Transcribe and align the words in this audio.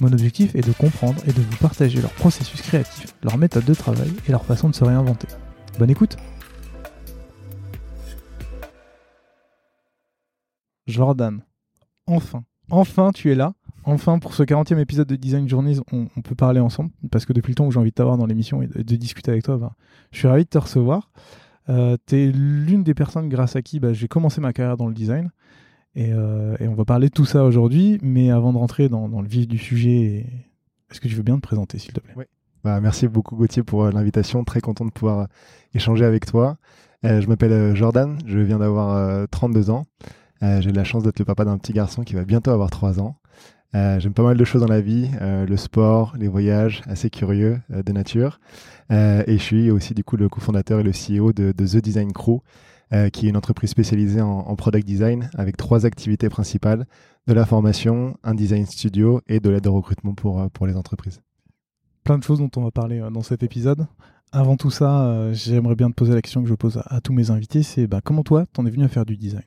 Mon 0.00 0.12
objectif 0.12 0.54
est 0.54 0.66
de 0.66 0.72
comprendre 0.72 1.22
et 1.26 1.32
de 1.32 1.40
vous 1.40 1.56
partager 1.58 2.00
leur 2.00 2.12
processus 2.12 2.60
créatif, 2.62 3.14
leur 3.22 3.36
méthode 3.38 3.64
de 3.64 3.74
travail 3.74 4.10
et 4.26 4.32
leur 4.32 4.44
façon 4.44 4.68
de 4.68 4.74
se 4.74 4.84
réinventer. 4.84 5.28
Bonne 5.78 5.90
écoute 5.90 6.16
Jordan, 10.86 11.42
enfin, 12.06 12.42
enfin 12.70 13.12
tu 13.12 13.30
es 13.30 13.34
là. 13.34 13.54
Enfin, 13.84 14.20
pour 14.20 14.34
ce 14.34 14.44
40e 14.44 14.78
épisode 14.78 15.08
de 15.08 15.16
Design 15.16 15.48
Journeys, 15.48 15.78
on, 15.90 16.06
peut 16.22 16.36
parler 16.36 16.60
ensemble, 16.60 16.90
parce 17.10 17.26
que 17.26 17.32
depuis 17.32 17.50
le 17.50 17.56
temps 17.56 17.66
où 17.66 17.72
j'ai 17.72 17.80
envie 17.80 17.90
de 17.90 17.94
t'avoir 17.94 18.16
dans 18.16 18.26
l'émission 18.26 18.62
et 18.62 18.68
de, 18.68 18.96
discuter 18.96 19.32
avec 19.32 19.42
toi, 19.42 19.56
ben, 19.56 19.72
je 20.12 20.18
suis 20.18 20.28
ravi 20.28 20.44
de 20.44 20.48
te 20.48 20.58
recevoir. 20.58 21.10
Euh, 21.68 21.96
tu 22.06 22.16
es 22.16 22.30
l'une 22.30 22.84
des 22.84 22.94
personnes 22.94 23.28
grâce 23.28 23.56
à 23.56 23.62
qui 23.62 23.80
bah, 23.80 23.92
j'ai 23.92 24.06
commencé 24.06 24.40
ma 24.40 24.52
carrière 24.52 24.76
dans 24.76 24.86
le 24.86 24.94
design. 24.94 25.30
Euh, 25.96 26.56
et, 26.58 26.68
on 26.68 26.74
va 26.74 26.84
parler 26.84 27.08
de 27.08 27.12
tout 27.12 27.24
ça 27.24 27.44
aujourd'hui, 27.44 27.98
mais 28.02 28.30
avant 28.30 28.52
de 28.52 28.58
rentrer 28.58 28.88
dans, 28.88 29.08
le 29.08 29.28
vif 29.28 29.46
du 29.46 29.58
sujet, 29.58 30.26
est-ce 30.90 31.00
que 31.00 31.08
tu 31.08 31.14
veux 31.14 31.22
bien 31.22 31.36
te 31.36 31.42
présenter, 31.42 31.78
s'il 31.78 31.92
te 31.92 32.00
plaît? 32.00 32.14
Oui. 32.16 32.24
Bah, 32.64 32.80
merci 32.80 33.08
beaucoup 33.08 33.34
Gauthier 33.36 33.64
pour 33.64 33.84
euh, 33.84 33.90
l'invitation, 33.90 34.44
très 34.44 34.60
content 34.60 34.84
de 34.84 34.92
pouvoir 34.92 35.18
euh, 35.20 35.26
échanger 35.74 36.04
avec 36.04 36.26
toi. 36.26 36.58
je 37.02 37.26
m'appelle 37.26 37.74
Jordan, 37.74 38.18
je 38.26 38.38
viens 38.38 38.58
d'avoir 38.58 39.26
32 39.28 39.70
ans. 39.70 39.86
J'ai 40.40 40.70
la 40.72 40.84
chance 40.84 41.02
d'être 41.02 41.18
le 41.18 41.24
papa 41.24 41.44
d'un 41.44 41.58
petit 41.58 41.72
garçon 41.72 42.02
qui 42.02 42.14
va 42.14 42.24
bientôt 42.24 42.52
avoir 42.52 42.70
3 42.70 43.00
ans. 43.00 43.16
J'aime 43.74 44.12
pas 44.12 44.22
mal 44.22 44.36
de 44.36 44.44
choses 44.44 44.60
dans 44.60 44.68
la 44.68 44.80
vie, 44.80 45.10
le 45.20 45.56
sport, 45.56 46.14
les 46.16 46.28
voyages, 46.28 46.82
assez 46.86 47.10
curieux 47.10 47.58
de 47.70 47.92
nature. 47.92 48.38
et 48.90 49.24
je 49.26 49.42
suis 49.42 49.72
aussi 49.72 49.94
du 49.94 50.04
coup 50.04 50.16
le 50.16 50.28
cofondateur 50.28 50.78
et 50.78 50.84
le 50.84 50.92
CEO 50.92 51.32
de, 51.32 51.50
de 51.50 51.66
The 51.66 51.78
Design 51.78 52.12
Crew, 52.12 52.40
euh, 52.92 53.08
qui 53.08 53.26
est 53.26 53.30
une 53.30 53.36
entreprise 53.36 53.70
spécialisée 53.70 54.20
en, 54.20 54.54
product 54.54 54.86
design 54.86 55.30
avec 55.34 55.56
trois 55.56 55.86
activités 55.86 56.28
principales 56.28 56.86
de 57.26 57.32
la 57.32 57.46
formation, 57.46 58.18
un 58.22 58.34
design 58.34 58.66
studio 58.66 59.22
et 59.28 59.40
de 59.40 59.48
l'aide 59.48 59.66
au 59.66 59.72
recrutement 59.72 60.14
pour, 60.14 60.40
euh, 60.40 60.48
pour 60.48 60.66
les 60.66 60.76
entreprises. 60.76 61.20
Plein 62.04 62.18
de 62.18 62.22
choses 62.22 62.38
dont 62.38 62.50
on 62.56 62.64
va 62.64 62.70
parler 62.70 63.00
euh, 63.00 63.10
dans 63.10 63.22
cet 63.22 63.42
épisode. 63.42 63.86
Avant 64.30 64.56
tout 64.56 64.70
ça, 64.70 65.32
j'aimerais 65.32 65.74
bien 65.74 65.90
te 65.90 65.94
poser 65.94 66.14
la 66.14 66.22
question 66.22 66.42
que 66.42 66.48
je 66.48 66.54
pose 66.54 66.82
à, 66.86 67.00
tous 67.02 67.12
mes 67.12 67.30
invités, 67.30 67.62
c'est 67.62 67.86
bah, 67.86 68.00
comment 68.02 68.22
toi, 68.22 68.46
t'en 68.52 68.64
es 68.64 68.70
venu 68.70 68.84
à 68.84 68.88
faire 68.88 69.04
du 69.04 69.16
design? 69.16 69.44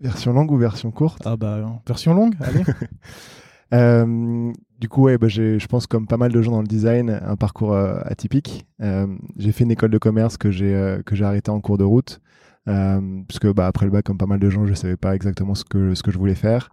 Version 0.00 0.32
longue 0.32 0.50
ou 0.50 0.56
version 0.56 0.90
courte? 0.90 1.22
Ah 1.26 1.36
bah 1.36 1.80
version 1.86 2.14
longue, 2.14 2.34
allez 2.40 2.62
Euh, 3.72 4.52
du 4.80 4.88
coup, 4.88 5.02
ouais, 5.02 5.18
bah, 5.18 5.28
je 5.28 5.66
pense 5.66 5.86
comme 5.86 6.06
pas 6.06 6.16
mal 6.16 6.32
de 6.32 6.42
gens 6.42 6.52
dans 6.52 6.60
le 6.60 6.66
design, 6.66 7.20
un 7.24 7.36
parcours 7.36 7.72
euh, 7.72 8.00
atypique. 8.04 8.66
Euh, 8.80 9.06
j'ai 9.36 9.52
fait 9.52 9.64
une 9.64 9.70
école 9.70 9.90
de 9.90 9.98
commerce 9.98 10.36
que 10.36 10.50
j'ai 10.50 10.98
que 11.06 11.14
j'ai 11.14 11.24
arrêté 11.24 11.50
en 11.50 11.60
cours 11.60 11.78
de 11.78 11.84
route. 11.84 12.20
Euh, 12.68 13.22
parce 13.26 13.38
que 13.40 13.48
bah, 13.48 13.66
après 13.66 13.86
le 13.86 13.92
bac, 13.92 14.04
comme 14.04 14.18
pas 14.18 14.26
mal 14.26 14.38
de 14.38 14.50
gens, 14.50 14.66
je 14.66 14.74
savais 14.74 14.96
pas 14.96 15.14
exactement 15.14 15.54
ce 15.54 15.64
que 15.64 15.94
je 15.94 16.18
voulais 16.18 16.34
faire. 16.34 16.70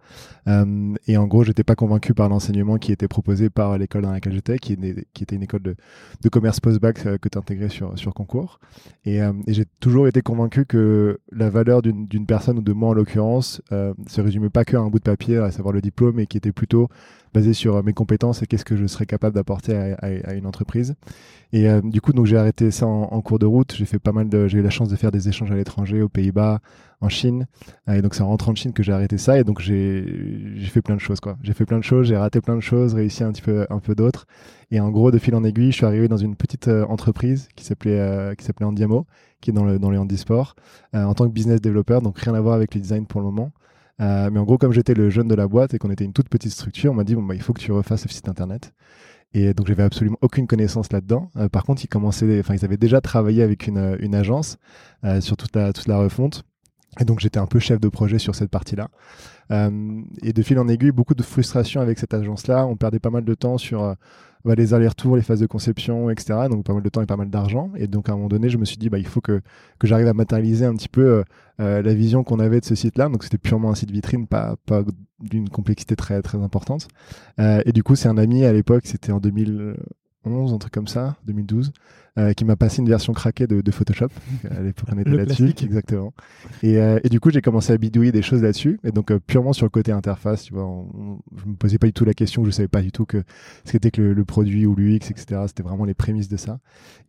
Euh, 0.48 0.94
et 1.06 1.16
en 1.16 1.26
gros, 1.26 1.44
j'étais 1.44 1.64
pas 1.64 1.74
convaincu 1.74 2.14
par 2.14 2.28
l'enseignement 2.28 2.78
qui 2.78 2.92
était 2.92 3.08
proposé 3.08 3.50
par 3.50 3.76
l'école 3.78 4.02
dans 4.02 4.12
laquelle 4.12 4.32
j'étais, 4.32 4.58
qui, 4.58 4.72
était 4.72 5.36
une 5.36 5.42
école 5.42 5.62
de, 5.62 5.76
de 6.22 6.28
commerce 6.28 6.60
post-bac 6.60 7.04
euh, 7.06 7.18
que 7.18 7.28
tu 7.28 7.38
intégrais 7.38 7.68
sur 7.68 7.98
sur 7.98 8.14
concours. 8.14 8.60
Et, 9.04 9.22
euh, 9.22 9.32
et 9.46 9.54
j'ai 9.54 9.64
toujours 9.80 10.08
été 10.08 10.22
convaincu 10.22 10.64
que 10.64 11.20
la 11.32 11.50
valeur 11.50 11.82
d'une 11.82 12.26
personne 12.26 12.58
ou 12.58 12.62
de 12.62 12.72
moi 12.72 12.90
en 12.90 12.94
l'occurrence 12.94 13.62
se 13.70 14.20
résumait 14.20 14.50
pas 14.50 14.64
qu'à 14.64 14.78
un 14.78 14.88
bout 14.88 14.98
de 14.98 15.04
papier, 15.04 15.38
à 15.38 15.50
savoir 15.50 15.72
le 15.72 15.80
diplôme, 15.80 16.20
et 16.20 16.26
qui 16.26 16.36
était 16.36 16.52
plutôt 16.52 16.88
basé 17.32 17.52
sur 17.52 17.82
mes 17.84 17.92
compétences 17.92 18.42
et 18.42 18.46
qu'est-ce 18.46 18.64
que 18.64 18.76
je 18.76 18.86
serais 18.86 19.06
capable 19.06 19.34
d'apporter 19.34 19.74
à, 19.74 20.34
une 20.34 20.46
entreprise. 20.46 20.94
Et 21.52 21.68
euh, 21.68 21.80
du 21.82 22.00
coup, 22.00 22.12
donc 22.12 22.26
j'ai 22.26 22.36
arrêté 22.36 22.70
ça 22.70 22.86
en, 22.86 23.20
cours 23.22 23.38
de 23.38 23.46
route. 23.46 23.74
J'ai 23.76 23.84
fait 23.84 23.98
pas 23.98 24.12
mal 24.12 24.28
de, 24.28 24.46
j'ai 24.46 24.58
eu 24.58 24.62
la 24.62 24.70
chance 24.70 24.88
de 24.88 24.96
faire 24.96 25.10
des 25.10 25.28
échanges 25.28 25.50
à 25.50 25.56
l'étranger, 25.56 26.00
aux 26.02 26.08
Pays-Bas, 26.08 26.60
en 27.00 27.08
Chine. 27.08 27.46
Euh, 27.88 27.94
et 27.94 28.02
donc 28.02 28.14
c'est 28.14 28.22
en 28.22 28.28
rentrant 28.28 28.52
de 28.52 28.56
Chine 28.56 28.72
que 28.72 28.82
j'ai 28.82 28.92
arrêté 28.92 29.18
ça. 29.18 29.38
Et 29.38 29.44
donc 29.44 29.60
j'ai, 29.60 30.54
j'ai 30.56 30.68
fait 30.68 30.82
plein 30.82 30.94
de 30.94 31.00
choses 31.00 31.20
quoi. 31.20 31.36
J'ai 31.42 31.52
fait 31.52 31.64
plein 31.64 31.78
de 31.78 31.84
choses, 31.84 32.06
j'ai 32.06 32.16
raté 32.16 32.40
plein 32.40 32.56
de 32.56 32.60
choses, 32.60 32.94
réussi 32.94 33.24
un 33.24 33.32
petit 33.32 33.42
peu, 33.42 33.66
un 33.68 33.80
peu 33.80 33.94
d'autres. 33.94 34.26
Et 34.70 34.78
en 34.78 34.90
gros, 34.90 35.10
de 35.10 35.18
fil 35.18 35.34
en 35.34 35.42
aiguille, 35.42 35.72
je 35.72 35.76
suis 35.76 35.86
arrivé 35.86 36.06
dans 36.06 36.16
une 36.16 36.36
petite 36.36 36.68
euh, 36.68 36.84
entreprise 36.86 37.48
qui 37.56 37.64
s'appelait, 37.64 38.34
qui 38.36 38.44
s'appelait 38.44 38.66
Andiamo, 38.66 39.06
qui 39.40 39.50
est 39.50 39.52
dans 39.52 39.64
le 39.64 39.78
dans 39.78 39.90
les 39.90 39.98
handisport, 39.98 40.54
en 40.92 41.14
tant 41.14 41.26
que 41.26 41.32
business 41.32 41.60
developer. 41.60 42.00
Donc 42.02 42.18
rien 42.18 42.34
à 42.34 42.40
voir 42.40 42.54
avec 42.54 42.74
le 42.74 42.80
design 42.80 43.06
pour 43.06 43.20
le 43.20 43.26
moment. 43.26 43.52
Mais 44.00 44.38
en 44.38 44.44
gros, 44.44 44.58
comme 44.58 44.72
j'étais 44.72 44.94
le 44.94 45.10
jeune 45.10 45.28
de 45.28 45.34
la 45.34 45.46
boîte 45.46 45.74
et 45.74 45.78
qu'on 45.78 45.90
était 45.90 46.04
une 46.04 46.12
toute 46.12 46.28
petite 46.28 46.52
structure, 46.52 46.92
on 46.92 46.94
m'a 46.94 47.04
dit 47.04 47.14
bon 47.14 47.22
bah 47.22 47.34
il 47.34 47.42
faut 47.42 47.52
que 47.52 47.60
tu 47.60 47.70
refasses 47.70 48.04
le 48.04 48.10
site 48.10 48.28
internet. 48.28 48.72
Et 49.32 49.54
donc 49.54 49.68
j'avais 49.68 49.84
absolument 49.84 50.18
aucune 50.22 50.46
connaissance 50.46 50.92
là-dedans. 50.92 51.30
Euh, 51.36 51.48
par 51.48 51.64
contre, 51.64 51.84
ils 51.84 51.88
commençaient, 51.88 52.40
enfin 52.40 52.54
ils 52.54 52.64
avaient 52.64 52.76
déjà 52.76 53.00
travaillé 53.00 53.42
avec 53.42 53.66
une, 53.66 53.78
euh, 53.78 54.12
agence 54.12 54.58
euh, 55.04 55.20
sur 55.20 55.36
toute 55.36 55.54
la, 55.54 55.72
toute 55.72 55.86
la 55.86 55.98
refonte. 55.98 56.42
Et 56.98 57.04
donc 57.04 57.20
j'étais 57.20 57.38
un 57.38 57.46
peu 57.46 57.60
chef 57.60 57.80
de 57.80 57.88
projet 57.88 58.18
sur 58.18 58.34
cette 58.34 58.50
partie-là. 58.50 58.88
Euh, 59.52 60.02
et 60.22 60.32
de 60.32 60.42
fil 60.42 60.58
en 60.58 60.66
aiguille, 60.66 60.90
beaucoup 60.90 61.14
de 61.14 61.22
frustration 61.22 61.80
avec 61.80 62.00
cette 62.00 62.12
agence-là. 62.12 62.66
On 62.66 62.76
perdait 62.76 62.98
pas 62.98 63.10
mal 63.10 63.24
de 63.24 63.34
temps 63.34 63.58
sur 63.58 63.94
bah, 64.44 64.54
les 64.54 64.74
allers-retours, 64.74 65.16
les 65.16 65.22
phases 65.22 65.40
de 65.40 65.46
conception, 65.46 66.10
etc. 66.10 66.48
Donc 66.50 66.64
pas 66.64 66.72
mal 66.72 66.82
de 66.82 66.88
temps 66.88 67.02
et 67.02 67.06
pas 67.06 67.16
mal 67.16 67.30
d'argent. 67.30 67.70
Et 67.76 67.86
donc 67.86 68.08
à 68.08 68.12
un 68.12 68.16
moment 68.16 68.28
donné, 68.28 68.48
je 68.48 68.58
me 68.58 68.64
suis 68.64 68.76
dit, 68.76 68.88
bah, 68.88 68.98
il 68.98 69.06
faut 69.06 69.20
que, 69.20 69.40
j'arrive 69.82 70.06
à 70.06 70.14
matérialiser 70.14 70.64
un 70.64 70.74
petit 70.74 70.88
peu 70.88 71.02
euh, 71.02 71.22
euh, 71.60 71.82
la 71.82 71.94
vision 71.94 72.24
qu'on 72.24 72.38
avait 72.38 72.60
de 72.60 72.64
ce 72.64 72.74
site-là. 72.74 73.08
Donc 73.08 73.24
c'était 73.24 73.38
purement 73.38 73.70
un 73.70 73.74
site 73.74 73.90
vitrine, 73.90 74.26
pas, 74.26 74.56
pas 74.66 74.82
d'une 75.20 75.48
complexité 75.48 75.96
très, 75.96 76.22
très 76.22 76.38
importante. 76.38 76.88
Euh, 77.38 77.62
et 77.66 77.72
du 77.72 77.82
coup, 77.82 77.96
c'est 77.96 78.08
un 78.08 78.18
ami 78.18 78.44
à 78.44 78.52
l'époque, 78.52 78.86
c'était 78.86 79.12
en 79.12 79.20
2011, 79.20 80.54
un 80.54 80.58
truc 80.58 80.72
comme 80.72 80.88
ça, 80.88 81.16
2012, 81.26 81.72
euh, 82.18 82.32
qui 82.32 82.44
m'a 82.44 82.56
passé 82.56 82.80
une 82.80 82.88
version 82.88 83.12
craquée 83.12 83.46
de, 83.46 83.60
de 83.60 83.70
Photoshop. 83.70 84.08
À 84.50 84.60
l'époque, 84.60 84.88
on 84.92 84.98
était 84.98 85.10
là-dessus, 85.10 85.54
exactement. 85.62 86.12
Et, 86.62 86.78
euh, 86.78 86.98
et, 87.04 87.08
du 87.08 87.20
coup, 87.20 87.30
j'ai 87.30 87.40
commencé 87.40 87.72
à 87.72 87.78
bidouiller 87.78 88.10
des 88.10 88.22
choses 88.22 88.42
là-dessus. 88.42 88.80
Et 88.82 88.90
donc, 88.90 89.12
euh, 89.12 89.20
purement 89.20 89.52
sur 89.52 89.64
le 89.64 89.70
côté 89.70 89.92
interface, 89.92 90.42
tu 90.42 90.54
vois, 90.54 90.84
je 91.36 91.46
me 91.46 91.54
posais 91.54 91.78
pas 91.78 91.86
du 91.86 91.92
tout 91.92 92.04
la 92.04 92.14
question, 92.14 92.44
je 92.44 92.50
savais 92.50 92.68
pas 92.68 92.82
du 92.82 92.90
tout 92.90 93.04
que 93.04 93.22
ce 93.64 93.72
qu'était 93.72 93.92
que 93.92 94.02
le, 94.02 94.24
produit 94.24 94.66
ou 94.66 94.74
l'UX, 94.74 95.10
etc. 95.10 95.42
C'était 95.46 95.62
vraiment 95.62 95.84
les 95.84 95.94
prémices 95.94 96.28
de 96.28 96.36
ça. 96.36 96.58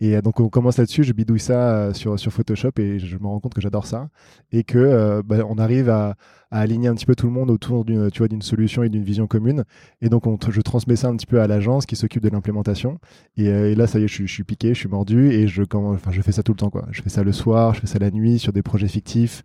Et 0.02 0.22
donc, 0.22 0.40
on 0.40 0.50
commence 0.50 0.78
là-dessus, 0.78 1.04
je 1.04 1.14
bidouille 1.14 1.40
ça 1.40 1.94
sur, 1.94 2.20
sur 2.20 2.32
Photoshop 2.32 2.72
et 2.78 3.00
je 3.00 3.18
me 3.18 3.26
rends 3.26 3.40
compte 3.40 3.54
que 3.56 3.62
j'adore 3.62 3.88
ça 3.88 4.10
et 4.52 4.64
que 4.64 5.22
bah, 5.24 5.38
on 5.48 5.58
arrive 5.58 5.90
à, 5.90 6.16
à, 6.52 6.60
aligner 6.60 6.88
un 6.88 6.96
petit 6.96 7.06
peu 7.06 7.16
tout 7.16 7.26
le 7.26 7.34
monde 7.34 7.50
autour 7.50 7.86
d'une, 7.86 8.12
tu 8.12 8.20
vois, 8.20 8.28
d'une 8.28 8.42
solution 8.42 8.84
et 8.84 8.90
d'une 8.90 9.04
vision 9.04 9.28
commune. 9.28 9.64
Et 10.02 10.10
donc, 10.10 10.28
on, 10.28 10.38
je 10.50 10.62
transmets 10.62 10.96
ça 10.96 11.08
un 11.08 11.16
petit 11.16 11.26
peu 11.26 11.42
à 11.42 11.48
l'agence 11.48 11.86
qui 11.86 11.96
s'occupe 11.96 12.24
de 12.24 12.30
l'implémentation. 12.30 13.00
Et, 13.38 13.46
et, 13.46 13.76
là, 13.76 13.88
ça 13.88 14.00
y 14.00 14.04
est, 14.04 14.08
je, 14.08 14.26
je 14.26 14.34
suis 14.34 14.44
piqué, 14.44 14.74
je 14.74 14.80
suis 14.80 14.90
mordu 14.92 15.32
et 15.32 15.48
je, 15.48 15.64
enfin, 15.74 16.12
je 16.12 16.22
fais 16.22 16.32
ça 16.32 16.44
tout 16.44 16.52
le 16.52 16.58
temps. 16.58 16.70
Quoi. 16.70 16.86
Je 16.92 17.02
fais 17.02 17.10
ça 17.10 17.24
le 17.24 17.32
soir, 17.32 17.74
je 17.74 17.82
fais 17.82 17.88
ça 17.88 18.00
la 18.00 18.12
nuit 18.12 18.38
sur 18.38 18.54
des 18.54 18.62
projets 18.62 18.88
fictifs. 18.88 19.44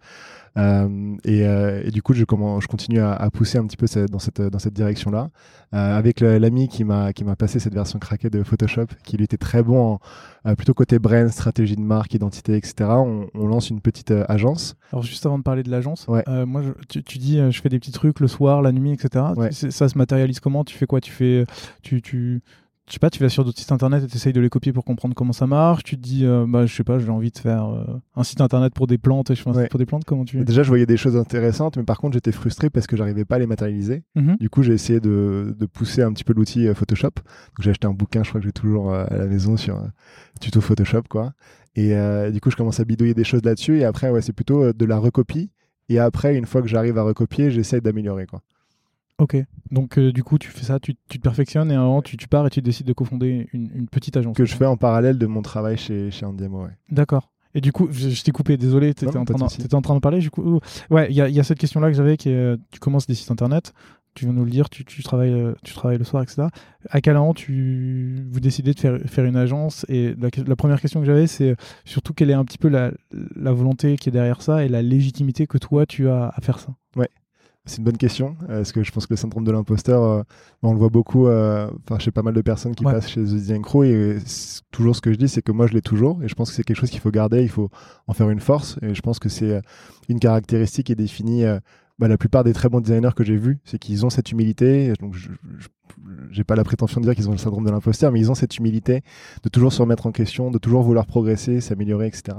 Euh, 0.56 1.17
et, 1.25 1.47
euh, 1.47 1.82
et, 1.85 1.91
du 1.91 2.03
coup, 2.03 2.15
je, 2.15 2.25
comment, 2.25 2.61
je 2.61 2.69
continue 2.69 3.00
à, 3.00 3.12
à, 3.12 3.31
pousser 3.31 3.59
un 3.59 3.67
petit 3.67 3.76
peu 3.76 3.87
cette, 3.87 4.11
dans 4.11 4.19
cette, 4.19 4.41
dans 4.41 4.59
cette 4.59 4.73
direction-là. 4.73 5.29
Euh, 5.75 5.99
avec 5.99 6.20
l'ami 6.20 6.69
qui 6.69 6.85
m'a 6.85 7.12
qui 7.12 7.25
m'a 7.25 7.35
passé 7.35 7.59
cette 7.59 7.75
version 7.75 7.99
craquée 7.99 8.31
de 8.31 8.43
Photoshop, 8.43 8.87
qui 9.05 9.17
lui 9.17 9.25
était 9.25 9.37
très 9.37 9.62
bon 9.62 9.99
en, 10.44 10.55
plutôt 10.55 10.75
côté 10.75 10.99
brand, 10.99 11.29
stratégie 11.29 11.76
de 11.76 11.81
marque, 11.81 12.15
identité, 12.15 12.56
etc. 12.56 12.75
On, 12.91 13.26
on 13.35 13.47
lance 13.49 13.69
une 13.69 13.81
petite 13.81 14.12
agence. 14.29 14.76
Alors 14.93 15.03
juste 15.03 15.26
avant 15.26 15.38
de 15.38 15.43
parler 15.43 15.62
de 15.65 15.70
l'agence, 15.70 16.06
ouais. 16.09 16.23
moi, 16.47 16.62
je, 16.62 16.70
tu, 16.88 17.03
tu, 17.03 17.19
dis, 17.19 17.38
je 17.50 17.61
fais 17.61 17.69
des 17.69 17.79
petits 17.79 17.93
trucs 17.93 18.20
le 18.20 18.29
soir, 18.29 18.62
la 18.62 18.73
nuit, 18.73 18.93
etc. 18.93 19.25
Ouais. 19.37 19.50
Ça 19.53 19.88
se 19.88 19.99
matérialise 19.99 20.41
comment? 20.41 20.65
Tu 20.65 20.76
fais 20.76 20.87
quoi? 20.87 21.00
Tu 21.00 21.11
fais, 21.11 21.44
tu, 21.82 22.00
tu 22.00 22.43
je 22.88 22.93
sais 22.94 22.99
pas, 22.99 23.11
tu 23.11 23.21
vas 23.21 23.29
sur 23.29 23.44
d'autres 23.44 23.59
sites 23.59 23.73
internet 23.73 24.05
et 24.05 24.06
tu 24.06 24.17
essayes 24.17 24.33
de 24.33 24.41
les 24.41 24.49
copier 24.49 24.73
pour 24.73 24.85
comprendre 24.85 25.15
comment 25.15 25.33
ça 25.33 25.47
marche. 25.47 25.83
Tu 25.85 25.97
te 25.97 26.03
dis, 26.03 26.25
euh, 26.25 26.47
bah, 26.49 26.67
je 26.67 26.75
sais 26.75 26.85
pas, 26.85 26.99
j'ai 26.99 27.09
envie 27.09 27.31
de 27.31 27.38
faire 27.38 27.67
euh, 27.67 27.85
un 28.15 28.23
site 28.23 28.41
internet 28.41 28.75
pour 28.75 28.87
des 28.87 28.99
plantes 28.99 29.31
et 29.31 29.35
je 29.35 29.43
fais 29.43 29.50
un 29.50 29.55
site 29.55 29.71
pour 29.71 29.79
des 29.79 29.87
plantes. 29.87 30.05
Comment 30.05 30.25
tu 30.25 30.44
Déjà, 30.44 30.62
je 30.62 30.69
voyais 30.69 30.87
des 30.87 30.97
choses 30.97 31.17
intéressantes, 31.17 31.77
mais 31.77 31.85
par 31.85 31.99
contre, 31.99 32.15
j'étais 32.15 32.33
frustré 32.33 32.71
parce 32.71 32.87
que 32.87 32.97
j'arrivais 32.97 33.25
pas 33.25 33.37
à 33.37 33.38
les 33.38 33.47
matérialiser. 33.47 34.05
Mhm. 34.15 34.37
Du 34.37 34.50
coup, 34.50 34.62
j'ai 34.62 34.73
essayé 34.75 35.00
de, 35.00 35.56
de, 35.59 35.67
pousser 35.67 36.03
un 36.03 36.12
petit 36.12 36.25
peu 36.25 36.33
l'outil 36.33 36.69
euh, 36.69 36.75
Photoshop. 36.75 37.12
J'ai 37.61 37.71
acheté 37.71 37.87
un 37.87 37.93
bouquin, 37.93 38.23
je 38.23 38.29
crois 38.29 38.41
que 38.41 38.47
j'ai 38.47 38.53
toujours 38.53 38.94
à 38.94 39.17
la 39.17 39.27
maison 39.27 39.56
sur 39.56 39.82
tuto 40.41 40.61
Photoshop, 40.61 41.03
quoi. 41.09 41.32
Et 41.77 41.94
euh, 41.94 42.31
du 42.31 42.41
coup, 42.41 42.50
je 42.50 42.56
commence 42.56 42.81
à 42.81 42.85
bidouiller 42.85 43.15
des 43.15 43.25
choses 43.25 43.44
là-dessus. 43.44 43.79
Et 43.79 43.85
après, 43.85 44.11
ouais, 44.11 44.23
c'est 44.23 44.32
plutôt 44.32 44.65
euh, 44.65 44.73
de 44.73 44.85
la 44.85 44.99
recopie. 44.99 45.50
Et 45.89 45.99
après, 45.99 46.35
une 46.35 46.47
fois 46.47 46.62
que 46.62 46.69
j'arrive 46.69 46.99
à 46.99 47.03
recopier, 47.03 47.50
j'essaie 47.50 47.81
d'améliorer. 47.81 48.27
quoi. 48.27 48.43
Ok. 49.19 49.37
Donc, 49.71 49.99
euh, 49.99 50.13
du 50.13 50.23
coup, 50.23 50.39
tu 50.39 50.49
fais 50.49 50.65
ça, 50.65 50.79
tu, 50.79 50.95
tu 51.09 51.19
te 51.19 51.23
perfectionnes 51.23 51.71
et 51.71 51.75
à 51.75 51.81
un 51.81 51.85
moment, 51.85 52.03
tu, 52.03 52.17
tu 52.17 52.29
pars 52.29 52.47
et 52.47 52.51
tu 52.51 52.61
décides 52.61 52.87
de 52.87 52.93
cofonder 52.93 53.49
une, 53.53 53.71
une 53.75 53.89
petite 53.89 54.17
agence. 54.17 54.37
Que 54.37 54.45
je 54.45 54.55
fais 54.55 54.67
en 54.67 54.77
parallèle 54.77 55.19
de 55.19 55.27
mon 55.27 55.43
travail 55.43 55.77
chez, 55.77 56.11
chez 56.11 56.27
Andiamo. 56.27 56.65
Ouais. 56.65 56.71
D'accord. 56.91 57.31
Et 57.55 57.63
du 57.63 57.73
coup, 57.73 57.89
je, 57.91 58.11
je 58.11 58.23
t'ai 58.23 58.33
coupé, 58.33 58.59
désolé, 58.59 58.93
tu 58.93 59.07
étais, 59.07 59.17
en 59.17 59.23
en 59.23 59.25
train 59.83 59.95
de 59.95 60.01
parler. 60.01 60.19
Du 60.19 60.31
coup, 60.31 60.61
ouais, 60.91 61.07
il 61.09 61.17
y 61.17 61.23
a, 61.23 61.29
il 61.31 61.35
y 61.35 61.41
a 61.41 61.43
cette 61.43 61.59
question-là 61.59 61.89
que 61.89 61.97
j'avais 61.97 62.19
qui 62.19 62.29
est 62.29 62.35
euh, 62.35 62.59
tu 62.71 62.81
commences 62.81 63.07
des 63.07 63.15
sites 63.15 63.31
internet, 63.31 63.73
tu 64.15 64.27
viens 64.27 64.35
nous 64.35 64.45
le 64.45 64.51
dire, 64.51 64.69
tu, 64.69 64.85
tu, 64.85 65.03
travailles, 65.03 65.33
euh, 65.33 65.55
tu 65.65 65.73
travailles 65.73 65.97
le 65.97 66.05
soir, 66.05 66.23
etc. 66.23 66.49
À 66.91 67.01
quel 67.01 67.15
moment 67.15 67.33
tu, 67.33 68.27
vous 68.31 68.41
décidez 68.41 68.75
de 68.75 68.79
faire, 68.79 68.99
faire 69.07 69.25
une 69.25 69.37
agence? 69.37 69.87
Et 69.89 70.15
la, 70.47 70.57
première 70.57 70.83
question 70.83 71.01
que 71.01 71.07
j'avais, 71.07 71.27
c'est 71.27 71.57
surtout 71.87 72.13
quelle 72.13 72.29
est 72.29 72.35
un 72.35 72.45
petit 72.45 72.59
peu 72.59 72.69
la, 72.69 72.93
la 73.35 73.53
volonté 73.53 73.97
qui 73.97 74.11
est 74.11 74.13
derrière 74.13 74.43
ça 74.43 74.63
et 74.63 74.69
la 74.69 74.83
légitimité 74.83 75.47
que 75.47 75.57
toi 75.57 75.87
tu 75.87 76.11
as 76.11 76.29
à 76.29 76.41
faire 76.43 76.59
ça? 76.59 76.75
C'est 77.69 77.79
une 77.79 77.85
bonne 77.85 77.97
question, 77.97 78.37
euh, 78.45 78.59
parce 78.59 78.71
que 78.73 78.83
je 78.85 78.93
pense 78.93 79.07
que 79.07 79.13
le 79.15 79.17
syndrome 79.17 79.43
de 79.45 79.51
l'imposteur, 79.51 80.03
euh, 80.05 80.23
on 80.63 80.73
le 80.73 80.79
voit 80.79 80.89
beaucoup 80.89 81.27
euh, 81.27 81.69
chez 81.99 82.13
pas 82.13 82.23
mal 82.23 82.33
de 82.33 82.41
personnes 82.41 82.75
qui 82.77 82.85
Ouais. 82.87 82.93
passent 82.93 83.09
chez 83.09 83.21
The 83.21 83.27
Design 83.27 83.63
Crew. 83.63 83.83
Et 83.85 83.93
euh, 83.93 84.19
toujours 84.71 84.95
ce 84.95 85.01
que 85.01 85.13
je 85.13 85.19
dis, 85.19 85.29
c'est 85.29 85.43
que 85.43 85.51
moi, 85.51 85.67
je 85.67 85.73
l'ai 85.75 85.83
toujours. 85.83 86.23
Et 86.23 86.29
je 86.29 86.35
pense 86.37 86.51
que 86.51 86.55
c'est 86.57 86.63
quelque 86.63 86.77
chose 86.79 86.91
qu'il 86.91 87.01
faut 87.01 87.11
garder, 87.11 87.43
il 87.43 87.49
faut 87.49 87.69
en 88.07 88.13
faire 88.13 88.31
une 88.31 88.39
force. 88.41 88.79
Et 88.83 88.95
je 88.95 89.01
pense 89.03 89.19
que 89.19 89.29
c'est 89.29 89.51
euh, 89.51 89.61
une 90.09 90.21
caractéristique 90.21 90.87
qui 90.87 90.93
est 90.93 90.97
définie. 90.97 91.45
euh, 91.45 91.59
bah, 91.98 92.08
la 92.08 92.19
plupart 92.19 92.44
des 92.44 92.52
très 92.52 92.69
bons 92.69 92.81
designers 92.81 93.10
que 93.16 93.25
j'ai 93.25 93.37
vus, 93.37 93.58
c'est 93.64 93.78
qu'ils 93.78 94.04
ont 94.04 94.10
cette 94.10 94.31
humilité. 94.32 94.93
Donc, 95.00 95.14
je 95.14 95.28
j'ai 96.31 96.44
pas 96.44 96.56
la 96.56 96.64
prétention 96.64 97.00
de 97.00 97.06
dire 97.06 97.14
qu'ils 97.14 97.28
ont 97.28 97.32
le 97.32 97.38
syndrome 97.38 97.64
de 97.64 97.70
l'imposteur, 97.70 98.12
mais 98.12 98.20
ils 98.20 98.31
ont 98.31 98.34
cette 98.34 98.58
humilité 98.58 99.02
de 99.43 99.48
toujours 99.48 99.72
se 99.72 99.81
remettre 99.81 100.06
en 100.06 100.12
question, 100.12 100.50
de 100.50 100.58
toujours 100.58 100.82
vouloir 100.82 101.06
progresser, 101.06 101.60
s'améliorer, 101.60 102.06
etc. 102.08 102.37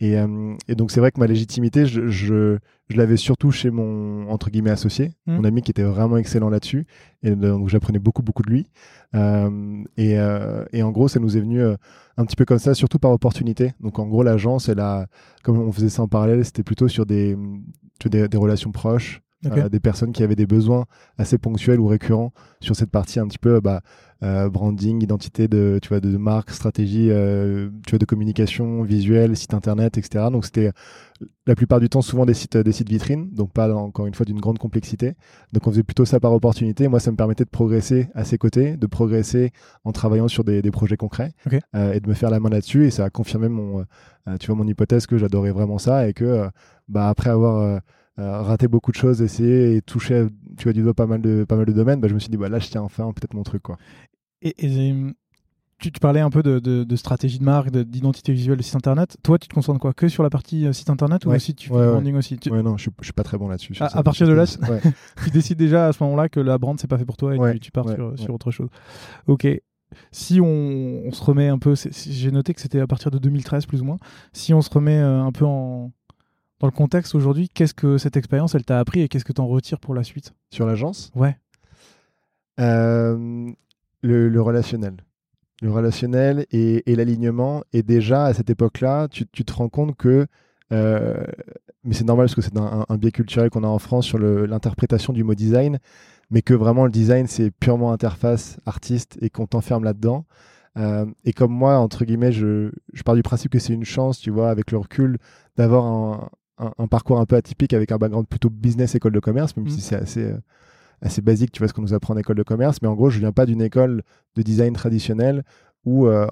Et, 0.00 0.16
euh, 0.18 0.54
et 0.68 0.74
donc, 0.74 0.90
c'est 0.90 1.00
vrai 1.00 1.10
que 1.10 1.18
ma 1.20 1.26
légitimité, 1.26 1.86
je, 1.86 2.08
je, 2.08 2.58
je 2.88 2.96
l'avais 2.96 3.16
surtout 3.16 3.50
chez 3.50 3.70
mon 3.70 4.28
entre 4.30 4.48
guillemets 4.50 4.70
associé, 4.70 5.12
Mhm. 5.26 5.36
mon 5.36 5.44
ami 5.44 5.62
qui 5.62 5.70
était 5.70 5.82
vraiment 5.82 6.16
excellent 6.16 6.48
là-dessus, 6.50 6.86
et 7.22 7.32
donc 7.32 7.68
j'apprenais 7.68 7.98
beaucoup 7.98 8.22
beaucoup 8.22 8.42
de 8.42 8.50
lui. 8.50 8.66
Euh, 9.14 9.84
et, 9.96 10.18
euh, 10.18 10.64
et 10.72 10.82
en 10.82 10.90
gros, 10.90 11.08
ça 11.08 11.20
nous 11.20 11.36
est 11.36 11.40
venu 11.40 11.60
euh, 11.60 11.76
un 12.16 12.24
petit 12.24 12.36
peu 12.36 12.44
comme 12.44 12.58
ça, 12.58 12.74
surtout 12.74 12.98
par 12.98 13.10
opportunité. 13.10 13.72
Donc 13.80 13.98
en 13.98 14.06
gros, 14.06 14.22
l'agence, 14.22 14.68
elle 14.68 14.80
a, 14.80 15.06
comme 15.42 15.58
on 15.58 15.72
faisait 15.72 15.88
ça 15.88 16.02
en 16.02 16.08
parallèle, 16.08 16.44
c'était 16.44 16.62
plutôt 16.62 16.88
sur 16.88 17.06
des, 17.06 17.36
des, 18.04 18.28
des 18.28 18.36
relations 18.36 18.72
proches, 18.72 19.22
Euh, 19.46 19.68
des 19.68 19.78
personnes 19.78 20.10
qui 20.10 20.24
avaient 20.24 20.34
des 20.34 20.46
besoins 20.46 20.86
assez 21.16 21.38
ponctuels 21.38 21.78
ou 21.78 21.86
récurrents 21.86 22.32
sur 22.60 22.74
cette 22.74 22.90
partie 22.90 23.20
un 23.20 23.28
petit 23.28 23.38
peu 23.38 23.60
bah, 23.60 23.82
euh, 24.24 24.48
branding, 24.48 25.00
identité 25.00 25.46
de, 25.46 25.78
tu 25.80 25.90
vois, 25.90 26.00
de, 26.00 26.10
de 26.10 26.16
marque, 26.16 26.50
stratégie, 26.50 27.08
euh, 27.10 27.70
tu 27.86 27.90
vois, 27.90 28.00
de 28.00 28.04
communication 28.04 28.82
visuelle, 28.82 29.36
site 29.36 29.54
internet, 29.54 29.96
etc. 29.96 30.24
Donc 30.32 30.44
c'était 30.44 30.72
la 31.46 31.54
plupart 31.54 31.78
du 31.78 31.88
temps 31.88 32.02
souvent 32.02 32.26
des 32.26 32.34
sites, 32.34 32.56
des 32.56 32.72
sites 32.72 32.88
vitrines, 32.88 33.30
donc 33.30 33.52
pas 33.52 33.72
encore 33.72 34.06
une 34.08 34.14
fois 34.14 34.26
d'une 34.26 34.40
grande 34.40 34.58
complexité. 34.58 35.14
Donc 35.52 35.66
on 35.68 35.70
faisait 35.70 35.84
plutôt 35.84 36.04
ça 36.04 36.18
par 36.18 36.32
opportunité. 36.32 36.88
Moi, 36.88 36.98
ça 36.98 37.12
me 37.12 37.16
permettait 37.16 37.44
de 37.44 37.50
progresser 37.50 38.08
à 38.14 38.24
ses 38.24 38.38
côtés, 38.38 38.76
de 38.76 38.86
progresser 38.88 39.52
en 39.84 39.92
travaillant 39.92 40.26
sur 40.26 40.42
des, 40.42 40.62
des 40.62 40.70
projets 40.72 40.96
concrets 40.96 41.32
euh, 41.76 41.92
et 41.92 42.00
de 42.00 42.08
me 42.08 42.14
faire 42.14 42.30
la 42.30 42.40
main 42.40 42.50
là-dessus. 42.50 42.86
Et 42.86 42.90
ça 42.90 43.04
a 43.04 43.10
confirmé 43.10 43.48
mon, 43.48 43.84
euh, 44.26 44.36
tu 44.38 44.48
vois, 44.48 44.56
mon 44.56 44.66
hypothèse 44.66 45.06
que 45.06 45.16
j'adorais 45.16 45.52
vraiment 45.52 45.78
ça 45.78 46.08
et 46.08 46.12
que 46.12 46.24
euh, 46.24 46.48
bah, 46.88 47.08
après 47.08 47.30
avoir 47.30 47.80
euh, 48.18 48.42
raté 48.42 48.68
beaucoup 48.68 48.90
de 48.90 48.96
choses, 48.96 49.22
essayé 49.22 49.76
et 49.76 49.82
touché 49.82 50.26
tu 50.56 50.64
vois, 50.64 50.72
du 50.72 50.82
doigt 50.82 50.94
pas 50.94 51.06
mal 51.06 51.20
de, 51.22 51.44
pas 51.44 51.56
mal 51.56 51.66
de 51.66 51.72
domaines, 51.72 52.00
bah, 52.00 52.08
je 52.08 52.14
me 52.14 52.18
suis 52.18 52.30
dit 52.30 52.36
bah, 52.36 52.48
là, 52.48 52.58
je 52.58 52.68
tiens 52.68 52.82
enfin 52.82 53.10
peut-être 53.12 53.34
mon 53.34 53.42
truc. 53.44 53.62
Quoi. 53.62 53.78
Et, 54.42 54.54
et, 54.66 54.92
euh, 54.92 55.10
tu, 55.78 55.92
tu 55.92 56.00
parlais 56.00 56.18
un 56.18 56.30
peu 56.30 56.42
de, 56.42 56.58
de- 56.58 56.82
de 56.82 56.96
stratégie 56.96 57.38
de 57.38 57.44
marque, 57.44 57.70
de- 57.70 57.84
d'identité 57.84 58.32
visuelle 58.32 58.56
de 58.56 58.62
site 58.64 58.74
internet. 58.74 59.16
Toi, 59.22 59.38
tu 59.38 59.46
te 59.46 59.54
concentres 59.54 59.78
quoi? 59.78 59.92
Que 59.92 60.08
sur 60.08 60.24
la 60.24 60.30
partie 60.30 60.66
euh, 60.66 60.72
site 60.72 60.90
internet 60.90 61.24
ou 61.24 61.28
Ouais. 61.30 61.36
aussi 61.36 61.54
tu 61.54 61.68
fais 61.68 61.74
Ouais, 61.76 61.86
branding 61.92 62.16
aussi? 62.16 62.36
Tu, 62.38 62.50
Ouais, 62.50 62.62
non, 62.64 62.76
je 62.76 62.90
je 62.98 63.04
suis 63.04 63.12
pas 63.12 63.22
très 63.22 63.38
bon 63.38 63.46
là-dessus. 63.46 63.74
À- 63.80 64.02
partir 64.02 64.26
de 64.26 64.32
là, 64.32 64.44
tu 65.24 65.30
décides 65.30 65.58
déjà 65.58 65.86
à 65.86 65.92
ce 65.92 66.02
moment-là 66.02 66.28
que 66.28 66.40
la 66.40 66.58
brand 66.58 66.76
c'est 66.80 66.88
pas 66.88 66.98
fait 66.98 67.04
pour 67.04 67.16
toi 67.16 67.36
et 67.36 67.52
tu, 67.54 67.60
tu 67.60 67.70
pars 67.70 67.88
sur, 67.88 68.18
sur 68.18 68.34
autre 68.34 68.50
chose. 68.50 68.68
Ok. 69.28 69.46
Si 70.10 70.40
on, 70.40 71.02
on 71.06 71.12
se 71.12 71.22
remet 71.24 71.48
un 71.48 71.58
peu, 71.58 71.74
j'ai 71.76 72.30
noté 72.32 72.52
que 72.54 72.60
c'était 72.60 72.80
à 72.80 72.86
partir 72.86 73.10
de 73.10 73.18
2013 73.18 73.64
plus 73.66 73.80
ou 73.80 73.84
moins. 73.84 73.96
Si 74.32 74.52
on 74.52 74.60
se 74.60 74.68
remet 74.70 74.98
euh, 74.98 75.22
un 75.22 75.32
peu 75.32 75.44
en, 75.46 75.92
dans 76.60 76.66
le 76.66 76.72
contexte 76.72 77.14
aujourd'hui, 77.14 77.48
qu'est-ce 77.48 77.74
que 77.74 77.98
cette 77.98 78.16
expérience 78.16 78.54
elle 78.54 78.64
t'a 78.64 78.78
appris 78.78 79.00
et 79.00 79.08
qu'est-ce 79.08 79.24
que 79.24 79.32
tu 79.32 79.40
en 79.40 79.46
retires 79.46 79.80
pour 79.80 79.94
la 79.94 80.02
suite? 80.02 80.34
Sur 80.50 80.66
l'agence? 80.66 81.10
Ouais. 81.14 81.36
Euh, 82.58 83.50
le, 84.02 84.28
le 84.28 84.42
relationnel. 84.42 84.96
Le 85.62 85.70
relationnel 85.70 86.46
et, 86.50 86.90
et 86.90 86.96
l'alignement. 86.96 87.62
Et 87.72 87.82
déjà, 87.82 88.24
à 88.24 88.34
cette 88.34 88.50
époque-là, 88.50 89.08
tu, 89.08 89.26
tu 89.26 89.44
te 89.44 89.52
rends 89.52 89.68
compte 89.68 89.96
que. 89.96 90.26
euh, 90.72 91.24
mais 91.84 91.94
c'est 91.94 92.04
normal 92.04 92.26
parce 92.26 92.34
que 92.34 92.42
c'est 92.42 92.56
un, 92.58 92.84
un 92.88 92.96
biais 92.96 93.12
culturel 93.12 93.50
qu'on 93.50 93.64
a 93.64 93.68
en 93.68 93.78
France 93.78 94.04
sur 94.04 94.18
l'interprétation 94.18 95.12
du 95.12 95.24
mot 95.24 95.34
design, 95.34 95.78
mais 96.30 96.42
que 96.42 96.54
vraiment 96.54 96.84
le 96.84 96.90
design, 96.90 97.26
c'est 97.26 97.50
purement 97.50 97.92
interface 97.92 98.58
artiste 98.66 99.16
et 99.20 99.30
qu'on 99.30 99.46
t'enferme 99.46 99.84
là-dedans. 99.84 100.26
Euh, 100.76 101.06
et 101.24 101.32
comme 101.32 101.52
moi, 101.52 101.78
entre 101.78 102.04
guillemets, 102.04 102.32
je, 102.32 102.70
je 102.92 103.02
pars 103.02 103.14
du 103.14 103.22
principe 103.22 103.52
que 103.52 103.58
c'est 103.58 103.72
une 103.72 103.84
chance, 103.84 104.18
tu 104.18 104.30
vois, 104.30 104.50
avec 104.50 104.70
le 104.70 104.78
recul, 104.78 105.18
d'avoir 105.56 105.86
un, 105.86 106.28
un- 106.58 106.72
un 106.78 106.86
parcours 106.86 107.18
un 107.20 107.26
peu 107.26 107.36
atypique 107.36 107.72
avec 107.74 107.92
un 107.92 107.98
background 107.98 108.26
plutôt 108.28 108.50
business 108.50 108.94
école 108.94 109.12
de 109.12 109.20
commerce, 109.20 109.56
même 109.56 109.66
Mhm. 109.66 109.70
si 109.72 109.80
c'est 109.80 109.96
assez, 109.96 110.24
euh, 110.24 110.38
assez 111.02 111.22
basique, 111.22 111.52
tu 111.52 111.58
vois, 111.60 111.68
ce 111.68 111.72
qu'on 111.74 111.82
nous 111.82 111.94
apprend 111.94 112.14
en 112.14 112.16
école 112.18 112.36
de 112.36 112.42
commerce. 112.42 112.78
Mais 112.82 112.88
en 112.88 112.94
gros, 112.94 113.10
je 113.10 113.18
viens 113.18 113.32
pas 113.32 113.46
d'une 113.46 113.62
école 113.62 114.02
de 114.36 114.42
design 114.42 114.72
traditionnelle 114.74 115.44
où 115.84 116.06
euh, 116.06 116.26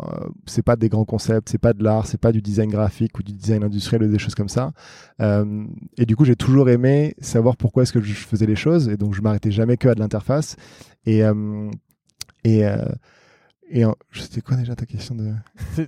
c'est 0.46 0.62
pas 0.64 0.74
des 0.76 0.88
grands 0.88 1.04
concepts, 1.04 1.48
c'est 1.48 1.56
pas 1.58 1.72
de 1.72 1.82
l'art, 1.82 2.06
c'est 2.06 2.20
pas 2.20 2.32
du 2.32 2.42
design 2.42 2.68
graphique 2.68 3.18
ou 3.18 3.22
du 3.22 3.32
design 3.32 3.62
industriel 3.62 4.02
ou 4.02 4.08
des 4.08 4.18
choses 4.18 4.34
comme 4.34 4.48
ça. 4.48 4.72
Euh, 5.20 5.64
et 5.96 6.04
du 6.04 6.16
coup, 6.16 6.24
j'ai 6.24 6.36
toujours 6.36 6.68
aimé 6.68 7.14
savoir 7.20 7.56
pourquoi 7.56 7.84
est-ce 7.84 7.92
que 7.92 8.00
je 8.02 8.12
faisais 8.12 8.46
les 8.46 8.56
choses, 8.56 8.88
et 8.88 8.96
donc 8.96 9.14
je 9.14 9.22
m'arrêtais 9.22 9.52
jamais 9.52 9.76
que 9.76 9.88
à 9.88 9.94
de 9.94 10.00
l'interface. 10.00 10.56
Et 11.06 11.22
euh, 11.24 11.70
et 12.44 12.66
euh, 12.66 12.84
et 13.70 13.84
en- 13.84 13.94
c'était 14.12 14.40
quoi 14.40 14.56
déjà 14.56 14.74
ta 14.74 14.86
question 14.86 15.14
de 15.14 15.32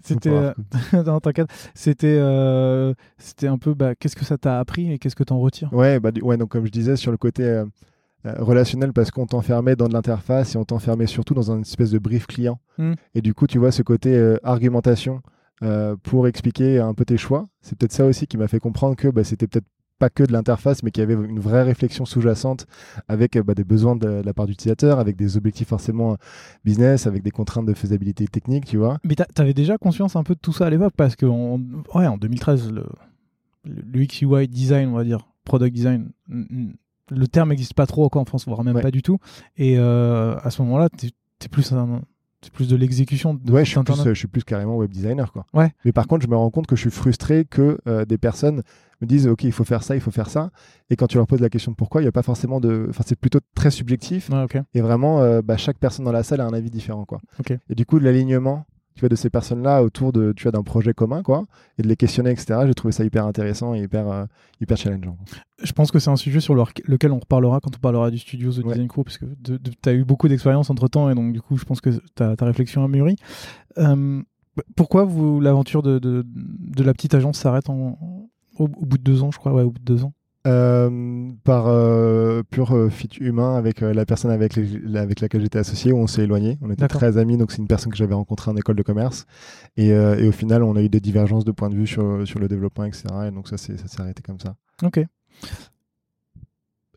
C'était, 0.03 0.31
euh, 0.31 0.53
voir. 0.93 1.05
non, 1.07 1.21
t'inquiète. 1.21 1.49
C'était, 1.75 2.17
euh, 2.19 2.95
c'était 3.19 3.47
un 3.49 3.59
peu, 3.59 3.75
bah, 3.75 3.95
qu'est-ce 3.95 4.17
que 4.17 4.25
ça 4.25 4.39
t'a 4.39 4.59
appris 4.59 4.93
et 4.93 4.99
qu'est-ce 4.99 5.17
que 5.17 5.25
t'en 5.25 5.39
retires? 5.39 5.73
Ouais, 5.73 6.01
bah, 6.01 6.11
du- 6.11 6.21
ouais, 6.23 6.37
donc 6.37 6.51
comme 6.51 6.67
je 6.67 6.71
disais, 6.73 6.97
sur 6.97 7.11
le 7.11 7.17
côté 7.19 7.45
euh, 7.45 7.65
euh, 8.27 8.35
relationnel, 8.39 8.93
parce 8.93 9.11
qu'on 9.11 9.27
t'enfermait 9.27 9.77
dans 9.77 9.87
de 9.89 9.93
l'interface 9.93 10.55
et 10.55 10.59
on 10.59 10.65
t'enfermait 10.65 11.07
surtout 11.07 11.35
dans 11.35 11.51
une 11.53 11.61
espèce 11.63 11.91
de 11.91 11.99
brief 11.99 12.27
client. 12.27 12.59
Mm. 12.79 12.95
Et 13.15 13.23
du 13.23 13.33
coup, 13.35 13.47
tu 13.47 13.59
vois, 13.59 13.71
ce 13.73 13.83
côté 13.83 14.15
euh, 14.15 14.37
argumentation 14.43 15.23
euh, 15.63 15.97
pour 16.03 16.27
expliquer 16.29 16.79
un 16.81 16.95
peu 16.95 17.05
tes 17.05 17.17
choix, 17.17 17.49
c'est 17.63 17.77
peut-être 17.79 17.93
ça 17.93 18.05
aussi 18.07 18.27
qui 18.27 18.37
m'a 18.37 18.49
fait 18.49 18.61
comprendre 18.61 18.97
que 18.97 19.09
bah, 19.09 19.25
c'était 19.25 19.47
peut-être 19.47 19.67
pas 19.99 20.11
que 20.11 20.23
de 20.23 20.33
l'interface, 20.33 20.83
mais 20.83 20.91
qu'il 20.91 21.01
y 21.01 21.05
avait 21.05 21.15
une 21.15 21.41
vraie 21.41 21.63
réflexion 21.63 22.05
sous-jacente 22.05 22.67
avec 23.09 23.37
euh, 23.37 23.43
bah, 23.43 23.55
des 23.55 23.65
besoins 23.65 23.97
de, 23.97 24.07
de 24.21 24.23
la 24.27 24.33
part 24.33 24.47
d'utilisateurs, 24.47 24.99
avec 24.99 25.17
des 25.17 25.37
objectifs 25.37 25.69
forcément 25.69 26.13
euh, 26.13 26.17
business, 26.65 27.07
avec 27.07 27.23
des 27.23 27.31
contraintes 27.31 27.67
de 27.67 27.75
faisabilité 27.75 28.27
technique, 28.29 28.65
tu 28.67 28.77
vois. 28.77 28.99
Mais 29.05 29.15
t'a- 29.15 29.25
t'avais 29.27 29.55
déjà 29.55 29.77
conscience 29.79 30.17
un 30.17 30.23
peu 30.23 30.35
de 30.35 30.41
tout 30.41 30.53
ça 30.53 30.67
à 30.67 30.71
l'époque? 30.71 30.95
Parce 30.97 31.17
que 31.17 31.27
en, 31.27 31.59
ouais, 31.95 32.07
en 32.07 32.17
2013, 32.17 32.71
le, 32.73 32.85
le, 33.65 33.83
le 33.93 34.01
UX 34.03 34.23
UI 34.23 34.49
design, 34.49 34.89
on 34.91 34.97
va 34.97 35.05
dire, 35.05 35.29
product 35.45 35.75
design, 35.75 36.11
le 37.11 37.27
terme 37.27 37.49
n'existe 37.51 37.75
pas 37.75 37.87
trop 37.87 38.05
encore 38.05 38.23
en 38.23 38.27
France, 38.27 38.47
voire 38.47 38.63
même 38.65 38.77
Ouais. 38.77 38.83
pas 38.83 38.91
du 38.91 39.03
tout. 39.03 39.19
Et 39.57 39.79
euh, 39.79 40.37
à 40.43 40.51
ce 40.51 40.63
moment-là, 40.63 40.89
t'es 40.91 41.09
es 41.45 41.49
plus, 41.49 41.73
un- 41.73 42.03
t'es 42.41 42.51
plus 42.51 42.69
de 42.69 42.77
l'exécution 42.77 43.39
Ouais, 43.49 43.65
je 43.65 43.71
suis, 43.71 43.75
plus, 43.75 43.93
internet. 43.93 44.15
je 44.15 44.19
suis 44.19 44.29
plus 44.29 44.45
carrément 44.45 44.77
web 44.77 44.91
designer. 44.91 45.33
Quoi. 45.33 45.47
Ouais. 45.55 45.73
Mais 45.85 45.93
par 45.93 46.07
contre, 46.07 46.25
je 46.25 46.31
me 46.31 46.37
rends 46.37 46.51
compte 46.51 46.67
que 46.67 46.77
je 46.77 46.81
suis 46.83 46.91
frustré 46.91 47.45
que 47.45 47.79
euh, 47.87 48.05
des 48.05 48.19
personnes 48.19 48.63
me 49.01 49.07
disent 49.07 49.27
Ok, 49.27 49.45
il 49.45 49.53
faut 49.53 49.65
faire 49.65 49.83
ça, 49.83 49.95
il 49.95 50.01
faut 50.01 50.11
faire 50.11 50.31
ça. 50.31 50.51
Et 50.91 50.97
quand 50.97 51.07
tu 51.07 51.17
leur 51.17 51.27
poses 51.27 51.41
la 51.41 51.51
question 51.51 51.73
de 51.73 51.77
pourquoi, 51.77 52.01
il 52.01 52.05
n'y 52.05 52.09
a 52.09 52.13
pas 52.13 52.23
forcément 52.23 52.61
de. 52.61 52.87
Enfin, 52.91 53.03
c'est 53.07 53.19
plutôt 53.19 53.41
très 53.55 53.71
subjectif. 53.71 54.31
Ouais. 54.31 54.63
Et 54.75 54.81
vraiment, 54.81 55.21
euh, 55.21 55.43
bah, 55.43 55.57
chaque 55.57 55.79
personne 55.79 56.05
dans 56.05 56.13
la 56.13 56.23
salle 56.23 56.41
a 56.41 56.47
un 56.47 56.53
avis 56.53 56.71
différent. 56.71 57.05
Quoi. 57.05 57.21
Et 57.69 57.75
du 57.75 57.87
coup, 57.87 57.99
l'alignement 57.99 58.67
tu 58.99 59.03
vois, 59.03 59.09
de 59.09 59.15
ces 59.15 59.31
personnes-là 59.31 59.85
autour 59.85 60.13
de, 60.13 60.33
tu 60.33 60.43
vois, 60.43 60.51
d'un 60.51 60.65
projet 60.65 60.93
commun 60.93 61.23
quoi, 61.23 61.45
et 61.79 61.83
de 61.83 61.87
les 61.89 61.95
questionner, 61.95 62.31
etc., 62.33 62.63
j'ai 62.67 62.75
trouvé 62.75 62.91
ça 62.91 63.05
hyper 63.05 63.25
intéressant 63.25 63.73
et 63.75 63.83
hyper, 63.83 64.11
euh, 64.11 64.25
hyper 64.61 64.77
challengeant. 64.77 65.17
Je 65.63 65.71
pense 65.71 65.93
que 65.93 66.01
c'est 66.01 66.11
un 66.11 66.17
sujet 66.17 66.41
sur 66.41 66.57
le- 66.57 66.65
lequel 66.87 67.13
on 67.13 67.21
reparlera 67.21 67.61
quand 67.61 67.71
on 67.77 67.79
parlera 67.79 68.11
du 68.11 68.19
studio 68.19 68.51
The 68.53 68.59
Ouais. 68.59 68.73
Design 68.73 68.89
Crew, 68.89 69.05
parce 69.05 69.19
que 69.19 69.27
tu 69.45 69.89
as 69.89 69.93
eu 69.93 70.03
beaucoup 70.05 70.27
d'expérience 70.27 70.69
entre 70.69 70.89
temps, 70.89 71.09
et 71.09 71.15
donc 71.15 71.33
du 71.33 71.41
coup, 71.41 71.57
je 71.57 71.65
pense 71.65 71.81
que 71.81 71.91
ta, 72.17 72.35
ta 72.35 72.45
réflexion 72.45 72.83
a 72.83 72.89
mûri. 72.89 73.15
Euh, 73.79 74.21
pourquoi 74.75 75.05
vous 75.05 75.41
l'aventure 75.41 75.85
de, 75.85 76.01
de, 76.01 76.27
de 76.27 76.83
la 76.83 76.93
petite 76.93 77.15
agence 77.15 77.39
s'arrête 77.39 77.71
en, 77.71 77.97
au, 78.59 78.65
au 78.65 78.67
bout 78.67 78.99
de 78.99 79.05
deux 79.05 79.23
ans, 79.23 79.31
je 79.31 79.39
crois, 79.39 79.53
ouais, 79.55 79.63
au 79.63 79.71
bout 79.71 79.79
de 79.79 79.85
deux 79.85 80.03
ans 80.03 80.13
Euh, 80.49 81.31
par 81.45 81.67
euh, 81.67 82.43
pur 82.51 82.73
euh, 82.75 82.89
fit 82.89 83.09
humain 83.21 83.55
avec 83.57 83.81
la 83.83 84.07
personne 84.07 84.31
avec, 84.31 84.57
les- 84.57 84.97
avec 84.97 85.21
laquelle 85.21 85.43
j'étais 85.43 85.59
associé, 85.59 85.93
où 85.93 85.99
on 85.99 86.07
s'est 86.07 86.23
éloigné. 86.25 86.59
On 86.63 86.71
était 86.71 86.89
très 86.89 87.19
amis, 87.19 87.37
donc 87.37 87.53
c'est 87.53 87.59
une 87.59 87.69
personne 87.69 87.93
que 87.93 87.99
j'avais 87.99 88.15
rencontrée 88.15 88.51
en 88.51 88.57
école 88.57 88.77
de 88.77 88.83
commerce. 88.83 89.27
Et, 89.77 89.89
et 89.89 90.27
au 90.29 90.33
final, 90.33 90.63
on 90.63 90.75
a 90.77 90.83
eu 90.83 90.89
des 90.89 91.01
divergences 91.01 91.45
de 91.45 91.53
points 91.53 91.69
de 91.69 91.75
vue 91.77 91.87
sur, 91.87 92.27
sur 92.27 92.39
le 92.39 92.49
développement, 92.49 92.85
etc. 92.85 93.05
Et 93.29 93.31
donc 93.31 93.47
ça 93.49 93.57
s'est 93.59 93.77
ça 93.77 93.89
s'est 93.89 94.01
arrêté 94.01 94.23
comme 94.23 94.41
ça. 94.41 94.57
Ok. 94.83 95.01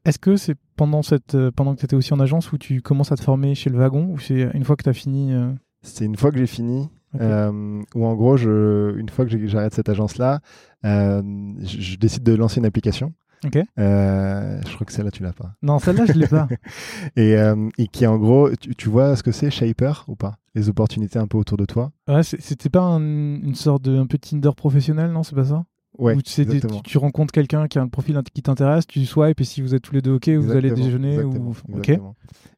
Est-ce 0.05 0.17
que 0.17 0.35
c'est 0.35 0.55
pendant, 0.75 1.03
cette, 1.03 1.37
pendant 1.51 1.75
que 1.75 1.79
tu 1.79 1.85
étais 1.85 1.95
aussi 1.95 2.13
en 2.13 2.19
agence 2.19 2.51
où 2.51 2.57
tu 2.57 2.81
commences 2.81 3.11
à 3.11 3.15
te 3.17 3.21
former 3.23 3.53
chez 3.53 3.69
le 3.69 3.77
wagon, 3.77 4.07
ou 4.09 4.17
c'est 4.19 4.49
une 4.53 4.63
fois 4.63 4.75
que 4.75 4.83
tu 4.83 4.89
as 4.89 4.93
fini 4.93 5.31
euh, 5.33 5.51
C'est 5.83 6.05
une 6.05 6.15
fois 6.15 6.31
que 6.31 6.37
j'ai 6.37 6.47
fini. 6.47 6.89
Ok. 7.13 7.21
euh, 7.21 7.81
où 7.93 8.05
en 8.05 8.15
gros, 8.15 8.37
je, 8.37 8.95
une 8.97 9.09
fois 9.09 9.25
que 9.25 9.45
j'arrête 9.47 9.73
cette 9.73 9.89
agence-là, 9.89 10.39
euh, 10.85 11.21
je, 11.61 11.81
je 11.81 11.97
décide 11.97 12.23
de 12.23 12.33
lancer 12.33 12.59
une 12.59 12.65
application. 12.65 13.13
Ok. 13.45 13.57
Euh, 13.79 14.61
je 14.67 14.75
crois 14.75 14.85
que 14.85 14.93
celle-là, 14.93 15.11
tu 15.11 15.23
l'as 15.23 15.33
pas. 15.33 15.55
Non, 15.61 15.79
celle-là, 15.79 16.05
je 16.05 16.13
l'ai 16.13 16.27
pas. 16.27 16.47
Et, 17.15 17.35
euh, 17.35 17.69
et 17.77 17.87
qui 17.87 18.05
en 18.05 18.17
gros, 18.17 18.49
tu, 18.55 18.75
tu 18.75 18.89
vois 18.89 19.15
ce 19.15 19.23
que 19.23 19.31
c'est 19.31 19.49
Shaper 19.49 20.05
ou 20.07 20.15
pas? 20.15 20.37
Les 20.53 20.69
opportunités 20.69 21.17
un 21.19 21.27
peu 21.27 21.37
autour 21.37 21.57
de 21.57 21.65
toi? 21.65 21.91
Ouais, 22.07 22.23
c'est- 22.23 22.39
c'était 22.41 22.69
pas 22.69 22.81
un- 22.81 22.99
une 23.01 23.55
sorte 23.55 23.81
de 23.83 23.97
un 23.97 24.05
peu 24.05 24.17
Tinder 24.17 24.51
professionnel, 24.55 25.11
non 25.11 25.23
C'est 25.23 25.35
pas 25.35 25.45
ça? 25.45 25.63
Ouais, 25.97 26.15
Où 26.15 26.21
tu, 26.21 26.31
sais, 26.31 26.45
des- 26.45 26.55
exactement. 26.55 26.81
tu, 26.81 26.91
tu 26.91 26.97
rencontres 26.97 27.33
quelqu'un 27.33 27.67
qui 27.67 27.77
a 27.77 27.81
un 27.81 27.87
profil 27.87 28.19
qui 28.33 28.41
t'intéresse, 28.41 28.87
tu 28.87 29.05
swipes 29.05 29.41
et 29.41 29.43
si 29.43 29.61
vous 29.61 29.75
êtes 29.75 29.81
tous 29.81 29.93
les 29.93 30.01
deux 30.01 30.13
ok, 30.13 30.29
vous 30.29 30.55
allez 30.55 30.71
déjeuner 30.71 31.15
exactement, 31.15 31.49
ou. 31.69 32.13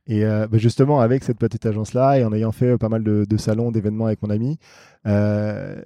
Et 0.06 0.26
euh, 0.26 0.48
bah, 0.48 0.58
justement, 0.58 1.00
avec 1.00 1.24
cette 1.24 1.40
petite 1.40 1.66
agence-là 1.66 2.20
et 2.20 2.26
en 2.26 2.34
ayant 2.34 2.52
fait 2.52 2.78
pas 2.78 2.90
mal 2.90 3.04
de, 3.04 3.26
de 3.28 3.38
salons, 3.38 3.72
d'événements 3.72 4.06
avec 4.08 4.22
mon 4.22 4.30
ami, 4.30 4.60
euh, 5.08 5.82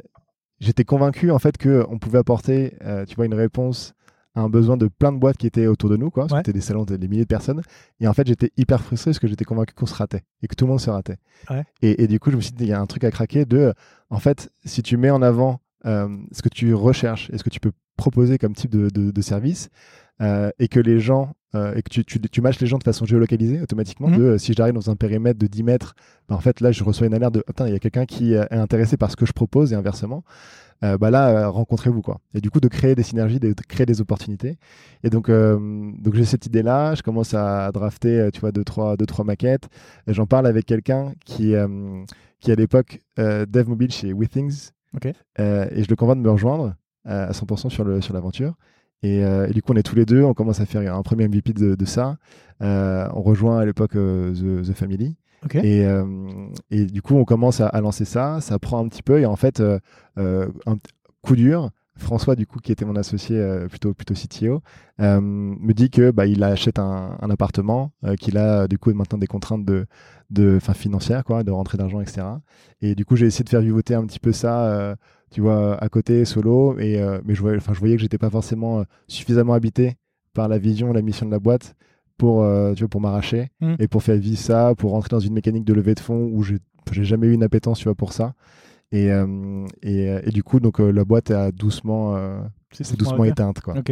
j'étais 0.60 0.84
convaincu 0.84 1.32
en 1.32 1.40
fait 1.40 1.58
qu'on 1.58 2.00
pouvait 2.00 2.18
apporter, 2.20 2.74
euh, 2.84 3.06
tu 3.06 3.16
vois, 3.16 3.26
une 3.26 3.34
réponse 3.36 3.94
un 4.40 4.50
besoin 4.50 4.78
de 4.78 4.88
plein 4.88 5.12
de 5.12 5.18
boîtes 5.18 5.38
qui 5.38 5.48
étaient 5.48 5.68
autour 5.68 5.90
de 5.90 5.98
nous, 5.98 6.10
quoi. 6.10 6.24
Parce 6.24 6.34
Ouais. 6.34 6.40
que 6.42 6.46
c'était 6.48 6.58
des 6.58 6.62
salons, 6.64 6.84
des 6.86 7.08
milliers 7.08 7.24
de 7.24 7.28
personnes. 7.28 7.62
Et 8.00 8.08
en 8.08 8.14
fait, 8.14 8.28
j'étais 8.28 8.52
hyper 8.58 8.82
frustré 8.82 9.12
parce 9.12 9.20
que 9.20 9.28
j'étais 9.28 9.46
convaincu 9.46 9.74
qu'on 9.74 9.86
se 9.86 9.96
ratait 9.96 10.24
et 10.42 10.48
que 10.48 10.56
tout 10.56 10.66
le 10.66 10.70
monde 10.70 10.80
se 10.80 10.90
ratait. 10.90 11.18
Ouais. 11.50 11.64
Et, 11.82 12.04
et 12.04 12.08
du 12.08 12.20
coup, 12.20 12.32
je 12.32 12.36
me 12.36 12.42
suis 12.42 12.52
dit, 12.54 12.66
il 12.66 12.70
y 12.70 12.74
a 12.74 12.80
un 12.80 12.86
truc 12.86 13.04
à 13.04 13.12
craquer 13.12 13.46
de, 13.46 13.74
en 14.10 14.20
fait, 14.20 14.50
si 14.66 14.82
tu 14.84 14.98
mets 14.98 15.10
en 15.10 15.22
avant 15.22 15.60
euh, 15.86 16.08
ce 16.32 16.42
que 16.42 16.50
tu 16.50 16.74
recherches 16.74 17.30
et 17.32 17.38
ce 17.38 17.44
que 17.44 17.50
tu 17.50 17.60
peux 17.60 17.72
proposer 17.98 18.38
comme 18.38 18.54
type 18.54 18.72
de, 18.72 18.90
de- 18.90 19.12
de 19.12 19.22
service, 19.22 19.70
euh, 20.22 20.50
et 20.60 20.68
que 20.68 20.80
les 20.80 21.00
gens, 21.00 21.34
euh, 21.56 21.76
et 21.76 21.82
que 21.82 21.90
tu, 21.90 22.04
tu, 22.06 22.20
tu 22.20 22.42
matches 22.42 22.60
les 22.60 22.68
gens 22.68 22.78
de 22.78 22.84
façon 22.84 23.06
géolocalisée 23.06 23.62
automatiquement, 23.62 24.10
de, 24.10 24.24
euh, 24.24 24.38
si 24.38 24.54
j'arrive 24.54 24.74
dans 24.74 24.90
un 24.90 24.96
périmètre 24.96 25.40
de 25.40 25.48
10 25.48 25.64
mètres, 25.64 25.96
bah, 26.28 26.36
en 26.36 26.40
fait, 26.40 26.62
là, 26.62 26.72
je 26.72 26.84
reçois 26.84 27.08
une 27.08 27.14
alerte 27.14 27.34
de, 27.36 27.44
il 27.66 27.74
y 27.74 27.76
a 27.76 27.80
quelqu'un 27.80 28.06
qui 28.06 28.34
est 28.34 28.54
intéressé 28.54 28.98
par 28.98 29.12
ce 29.12 29.16
que 29.16 29.26
je 29.26 29.34
propose 29.34 29.74
et 29.74 29.76
inversement. 29.76 30.24
Euh, 30.84 30.96
bah 30.96 31.10
là, 31.10 31.48
rencontrez-vous 31.50 32.04
quoi. 32.04 32.20
Et 32.36 32.42
du 32.42 32.52
coup, 32.52 32.60
de 32.60 32.68
créer 32.68 32.94
des 32.94 33.02
synergies, 33.02 33.40
de, 33.40 33.50
de 33.50 33.62
créer 33.68 33.88
des 33.88 34.00
opportunités. 34.00 34.58
Et 35.04 35.10
donc, 35.10 35.28
donc 35.32 36.14
j'ai 36.14 36.26
cette 36.26 36.46
idée-là. 36.46 36.94
Je 36.94 37.02
commence 37.02 37.34
à 37.34 37.72
drafter, 37.72 38.30
tu 38.32 38.42
vois, 38.42 38.52
deux 38.52 38.64
trois, 38.64 38.96
deux 38.96 39.08
trois 39.08 39.26
maquettes. 39.26 39.70
Et 40.06 40.14
j'en 40.14 40.28
parle 40.28 40.46
avec 40.46 40.68
quelqu'un 40.68 41.14
qui, 41.26 41.56
qui 42.40 42.52
à 42.52 42.56
l'époque 42.56 43.02
dev 43.18 43.68
mobile 43.68 43.92
chez 43.92 44.14
WeThings. 44.14 44.70
Ok. 44.96 45.12
Euh, 45.40 45.68
et 45.72 45.84
je 45.84 45.90
le 45.90 45.96
convainc 45.96 46.18
de 46.18 46.24
me 46.24 46.32
rejoindre 46.32 46.76
à 47.06 47.32
100% 47.32 47.70
sur 47.70 47.84
le 47.84 48.02
sur 48.02 48.14
l'aventure. 48.14 48.56
Et, 49.04 49.24
euh, 49.24 49.48
et 49.48 49.54
du 49.54 49.62
coup, 49.62 49.74
on 49.74 49.76
est 49.76 49.84
tous 49.84 49.96
les 49.96 50.06
deux. 50.06 50.24
On 50.24 50.34
commence 50.34 50.60
à 50.60 50.66
faire 50.66 50.94
un 50.94 51.04
premier 51.04 51.28
MVP 51.28 51.54
de, 51.54 51.76
de 51.76 51.86
ça. 51.86 52.18
Euh, 52.62 53.08
on 53.14 53.22
rejoint 53.22 53.60
à 53.60 53.66
l'époque 53.66 53.96
euh, 53.96 54.34
The, 54.34 54.68
The 54.68 54.74
Family. 54.74 55.18
Et, 55.64 55.86
et 56.72 56.86
du 56.86 57.02
coup, 57.02 57.16
on 57.16 57.24
commence 57.24 57.62
à, 57.62 57.68
à 57.68 57.80
lancer 57.80 58.06
ça. 58.06 58.42
Ça 58.42 58.60
prend 58.60 58.84
un 58.84 58.88
petit 58.90 59.04
peu. 59.04 59.20
Et 59.22 59.26
en 59.26 59.36
fait, 59.36 59.62
un 60.18 60.78
coup 61.22 61.36
dur. 61.36 61.72
François, 61.98 62.36
du 62.36 62.46
coup, 62.46 62.60
qui 62.60 62.72
était 62.72 62.86
mon 62.86 62.96
associé 62.96 63.38
euh, 63.38 63.68
plutôt 63.68 63.94
plutôt 63.94 64.14
CTO, 64.14 64.62
euh, 65.02 65.20
me 65.20 65.74
dit 65.74 65.90
que 65.90 66.12
bah, 66.12 66.26
il 66.28 66.44
achète 66.44 66.80
un, 66.80 67.18
un 67.22 67.30
appartement, 67.30 67.92
euh, 68.06 68.16
qu'il 68.16 68.38
a 68.38 68.68
du 68.68 68.78
coup 68.78 68.94
maintenant 68.94 69.18
des 69.18 69.28
contraintes 69.28 69.66
de, 69.66 69.88
de, 70.30 70.60
fin, 70.60 70.74
financières, 70.74 71.24
quoi, 71.24 71.44
de 71.44 71.52
rentrée 71.52 71.78
d'argent, 71.78 72.00
etc. 72.00 72.22
Et 72.82 72.96
du 72.96 73.06
coup, 73.06 73.16
j'ai 73.16 73.26
essayé 73.26 73.44
de 73.44 73.50
faire 73.50 73.62
vivoter 73.62 73.96
un 73.96 74.06
petit 74.06 74.20
peu 74.20 74.32
ça, 74.32 74.96
tu 75.32 75.42
vois, 75.42 75.76
à 75.84 75.90
côté, 75.90 76.26
solo. 76.26 76.78
Et 76.80 77.00
euh, 77.02 77.20
mais 77.26 77.36
je 77.36 77.42
voyais, 77.42 77.60
je 77.60 77.80
voyais 77.80 77.96
que 77.96 78.02
j'étais 78.02 78.18
pas 78.18 78.30
forcément 78.30 78.80
euh, 78.80 78.84
suffisamment 79.08 79.54
habité 79.54 79.96
par 80.34 80.48
la 80.48 80.58
vision, 80.58 80.94
la 80.94 81.02
mission 81.02 81.26
de 81.26 81.32
la 81.32 81.40
boîte 81.40 81.76
pour, 82.18 82.44
euh, 82.44 82.74
tu 82.74 82.82
vois, 82.84 82.90
pour 82.90 83.02
m'arracher 83.02 83.50
Mm. 83.62 83.76
et 83.80 83.88
pour 83.88 84.04
faire 84.04 84.18
vivre 84.18 84.38
ça, 84.40 84.74
pour 84.78 84.92
rentrer 84.92 85.10
dans 85.10 85.20
une 85.20 85.34
mécanique 85.34 85.66
de 85.66 85.74
levée 85.74 85.96
de 85.96 86.00
fonds 86.00 86.30
où 86.34 86.44
j'ai 86.44 86.60
jamais 87.04 87.28
eu 87.28 87.34
une 87.34 87.44
appétence, 87.44 87.80
tu 87.80 87.86
vois, 87.86 87.96
pour 87.96 88.14
ça. 88.14 88.34
Et, 88.92 89.10
et, 89.84 90.16
et 90.24 90.30
du 90.32 90.44
coup, 90.44 90.60
donc 90.62 90.80
la 90.80 91.04
boîte 91.04 91.30
a 91.32 91.52
doucement, 91.52 92.16
c'est 92.72 92.96
doucement 92.98 93.26
éteinte, 93.26 93.60
quoi. 93.60 93.78
Ok. 93.78 93.92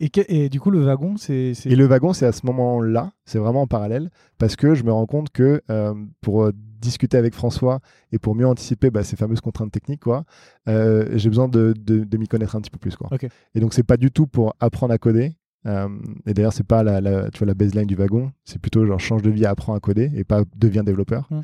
Et, 0.00 0.08
que- 0.10 0.20
et 0.28 0.48
du 0.48 0.60
coup, 0.60 0.70
le 0.70 0.80
wagon, 0.80 1.16
c'est. 1.16 1.52
Et 1.66 1.76
le 1.76 1.84
wagon, 1.86 2.12
c'est 2.12 2.24
à 2.26 2.32
ce 2.32 2.46
moment-là, 2.46 3.12
c'est 3.26 3.38
vraiment 3.38 3.62
en 3.62 3.66
parallèle, 3.66 4.10
parce 4.38 4.54
que 4.56 4.74
je 4.74 4.84
me 4.84 4.92
rends 4.92 5.06
compte 5.06 5.30
que 5.30 5.60
euh, 5.70 5.92
pour 6.20 6.50
discuter 6.80 7.16
avec 7.16 7.34
François 7.34 7.80
et 8.12 8.18
pour 8.18 8.34
mieux 8.34 8.46
anticiper 8.46 8.90
bah, 8.90 9.04
ces 9.04 9.16
fameuses 9.16 9.40
contraintes 9.40 9.72
techniques, 9.72 10.00
quoi, 10.00 10.24
euh, 10.68 11.08
j'ai 11.14 11.28
besoin 11.28 11.48
de, 11.48 11.74
de, 11.78 12.04
de 12.04 12.16
m'y 12.16 12.28
connaître 12.28 12.56
un 12.56 12.60
petit 12.60 12.70
peu 12.70 12.78
plus, 12.78 12.96
quoi. 12.96 13.08
Et 13.54 13.60
donc 13.60 13.74
c'est 13.74 13.82
pas 13.82 13.96
du 13.96 14.10
tout 14.10 14.26
pour 14.26 14.54
apprendre 14.60 14.92
à 14.92 14.98
coder. 14.98 15.34
Euh, 15.66 15.88
et 16.26 16.34
d'ailleurs, 16.34 16.52
c'est 16.52 16.66
pas 16.66 16.82
la, 16.82 17.00
la- 17.00 17.30
tu 17.30 17.38
vois, 17.38 17.46
la 17.46 17.54
baseline 17.54 17.86
du 17.86 17.94
wagon, 17.96 18.32
c'est 18.44 18.60
plutôt 18.60 18.86
genre 18.86 19.00
change 19.00 19.22
de 19.22 19.30
vie, 19.30 19.44
apprends 19.44 19.74
à 19.74 19.80
coder 19.80 20.10
et 20.14 20.24
pas 20.24 20.42
deviens 20.56 20.84
développeur. 20.84 21.26
Mm. 21.30 21.40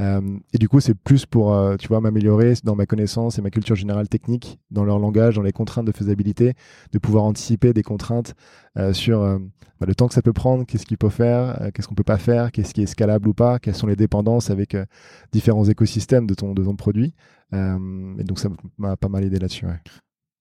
Euh, 0.00 0.38
et 0.54 0.58
du 0.58 0.68
coup, 0.68 0.80
c'est 0.80 0.94
plus 0.94 1.26
pour 1.26 1.52
euh, 1.54 1.76
tu 1.76 1.88
vois, 1.88 2.00
m'améliorer 2.00 2.54
dans 2.64 2.74
ma 2.74 2.86
connaissance 2.86 3.38
et 3.38 3.42
ma 3.42 3.50
culture 3.50 3.76
générale 3.76 4.08
technique, 4.08 4.58
dans 4.70 4.84
leur 4.84 4.98
langage, 4.98 5.36
dans 5.36 5.42
les 5.42 5.52
contraintes 5.52 5.86
de 5.86 5.92
faisabilité, 5.92 6.54
de 6.92 6.98
pouvoir 6.98 7.24
anticiper 7.24 7.72
des 7.72 7.82
contraintes 7.82 8.34
euh, 8.78 8.92
sur 8.92 9.20
euh, 9.22 9.38
bah, 9.80 9.86
le 9.86 9.94
temps 9.94 10.08
que 10.08 10.14
ça 10.14 10.22
peut 10.22 10.32
prendre, 10.32 10.64
qu'est-ce 10.64 10.86
qu'il 10.86 10.96
faut 11.00 11.10
faire, 11.10 11.60
euh, 11.60 11.70
qu'est-ce 11.72 11.86
qu'on 11.88 11.94
peut 11.94 12.02
pas 12.04 12.18
faire, 12.18 12.50
qu'est-ce 12.52 12.72
qui 12.74 12.82
est 12.82 12.86
scalable 12.86 13.28
ou 13.28 13.34
pas, 13.34 13.58
quelles 13.58 13.76
sont 13.76 13.86
les 13.86 13.96
dépendances 13.96 14.50
avec 14.50 14.74
euh, 14.74 14.84
différents 15.30 15.64
écosystèmes 15.64 16.26
de 16.26 16.34
ton, 16.34 16.54
de 16.54 16.64
ton 16.64 16.74
produit. 16.74 17.14
Euh, 17.52 18.14
et 18.18 18.24
donc 18.24 18.38
ça 18.38 18.48
m'a 18.78 18.96
pas 18.96 19.08
mal 19.08 19.24
aidé 19.24 19.38
là-dessus. 19.38 19.66
ouais. 19.66 19.80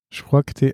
Je 0.09 0.23
crois 0.23 0.41
que 0.43 0.53
tu 0.53 0.65
es 0.67 0.73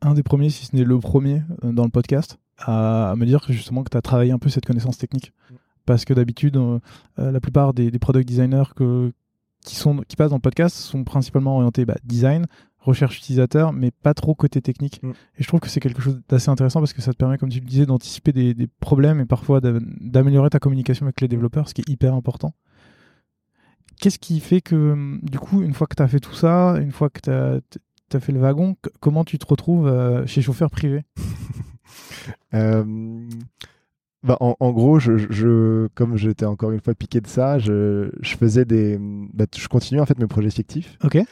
un 0.00 0.14
des 0.14 0.22
premiers, 0.22 0.50
si 0.50 0.66
ce 0.66 0.76
n'est 0.76 0.84
le 0.84 0.98
premier, 0.98 1.42
euh, 1.64 1.72
dans 1.72 1.84
le 1.84 1.90
podcast, 1.90 2.38
à, 2.58 3.10
à 3.10 3.16
me 3.16 3.26
dire 3.26 3.44
que 3.44 3.52
justement 3.52 3.82
que 3.82 3.90
tu 3.90 3.96
as 3.96 4.02
travaillé 4.02 4.32
un 4.32 4.38
peu 4.38 4.48
cette 4.48 4.66
connaissance 4.66 4.98
technique. 4.98 5.32
Mm. 5.50 5.54
Parce 5.86 6.04
que 6.04 6.12
d'habitude, 6.14 6.56
euh, 6.56 6.78
euh, 7.18 7.30
la 7.32 7.40
plupart 7.40 7.72
des, 7.74 7.90
des 7.90 7.98
product 7.98 8.28
designers 8.28 8.74
que, 8.76 9.12
qui, 9.64 9.74
sont, 9.76 9.98
qui 10.06 10.16
passent 10.16 10.30
dans 10.30 10.36
le 10.36 10.40
podcast 10.42 10.76
sont 10.76 11.02
principalement 11.04 11.56
orientés 11.56 11.84
bah, 11.84 11.96
design, 12.04 12.46
recherche 12.78 13.18
utilisateur, 13.18 13.72
mais 13.72 13.90
pas 13.90 14.14
trop 14.14 14.34
côté 14.34 14.60
technique. 14.60 15.02
Mm. 15.02 15.10
Et 15.10 15.42
je 15.42 15.46
trouve 15.48 15.60
que 15.60 15.68
c'est 15.68 15.80
quelque 15.80 16.02
chose 16.02 16.20
d'assez 16.28 16.50
intéressant 16.50 16.80
parce 16.80 16.92
que 16.92 17.02
ça 17.02 17.12
te 17.12 17.16
permet, 17.16 17.38
comme 17.38 17.48
tu 17.48 17.60
le 17.60 17.66
disais, 17.66 17.86
d'anticiper 17.86 18.32
des, 18.32 18.54
des 18.54 18.66
problèmes 18.80 19.20
et 19.20 19.26
parfois 19.26 19.60
d'a- 19.60 19.80
d'améliorer 20.00 20.50
ta 20.50 20.58
communication 20.58 21.06
avec 21.06 21.20
les 21.20 21.28
développeurs, 21.28 21.68
ce 21.68 21.74
qui 21.74 21.80
est 21.80 21.88
hyper 21.88 22.14
important. 22.14 22.54
Qu'est-ce 24.00 24.18
qui 24.20 24.38
fait 24.38 24.60
que, 24.60 24.92
hum, 24.92 25.20
du 25.22 25.40
coup, 25.40 25.62
une 25.62 25.74
fois 25.74 25.86
que 25.88 25.96
tu 25.96 26.02
as 26.02 26.08
fait 26.08 26.20
tout 26.20 26.34
ça, 26.34 26.76
une 26.80 26.92
fois 26.92 27.10
que 27.10 27.20
tu 27.20 27.78
as, 28.16 28.20
fait 28.20 28.32
le 28.32 28.40
wagon, 28.40 28.76
c- 28.84 28.90
comment 29.00 29.24
tu 29.24 29.38
te 29.38 29.46
retrouves 29.46 29.86
euh, 29.86 30.26
chez 30.26 30.42
chauffeur 30.42 30.70
privé? 30.70 31.04
Euh, 32.54 32.84
bah, 34.22 34.36
en, 34.40 34.56
en 34.60 34.72
gros, 34.72 34.98
je, 34.98 35.16
je- 35.16 35.86
comme 35.94 36.16
j'étais 36.16 36.44
encore 36.44 36.70
une 36.72 36.80
fois 36.80 36.94
piqué 36.94 37.20
de 37.20 37.26
ça, 37.26 37.58
je, 37.58 38.10
je 38.20 38.36
faisais 38.36 38.64
des, 38.64 38.98
bah, 39.32 39.46
je 39.56 39.68
continuais 39.68 40.00
en 40.02 40.06
fait 40.06 40.18
mes 40.18 40.26
projets 40.26 40.50
fictifs 40.50 40.98
Ok. 41.04 41.16
et, 41.16 41.26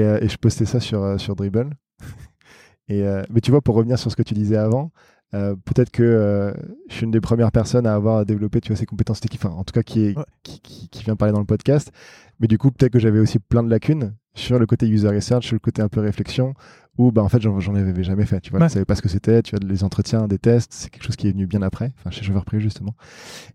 euh, 0.00 0.18
et 0.20 0.28
je 0.28 0.36
postais 0.36 0.64
ça 0.66 0.78
sur 0.80 1.18
sur 1.20 1.34
Dribble. 1.34 1.70
et 2.88 3.02
mais 3.30 3.40
tu 3.40 3.50
vois, 3.50 3.60
pour 3.62 3.74
revenir 3.74 3.98
sur 3.98 4.10
ce 4.10 4.16
que 4.16 4.22
tu 4.22 4.34
disais 4.34 4.56
avant, 4.56 4.92
euh, 5.34 5.56
peut-être 5.64 5.90
que 5.90 6.02
euh, 6.04 6.52
je 6.88 6.94
suis 6.94 7.04
une 7.04 7.10
des 7.10 7.20
premières 7.20 7.50
personnes 7.52 7.86
à 7.86 7.94
avoir 7.94 8.24
développé, 8.24 8.60
tu 8.60 8.68
vois, 8.68 8.76
ces 8.76 8.86
compétences 8.86 9.20
techniques. 9.20 9.44
Enfin, 9.44 9.54
en 9.56 9.64
tout 9.64 9.72
cas, 9.72 9.82
qui, 9.82 10.04
est, 10.04 10.16
Ouais. 10.16 10.24
qui, 10.44 10.60
qui, 10.60 10.88
qui 10.88 11.02
vient 11.04 11.16
parler 11.16 11.32
dans 11.32 11.40
le 11.40 11.46
podcast. 11.46 11.90
Mais 12.38 12.46
du 12.46 12.58
coup, 12.58 12.70
peut-être 12.70 12.92
que 12.92 12.98
j'avais 13.00 13.18
aussi 13.18 13.38
plein 13.40 13.62
de 13.64 13.70
lacunes 13.70 14.14
sur 14.36 14.58
le 14.60 14.66
côté 14.66 14.86
user 14.86 15.08
research, 15.08 15.44
sur 15.46 15.54
le 15.56 15.60
côté 15.60 15.82
un 15.82 15.88
peu 15.88 16.00
réflexion, 16.00 16.54
où 16.98 17.10
bah, 17.10 17.22
en 17.22 17.28
fait, 17.28 17.42
j'en 17.42 17.58
j'en 17.58 17.74
avais 17.74 18.04
jamais 18.04 18.24
fait. 18.26 18.40
Tu 18.40 18.50
vois, 18.50 18.60
Ouais. 18.60 18.68
je 18.68 18.74
savais 18.74 18.84
pas 18.84 18.94
ce 18.94 19.02
que 19.02 19.08
c'était. 19.08 19.42
Tu 19.42 19.56
vois, 19.56 19.66
les 19.68 19.82
entretiens, 19.82 20.28
des 20.28 20.38
tests, 20.38 20.72
c'est 20.72 20.90
quelque 20.90 21.02
chose 21.04 21.16
qui 21.16 21.26
est 21.28 21.32
venu 21.32 21.46
bien 21.46 21.62
après, 21.62 21.92
enfin, 21.98 22.10
chez 22.10 22.22
Chauffeur 22.24 22.44
Privé, 22.44 22.62
justement. 22.62 22.94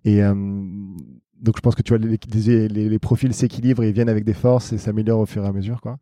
Et 0.06 0.24
euh, 0.24 0.34
donc, 1.42 1.56
je 1.58 1.62
pense 1.62 1.74
que 1.74 1.82
tu 1.82 1.90
vois, 1.90 1.98
les, 1.98 2.20
les, 2.34 2.68
les- 2.68 2.90
les 2.90 3.00
profils 3.00 3.34
s'équilibrent 3.34 3.84
et 3.84 3.92
viennent 3.92 4.10
avec 4.10 4.24
des 4.26 4.34
forces 4.34 4.74
et 4.74 4.78
s'améliorent 4.78 5.22
au 5.22 5.26
fur 5.26 5.44
et 5.44 5.48
à 5.48 5.52
mesure, 5.52 5.82
quoi. 5.82 5.98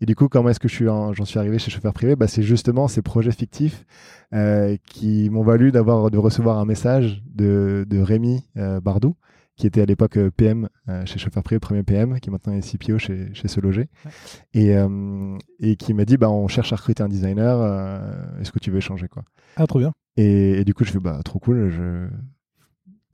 Et 0.00 0.06
du 0.06 0.14
coup, 0.14 0.28
comment 0.28 0.48
est-ce 0.50 0.60
que 0.60 0.68
je 0.68 0.74
suis 0.74 0.86
j'en 0.86 1.24
suis 1.26 1.38
arrivé 1.38 1.58
chez 1.58 1.70
Chauffeur 1.70 1.92
Privé? 1.92 2.16
Bah, 2.16 2.26
C'est 2.28 2.42
justement 2.42 2.88
ces 2.88 3.02
projets 3.02 3.32
fictifs 3.32 3.84
euh, 4.34 4.76
qui 4.84 5.28
m'ont 5.30 5.42
valu 5.42 5.72
d'avoir 5.72 6.10
de 6.10 6.18
recevoir 6.18 6.58
un 6.58 6.64
message 6.64 7.22
de, 7.34 7.86
de 7.88 7.98
Rémi 8.00 8.44
euh, 8.56 8.80
Bardou, 8.80 9.14
qui 9.58 9.66
était 9.66 9.82
à 9.82 9.84
l'époque 9.86 10.16
euh, 10.16 10.30
PM 10.30 10.68
euh, 10.88 11.04
chez 11.04 11.18
Chauffeur 11.18 11.42
Privé, 11.42 11.58
premier 11.60 11.82
PM, 11.82 12.18
qui 12.20 12.30
maintenant 12.30 12.54
est 12.54 12.62
CPO 12.62 12.98
chez, 12.98 13.28
chez 13.34 13.48
Se 13.48 13.60
Loger, 13.60 13.88
Ouais. 14.06 14.10
et, 14.54 14.76
euh, 14.76 15.36
et 15.60 15.76
qui 15.76 15.92
m'a 15.92 16.04
dit 16.06 16.16
bah, 16.16 16.30
on 16.30 16.48
cherche 16.48 16.72
à 16.72 16.76
recruter 16.76 17.02
un 17.02 17.08
designer, 17.08 17.58
euh, 17.60 18.40
est-ce 18.40 18.50
que 18.52 18.58
tu 18.58 18.70
veux 18.70 18.78
échanger 18.78 19.08
quoi? 19.08 19.24
Ah, 19.56 19.66
trop 19.66 19.80
bien. 19.80 19.92
et, 20.16 20.60
et 20.60 20.64
du 20.64 20.72
coup, 20.72 20.84
je 20.84 20.92
fais 20.92 21.00
bah 21.00 21.20
trop 21.24 21.38
cool. 21.38 21.68
Je... 21.70 22.08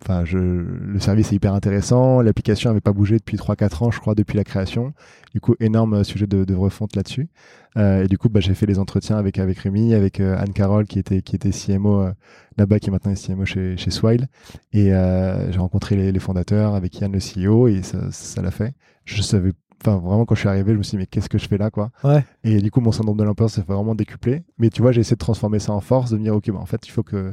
Enfin, 0.02 0.24
je... 0.24 0.38
le 0.38 0.98
service 1.00 1.32
est 1.32 1.36
hyper 1.36 1.54
intéressant. 1.54 2.20
L'application 2.20 2.70
n'avait 2.70 2.80
pas 2.82 2.92
bougé 2.92 3.16
depuis 3.16 3.36
3-4 3.38 3.84
ans, 3.84 3.90
je 3.90 4.00
crois, 4.00 4.14
depuis 4.14 4.36
la 4.36 4.44
création. 4.44 4.92
Du 5.32 5.40
coup, 5.40 5.54
énorme 5.60 6.04
sujet 6.04 6.26
de, 6.26 6.44
de 6.44 6.54
refonte 6.54 6.94
là-dessus. 6.94 7.28
Euh, 7.76 8.04
et 8.04 8.08
du 8.08 8.18
coup, 8.18 8.28
bah, 8.28 8.40
j'ai 8.40 8.54
fait 8.54 8.66
les 8.66 8.78
entretiens 8.78 9.16
avec, 9.16 9.38
avec 9.38 9.58
Rémi, 9.58 9.94
avec 9.94 10.20
euh, 10.20 10.36
Anne-Carole, 10.38 10.86
qui 10.86 10.98
était, 10.98 11.22
qui 11.22 11.34
était 11.34 11.50
CMO 11.50 12.02
euh, 12.02 12.12
là-bas, 12.58 12.78
qui 12.80 12.88
est 12.88 12.92
maintenant 12.92 13.12
est 13.12 13.26
CMO 13.26 13.44
chez, 13.46 13.76
chez 13.76 13.90
Swile. 13.90 14.28
Et 14.72 14.92
euh, 14.92 15.50
j'ai 15.50 15.58
rencontré 15.58 15.96
les, 15.96 16.12
les 16.12 16.20
fondateurs 16.20 16.74
avec 16.74 17.00
Yann, 17.00 17.10
le 17.12 17.18
CEO, 17.18 17.68
et 17.68 17.82
ça 17.82 18.10
ça 18.10 18.42
l'a 18.42 18.50
fait. 18.50 18.74
Je 19.06 19.22
savais, 19.22 19.52
enfin, 19.82 19.96
vraiment, 19.98 20.24
quand 20.26 20.34
je 20.34 20.40
suis 20.40 20.48
arrivé, 20.48 20.72
je 20.72 20.78
me 20.78 20.82
suis 20.82 20.92
dit, 20.92 20.98
mais 20.98 21.06
qu'est-ce 21.06 21.28
que 21.28 21.38
je 21.38 21.48
fais 21.48 21.58
là, 21.58 21.70
quoi? 21.70 21.90
Ouais. 22.04 22.24
et 22.44 22.60
du 22.60 22.70
coup, 22.70 22.80
mon 22.80 22.92
syndrome 22.92 23.16
de 23.16 23.24
l'imposteur 23.24 23.64
s'est 23.64 23.72
vraiment 23.72 23.94
décuplé. 23.94 24.44
Mais 24.58 24.68
tu 24.70 24.82
vois, 24.82 24.92
j'ai 24.92 25.00
essayé 25.00 25.16
de 25.16 25.18
transformer 25.18 25.58
ça 25.58 25.72
en 25.72 25.80
force, 25.80 26.10
de 26.10 26.18
me 26.18 26.22
dire, 26.24 26.34
OK, 26.36 26.50
bah, 26.50 26.58
en 26.60 26.66
fait, 26.66 26.86
il 26.86 26.90
faut 26.90 27.02
que 27.02 27.32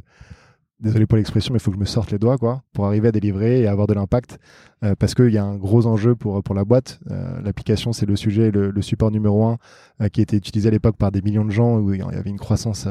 désolé 0.82 1.06
pour 1.06 1.18
l'expression, 1.18 1.54
mais 1.54 1.60
il 1.60 1.62
faut 1.62 1.72
que 1.72 1.78
je 1.78 1.80
me 1.80 1.86
sorte 1.86 2.12
les 2.12 2.18
doigts 2.18 2.38
quoi, 2.38 2.64
pour 2.74 2.86
arriver 2.86 3.10
à 3.10 3.12
délivrer 3.12 3.62
et 3.62 3.68
avoir 3.68 3.88
de 3.88 3.94
l'impact. 3.94 4.40
Euh, 4.84 4.96
parce 4.98 5.14
qu'il 5.14 5.30
y 5.30 5.38
a 5.38 5.44
un 5.44 5.56
gros 5.56 5.86
enjeu 5.86 6.16
pour, 6.16 6.42
pour 6.42 6.56
la 6.56 6.66
boîte. 6.66 7.00
Euh, 7.12 7.40
l'application, 7.42 7.94
c'est 7.94 8.08
le 8.08 8.16
sujet, 8.16 8.50
le, 8.52 8.72
le, 8.72 8.82
support 8.82 9.12
numéro 9.12 9.46
un 9.46 9.58
euh, 10.02 10.10
qui 10.10 10.22
était 10.22 10.38
utilisé 10.38 10.70
à 10.70 10.72
l'époque 10.72 10.98
par 10.98 11.12
des 11.12 11.22
millions 11.22 11.46
de 11.46 11.52
gens, 11.52 11.78
où 11.78 11.94
il 11.94 12.00
y 12.00 12.04
avait 12.04 12.30
une 12.30 12.40
croissance 12.40 12.88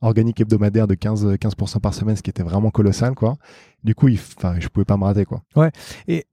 organique 0.00 0.40
hebdomadaire 0.40 0.86
de 0.86 0.94
15%, 0.94 1.36
15 1.36 1.54
par 1.82 1.92
semaine, 1.92 2.16
ce 2.16 2.22
qui 2.22 2.30
était 2.30 2.42
vraiment 2.42 2.70
colossal. 2.70 3.14
Quoi. 3.14 3.36
Du 3.84 3.94
coup, 3.94 4.08
il, 4.08 4.18
je 4.18 4.68
pouvais 4.68 4.86
pas 4.86 4.96
me 4.96 5.04
rater. 5.04 5.26
Quoi. 5.26 5.42
Ouais, 5.54 5.70
et 6.08 6.24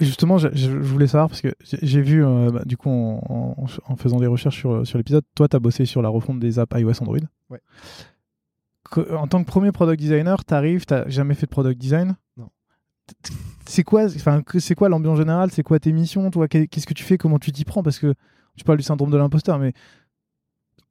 justement, 0.00 0.36
je, 0.38 0.48
je, 0.52 0.70
voulais 0.70 1.06
savoir, 1.06 1.28
parce 1.28 1.40
que 1.40 1.54
j'ai 1.60 2.02
vu, 2.02 2.22
bah, 2.22 2.62
du 2.66 2.76
coup, 2.76 2.90
en, 2.90 3.54
en, 3.56 3.66
en, 3.86 3.96
faisant 3.96 4.18
des 4.18 4.26
recherches 4.26 4.58
sur, 4.58 4.84
sur 4.84 4.98
l'épisode, 4.98 5.24
toi, 5.36 5.46
tu 5.46 5.56
as 5.56 5.60
bossé 5.60 5.84
sur 5.84 6.02
la 6.02 6.08
refonte 6.08 6.40
des 6.40 6.58
apps 6.58 6.76
iOS 6.76 7.02
Android. 7.02 7.18
Ouais 7.50 7.60
en 9.16 9.26
tant 9.26 9.42
que 9.42 9.48
premier 9.48 9.72
product 9.72 10.00
designer, 10.00 10.44
t'arrives, 10.44 10.86
t'as 10.86 11.08
jamais 11.08 11.34
fait 11.34 11.46
de 11.46 11.50
product 11.50 11.80
design? 11.80 12.16
Non. 12.36 12.48
C'est 13.66 13.84
quoi, 13.84 14.06
enfin, 14.06 14.42
c'est 14.58 14.74
quoi 14.74 14.88
l'ambiance 14.88 15.18
générale? 15.18 15.50
C'est 15.50 15.62
quoi 15.62 15.78
tes 15.78 15.92
missions 15.92 16.30
Toi, 16.30 16.48
qu'est-ce 16.48 16.86
que 16.86 16.94
tu 16.94 17.04
fais? 17.04 17.18
Comment 17.18 17.38
tu 17.38 17.52
t'y 17.52 17.64
prends? 17.64 17.82
Parce 17.82 17.98
que 17.98 18.14
tu 18.56 18.64
parles 18.64 18.78
du 18.78 18.84
syndrome 18.84 19.10
de 19.10 19.16
l'imposteur, 19.16 19.58
mais 19.58 19.72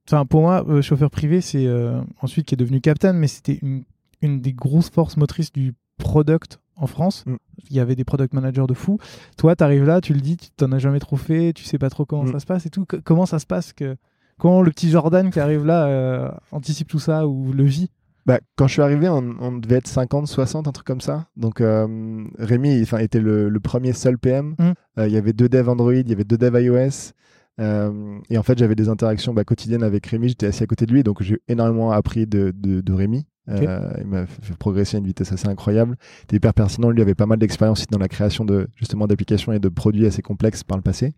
enfin, 0.07 0.25
pour 0.25 0.41
moi, 0.41 0.65
euh, 0.67 0.81
chauffeur 0.81 1.09
privé, 1.09 1.41
c'est 1.41 1.65
euh, 1.65 2.01
ensuite 2.21 2.45
qui 2.45 2.53
est 2.55 2.57
devenu 2.57 2.81
captain, 2.81 3.13
mais 3.13 3.27
c'était 3.27 3.59
une, 3.61 3.83
une, 4.21 4.41
des 4.41 4.53
grosses 4.53 4.89
forces 4.89 5.17
motrices 5.17 5.51
du 5.51 5.73
product 5.97 6.59
en 6.75 6.87
France. 6.87 7.25
Mm. 7.25 7.35
Il 7.69 7.75
y 7.75 7.79
avait 7.79 7.95
des 7.95 8.03
product 8.03 8.33
managers 8.33 8.67
de 8.67 8.73
fou. 8.73 8.99
Toi, 9.37 9.55
t'arrives 9.55 9.85
là, 9.85 10.01
tu 10.01 10.13
le 10.13 10.21
dis, 10.21 10.37
tu 10.37 10.49
t'en 10.51 10.71
as 10.71 10.79
jamais 10.79 10.99
trop 10.99 11.17
fait, 11.17 11.53
tu 11.53 11.63
sais 11.63 11.77
pas 11.79 11.89
trop 11.89 12.05
comment 12.05 12.23
Mm. 12.25 12.31
ça 12.33 12.39
se 12.39 12.45
passe 12.45 12.65
et 12.65 12.69
tout. 12.69 12.85
Comment 13.03 13.25
ça 13.25 13.39
se 13.39 13.45
passe 13.45 13.73
que 13.73 13.95
Comment 14.39 14.61
le 14.61 14.71
petit 14.71 14.89
Jordan 14.89 15.29
qui 15.29 15.39
arrive 15.39 15.65
là 15.65 15.87
euh, 15.87 16.29
anticipe 16.51 16.87
tout 16.87 16.99
ça 16.99 17.27
ou 17.27 17.53
le 17.53 17.63
vit 17.63 17.89
Bah, 18.25 18.39
quand 18.57 18.67
je 18.67 18.73
suis 18.73 18.81
arrivé, 18.81 19.07
on, 19.07 19.35
on 19.39 19.51
devait 19.57 19.77
être 19.77 19.87
50, 19.87 20.27
60, 20.27 20.67
un 20.67 20.71
truc 20.71 20.85
comme 20.85 21.01
ça. 21.01 21.27
Donc, 21.37 21.61
euh, 21.61 22.25
Rémi 22.37 22.81
enfin, 22.81 22.97
était 22.97 23.19
le, 23.21 23.49
le 23.49 23.59
premier 23.59 23.93
seul 23.93 24.17
PM. 24.17 24.55
Mm. 24.59 24.73
Euh, 24.99 25.07
il 25.07 25.13
y 25.13 25.17
avait 25.17 25.33
deux 25.33 25.47
devs 25.47 25.69
Android, 25.69 25.93
il 25.93 26.09
y 26.09 26.13
avait 26.13 26.23
deux 26.23 26.37
devs 26.37 26.61
iOS. 26.61 27.13
Euh, 27.61 28.19
et 28.29 28.37
en 28.37 28.43
fait, 28.43 28.57
j'avais 28.57 28.75
des 28.75 28.89
interactions 28.89 29.33
bah, 29.33 29.43
quotidiennes 29.45 29.83
avec 29.83 30.05
Rémi. 30.07 30.29
J'étais 30.29 30.47
assis 30.47 30.63
à 30.63 30.67
côté 30.67 30.85
de 30.85 30.91
lui, 30.91 31.03
donc 31.03 31.21
j'ai 31.21 31.39
énormément 31.47 31.91
appris 31.91 32.27
de, 32.27 32.51
de, 32.55 32.81
de 32.81 32.93
Rémi. 32.93 33.25
Euh, 33.47 33.93
il 34.01 34.07
m'a 34.07 34.25
fait 34.25 34.55
progresser 34.57 34.97
à 34.97 34.99
une 34.99 35.05
vitesse 35.05 35.31
assez 35.31 35.47
incroyable. 35.47 35.97
Il 36.01 36.23
était 36.23 36.37
hyper 36.37 36.53
pertinent. 36.53 36.89
Lui 36.89 37.01
avait 37.01 37.15
pas 37.15 37.25
mal 37.27 37.37
d'expérience 37.37 37.85
dans 37.87 37.99
la 37.99 38.07
création 38.07 38.43
de 38.45 38.67
justement 38.75 39.05
d'applications 39.07 39.51
et 39.53 39.59
de 39.59 39.69
produits 39.69 40.05
assez 40.07 40.21
complexes 40.21 40.63
par 40.63 40.77
le 40.77 40.83
passé. 40.83 41.13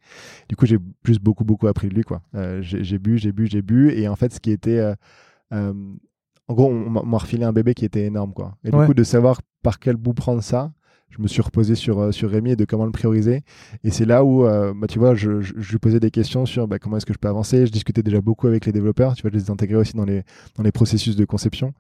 Du 0.50 0.55
coup, 0.55 0.65
j'ai 0.65 0.77
juste 1.05 1.22
beaucoup 1.22 1.46
beaucoup 1.46 1.67
appris 1.67 1.88
de 1.88 1.93
lui. 1.93 2.03
quoi. 2.03 2.22
Euh, 2.36 2.60
j'ai 2.62 3.00
bu, 3.00 3.17
j'ai 3.17 3.31
bu, 3.31 3.48
j'ai 3.48 3.62
bu. 3.62 3.91
Et 3.91 4.07
en 4.07 4.15
fait, 4.15 4.34
ce 4.34 4.39
qui 4.39 4.51
était 4.51 4.93
euh, 5.53 5.74
en 6.50 6.53
gros, 6.53 6.67
on 6.69 6.89
m'a- 6.89 7.17
refilé 7.17 7.43
un 7.43 7.53
bébé 7.53 7.74
qui 7.74 7.86
était 7.86 8.05
énorme, 8.05 8.34
quoi. 8.34 8.57
Et 8.63 8.72
du 8.72 8.77
coup, 8.86 8.93
de 8.93 9.03
savoir 9.03 9.41
par 9.63 9.79
quel 9.79 9.96
bout 9.98 10.13
prendre 10.13 10.41
ça, 10.41 10.72
je 11.10 11.22
me 11.22 11.27
suis 11.27 11.41
reposé 11.41 11.75
sur, 11.75 12.00
euh, 12.00 12.12
sur 12.12 12.29
Rémi 12.29 12.51
et 12.51 12.55
de 12.57 12.65
comment 12.65 12.86
le 12.86 12.91
prioriser. 12.91 13.43
Et 13.84 13.91
c'est 13.91 14.05
là 14.05 14.24
où, 14.25 14.46
euh, 14.46 14.74
bah, 14.75 14.88
tu 14.88 15.00
vois, 15.00 15.15
je, 15.15 15.39
je, 15.41 15.53
je 15.57 15.72
lui 15.72 15.79
posais 15.79 16.00
des 16.01 16.12
questions 16.12 16.46
sur 16.46 16.67
bah, 16.67 16.79
comment 16.79 16.98
est-ce 16.98 17.05
que 17.05 17.13
je 17.13 17.17
peux 17.17 17.29
avancer. 17.29 17.65
Je 17.65 17.72
discutais 17.72 18.03
déjà 18.03 18.19
beaucoup 18.22 18.48
avec 18.48 18.65
les 18.65 18.72
développeurs, 18.74 19.15
tu 19.15 19.22
vois, 19.22 19.31
je 19.31 19.38
les 19.38 19.50
intégrais 19.50 19.77
aussi 19.77 19.93
dans 19.96 20.03
les, 20.05 20.24
dans 20.55 20.63
les 20.63 20.72
processus 20.74 21.15
de 21.15 21.24
conception. 21.25 21.74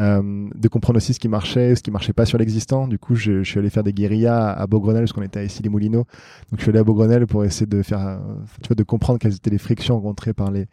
Euh, 0.00 0.48
de 0.54 0.68
comprendre 0.68 0.96
aussi 0.96 1.12
ce 1.12 1.20
qui 1.20 1.28
marchait, 1.28 1.74
ce 1.74 1.82
qui 1.82 1.90
marchait 1.90 2.14
pas 2.14 2.24
sur 2.24 2.38
l'existant. 2.38 2.88
Du 2.88 2.98
coup, 2.98 3.14
je, 3.14 3.42
suis 3.42 3.58
allé 3.58 3.68
faire 3.68 3.82
des 3.82 3.92
guérillas 3.92 4.50
à 4.50 4.66
Beaugrenelle, 4.66 5.02
parce 5.02 5.12
qu'on 5.12 5.22
était 5.22 5.40
à 5.40 5.44
Issy-les-Moulineaux. 5.44 6.06
Donc, 6.50 6.58
je 6.58 6.62
suis 6.62 6.70
allé 6.70 6.78
à 6.78 6.84
Beaugrenelle 6.84 7.26
pour 7.26 7.44
essayer 7.44 7.66
de 7.66 7.82
faire, 7.82 8.00
euh, 8.00 8.18
tu 8.62 8.68
vois, 8.68 8.76
de 8.76 8.82
comprendre 8.82 9.18
quelles 9.18 9.34
étaient 9.34 9.50
les 9.50 9.58
frictions 9.58 9.96
rencontrées 9.96 10.32
par 10.32 10.50
les, 10.50 10.68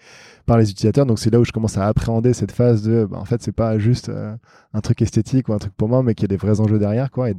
par 0.46 0.58
les 0.58 0.72
utilisateurs. 0.72 1.06
Donc, 1.06 1.20
c'est 1.20 1.30
là 1.30 1.42
où 1.42 1.46
je 1.46 1.52
commence 1.52 1.78
à 1.78 1.88
appréhender 1.88 2.34
cette 2.34 2.54
phase 2.54 2.84
de, 2.84 3.06
bah, 3.06 3.18
en 3.20 3.26
fait, 3.26 3.42
c'est 3.42 3.52
pas 3.52 3.78
juste 3.78 4.08
euh, 4.08 4.34
un 4.74 4.80
truc 4.80 5.02
esthétique 5.02 5.50
ou 5.50 5.54
un 5.54 5.58
truc 5.60 5.74
pour 5.76 5.90
moi, 5.90 6.04
mais 6.04 6.16
qu'il 6.16 6.24
y 6.24 6.34
a 6.34 6.36
des 6.36 6.38
vrais 6.38 6.62
enjeux 6.62 6.80
derrière, 6.80 7.12
quoi. 7.12 7.30
Et 7.30 7.36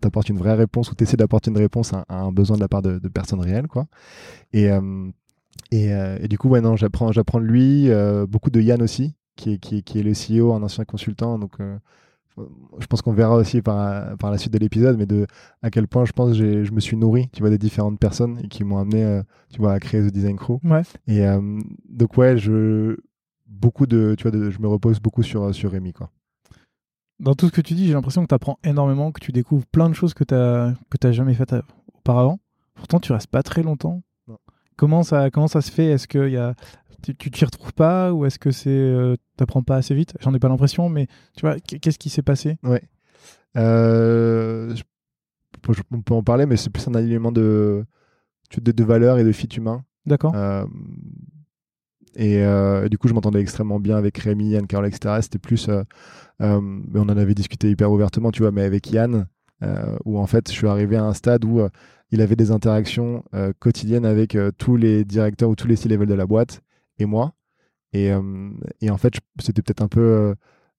t'apportes 0.00 0.30
une 0.30 0.38
vraie 0.38 0.54
réponse 0.54 0.90
ou 0.90 0.94
t'essaies 0.94 1.18
d'apporter 1.18 1.50
une 1.50 1.58
réponse 1.58 1.92
à, 1.92 2.06
un 2.08 2.32
besoin 2.32 2.56
de 2.56 2.62
la 2.62 2.68
part 2.68 2.82
de, 2.82 2.98
personnes 3.08 3.40
réelles, 3.40 3.68
quoi. 3.68 3.86
Et, 4.54 4.70
et, 5.70 6.28
du 6.28 6.38
coup, 6.38 6.48
ouais, 6.48 6.62
j'apprends, 6.76 7.12
j'apprends 7.12 7.40
de 7.40 7.44
lui, 7.44 7.90
beaucoup 8.26 8.50
de 8.50 8.60
Yann 8.60 8.80
aussi, 8.82 9.14
qui 9.36 9.52
est, 9.52 9.58
qui 9.58 9.78
est, 9.78 9.82
qui 9.82 9.98
est 9.98 10.02
le 10.02 10.12
CEO, 10.12 10.52
un 10.54 10.62
ancien 10.62 10.84
consultant. 10.84 11.38
Donc, 11.38 11.52
euh, 11.60 11.76
je 12.78 12.86
pense 12.86 13.00
qu'on 13.02 13.12
verra 13.12 13.34
aussi 13.36 13.62
par, 13.62 14.16
par 14.18 14.30
la 14.30 14.38
suite 14.38 14.52
de 14.52 14.58
l'épisode, 14.58 14.98
mais 14.98 15.06
de 15.06 15.26
à 15.62 15.70
quel 15.70 15.88
point 15.88 16.04
je 16.04 16.12
pense 16.12 16.36
que 16.36 16.64
je 16.64 16.72
me 16.72 16.80
suis 16.80 16.96
nourri, 16.96 17.28
tu 17.32 17.40
vois, 17.40 17.50
des 17.50 17.58
différentes 17.58 17.98
personnes 17.98 18.38
et 18.42 18.48
qui 18.48 18.64
m'ont 18.64 18.78
amené, 18.78 19.04
euh, 19.04 19.22
tu 19.50 19.58
vois, 19.60 19.72
à 19.72 19.80
créer 19.80 20.02
The 20.02 20.12
Design 20.12 20.36
Crew. 20.36 20.58
Ouais. 20.64 20.82
Et 21.06 21.26
euh, 21.26 21.58
donc, 21.88 22.16
ouais, 22.18 22.36
je, 22.36 22.96
beaucoup 23.46 23.86
de, 23.86 24.14
tu 24.18 24.22
vois, 24.28 24.30
de- 24.32 24.50
je 24.50 24.58
me 24.60 24.68
repose 24.68 25.00
beaucoup 25.00 25.22
sur, 25.22 25.54
sur 25.54 25.70
Rémi, 25.70 25.92
quoi. 25.92 26.10
Dans 27.18 27.34
tout 27.34 27.46
ce 27.46 27.52
que 27.52 27.62
tu 27.62 27.72
dis, 27.72 27.86
j'ai 27.86 27.94
l'impression 27.94 28.22
que 28.22 28.28
tu 28.28 28.34
apprends 28.34 28.58
énormément, 28.62 29.10
que 29.10 29.20
tu 29.20 29.32
découvres 29.32 29.64
plein 29.66 29.88
de 29.88 29.94
choses 29.94 30.12
que 30.12 30.24
tu 30.24 30.34
que 30.90 31.12
jamais 31.12 31.32
faites 31.32 31.54
auparavant. 31.94 32.38
Pourtant, 32.74 33.00
tu 33.00 33.12
restes 33.12 33.30
pas 33.30 33.42
très 33.42 33.62
longtemps. 33.62 34.02
Non. 34.28 34.36
Comment 34.76 35.02
ça, 35.02 35.30
comment 35.30 35.48
ça 35.48 35.62
se 35.62 35.72
fait? 35.72 35.86
Est-ce 35.86 36.06
que 36.06 36.28
y 36.28 36.36
a, 36.36 36.54
tu 37.02 37.30
t'y 37.30 37.44
retrouves 37.44 37.72
pas 37.74 38.12
ou 38.12 38.24
est-ce 38.24 38.38
que 38.38 38.50
c'est 38.50 38.70
euh, 38.70 39.16
t'apprends 39.36 39.62
pas 39.62 39.76
assez 39.76 39.94
vite? 39.94 40.14
J'en 40.20 40.32
ai 40.34 40.38
pas 40.38 40.48
l'impression, 40.48 40.88
mais 40.88 41.06
tu 41.36 41.42
vois, 41.42 41.58
qu- 41.60 41.78
qu'est-ce 41.78 41.98
qui 41.98 42.08
s'est 42.10 42.22
passé? 42.22 42.58
Euh, 43.56 44.74
je- 44.74 45.72
je- 45.72 45.82
on 45.92 46.02
peut 46.02 46.14
en 46.14 46.22
parler, 46.22 46.46
mais 46.46 46.56
c'est 46.56 46.70
plus 46.70 46.86
un 46.88 46.94
alignement 46.94 47.32
de, 47.32 47.84
de, 48.60 48.72
de 48.72 48.84
valeurs 48.84 49.18
et 49.18 49.24
de 49.24 49.32
fit 49.32 49.48
humain. 49.56 49.84
D'accord. 50.04 50.32
Euh, 50.34 50.64
et 52.14 52.42
euh, 52.44 52.88
du 52.88 52.96
coup, 52.98 53.08
je 53.08 53.14
m'entendais 53.14 53.40
extrêmement 53.40 53.78
bien 53.80 53.96
avec 53.96 54.16
Rémi, 54.18 54.50
Yann, 54.50 54.66
Carole, 54.66 54.86
etc. 54.86 55.20
C'était 55.20 55.38
plus. 55.38 55.68
euh, 55.68 55.82
euh, 56.40 56.60
on 56.94 57.00
en 57.02 57.08
avait 57.16 57.34
discuté 57.34 57.70
hyper 57.70 57.90
ouvertement, 57.92 58.30
tu 58.30 58.42
vois, 58.42 58.52
mais 58.52 58.62
avec 58.62 58.90
Yann, 58.90 59.26
euh, 59.62 59.96
où 60.04 60.18
en 60.18 60.26
fait, 60.26 60.48
je 60.48 60.54
suis 60.54 60.66
arrivé 60.66 60.96
à 60.96 61.04
un 61.04 61.12
stade 61.14 61.44
où 61.44 61.60
euh, 61.60 61.68
il 62.10 62.20
avait 62.20 62.36
des 62.36 62.50
interactions 62.52 63.24
euh, 63.34 63.52
quotidiennes 63.58 64.06
avec 64.06 64.34
euh, 64.34 64.50
tous 64.56 64.76
les 64.76 65.04
directeurs 65.04 65.50
ou 65.50 65.56
tous 65.56 65.66
les 65.66 65.76
C-level 65.76 66.06
de 66.08 66.14
la 66.14 66.26
boîte 66.26 66.62
et 66.98 67.06
moi. 67.06 67.34
Et, 67.92 68.12
euh, 68.12 68.50
et 68.80 68.90
en 68.90 68.98
fait, 68.98 69.14
c'était 69.40 69.62
peut-être 69.62 69.82
un 69.82 69.88
peu. 69.88 70.00
euh, 70.00 70.34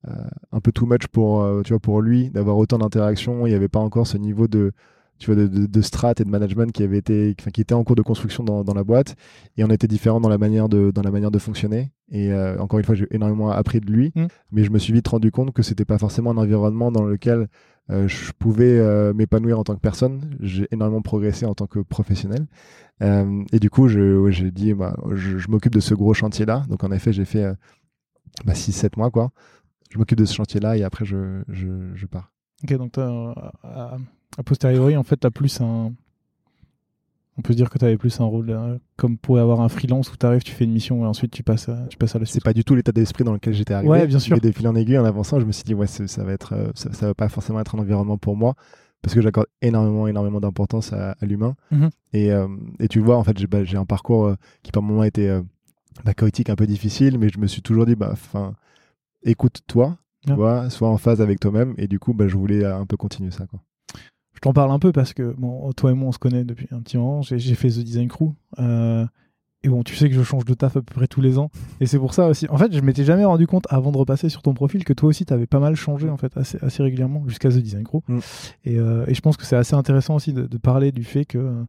euh, 0.08 0.14
un 0.52 0.60
peu 0.62 0.72
too 0.72 0.86
much 0.86 1.08
pour, 1.08 1.46
tu 1.66 1.74
vois, 1.74 1.80
pour 1.80 2.02
lui 2.02 2.30
d'avoir 2.30 2.58
autant 2.58 2.78
d'interactions. 2.78 3.48
Il 3.48 3.50
n'y 3.50 3.56
avait 3.56 3.68
pas 3.68 3.80
encore 3.80 4.08
ce 4.08 4.18
niveau 4.18 4.48
de, 4.48 4.72
tu 5.20 5.28
vois, 5.32 5.36
de, 5.36 5.48
de, 5.48 5.66
de 5.66 5.82
strat 5.82 6.14
et 6.20 6.24
de 6.24 6.30
management 6.30 6.72
qui 6.72 6.84
avait 6.84 6.98
été, 6.98 7.36
enfin, 7.40 7.52
qui 7.52 7.62
était 7.62 7.74
en 7.74 7.84
cours 7.84 7.96
de 7.96 8.02
construction 8.02 8.44
dans, 8.44 8.64
dans 8.64 8.74
la 8.74 8.84
boîte. 8.84 9.16
Et 9.58 9.64
on 9.64 9.70
était 9.70 9.88
différents 9.88 10.22
dans 10.22 10.30
la 10.30 10.38
manière 10.38 10.70
de, 10.70 10.92
dans 10.92 11.02
la 11.02 11.12
manière 11.12 11.32
de 11.32 11.40
fonctionner. 11.40 11.92
Et 12.12 12.32
euh, 12.32 12.58
encore 12.60 12.80
une 12.80 12.86
fois, 12.86 12.96
j'ai 12.96 13.08
énormément 13.12 13.50
appris 13.52 13.80
de 13.80 13.92
lui, 13.92 14.12
Mm. 14.16 14.28
mais 14.52 14.64
je 14.64 14.72
me 14.72 14.80
suis 14.80 14.94
vite 14.94 15.08
rendu 15.08 15.32
compte 15.32 15.52
que 15.54 15.62
c'était 15.62 15.86
pas 15.86 15.98
forcément 15.98 16.32
un 16.32 16.38
environnement 16.38 16.92
dans 16.92 17.04
lequel 17.04 17.48
euh, 17.90 18.08
je 18.08 18.32
pouvais 18.38 18.78
euh, 18.80 19.14
m'épanouir 19.14 19.60
en 19.60 19.64
tant 19.64 19.76
que 19.76 19.80
personne. 19.82 20.36
J'ai 20.40 20.68
énormément 20.72 21.02
progressé 21.02 21.46
en 21.46 21.54
tant 21.54 21.68
que 21.68 21.80
professionnel. 21.80 22.48
Et 23.00 23.60
du 23.60 23.70
coup, 23.70 23.88
ouais, 23.88 24.32
j'ai 24.32 24.52
dit, 24.52 24.74
bah, 24.74 24.98
je, 25.14 25.38
je 25.38 25.52
m'occupe 25.52 25.74
de 25.74 25.80
ce 25.80 25.94
gros 25.94 26.14
chantier-là. 26.16 26.66
Donc, 26.68 26.84
en 26.84 26.92
effet, 26.92 27.14
j'ai 27.14 27.26
fait 27.26 27.44
euh, 27.44 27.54
bah, 28.46 28.54
6-7 28.54 28.98
mois, 28.98 29.12
quoi. 29.12 29.32
Je 29.92 30.00
m'occupe 30.00 30.18
de 30.18 30.26
ce 30.26 30.34
chantier-là 30.34 30.78
et 30.78 30.84
après, 30.84 31.06
je, 31.06 31.44
je, 31.48 31.92
je 31.94 32.06
pars. 32.08 32.32
Ok, 32.64 32.74
donc 32.76 32.94
à 34.38 34.44
posteriori, 34.44 34.98
en 34.98 35.04
fait, 35.04 35.18
tu 35.20 35.28
as 35.28 35.32
plus 35.32 35.62
un. 35.62 35.94
On 37.40 37.44
peut 37.44 37.54
se 37.54 37.58
dire 37.58 37.70
que 37.70 37.78
tu 37.78 37.86
avais 37.86 37.98
plus 37.98 38.20
un 38.20 38.26
rôle 38.26 38.50
euh, 38.50 38.80
comme 38.96 39.18
pour 39.20 39.38
avoir 39.38 39.62
un 39.62 39.70
freelance 39.70 40.12
où 40.12 40.18
tu 40.18 40.26
arrives, 40.26 40.42
tu 40.42 40.52
fais 40.54 40.64
une 40.64 40.72
mission 40.72 41.04
et 41.04 41.08
ensuite 41.08 41.32
tu 41.32 41.44
passes 41.44 41.70
à, 41.70 41.86
tu 41.88 41.96
passes 41.96 42.16
à 42.16 42.20
la 42.20 42.26
C'est 42.26 42.32
suite. 42.32 42.44
pas 42.44 42.54
du 42.54 42.64
tout 42.64 42.74
l'état 42.74 42.92
d'esprit 42.92 43.24
dans 43.24 43.34
lequel 43.34 43.54
j'étais 43.54 43.76
arrivé. 43.76 43.92
Ouais, 43.92 44.08
bien 44.08 44.18
sûr. 44.18 44.36
Mais 44.36 44.40
des 44.40 44.52
fil 44.52 44.68
en 44.68 44.74
aiguille, 44.76 44.98
en 44.98 45.06
avançant, 45.06 45.40
je 45.40 45.46
me 45.46 45.52
suis 45.52 45.64
dit, 45.64 45.76
ouais, 45.76 45.86
c'est- 45.86 46.08
ça 46.08 46.24
va 46.24 46.32
être, 46.34 46.54
euh, 46.54 46.72
ça, 46.74 46.92
ça 46.94 47.06
va 47.06 47.14
pas 47.14 47.30
forcément 47.30 47.60
être 47.60 47.76
un 47.76 47.80
environnement 47.80 48.18
pour 48.18 48.36
moi 48.36 48.56
parce 49.04 49.14
que 49.14 49.22
j'accorde 49.22 49.46
énormément, 49.62 50.08
énormément 50.08 50.40
d'importance 50.40 50.94
à, 50.94 51.12
à 51.12 51.26
l'humain. 51.28 51.56
Mhm. 51.70 51.90
Et, 52.14 52.32
euh, 52.32 52.48
et 52.80 52.88
tu 52.88 53.00
vois, 53.02 53.18
en 53.18 53.24
fait, 53.24 53.38
j'ai 53.38 53.46
bah, 53.46 53.60
un 53.76 53.86
parcours 53.86 54.34
qui 54.64 54.72
par 54.72 54.82
moments 54.82 55.04
était 55.04 55.40
bah, 56.04 56.16
chaotique, 56.16 56.50
un 56.50 56.56
peu 56.56 56.66
difficile, 56.66 57.20
mais 57.20 57.30
je 57.30 57.38
me 57.38 57.46
suis 57.46 57.62
toujours 57.62 57.86
dit, 57.86 57.96
bah, 57.96 58.10
enfin, 58.14 58.56
écoute-toi, 59.24 59.98
tu 60.26 60.34
vois, 60.34 60.70
sois 60.72 60.90
en 60.90 60.98
phase 60.98 61.22
avec 61.22 61.40
toi-même. 61.40 61.76
Et 61.78 61.88
du 61.88 62.00
coup, 62.00 62.16
bah, 62.16 62.28
je 62.28 62.36
voulais 62.36 62.66
un 62.66 62.88
peu 62.88 62.98
continuer 62.98 63.30
ça, 63.30 63.46
quoi. 63.46 63.60
Je 64.38 64.42
t'en 64.42 64.54
parle 64.54 64.70
un 64.70 64.78
peu 64.78 64.92
parce 64.92 65.16
que 65.16 65.34
bon, 65.36 65.72
toi 65.74 65.90
et 65.90 65.94
moi 65.96 66.10
on 66.10 66.12
se 66.12 66.20
connaît 66.20 66.44
depuis 66.44 66.68
un 66.70 66.80
petit 66.82 66.96
moment. 66.98 67.24
J'ai 67.24 67.56
fait 67.56 67.70
The 67.70 67.80
Design 67.80 68.08
Crew. 68.08 68.34
euh, 68.60 69.04
et 69.64 69.70
bon, 69.70 69.82
tu 69.82 69.96
sais 69.96 70.08
que 70.08 70.14
je 70.14 70.22
change 70.22 70.46
de 70.46 70.54
taf 70.54 70.78
à 70.78 70.82
peu 70.84 70.94
près 70.94 71.08
tous 71.08 71.22
les 71.22 71.40
ans. 71.40 71.50
Et 71.82 71.88
c'est 71.88 71.98
pour 71.98 72.14
ça 72.14 72.28
aussi. 72.28 72.46
En 72.50 72.58
fait, 72.58 72.72
je 72.72 72.80
m'étais 72.82 73.04
jamais 73.04 73.26
rendu 73.26 73.48
compte 73.48 73.66
avant 73.72 73.92
de 73.92 73.98
repasser 73.98 74.30
sur 74.30 74.44
ton 74.44 74.54
profil 74.54 74.86
que 74.86 74.94
toi 74.94 75.10
aussi 75.10 75.26
tu 75.26 75.34
avais 75.34 75.48
pas 75.48 75.60
mal 75.60 75.74
changé 75.76 76.08
en 76.08 76.18
fait 76.18 76.38
assez, 76.38 76.60
assez 76.62 76.84
régulièrement 76.84 77.24
jusqu'à 77.28 77.50
The 77.50 77.58
Design 77.58 77.84
Crew. 77.84 78.02
Mm. 78.08 78.20
Et, 78.66 78.78
euh, 78.78 79.06
et 79.08 79.16
je 79.16 79.22
pense 79.22 79.38
que 79.38 79.44
c'est 79.44 79.56
assez 79.56 79.74
intéressant 79.74 80.14
aussi 80.14 80.34
de, 80.34 80.46
de 80.46 80.58
parler 80.60 80.92
du 80.92 81.04
fait 81.04 81.26
que 81.26 81.40
euh, 81.40 81.64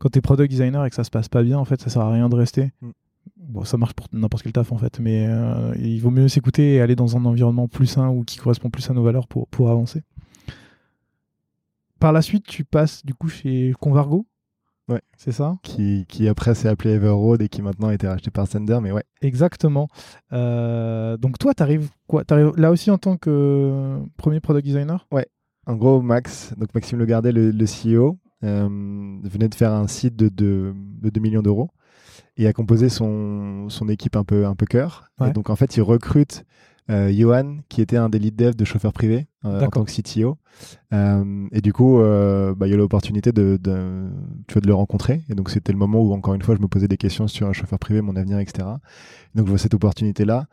quand 0.00 0.08
t'es 0.08 0.20
product 0.20 0.50
designer 0.50 0.84
et 0.84 0.90
que 0.90 0.96
ça 0.96 1.04
se 1.04 1.10
passe 1.10 1.28
pas 1.28 1.44
bien, 1.44 1.58
en 1.58 1.64
fait, 1.64 1.80
ça 1.80 1.90
sert 1.90 2.02
à 2.02 2.10
rien 2.12 2.28
de 2.28 2.34
rester. 2.34 2.72
Mm. 2.82 2.90
Bon, 3.36 3.64
ça 3.64 3.76
marche 3.76 3.94
pour 3.94 4.06
n'importe 4.12 4.42
quel 4.42 4.52
taf 4.52 4.72
en 4.72 4.78
fait, 4.78 4.98
mais 4.98 5.26
euh, 5.28 5.72
il 5.78 6.00
vaut 6.00 6.10
mieux 6.10 6.28
s'écouter 6.28 6.74
et 6.74 6.80
aller 6.80 6.96
dans 6.96 7.16
un 7.16 7.24
environnement 7.24 7.68
plus 7.68 7.86
sain 7.86 8.08
ou 8.08 8.24
qui 8.24 8.38
correspond 8.38 8.70
plus 8.70 8.88
à 8.90 8.94
nos 8.94 9.02
valeurs 9.02 9.28
pour, 9.28 9.46
pour 9.48 9.70
avancer. 9.70 10.02
Par 12.00 12.12
la 12.12 12.22
suite, 12.22 12.46
tu 12.46 12.64
passes 12.64 13.04
du 13.04 13.14
coup 13.14 13.28
chez 13.28 13.74
Convargo. 13.78 14.26
Ouais. 14.88 15.02
C'est 15.16 15.32
ça? 15.32 15.56
Qui, 15.62 16.04
qui 16.08 16.26
après 16.26 16.54
s'est 16.54 16.68
appelé 16.68 16.94
Everroad 16.94 17.40
et 17.42 17.48
qui 17.48 17.62
maintenant 17.62 17.88
a 17.88 17.94
été 17.94 18.08
racheté 18.08 18.30
par 18.30 18.48
Sender, 18.48 18.78
mais 18.82 18.90
ouais. 18.90 19.04
Exactement. 19.22 19.86
Euh, 20.32 21.16
donc 21.16 21.38
toi, 21.38 21.54
tu 21.54 21.62
arrives 21.62 21.90
quoi? 22.08 22.24
T'arrives 22.24 22.52
là 22.56 22.72
aussi 22.72 22.90
en 22.90 22.98
tant 22.98 23.16
que 23.16 24.00
premier 24.16 24.40
product 24.40 24.66
designer? 24.66 25.06
En 25.66 25.76
gros, 25.76 26.00
Max, 26.00 26.54
donc 26.56 26.74
Maxime 26.74 26.98
Legardet, 26.98 27.30
le, 27.32 27.50
le 27.50 27.64
CEO, 27.66 28.18
euh, 28.42 28.66
venait 29.22 29.48
de 29.48 29.54
faire 29.54 29.72
un 29.72 29.86
site 29.86 30.16
de, 30.16 30.28
de, 30.28 30.74
de 30.74 31.10
2 31.10 31.20
millions 31.20 31.42
d'euros 31.42 31.70
et 32.36 32.46
a 32.46 32.52
composé 32.52 32.88
son, 32.88 33.68
son 33.68 33.88
équipe 33.88 34.16
un 34.16 34.24
peu, 34.24 34.46
un 34.46 34.54
peu 34.54 34.64
cœur. 34.66 35.10
Ouais. 35.20 35.28
Et 35.28 35.32
donc 35.32 35.50
en 35.50 35.56
fait, 35.56 35.76
il 35.76 35.82
recrute 35.82 36.44
euh, 36.90 37.12
Johan, 37.12 37.58
qui 37.68 37.80
était 37.80 37.96
un 37.96 38.08
des 38.08 38.18
lead 38.18 38.34
devs 38.34 38.56
de 38.56 38.64
chauffeur 38.64 38.92
privé 38.92 39.28
euh, 39.44 39.64
en 39.64 39.68
tant 39.68 39.84
que 39.84 39.92
CTO. 39.92 40.36
Euh, 40.92 41.46
et 41.52 41.60
du 41.60 41.72
coup, 41.72 42.00
euh, 42.00 42.54
bah, 42.54 42.66
il 42.66 42.70
y 42.70 42.72
a 42.72 42.76
eu 42.76 42.78
l'opportunité 42.78 43.32
de, 43.32 43.58
de, 43.62 44.08
tu 44.48 44.54
vois, 44.54 44.60
de 44.60 44.66
le 44.66 44.74
rencontrer. 44.74 45.22
Et 45.28 45.34
donc 45.34 45.50
c'était 45.50 45.72
le 45.72 45.78
moment 45.78 46.00
où, 46.00 46.12
encore 46.12 46.34
une 46.34 46.42
fois, 46.42 46.56
je 46.56 46.60
me 46.60 46.68
posais 46.68 46.88
des 46.88 46.96
questions 46.96 47.28
sur 47.28 47.46
un 47.46 47.52
chauffeur 47.52 47.78
privé, 47.78 48.00
mon 48.00 48.16
avenir, 48.16 48.38
etc. 48.40 48.66
Donc 49.34 49.46
je 49.46 49.50
vois 49.50 49.58
cette 49.58 49.74
opportunité-là. 49.74 50.46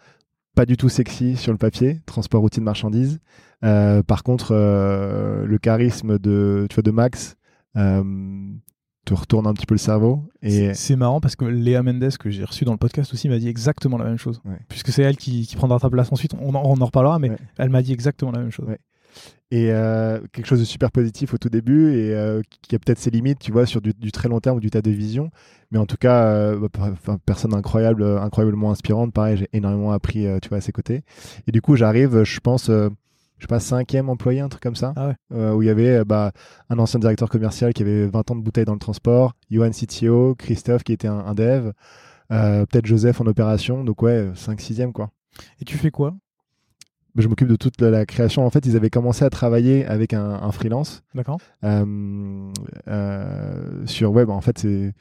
Pas 0.56 0.66
du 0.66 0.78
tout 0.78 0.90
sexy 0.90 1.36
sur 1.36 1.52
le 1.52 1.58
papier, 1.58 2.02
transport 2.06 2.42
routier 2.42 2.60
de 2.60 2.66
marchandises. 2.66 3.20
Par 3.62 4.24
contre, 4.24 4.54
le 4.54 5.58
charisme 5.60 6.18
de, 6.18 6.66
tu 6.70 6.76
vois, 6.76 6.82
de 6.82 6.92
Max 6.92 7.36
te 9.08 9.14
retourne 9.14 9.48
un 9.48 9.54
petit 9.54 9.66
peu 9.66 9.74
le 9.76 9.80
cerveau. 9.80 10.24
Et 10.42 10.74
C'est- 10.74 10.96
marrant 10.96 11.22
parce 11.22 11.36
que 11.36 11.46
Léa 11.46 11.82
Mendes, 11.84 12.18
que 12.20 12.30
j'ai 12.30 12.44
reçue 12.44 12.66
dans 12.66 12.74
le 12.74 12.78
podcast 12.78 13.14
aussi, 13.14 13.30
m'a 13.30 13.40
dit 13.40 13.48
exactement 13.48 13.98
la 13.98 14.06
même 14.06 14.18
chose. 14.18 14.42
Ouais. 14.46 14.58
Puisque 14.70 14.90
c'est 14.90 15.02
elle 15.04 15.16
qui, 15.18 15.48
qui 15.48 15.56
prendra 15.56 15.80
ta 15.80 15.90
place 15.90 16.12
ensuite. 16.12 16.34
On 16.42 16.54
en, 16.56 16.62
on 16.64 16.82
en 16.82 16.86
reparlera, 16.86 17.18
mais 17.20 17.30
Ouais. 17.30 17.38
elle 17.58 17.70
m'a 17.70 17.82
dit 17.82 17.94
exactement 17.94 18.32
la 18.32 18.40
même 18.40 18.52
chose. 18.52 18.68
Ouais. 18.68 18.80
et 19.50 19.72
euh, 19.72 20.20
quelque 20.34 20.46
chose 20.46 20.60
de 20.60 20.66
super 20.66 20.92
positif 20.92 21.34
au 21.34 21.38
tout 21.38 21.48
début 21.50 21.94
et 21.96 22.14
euh, 22.14 22.42
qui 22.62 22.76
a 22.76 22.80
peut-être 22.80 23.00
ses 23.00 23.10
limites, 23.10 23.40
tu 23.40 23.52
vois, 23.54 23.66
sur 23.66 23.80
du, 23.82 23.94
du 23.98 24.12
très 24.12 24.28
long 24.28 24.42
terme 24.42 24.58
ou 24.58 24.60
du 24.60 24.70
tas 24.70 24.82
de 24.82 24.92
vision. 24.92 25.32
Mais 25.72 25.80
en 25.80 25.86
tout 25.86 25.96
cas, 25.98 26.26
euh, 26.26 26.68
bah, 26.74 27.18
personne 27.26 27.54
incroyable, 27.56 28.04
incroyablement 28.04 28.72
inspirante. 28.72 29.14
Pareil, 29.14 29.38
j'ai 29.38 29.48
énormément 29.54 29.92
appris, 29.94 30.28
tu 30.42 30.50
vois, 30.50 30.58
à 30.58 30.62
ses 30.62 30.74
côtés. 30.74 31.02
Et 31.48 31.52
du 31.54 31.62
coup, 31.62 31.76
j'arrive, 31.78 32.24
je 32.24 32.40
pense, 32.42 32.70
je 33.38 33.44
sais 33.44 33.48
pas, 33.48 33.60
cinquième 33.60 34.10
employé, 34.10 34.40
un 34.42 34.50
truc 34.50 34.64
comme 34.64 34.76
ça, 34.76 34.94
Ah 34.96 35.08
ouais. 35.10 35.16
euh, 35.34 35.54
où 35.54 35.62
il 35.62 35.68
y 35.68 35.70
avait 35.70 35.98
euh, 35.98 36.04
bah, 36.06 36.32
un 36.70 36.80
ancien 36.80 37.00
directeur 37.00 37.30
commercial 37.30 37.74
qui 37.74 37.84
avait 37.84 38.08
20 38.08 38.32
ans 38.32 38.36
de 38.36 38.42
bouteilles 38.42 38.66
dans 38.66 38.74
le 38.74 38.80
transport, 38.80 39.34
Johan 39.52 39.72
CTO, 39.72 40.36
Christophe 40.36 40.84
qui 40.84 40.94
était 40.94 41.08
un, 41.08 41.20
un 41.20 41.34
dev, 41.36 41.72
euh, 42.32 42.66
peut-être 42.66 42.86
Joseph 42.86 43.22
en 43.22 43.26
opération. 43.28 43.84
Donc 43.84 44.02
ouais, 44.02 44.30
5 44.36 44.60
6 44.60 44.82
quoi. 44.94 45.12
Et 45.62 45.66
tu 45.66 45.78
fais 45.78 45.92
quoi? 45.92 46.16
Je 47.16 47.28
m'occupe 47.28 47.48
de 47.48 47.56
toute 47.56 47.82
la, 47.82 47.90
la 47.90 48.06
création. 48.06 48.46
En 48.46 48.50
fait, 48.52 48.66
ils 48.68 48.76
avaient 48.76 48.92
commencé 48.92 49.26
à 49.26 49.30
travailler 49.32 49.86
avec 49.86 50.14
un, 50.14 50.24
un 50.24 50.52
freelance 50.52 51.04
D'accord 51.16 51.40
euh, 51.64 52.52
euh, 52.88 53.86
sur 53.86 54.12
web. 54.12 54.30
En 54.30 54.42
fait, 54.42 54.60
c'est 54.60 54.94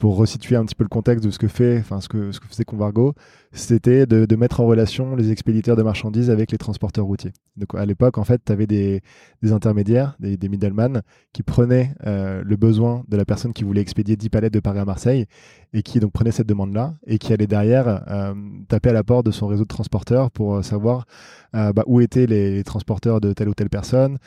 pour 0.00 0.16
resituer 0.16 0.56
un 0.56 0.64
petit 0.64 0.74
peu 0.74 0.82
le 0.82 0.88
contexte 0.88 1.24
de 1.24 1.30
ce 1.30 1.38
que 1.38 1.46
fait, 1.46 1.78
enfin 1.78 2.00
ce 2.00 2.08
que 2.08 2.32
faisait 2.48 2.64
Convargo, 2.64 3.12
c'était 3.52 4.06
de, 4.06 4.34
mettre 4.34 4.60
en 4.60 4.66
relation 4.66 5.14
les 5.14 5.30
expéditeurs 5.30 5.76
de 5.76 5.82
marchandises 5.82 6.30
avec 6.30 6.50
les 6.52 6.58
transporteurs 6.58 7.04
routiers. 7.04 7.34
Donc 7.58 7.74
à 7.74 7.84
l'époque, 7.84 8.16
en 8.16 8.24
fait, 8.24 8.40
tu 8.44 8.50
avais 8.50 8.66
des, 8.66 9.02
intermédiaires, 9.50 10.16
des, 10.18 10.38
des 10.38 10.48
middlemen, 10.48 11.02
qui 11.34 11.42
prenaient 11.42 11.94
euh, 12.06 12.42
le 12.42 12.56
besoin 12.56 13.04
de 13.08 13.16
la 13.18 13.26
personne 13.26 13.52
qui 13.52 13.62
voulait 13.62 13.82
expédier 13.82 14.16
10 14.16 14.30
palettes 14.30 14.54
de 14.54 14.60
Paris 14.60 14.78
à 14.78 14.86
Marseille 14.86 15.26
et 15.74 15.82
qui 15.82 16.00
donc 16.00 16.12
prenait 16.12 16.32
cette 16.32 16.48
demande-là 16.48 16.94
et 17.06 17.18
qui 17.18 17.34
allait 17.34 17.46
derrière 17.46 18.02
euh, 18.08 18.34
taper 18.68 18.88
à 18.88 18.94
la 18.94 19.04
porte 19.04 19.26
de 19.26 19.32
son 19.32 19.48
réseau 19.48 19.64
de 19.64 19.68
transporteurs 19.68 20.30
pour 20.30 20.56
euh, 20.56 20.62
savoir 20.62 21.04
bah, 21.52 21.82
où 21.86 22.00
étaient 22.00 22.26
les 22.26 22.64
transporteurs 22.64 23.20
de 23.20 23.34
telle 23.34 23.48
ou 23.48 23.54
telle 23.54 23.68
personne. 23.68 24.18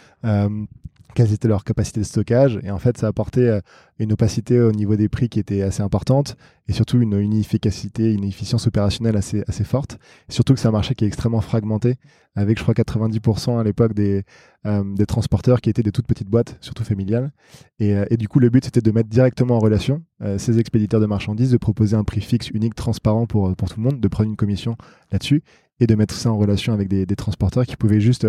Quelles 1.13 1.33
étaient 1.33 1.47
leurs 1.47 1.63
capacités 1.63 1.99
de 1.99 2.05
stockage 2.05 2.59
et 2.63 2.71
en 2.71 2.79
fait 2.79 2.97
ça 2.97 3.07
apportait 3.07 3.47
euh, 3.47 3.61
une 3.99 4.11
opacité 4.13 4.59
au 4.59 4.71
niveau 4.71 4.95
des 4.95 5.09
prix 5.09 5.29
qui 5.29 5.39
était 5.39 5.61
assez 5.61 5.81
importante 5.81 6.35
et 6.67 6.73
surtout 6.73 6.99
une, 7.01 7.19
une 7.19 7.33
efficacité, 7.33 8.11
une 8.11 8.23
efficience 8.23 8.67
opérationnelle 8.67 9.17
assez, 9.17 9.43
assez 9.47 9.63
forte. 9.63 9.97
Surtout 10.29 10.53
que 10.53 10.59
c'est 10.59 10.67
un 10.67 10.71
marché 10.71 10.95
qui 10.95 11.03
est 11.03 11.07
extrêmement 11.07 11.41
fragmenté 11.41 11.95
avec 12.35 12.57
je 12.57 12.63
crois 12.63 12.73
90% 12.73 13.59
à 13.59 13.63
l'époque 13.63 13.93
des, 13.93 14.23
euh, 14.65 14.83
des 14.95 15.05
transporteurs 15.05 15.61
qui 15.61 15.69
étaient 15.69 15.83
des 15.83 15.91
toutes 15.91 16.07
petites 16.07 16.29
boîtes, 16.29 16.57
surtout 16.61 16.83
familiales. 16.83 17.31
Et, 17.79 17.95
euh, 17.95 18.05
et 18.09 18.17
du 18.17 18.27
coup 18.27 18.39
le 18.39 18.49
but 18.49 18.65
c'était 18.65 18.81
de 18.81 18.91
mettre 18.91 19.09
directement 19.09 19.57
en 19.57 19.59
relation 19.59 20.03
ces 20.37 20.57
expéditeurs 20.57 21.01
de 21.01 21.05
marchandises, 21.05 21.51
de 21.51 21.57
proposer 21.57 21.97
un 21.97 22.05
prix 22.05 22.21
fixe, 22.21 22.49
unique, 22.51 22.75
transparent 22.75 23.25
pour, 23.25 23.53
pour 23.57 23.69
tout 23.69 23.81
le 23.81 23.83
monde, 23.83 23.99
de 23.99 24.07
prendre 24.07 24.29
une 24.29 24.37
commission 24.37 24.77
là-dessus 25.11 25.43
et 25.81 25.85
de 25.85 25.95
mettre 25.95 26.15
ça 26.15 26.31
en 26.31 26.37
relation 26.37 26.71
avec 26.71 26.87
des, 26.87 27.05
des 27.05 27.15
transporteurs 27.17 27.65
qui 27.65 27.75
pouvaient 27.75 27.99
juste 27.99 28.25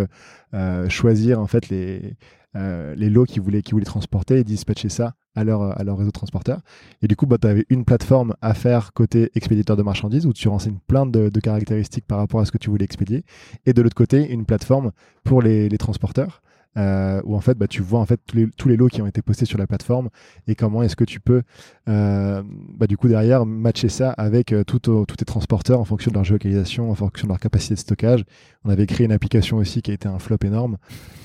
choisir 0.88 1.38
en 1.38 1.46
fait 1.46 1.68
les, 1.68 2.16
euh, 2.56 2.94
les 2.94 3.10
lots 3.10 3.24
qu'ils 3.24 3.42
voulaient, 3.42 3.62
voulaient 3.70 3.84
transporter 3.84 4.38
et 4.38 4.44
dispatcher 4.44 4.88
ça 4.88 5.14
à 5.34 5.42
leur, 5.42 5.76
réseau 5.76 6.06
de 6.06 6.10
transporteurs. 6.10 6.60
Et 7.02 7.08
du 7.08 7.16
coup, 7.16 7.26
bah, 7.26 7.38
tu 7.40 7.48
avais 7.48 7.66
une 7.68 7.84
plateforme 7.84 8.34
à 8.40 8.54
faire 8.54 8.92
côté 8.92 9.30
expéditeur 9.34 9.76
de 9.76 9.82
marchandises 9.82 10.26
où 10.26 10.32
tu 10.32 10.48
renseignes 10.48 10.78
plein 10.86 11.06
de, 11.06 11.28
caractéristiques 11.40 12.06
par 12.06 12.18
rapport 12.18 12.40
à 12.40 12.44
ce 12.44 12.52
que 12.52 12.58
tu 12.58 12.70
voulais 12.70 12.84
expédier. 12.84 13.24
Et 13.66 13.72
de 13.72 13.82
l'autre 13.82 13.96
côté, 13.96 14.30
une 14.30 14.46
plateforme 14.46 14.92
pour 15.24 15.42
les 15.42 15.68
transporteurs. 15.78 16.42
Euh, 16.76 17.20
où 17.24 17.36
en 17.36 17.40
fait 17.40 17.56
bah, 17.56 17.68
tu 17.68 17.82
vois 17.82 18.00
en 18.00 18.06
fait 18.06 18.20
tous 18.26 18.36
les, 18.36 18.48
tous 18.50 18.68
les 18.68 18.76
lots 18.76 18.88
qui 18.88 19.00
ont 19.02 19.06
été 19.06 19.22
postés 19.22 19.44
sur 19.44 19.58
la 19.58 19.66
plateforme 19.66 20.08
et 20.48 20.54
comment 20.54 20.82
est-ce 20.82 20.96
que 20.96 21.04
tu 21.04 21.20
peux 21.20 21.42
euh, 21.88 22.42
bah, 22.76 22.86
du 22.86 22.96
coup 22.96 23.08
derrière 23.08 23.46
matcher 23.46 23.88
ça 23.88 24.10
avec 24.12 24.52
euh, 24.52 24.64
tous 24.64 24.80
tes 25.16 25.24
transporteurs 25.24 25.78
en 25.80 25.84
fonction 25.84 26.10
de 26.10 26.14
leur 26.16 26.24
géolocalisation, 26.24 26.90
en 26.90 26.94
fonction 26.94 27.26
de 27.26 27.32
leur 27.32 27.40
capacité 27.40 27.74
de 27.74 27.78
stockage. 27.80 28.24
On 28.64 28.70
avait 28.70 28.86
créé 28.86 29.04
une 29.06 29.12
application 29.12 29.58
aussi 29.58 29.82
qui 29.82 29.90
a 29.90 29.94
été 29.94 30.08
un 30.08 30.18
flop 30.18 30.38
énorme 30.44 30.78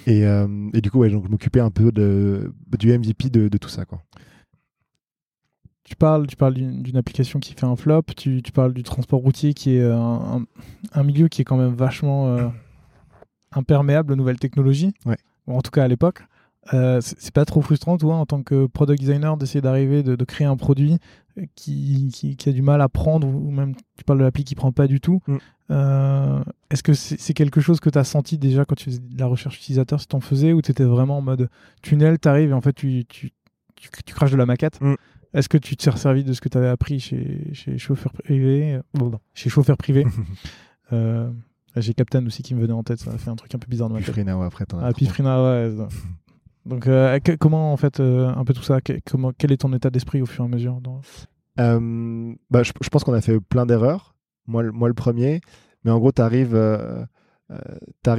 et, 0.08 0.26
euh, 0.26 0.48
et 0.74 0.82
du 0.82 0.92
coup 0.92 1.00
ouais, 1.00 1.10
donc 1.10 1.26
je 1.26 1.30
m'occupais 1.32 1.60
un 1.62 1.72
peu 1.72 1.92
de, 1.92 2.54
du 2.78 2.98
MVP 2.98 3.30
de, 3.30 3.48
de 3.48 3.58
tout 3.58 3.70
ça 3.70 3.86
quoi. 3.86 4.02
Tu 5.84 5.96
parles, 5.96 6.28
tu 6.28 6.36
parles 6.36 6.54
d'une 6.54 6.98
application 6.98 7.40
qui 7.40 7.54
fait 7.54 7.66
un 7.66 7.76
flop, 7.76 8.04
tu, 8.16 8.44
tu 8.44 8.52
parles 8.52 8.74
du 8.76 8.84
transport 8.84 9.22
routier 9.22 9.56
qui 9.56 9.76
est 9.76 9.84
un, 9.84 9.98
un- 9.98 10.46
un 10.94 11.04
milieu 11.04 11.28
qui 11.30 11.42
est 11.42 11.46
quand 11.46 11.58
même 11.58 11.74
vachement 11.74 12.28
euh, 12.28 12.48
imperméable 13.54 14.14
aux 14.14 14.16
nouvelles 14.16 14.38
technologies, 14.38 14.94
Ouais. 15.08 15.18
Ou 15.50 15.58
en 15.58 15.62
tout 15.62 15.72
cas 15.72 15.84
à 15.84 15.88
l'époque. 15.88 16.24
Euh, 16.74 17.00
c'est 17.02 17.34
pas 17.34 17.46
trop 17.46 17.62
frustrant, 17.62 17.98
toi, 17.98 18.16
en 18.16 18.26
tant 18.26 18.44
que 18.44 18.68
product 18.68 19.00
designer, 19.00 19.38
d'essayer 19.38 19.62
d'arriver, 19.62 20.04
de, 20.04 20.16
de 20.16 20.26
créer 20.26 20.46
un 20.46 20.58
produit 20.58 20.98
euh, 21.38 21.46
qui, 21.56 22.12
qui, 22.14 22.36
qui 22.36 22.50
a 22.50 22.52
du 22.52 22.62
mal 22.62 22.82
à 22.82 22.90
prendre, 22.90 23.28
ou 23.28 23.50
même 23.50 23.74
tu 23.98 24.04
parles 24.04 24.20
de 24.20 24.24
l'appli 24.24 24.44
qui 24.44 24.56
prend 24.56 24.72
pas 24.72 24.88
du 24.88 25.00
tout. 25.00 25.22
Mm. 25.28 25.38
Euh, 25.72 26.44
Est-ce 26.70 26.84
que 26.84 26.94
c'est 26.94 27.34
quelque 27.34 27.62
chose 27.62 27.80
que 27.80 27.90
tu 27.90 27.98
as 27.98 28.04
senti 28.04 28.38
déjà 28.38 28.66
quand 28.66 28.76
tu 28.76 28.86
faisais 28.86 29.00
de 29.00 29.20
la 29.20 29.26
recherche 29.26 29.58
utilisateur, 29.58 30.00
si 30.00 30.08
tu 30.08 30.16
en 30.16 30.20
faisais, 30.20 30.54
ou 30.54 30.62
tu 30.62 30.72
étais 30.72 30.84
vraiment 30.84 31.18
en 31.18 31.22
mode 31.22 31.50
tunnel, 31.82 32.20
tu 32.20 32.28
arrives 32.28 32.50
et 32.50 32.54
en 32.54 32.62
fait 32.62 32.74
tu, 32.74 33.06
tu, 33.08 33.32
tu, 33.76 33.90
tu 34.06 34.14
craches 34.14 34.32
de 34.32 34.38
la 34.38 34.46
maquette? 34.46 34.80
Mm. 34.82 34.96
Est-ce 35.34 35.48
que 35.48 35.58
tu 35.58 35.78
t'es 35.78 35.92
servi 35.92 36.24
de 36.24 36.34
ce 36.34 36.42
que 36.42 36.50
tu 36.50 36.58
avais 36.58 36.68
appris 36.68 37.00
chez, 37.00 37.54
chez 37.54 37.78
chauffeur 37.78 38.12
privé? 38.14 38.80
Euh, 39.00 39.12
chez 39.34 39.50
chauffeur 39.50 39.78
privé 39.78 40.06
J'ai 41.76 41.94
Captain 41.94 42.26
aussi 42.26 42.42
qui 42.44 42.56
me 42.56 42.62
venait 42.62 42.74
en 42.74 42.84
tête, 42.84 43.00
ça 43.00 43.12
a 43.12 43.18
fait 43.18 43.30
un 43.30 43.36
truc 43.36 43.54
un 43.56 43.60
peu 43.60 43.68
bizarre 43.70 43.90
dans 43.90 43.96
ma 43.96 44.02
tête. 44.02 44.12
Frina, 44.12 44.38
ouais, 44.38 44.46
après 44.46 44.66
t'en 44.66 44.80
as 44.80 44.88
Ah. 44.88 44.94
Pifrina, 44.94 45.44
ouais. 45.44 45.72
Donc, 46.66 46.88
euh, 46.88 47.18
que- 47.20 47.32
comment 47.34 47.72
en 47.74 47.78
fait, 47.78 48.00
euh, 48.00 48.28
un 48.28 48.44
peu 48.44 48.54
tout 48.54 48.64
ça, 48.64 48.82
que- 48.82 49.00
comment, 49.10 49.32
quel 49.38 49.52
est 49.52 49.58
ton 49.58 49.72
état 49.74 49.90
d'esprit 49.90 50.22
au 50.22 50.26
fur 50.26 50.44
et 50.44 50.48
à 50.48 50.50
mesure 50.50 50.82
dans... 50.82 51.02
Euh, 51.60 52.34
bah, 52.50 52.64
je, 52.64 52.72
je 52.82 52.90
pense 52.90 53.04
qu'on 53.04 53.14
a 53.14 53.22
fait 53.22 53.40
plein 53.40 53.66
d'erreurs. 53.66 54.16
Moi, 54.48 54.64
le- 54.64 54.72
moi, 54.72 54.88
le 54.88 54.94
premier. 54.94 55.42
Mais 55.84 55.92
en 55.92 56.00
gros, 56.00 56.12
tu 56.12 56.22
arrives, 56.22 56.56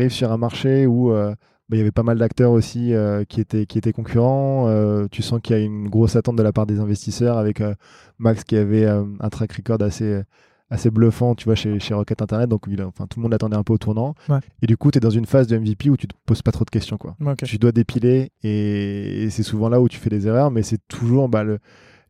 sur 0.09 0.33
un 0.33 0.37
marché 0.39 0.87
où 0.87 1.11
bah, 1.11 1.37
il 1.77 1.79
y 1.79 1.81
avait 1.83 1.93
pas 1.93 2.03
mal 2.03 2.19
d'acteurs 2.19 2.51
aussi 2.51 2.93
euh, 2.95 3.25
qui, 3.25 3.41
étaient, 3.41 3.65
qui 3.67 3.79
étaient 3.79 3.93
concurrents. 3.93 4.67
Euh, 4.69 5.07
tu 5.11 5.23
sens 5.23 5.41
qu'il 5.41 5.57
y 5.57 5.59
a 5.61 5.63
une 5.63 5.89
grosse 5.89 6.17
attente 6.17 6.37
de 6.37 6.43
la 6.43 6.53
part 6.53 6.67
des 6.67 6.81
investisseurs 6.81 7.39
avec 7.39 7.61
euh, 7.61 7.75
Max 8.19 8.43
qui 8.43 8.57
avait 8.57 8.87
un 8.87 9.29
track 9.31 9.53
record 9.53 9.81
assez, 9.83 10.23
assez 10.71 10.91
bluffant 10.91 11.35
tu 11.35 11.45
vois, 11.47 11.55
chez, 11.57 11.79
chez 11.81 11.95
Rocket 11.95 12.23
Internet. 12.23 12.49
Donc, 12.49 12.63
il 12.69 12.81
a- 12.81 12.87
enfin, 12.87 13.07
tout 13.07 13.19
le 13.19 13.25
monde 13.25 13.35
attendait 13.35 13.57
un 13.57 13.63
peu 13.65 13.73
au 13.73 13.79
tournant. 13.79 14.15
Ouais. 14.29 14.39
Et 14.63 14.67
du 14.67 14.77
coup, 14.77 14.91
tu 14.91 14.99
es 14.99 15.01
dans 15.01 15.11
une 15.11 15.27
phase 15.27 15.47
de 15.49 15.57
MVP 15.59 15.91
où 15.91 15.97
tu 15.97 16.07
te 16.07 16.15
poses 16.27 16.43
pas 16.43 16.53
trop 16.53 16.65
de 16.65 16.71
questions. 16.71 16.97
Quoi 16.97 17.17
tu 17.49 17.59
dois 17.59 17.73
dépiler 17.73 18.31
et, 18.43 19.25
et 19.25 19.31
c'est 19.31 19.43
souvent 19.43 19.69
là 19.69 19.81
où 19.81 19.89
tu 19.89 19.99
fais 19.99 20.11
des 20.11 20.27
erreurs, 20.27 20.51
mais 20.51 20.63
c'est 20.63 20.81
toujours 20.89 21.29
bah, 21.29 21.43
le- 21.45 21.59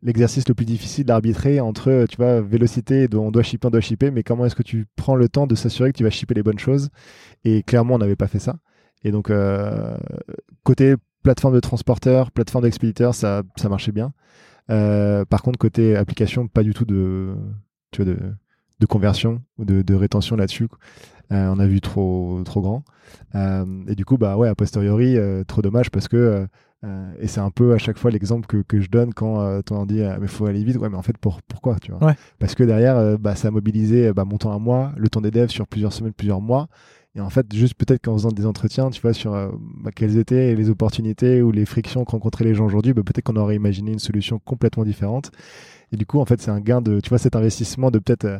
l'exercice 0.03 0.47
le 0.47 0.53
plus 0.55 0.65
difficile 0.65 1.05
d'arbitrer 1.05 1.59
entre, 1.59 2.05
tu 2.09 2.17
vois, 2.17 2.41
vélocité, 2.41 3.07
on 3.13 3.29
doit 3.31 3.43
shipper, 3.43 3.67
on 3.67 3.71
doit 3.71 3.81
shipper, 3.81 4.09
mais 4.11 4.23
comment 4.23 4.45
est-ce 4.45 4.55
que 4.55 4.63
tu 4.63 4.87
prends 4.95 5.15
le 5.15 5.29
temps 5.29 5.45
de 5.47 5.53
s'assurer 5.55 5.91
que 5.91 5.97
tu 5.97 6.03
vas 6.03 6.09
shipper 6.09 6.33
les 6.33 6.41
bonnes 6.43 6.57
choses? 6.59 6.89
Et 7.43 7.61
clairement, 7.63 7.95
on 7.95 7.99
n'avait 7.99 8.15
pas 8.15 8.27
fait 8.27 8.39
ça. 8.39 8.55
Et 9.03 9.11
donc, 9.11 9.29
euh, 9.29 9.95
côté 10.63 10.95
plateforme 11.23 11.53
de 11.53 11.59
transporteur, 11.59 12.31
plateforme 12.31 12.63
d'expéditeur, 12.63 13.13
ça, 13.13 13.43
ça 13.57 13.69
marchait 13.69 13.91
bien. 13.91 14.11
Euh, 14.69 15.25
par 15.25 15.41
contre, 15.43 15.59
côté 15.59 15.95
application, 15.95 16.47
pas 16.47 16.63
du 16.63 16.73
tout 16.73 16.85
de, 16.85 17.35
tu 17.91 18.03
vois, 18.03 18.13
de, 18.13 18.19
de 18.81 18.85
conversion 18.85 19.41
ou 19.57 19.63
de, 19.63 19.81
de 19.81 19.93
rétention 19.93 20.35
là-dessus. 20.35 20.67
Euh, 21.31 21.47
on 21.55 21.59
a 21.59 21.67
vu 21.67 21.79
trop, 21.79 22.41
trop 22.43 22.61
grand. 22.61 22.83
Euh, 23.35 23.65
et 23.87 23.95
du 23.95 24.03
coup, 24.03 24.17
bah 24.17 24.35
ouais, 24.35 24.49
a 24.49 24.55
posteriori, 24.55 25.17
euh, 25.17 25.43
trop 25.45 25.61
dommage 25.61 25.89
parce 25.89 26.09
que, 26.09 26.45
et 27.19 27.27
c'est 27.27 27.39
un 27.39 27.51
peu 27.51 27.73
à 27.73 27.77
chaque 27.77 27.99
fois 27.99 28.09
l'exemple 28.09 28.47
que, 28.47 28.57
que 28.63 28.81
je 28.81 28.89
donne 28.89 29.13
quand 29.13 29.61
on 29.69 29.85
dit, 29.85 30.01
mais 30.19 30.27
faut 30.27 30.47
aller 30.47 30.63
vite. 30.63 30.77
Ouais, 30.77 30.89
mais 30.89 30.97
en 30.97 31.03
fait, 31.03 31.15
pour, 31.15 31.41
pourquoi, 31.43 31.77
tu 31.79 31.91
vois? 31.91 32.03
Ouais. 32.03 32.15
Parce 32.39 32.55
que 32.55 32.63
derrière, 32.63 33.19
bah, 33.19 33.35
ça 33.35 33.49
a 33.49 33.51
mobilisé 33.51 34.11
bah, 34.13 34.25
mon 34.25 34.39
temps 34.39 34.51
à 34.51 34.57
moi, 34.57 34.91
le 34.97 35.07
temps 35.07 35.21
des 35.21 35.29
devs 35.29 35.51
sur 35.51 35.67
plusieurs 35.67 35.93
semaines, 35.93 36.11
plusieurs 36.11 36.41
mois. 36.41 36.67
Et 37.13 37.21
en 37.21 37.29
fait, 37.29 37.45
juste 37.53 37.75
peut-être 37.75 38.01
qu'en 38.03 38.13
faisant 38.13 38.31
des 38.31 38.47
entretiens, 38.47 38.89
tu 38.89 38.99
vois, 38.99 39.13
sur 39.13 39.31
bah, 39.83 39.91
quelles 39.95 40.17
étaient 40.17 40.55
les 40.55 40.71
opportunités 40.71 41.43
ou 41.43 41.51
les 41.51 41.67
frictions 41.67 42.03
que 42.03 42.11
rencontraient 42.11 42.45
les 42.45 42.55
gens 42.55 42.65
aujourd'hui, 42.65 42.93
bah, 42.93 43.03
peut-être 43.05 43.25
qu'on 43.25 43.35
aurait 43.35 43.55
imaginé 43.55 43.91
une 43.91 43.99
solution 43.99 44.39
complètement 44.39 44.83
différente. 44.83 45.29
Et 45.91 45.97
du 45.97 46.07
coup, 46.07 46.19
en 46.19 46.25
fait, 46.25 46.41
c'est 46.41 46.51
un 46.51 46.61
gain 46.61 46.81
de, 46.81 46.99
tu 46.99 47.09
vois, 47.09 47.19
cet 47.19 47.35
investissement 47.35 47.91
de 47.91 47.99
peut-être, 47.99 48.39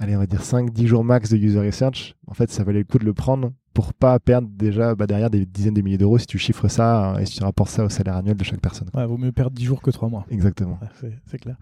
allez, 0.00 0.16
on 0.16 0.18
va 0.18 0.26
dire 0.26 0.42
5-10 0.42 0.86
jours 0.86 1.04
max 1.04 1.30
de 1.30 1.36
user 1.36 1.60
research. 1.60 2.16
En 2.26 2.34
fait, 2.34 2.50
ça 2.50 2.64
valait 2.64 2.80
le 2.80 2.84
coup 2.84 2.98
de 2.98 3.04
le 3.04 3.14
prendre 3.14 3.52
pour 3.72 3.94
pas 3.94 4.18
perdre 4.18 4.48
déjà 4.50 4.96
bah, 4.96 5.06
derrière 5.06 5.30
des 5.30 5.46
dizaines 5.46 5.74
de 5.74 5.82
milliers 5.82 5.98
d'euros 5.98 6.18
si 6.18 6.26
tu 6.26 6.38
chiffres 6.38 6.66
ça 6.66 7.14
euh, 7.14 7.18
et 7.18 7.26
si 7.26 7.36
tu 7.36 7.44
rapportes 7.44 7.70
ça 7.70 7.84
au 7.84 7.88
salaire 7.88 8.16
annuel 8.16 8.36
de 8.36 8.42
chaque 8.42 8.60
personne. 8.60 8.88
Ouais, 8.94 9.06
vaut 9.06 9.16
mieux 9.16 9.30
perdre 9.30 9.52
10 9.52 9.64
jours 9.64 9.82
que 9.82 9.90
3 9.90 10.08
mois. 10.08 10.26
Exactement. 10.30 10.78
Ouais, 10.82 11.12
c'est 11.26 11.38
clair. 11.38 11.56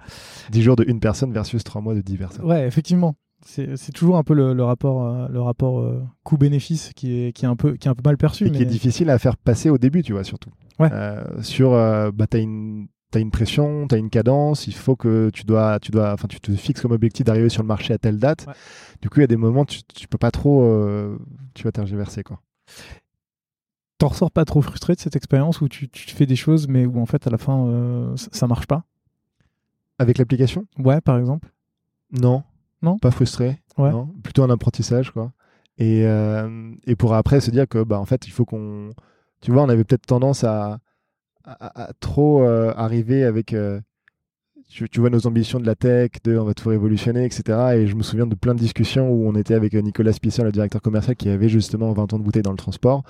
10 0.51 0.63
jours 0.63 0.77
de 0.77 0.85
une 0.89 1.01
personne 1.01 1.33
versus 1.33 1.63
3 1.63 1.83
mois 1.83 1.95
de 1.95 2.01
10 2.01 2.17
personnes. 2.17 2.45
Ouais, 2.47 2.67
effectivement. 2.67 3.15
C'est 3.45 3.93
toujours 3.93 4.17
un 4.17 4.25
peu 4.25 4.35
le, 4.35 4.53
le 4.53 4.65
rapport, 4.65 5.05
euh, 5.05 5.29
le 5.29 5.41
rapport 5.41 5.79
euh, 5.79 6.03
coût-bénéfice 6.25 6.93
qui 6.95 7.21
est, 7.21 7.33
qui, 7.33 7.45
est 7.45 7.49
un 7.49 7.55
peu, 7.55 7.77
qui 7.77 7.87
est 7.87 7.91
un 7.91 7.95
peu 7.95 8.03
mal 8.05 8.17
perçu. 8.17 8.47
Et 8.47 8.51
mais... 8.51 8.57
qui 8.57 8.63
est 8.65 8.67
difficile 8.67 9.11
à 9.11 9.19
faire 9.19 9.37
passer 9.37 9.71
au 9.71 9.79
début, 9.79 10.03
tu 10.03 10.13
vois, 10.13 10.25
surtout. 10.25 10.51
Ouais. 10.81 10.89
Euh, 10.93 11.23
sur, 11.43 11.71
bah, 11.71 12.27
t'as 12.29 12.41
une, 12.41 12.89
as 13.17 13.21
une 13.21 13.31
pression, 13.31 13.89
tu 13.89 13.95
as 13.95 13.99
une 13.99 14.11
cadence, 14.11 14.67
il 14.67 14.75
faut 14.75 14.97
que 14.97 15.31
tu 15.31 15.45
dois, 15.45 15.79
tu 15.81 15.91
dois, 15.91 16.13
enfin, 16.13 16.29
tu 16.29 16.41
te 16.41 16.53
fixes 16.53 16.83
comme 16.83 16.93
objectif 16.93 17.25
d'arriver 17.25 17.49
sur 17.49 17.63
le 17.63 17.69
marché 17.69 17.95
à 17.95 17.99
telle 17.99 18.19
date. 18.19 18.45
Ouais. 18.47 18.55
Du 19.01 19.09
coup, 19.09 19.21
il 19.21 19.23
y 19.23 19.25
a 19.25 19.29
des 19.29 19.37
moments, 19.37 19.65
tu, 19.65 19.83
tu 19.83 20.09
peux 20.09 20.19
pas 20.19 20.31
trop, 20.31 20.63
tu 21.55 21.65
vas 21.65 21.73
tergiverser, 21.73 22.23
quoi. 22.23 22.41
T'en 23.99 24.09
ressors 24.09 24.31
pas 24.31 24.45
trop 24.45 24.63
frustré 24.63 24.95
de 24.95 25.01
cette 25.01 25.17
expérience 25.17 25.61
où 25.61 25.69
tu, 25.69 25.89
tu, 25.89 26.15
fais 26.15 26.27
des 26.27 26.37
choses, 26.37 26.69
mais 26.69 26.87
où 26.87 27.01
en 27.01 27.07
fait, 27.07 27.27
à 27.27 27.31
la 27.31 27.39
fin, 27.39 27.67
euh, 27.67 28.17
ça, 28.17 28.29
ça 28.31 28.47
marche 28.47 28.67
pas? 28.67 28.85
Avec 29.99 30.19
l'application? 30.19 30.67
Ouais, 30.79 31.01
par 31.01 31.19
exemple 31.19 31.51
Non. 32.13 32.45
Non? 32.81 32.97
Pas 32.99 33.11
frustré. 33.11 33.61
Ouais. 33.77 33.91
Non. 33.91 34.07
Plutôt 34.23 34.45
un 34.45 34.51
apprentissage, 34.51 35.11
quoi. 35.11 35.33
Et, 35.79 36.07
euh, 36.07 36.73
et 36.87 36.95
pour 36.95 37.13
après 37.15 37.41
se 37.41 37.51
dire 37.51 37.67
que, 37.67 37.83
bah, 37.83 37.99
en 37.99 38.05
fait, 38.05 38.29
il 38.29 38.31
faut 38.31 38.45
qu'on. 38.45 38.91
Tu 39.41 39.51
vois, 39.51 39.63
on 39.63 39.69
avait 39.69 39.83
peut-être 39.83 40.07
tendance 40.07 40.45
à, 40.45 40.79
à, 41.61 41.89
à 41.89 41.93
trop 41.95 42.43
euh, 42.43 42.73
arriver 42.77 43.25
avec. 43.25 43.53
euh, 43.53 43.81
tu, 44.69 44.89
tu, 44.89 45.01
vois 45.01 45.09
nos 45.09 45.27
ambitions 45.27 45.61
de 45.61 45.67
la 45.67 45.75
tech, 45.75 46.11
de 46.25 46.37
on 46.37 46.45
va 46.45 46.53
tout 46.53 46.69
révolutionner, 46.69 47.25
etc. 47.25 47.59
Et 47.77 47.87
je 47.87 47.95
me 47.97 48.03
souviens 48.03 48.27
de 48.27 48.35
plein 48.35 48.55
de 48.55 48.61
discussions 48.61 49.11
où 49.11 49.27
on 49.27 49.35
était 49.35 49.55
avec 49.55 49.73
Nicolas 49.73 50.13
Spisser, 50.13 50.43
le 50.43 50.53
directeur 50.53 50.83
commercial, 50.83 51.17
qui 51.17 51.31
avait 51.31 51.49
justement 51.49 51.93
20 51.93 52.13
ans 52.13 52.19
de 52.19 52.23
bouteille 52.25 52.43
dans 52.43 52.51
le 52.51 52.59
transport. 52.59 53.03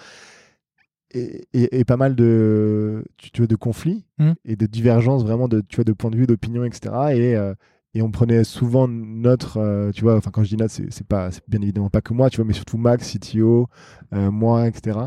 Et, 1.11 1.49
et, 1.55 1.81
et 1.81 1.85
pas 1.85 1.97
mal 1.97 2.15
de, 2.15 3.03
tu, 3.17 3.31
tu 3.31 3.41
vois, 3.41 3.47
de 3.47 3.57
conflits 3.57 4.05
mmh. 4.19 4.33
et 4.45 4.57
de 4.57 4.67
divergences 4.67 5.25
vraiment 5.25 5.49
de, 5.49 5.63
tu 5.63 5.77
vois, 5.77 5.85
de 5.85 5.93
points 5.93 6.11
de 6.11 6.17
vue, 6.17 6.27
d'opinion, 6.27 6.65
etc. 6.65 6.95
Et, 7.15 7.35
euh, 7.35 7.55
et 7.95 8.03
on 8.03 8.11
prenait 8.11 8.45
souvent 8.45 8.87
notre, 8.87 9.57
euh, 9.57 9.91
tu 9.91 10.03
vois, 10.03 10.17
enfin 10.17 10.31
quand 10.31 10.45
je 10.45 10.51
dis 10.51 10.57
notre, 10.57 10.75
c'est 10.75 11.07
pas, 11.07 11.31
bien 11.49 11.63
évidemment 11.63 11.89
pas 11.89 12.03
que 12.03 12.13
moi, 12.13 12.29
tu 12.29 12.37
vois, 12.37 12.45
mais 12.45 12.53
surtout 12.53 12.77
Max, 12.77 13.17
CTO, 13.17 13.69
euh, 14.13 14.31
moi, 14.31 14.69
etc. 14.69 14.99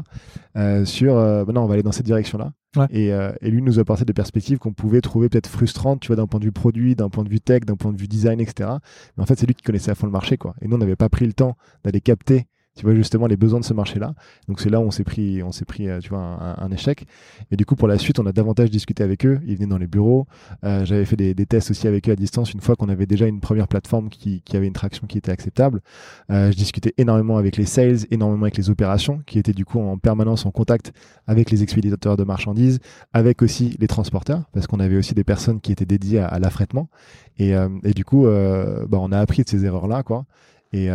Euh, 0.57 0.85
sur, 0.85 1.15
bah 1.15 1.45
non, 1.53 1.61
on 1.61 1.67
va 1.67 1.75
aller 1.75 1.83
dans 1.83 1.91
cette 1.91 2.07
direction-là. 2.07 2.51
Et, 2.89 3.11
euh, 3.11 3.33
et, 3.41 3.51
lui 3.51 3.61
nous 3.61 3.79
apportait 3.79 4.05
des 4.05 4.13
perspectives 4.13 4.57
qu'on 4.57 4.71
pouvait 4.71 5.01
trouver 5.01 5.27
peut-être 5.27 5.47
frustrantes, 5.47 5.99
tu 5.99 6.07
vois, 6.07 6.15
d'un 6.15 6.27
point 6.27 6.39
de 6.39 6.45
vue 6.45 6.53
produit, 6.53 6.95
d'un 6.95 7.09
point 7.09 7.25
de 7.25 7.29
vue 7.29 7.41
tech, 7.41 7.61
d'un 7.65 7.75
point 7.75 7.91
de 7.91 7.99
vue 7.99 8.07
design, 8.07 8.39
etc. 8.39 8.69
Mais 9.17 9.23
en 9.23 9.25
fait, 9.25 9.37
c'est 9.37 9.45
lui 9.45 9.55
qui 9.55 9.63
connaissait 9.63 9.91
à 9.91 9.95
fond 9.95 10.05
le 10.05 10.11
marché, 10.11 10.37
quoi. 10.37 10.55
Et 10.61 10.67
nous, 10.67 10.75
on 10.75 10.79
n'avait 10.79 10.95
pas 10.95 11.09
pris 11.09 11.25
le 11.25 11.33
temps 11.33 11.57
d'aller 11.83 11.99
capter, 11.99 12.47
tu 12.75 12.85
vois, 12.85 12.95
justement 12.95 13.27
les 13.27 13.35
besoins 13.35 13.59
de 13.59 13.65
ce 13.65 13.73
marché-là. 13.73 14.13
Donc 14.47 14.61
c'est 14.61 14.69
là 14.69 14.79
où 14.79 14.83
on 14.83 14.91
s'est 14.91 15.03
pris, 15.03 15.43
on 15.43 15.51
s'est 15.51 15.65
pris, 15.65 15.89
euh, 15.89 15.99
tu 15.99 16.09
vois, 16.09 16.19
un, 16.19 16.71
échec. 16.71 17.05
Et 17.51 17.57
du 17.57 17.65
coup, 17.65 17.75
pour 17.75 17.87
la 17.87 17.97
suite, 17.97 18.17
on 18.19 18.25
a 18.25 18.31
davantage 18.31 18.69
discuté 18.69 19.03
avec 19.03 19.25
eux. 19.25 19.41
Ils 19.45 19.55
venaient 19.55 19.67
dans 19.67 19.77
les 19.77 19.87
bureaux. 19.87 20.25
Euh, 20.63 20.85
J'avais 20.85 21.03
fait 21.03 21.17
des, 21.17 21.45
tests 21.45 21.71
aussi 21.71 21.87
avec 21.87 22.07
eux 22.07 22.13
à 22.13 22.15
distance 22.15 22.53
une 22.53 22.61
fois 22.61 22.77
qu'on 22.77 22.87
avait 22.87 23.05
déjà 23.05 23.27
une 23.27 23.41
première 23.41 23.67
plateforme 23.67 24.09
qui, 24.09 24.41
qui, 24.41 24.55
avait 24.55 24.67
une 24.67 24.73
traction 24.73 25.05
qui 25.05 25.17
était 25.17 25.31
acceptable. 25.31 25.81
Euh, 26.29 26.51
je 26.51 26.55
discutais 26.55 26.93
énormément 26.97 27.37
avec 27.37 27.57
les 27.57 27.65
sales, 27.65 28.05
énormément 28.09 28.43
avec 28.43 28.55
les 28.55 28.69
opérations, 28.69 29.21
qui 29.25 29.37
étaient 29.37 29.51
du 29.51 29.65
coup 29.65 29.79
en 29.79 29.97
permanence 29.97 30.45
en 30.45 30.51
contact 30.51 30.93
avec 31.27 31.51
les 31.51 31.63
expéditeurs 31.63 32.15
de 32.15 32.23
marchandises, 32.23 32.79
avec 33.11 33.41
aussi 33.41 33.75
les 33.79 33.87
transporteurs, 33.87 34.43
parce 34.53 34.67
qu'on 34.67 34.79
avait 34.79 34.95
aussi 34.95 35.13
des 35.13 35.25
personnes 35.25 35.59
qui 35.59 35.73
étaient 35.73 35.85
dédiées 35.85 36.19
à, 36.19 36.39
l'affrètement. 36.39 36.89
Et, 37.37 37.53
et, 37.83 37.93
du 37.93 38.05
coup, 38.05 38.23
bah, 38.23 38.97
on 38.99 39.11
a 39.11 39.19
appris 39.19 39.43
de 39.43 39.49
ces 39.49 39.65
erreurs-là, 39.65 40.03
quoi. 40.03 40.25
Et 40.73 40.89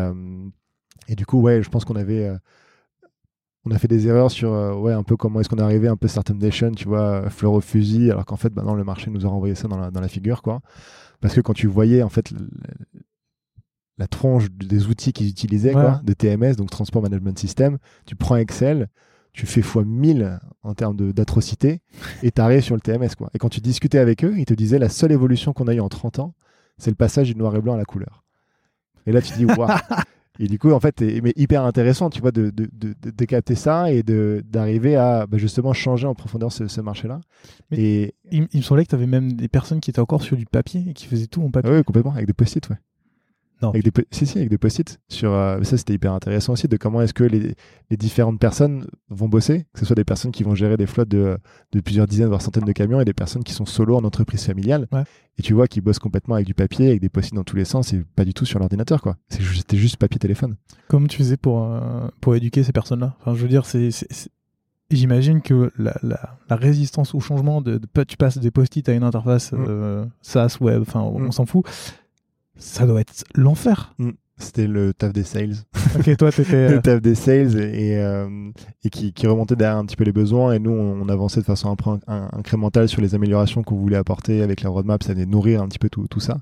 et 1.08 1.14
du 1.14 1.26
coup, 1.26 1.40
ouais, 1.40 1.62
je 1.62 1.68
pense 1.68 1.84
qu'on 1.84 1.96
avait. 1.96 2.26
Euh, 2.26 2.38
on 3.64 3.72
a 3.72 3.78
fait 3.78 3.88
des 3.88 4.06
erreurs 4.06 4.30
sur 4.30 4.52
euh, 4.52 4.74
ouais, 4.74 4.92
un 4.92 5.02
peu 5.02 5.16
comment 5.16 5.40
est-ce 5.40 5.48
qu'on 5.48 5.58
est 5.58 5.62
arrivé 5.62 5.88
un 5.88 5.96
peu 5.96 6.06
Startup 6.06 6.40
Nation, 6.40 6.70
tu 6.70 6.86
vois, 6.86 7.28
fleur 7.30 7.52
au 7.52 7.60
fusil, 7.60 8.10
alors 8.12 8.24
qu'en 8.24 8.36
fait, 8.36 8.54
maintenant, 8.54 8.74
le 8.74 8.84
marché 8.84 9.10
nous 9.10 9.26
a 9.26 9.28
renvoyé 9.28 9.56
ça 9.56 9.66
dans 9.66 9.76
la, 9.76 9.90
dans 9.90 10.00
la 10.00 10.08
figure, 10.08 10.42
quoi. 10.42 10.60
Parce 11.20 11.34
que 11.34 11.40
quand 11.40 11.52
tu 11.52 11.66
voyais, 11.66 12.02
en 12.02 12.08
fait, 12.08 12.32
la 13.98 14.06
tronche 14.06 14.50
des 14.50 14.86
outils 14.86 15.12
qu'ils 15.12 15.28
utilisaient, 15.28 15.74
ouais. 15.74 15.82
quoi, 15.82 16.00
de 16.04 16.12
TMS, 16.12 16.54
donc 16.54 16.70
Transport 16.70 17.02
Management 17.02 17.36
System, 17.38 17.78
tu 18.04 18.14
prends 18.14 18.36
Excel, 18.36 18.88
tu 19.32 19.46
fais 19.46 19.62
fois 19.62 19.84
1000 19.84 20.38
en 20.62 20.74
termes 20.74 20.96
d'atrocité, 21.12 21.80
et 22.22 22.30
tu 22.30 22.40
arrives 22.40 22.62
sur 22.62 22.76
le 22.76 22.80
TMS, 22.80 23.16
quoi. 23.18 23.30
Et 23.34 23.38
quand 23.38 23.48
tu 23.48 23.60
discutais 23.60 23.98
avec 23.98 24.24
eux, 24.24 24.34
ils 24.38 24.46
te 24.46 24.54
disaient 24.54 24.78
la 24.78 24.88
seule 24.88 25.10
évolution 25.10 25.52
qu'on 25.52 25.66
a 25.66 25.74
eue 25.74 25.80
en 25.80 25.88
30 25.88 26.20
ans, 26.20 26.34
c'est 26.78 26.90
le 26.90 26.96
passage 26.96 27.28
du 27.32 27.36
noir 27.36 27.56
et 27.56 27.60
blanc 27.60 27.74
à 27.74 27.78
la 27.78 27.84
couleur. 27.84 28.24
Et 29.06 29.12
là, 29.12 29.20
tu 29.22 29.32
dis, 29.34 29.44
waouh! 29.44 29.68
Et 30.38 30.46
du 30.48 30.58
coup, 30.58 30.70
en 30.70 30.80
fait, 30.80 31.00
mais 31.00 31.32
hyper 31.36 31.64
intéressant, 31.64 32.10
tu 32.10 32.20
vois, 32.20 32.32
de, 32.32 32.50
de, 32.50 32.68
de, 32.72 32.94
de 33.10 33.24
capter 33.24 33.54
ça 33.54 33.92
et 33.92 34.02
d'arriver 34.02 34.96
à 34.96 35.26
bah, 35.26 35.38
justement 35.38 35.72
changer 35.72 36.06
en 36.06 36.14
profondeur 36.14 36.52
ce, 36.52 36.68
ce 36.68 36.80
marché-là. 36.80 37.20
Et 37.72 38.14
il, 38.30 38.46
il, 38.52 38.58
me 38.58 38.62
semblait 38.62 38.84
que 38.84 38.90
tu 38.90 38.94
avais 38.94 39.06
même 39.06 39.32
des 39.32 39.48
personnes 39.48 39.80
qui 39.80 39.90
étaient 39.90 40.00
encore 40.00 40.22
sur 40.22 40.36
du 40.36 40.46
papier 40.46 40.84
et 40.88 40.92
qui 40.92 41.06
faisaient 41.06 41.26
tout 41.26 41.42
en 41.42 41.50
papier. 41.50 41.70
Oui, 41.70 41.84
complètement, 41.84 42.12
avec 42.12 42.26
des 42.26 42.32
post-it, 42.32 42.68
ouais. 42.68 42.76
Non. 43.62 43.70
Avec 43.70 43.84
des, 43.84 44.04
si, 44.10 44.26
si, 44.26 44.36
avec 44.38 44.50
des 44.50 44.58
post-it. 44.58 45.00
Sur, 45.08 45.32
euh, 45.32 45.62
ça, 45.62 45.78
c'était 45.78 45.94
hyper 45.94 46.12
intéressant 46.12 46.52
aussi 46.52 46.68
de 46.68 46.76
comment 46.76 47.00
est-ce 47.00 47.14
que 47.14 47.24
les, 47.24 47.54
les, 47.90 47.96
différentes 47.96 48.38
personnes 48.38 48.86
vont 49.08 49.28
bosser, 49.28 49.64
que 49.72 49.80
ce 49.80 49.86
soit 49.86 49.96
des 49.96 50.04
personnes 50.04 50.30
qui 50.30 50.42
vont 50.42 50.54
gérer 50.54 50.76
des 50.76 50.86
flottes 50.86 51.08
de, 51.08 51.38
de, 51.72 51.80
plusieurs 51.80 52.06
dizaines, 52.06 52.28
voire 52.28 52.42
centaines 52.42 52.64
de 52.64 52.72
camions 52.72 53.00
et 53.00 53.06
des 53.06 53.14
personnes 53.14 53.44
qui 53.44 53.54
sont 53.54 53.64
solo 53.64 53.96
en 53.96 54.04
entreprise 54.04 54.44
familiale. 54.44 54.88
Ouais. 54.92 55.04
Et 55.38 55.42
tu 55.42 55.54
vois 55.54 55.68
qu'ils 55.68 55.82
bossent 55.82 55.98
complètement 55.98 56.34
avec 56.34 56.46
du 56.46 56.54
papier, 56.54 56.88
avec 56.88 57.00
des 57.00 57.08
post-it 57.08 57.34
dans 57.34 57.44
tous 57.44 57.56
les 57.56 57.64
sens 57.64 57.94
et 57.94 58.04
pas 58.14 58.26
du 58.26 58.34
tout 58.34 58.44
sur 58.44 58.58
l'ordinateur, 58.58 59.00
quoi. 59.00 59.16
C'était 59.28 59.78
juste 59.78 59.96
papier-téléphone. 59.96 60.56
Comment 60.88 61.06
tu 61.06 61.18
faisais 61.18 61.38
pour, 61.38 61.64
euh, 61.64 62.08
pour 62.20 62.34
éduquer 62.34 62.62
ces 62.62 62.72
personnes-là? 62.72 63.16
Enfin, 63.20 63.34
je 63.34 63.42
veux 63.42 63.48
dire, 63.48 63.64
c'est. 63.64 63.88
J'imagine 64.88 65.42
que 65.42 65.72
la, 65.78 65.96
la, 66.04 66.38
la, 66.48 66.54
résistance 66.54 67.12
au 67.16 67.18
changement, 67.18 67.60
de, 67.60 67.78
de 67.78 68.04
tu 68.04 68.16
passes 68.16 68.38
des 68.38 68.52
post-it 68.52 68.88
à 68.88 68.92
une 68.92 69.02
interface 69.02 69.50
mmh. 69.50 69.64
euh, 69.66 70.04
SaaS, 70.22 70.58
web, 70.60 70.82
enfin, 70.82 71.00
on 71.00 71.18
mmh. 71.18 71.32
s'en 71.32 71.44
fout 71.44 71.66
ça 72.58 72.86
doit 72.86 73.00
être 73.00 73.24
l'enfer. 73.34 73.94
Mm. 73.98 74.10
C'était 74.38 74.66
le 74.66 74.92
taf 74.92 75.12
des 75.12 75.24
sales. 75.24 75.54
Ok, 75.98 76.14
toi, 76.18 76.30
t'étais. 76.30 76.68
le 76.68 76.82
taf 76.82 77.00
des 77.00 77.14
sales 77.14 77.58
et, 77.58 77.92
et, 77.92 77.98
euh, 77.98 78.28
et 78.84 78.90
qui, 78.90 79.14
qui, 79.14 79.26
remontait 79.26 79.56
derrière 79.56 79.78
un 79.78 79.86
petit 79.86 79.96
peu 79.96 80.04
les 80.04 80.12
besoins. 80.12 80.52
Et 80.52 80.58
nous, 80.58 80.72
on, 80.72 81.08
avançait 81.08 81.40
de 81.40 81.46
façon 81.46 81.70
un 81.70 81.76
peu 81.76 81.98
incrémentale 82.06 82.86
sur 82.86 83.00
les 83.00 83.14
améliorations 83.14 83.62
qu'on 83.62 83.76
voulait 83.76 83.96
apporter 83.96 84.42
avec 84.42 84.60
la 84.60 84.68
roadmap. 84.68 85.02
Ça 85.02 85.14
venait 85.14 85.24
nourrir 85.24 85.62
un 85.62 85.68
petit 85.68 85.78
peu 85.78 85.88
tout, 85.88 86.06
tout 86.06 86.20
ça. 86.20 86.38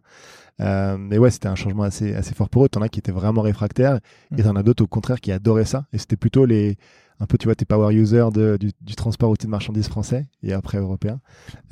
Euh, 0.61 0.97
mais 0.99 1.19
ouais, 1.19 1.31
c'était 1.31 1.47
un 1.47 1.55
changement 1.55 1.85
assez, 1.85 2.15
assez 2.15 2.35
fort 2.35 2.49
pour 2.49 2.65
eux. 2.65 2.69
T'en 2.69 2.83
as 2.83 2.89
qui 2.89 2.99
étaient 2.99 3.13
vraiment 3.13 3.43
réfractaires 3.43 4.01
et 4.37 4.43
t'en 4.43 4.57
as 4.57 4.65
d'autres 4.65 4.83
au 4.83 4.89
contraire 4.89 5.21
qui 5.21 5.31
adoraient 5.31 5.65
ça. 5.65 5.87
Et 5.93 5.99
c'était 5.99 6.17
plutôt 6.17 6.47
les, 6.47 6.77
un 7.21 7.27
peu, 7.27 7.39
tu 7.39 7.47
vois, 7.47 7.55
tes 7.55 7.65
power 7.65 7.95
users 7.95 8.31
de, 8.33 8.57
du, 8.59 8.71
du, 8.81 8.95
transport 8.97 9.29
routier 9.29 9.47
de 9.47 9.51
marchandises 9.51 9.89
français 9.89 10.27
et 10.43 10.53
après 10.53 10.79
européen. 10.79 11.21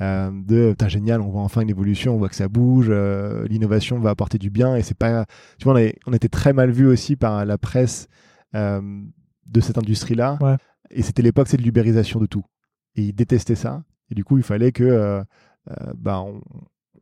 Euh, 0.01 0.31
de, 0.31 0.73
t'as 0.77 0.87
génial, 0.87 1.21
on 1.21 1.29
voit 1.29 1.41
enfin 1.41 1.61
une 1.61 1.69
évolution, 1.69 2.15
on 2.15 2.17
voit 2.17 2.29
que 2.29 2.35
ça 2.35 2.47
bouge, 2.47 2.87
euh, 2.89 3.45
l'innovation 3.47 3.99
va 3.99 4.11
apporter 4.11 4.37
du 4.37 4.49
bien 4.49 4.75
et 4.75 4.83
c'est 4.83 4.97
pas, 4.97 5.25
tu 5.57 5.65
vois, 5.65 5.73
on, 5.73 5.75
avait, 5.77 5.95
on 6.07 6.13
était 6.13 6.29
très 6.29 6.53
mal 6.53 6.71
vu 6.71 6.87
aussi 6.87 7.15
par 7.15 7.45
la 7.45 7.57
presse 7.57 8.07
euh, 8.55 8.81
de 9.45 9.59
cette 9.59 9.77
industrie-là. 9.77 10.37
Ouais. 10.41 10.55
Et 10.91 11.01
c'était 11.01 11.21
l'époque, 11.21 11.47
c'est 11.47 11.57
de 11.57 11.63
l'ubérisation 11.63 12.19
de 12.19 12.25
tout. 12.25 12.45
Et 12.95 13.03
ils 13.03 13.13
détestaient 13.13 13.55
ça. 13.55 13.83
Et 14.09 14.15
du 14.15 14.23
coup, 14.23 14.37
il 14.37 14.43
fallait 14.43 14.71
que, 14.71 14.83
euh, 14.83 15.23
bah, 15.95 16.21
on, 16.21 16.41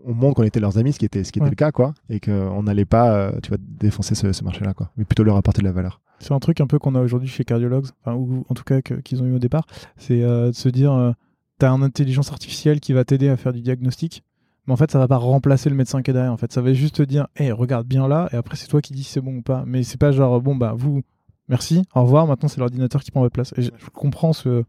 on 0.06 0.14
montre 0.14 0.36
qu'on 0.36 0.44
était 0.44 0.60
leurs 0.60 0.78
amis, 0.78 0.94
ce 0.94 1.00
qui 1.00 1.06
était, 1.06 1.24
ce 1.24 1.32
qui 1.32 1.40
était 1.40 1.50
le 1.50 1.56
cas, 1.56 1.72
quoi, 1.72 1.94
et 2.10 2.20
qu'on 2.20 2.64
n'allait 2.64 2.86
pas, 2.86 3.14
euh, 3.14 3.32
tu 3.42 3.50
vois, 3.50 3.58
défoncer 3.60 4.16
ce, 4.16 4.32
ce 4.32 4.44
marché-là, 4.44 4.74
quoi, 4.74 4.92
mais 4.98 5.06
plutôt 5.06 5.24
leur 5.24 5.36
apporter 5.36 5.62
de 5.62 5.68
la 5.68 5.72
valeur. 5.72 6.02
C'est 6.20 6.34
un 6.34 6.40
truc 6.40 6.62
un 6.62 6.68
peu 6.68 6.80
qu'on 6.80 6.96
a 6.96 7.02
aujourd'hui 7.02 7.28
chez 7.30 7.44
Cardiologues, 7.44 7.88
enfin, 8.04 8.16
ou 8.16 8.46
en 8.48 8.54
tout 8.54 8.64
cas 8.64 8.82
qu'ils 8.82 9.22
ont 9.24 9.26
eu 9.26 9.34
au 9.36 9.40
départ, 9.40 9.66
c'est 9.98 10.22
euh, 10.22 10.48
de 10.48 10.56
se 10.56 10.70
dire, 10.70 10.94
euh, 10.94 11.12
t'as 11.58 11.70
une 11.70 11.84
intelligence 11.84 12.32
artificielle 12.32 12.80
qui 12.80 12.94
va 12.94 13.04
t'aider 13.04 13.30
à 13.30 13.38
faire 13.38 13.54
du 13.54 13.62
diagnostic, 13.62 14.24
mais 14.68 14.74
en 14.74 14.78
fait, 14.78 14.92
ça 14.92 15.00
va 15.00 15.08
pas 15.08 15.18
remplacer 15.18 15.70
le 15.70 15.76
médecin 15.76 16.04
qui 16.04 16.12
est 16.12 16.14
derrière. 16.14 16.32
En 16.32 16.38
fait, 16.38 16.52
ça 16.52 16.62
va 16.62 16.72
juste 16.74 16.96
te 16.98 17.04
dire, 17.04 17.28
hé, 17.36 17.52
regarde 17.52 17.88
bien 17.88 18.08
là, 18.08 18.30
et 18.32 18.36
après, 18.36 18.56
c'est 18.56 18.68
toi 18.68 18.82
qui 18.82 18.94
dis 18.94 19.04
si 19.04 19.12
c'est 19.14 19.22
bon 19.22 19.38
ou 19.38 19.42
pas. 19.42 19.64
Mais 19.66 19.82
c'est 19.82 20.00
pas 20.00 20.12
genre, 20.12 20.40
bon, 20.40 20.56
bah, 20.56 20.74
vous, 20.78 21.02
merci, 21.50 21.84
au 21.96 22.04
revoir, 22.04 22.28
maintenant, 22.28 22.48
c'est 22.48 22.60
l'ordinateur 22.60 23.02
qui 23.02 23.10
prend 23.10 23.22
votre 23.22 23.34
place. 23.34 23.54
Et 23.58 23.64
je, 23.64 23.72
je 23.76 23.90
comprends 23.90 24.34
ce, 24.34 24.64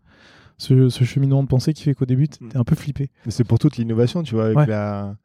ce, 0.58 0.88
ce 0.88 1.04
cheminement 1.04 1.42
de 1.42 1.48
pensée 1.48 1.72
qui 1.72 1.82
fait 1.82 1.94
qu'au 1.94 2.06
début, 2.06 2.28
t'es 2.28 2.56
un 2.56 2.64
peu 2.64 2.74
flippé. 2.76 3.10
Mais 3.26 3.32
c'est 3.32 3.44
pour 3.44 3.58
toute 3.58 3.76
l'innovation, 3.76 4.22
tu 4.22 4.34
vois, 4.34 4.44
avec 4.46 4.56
Ouais. 4.58 4.66
la. 4.66 5.16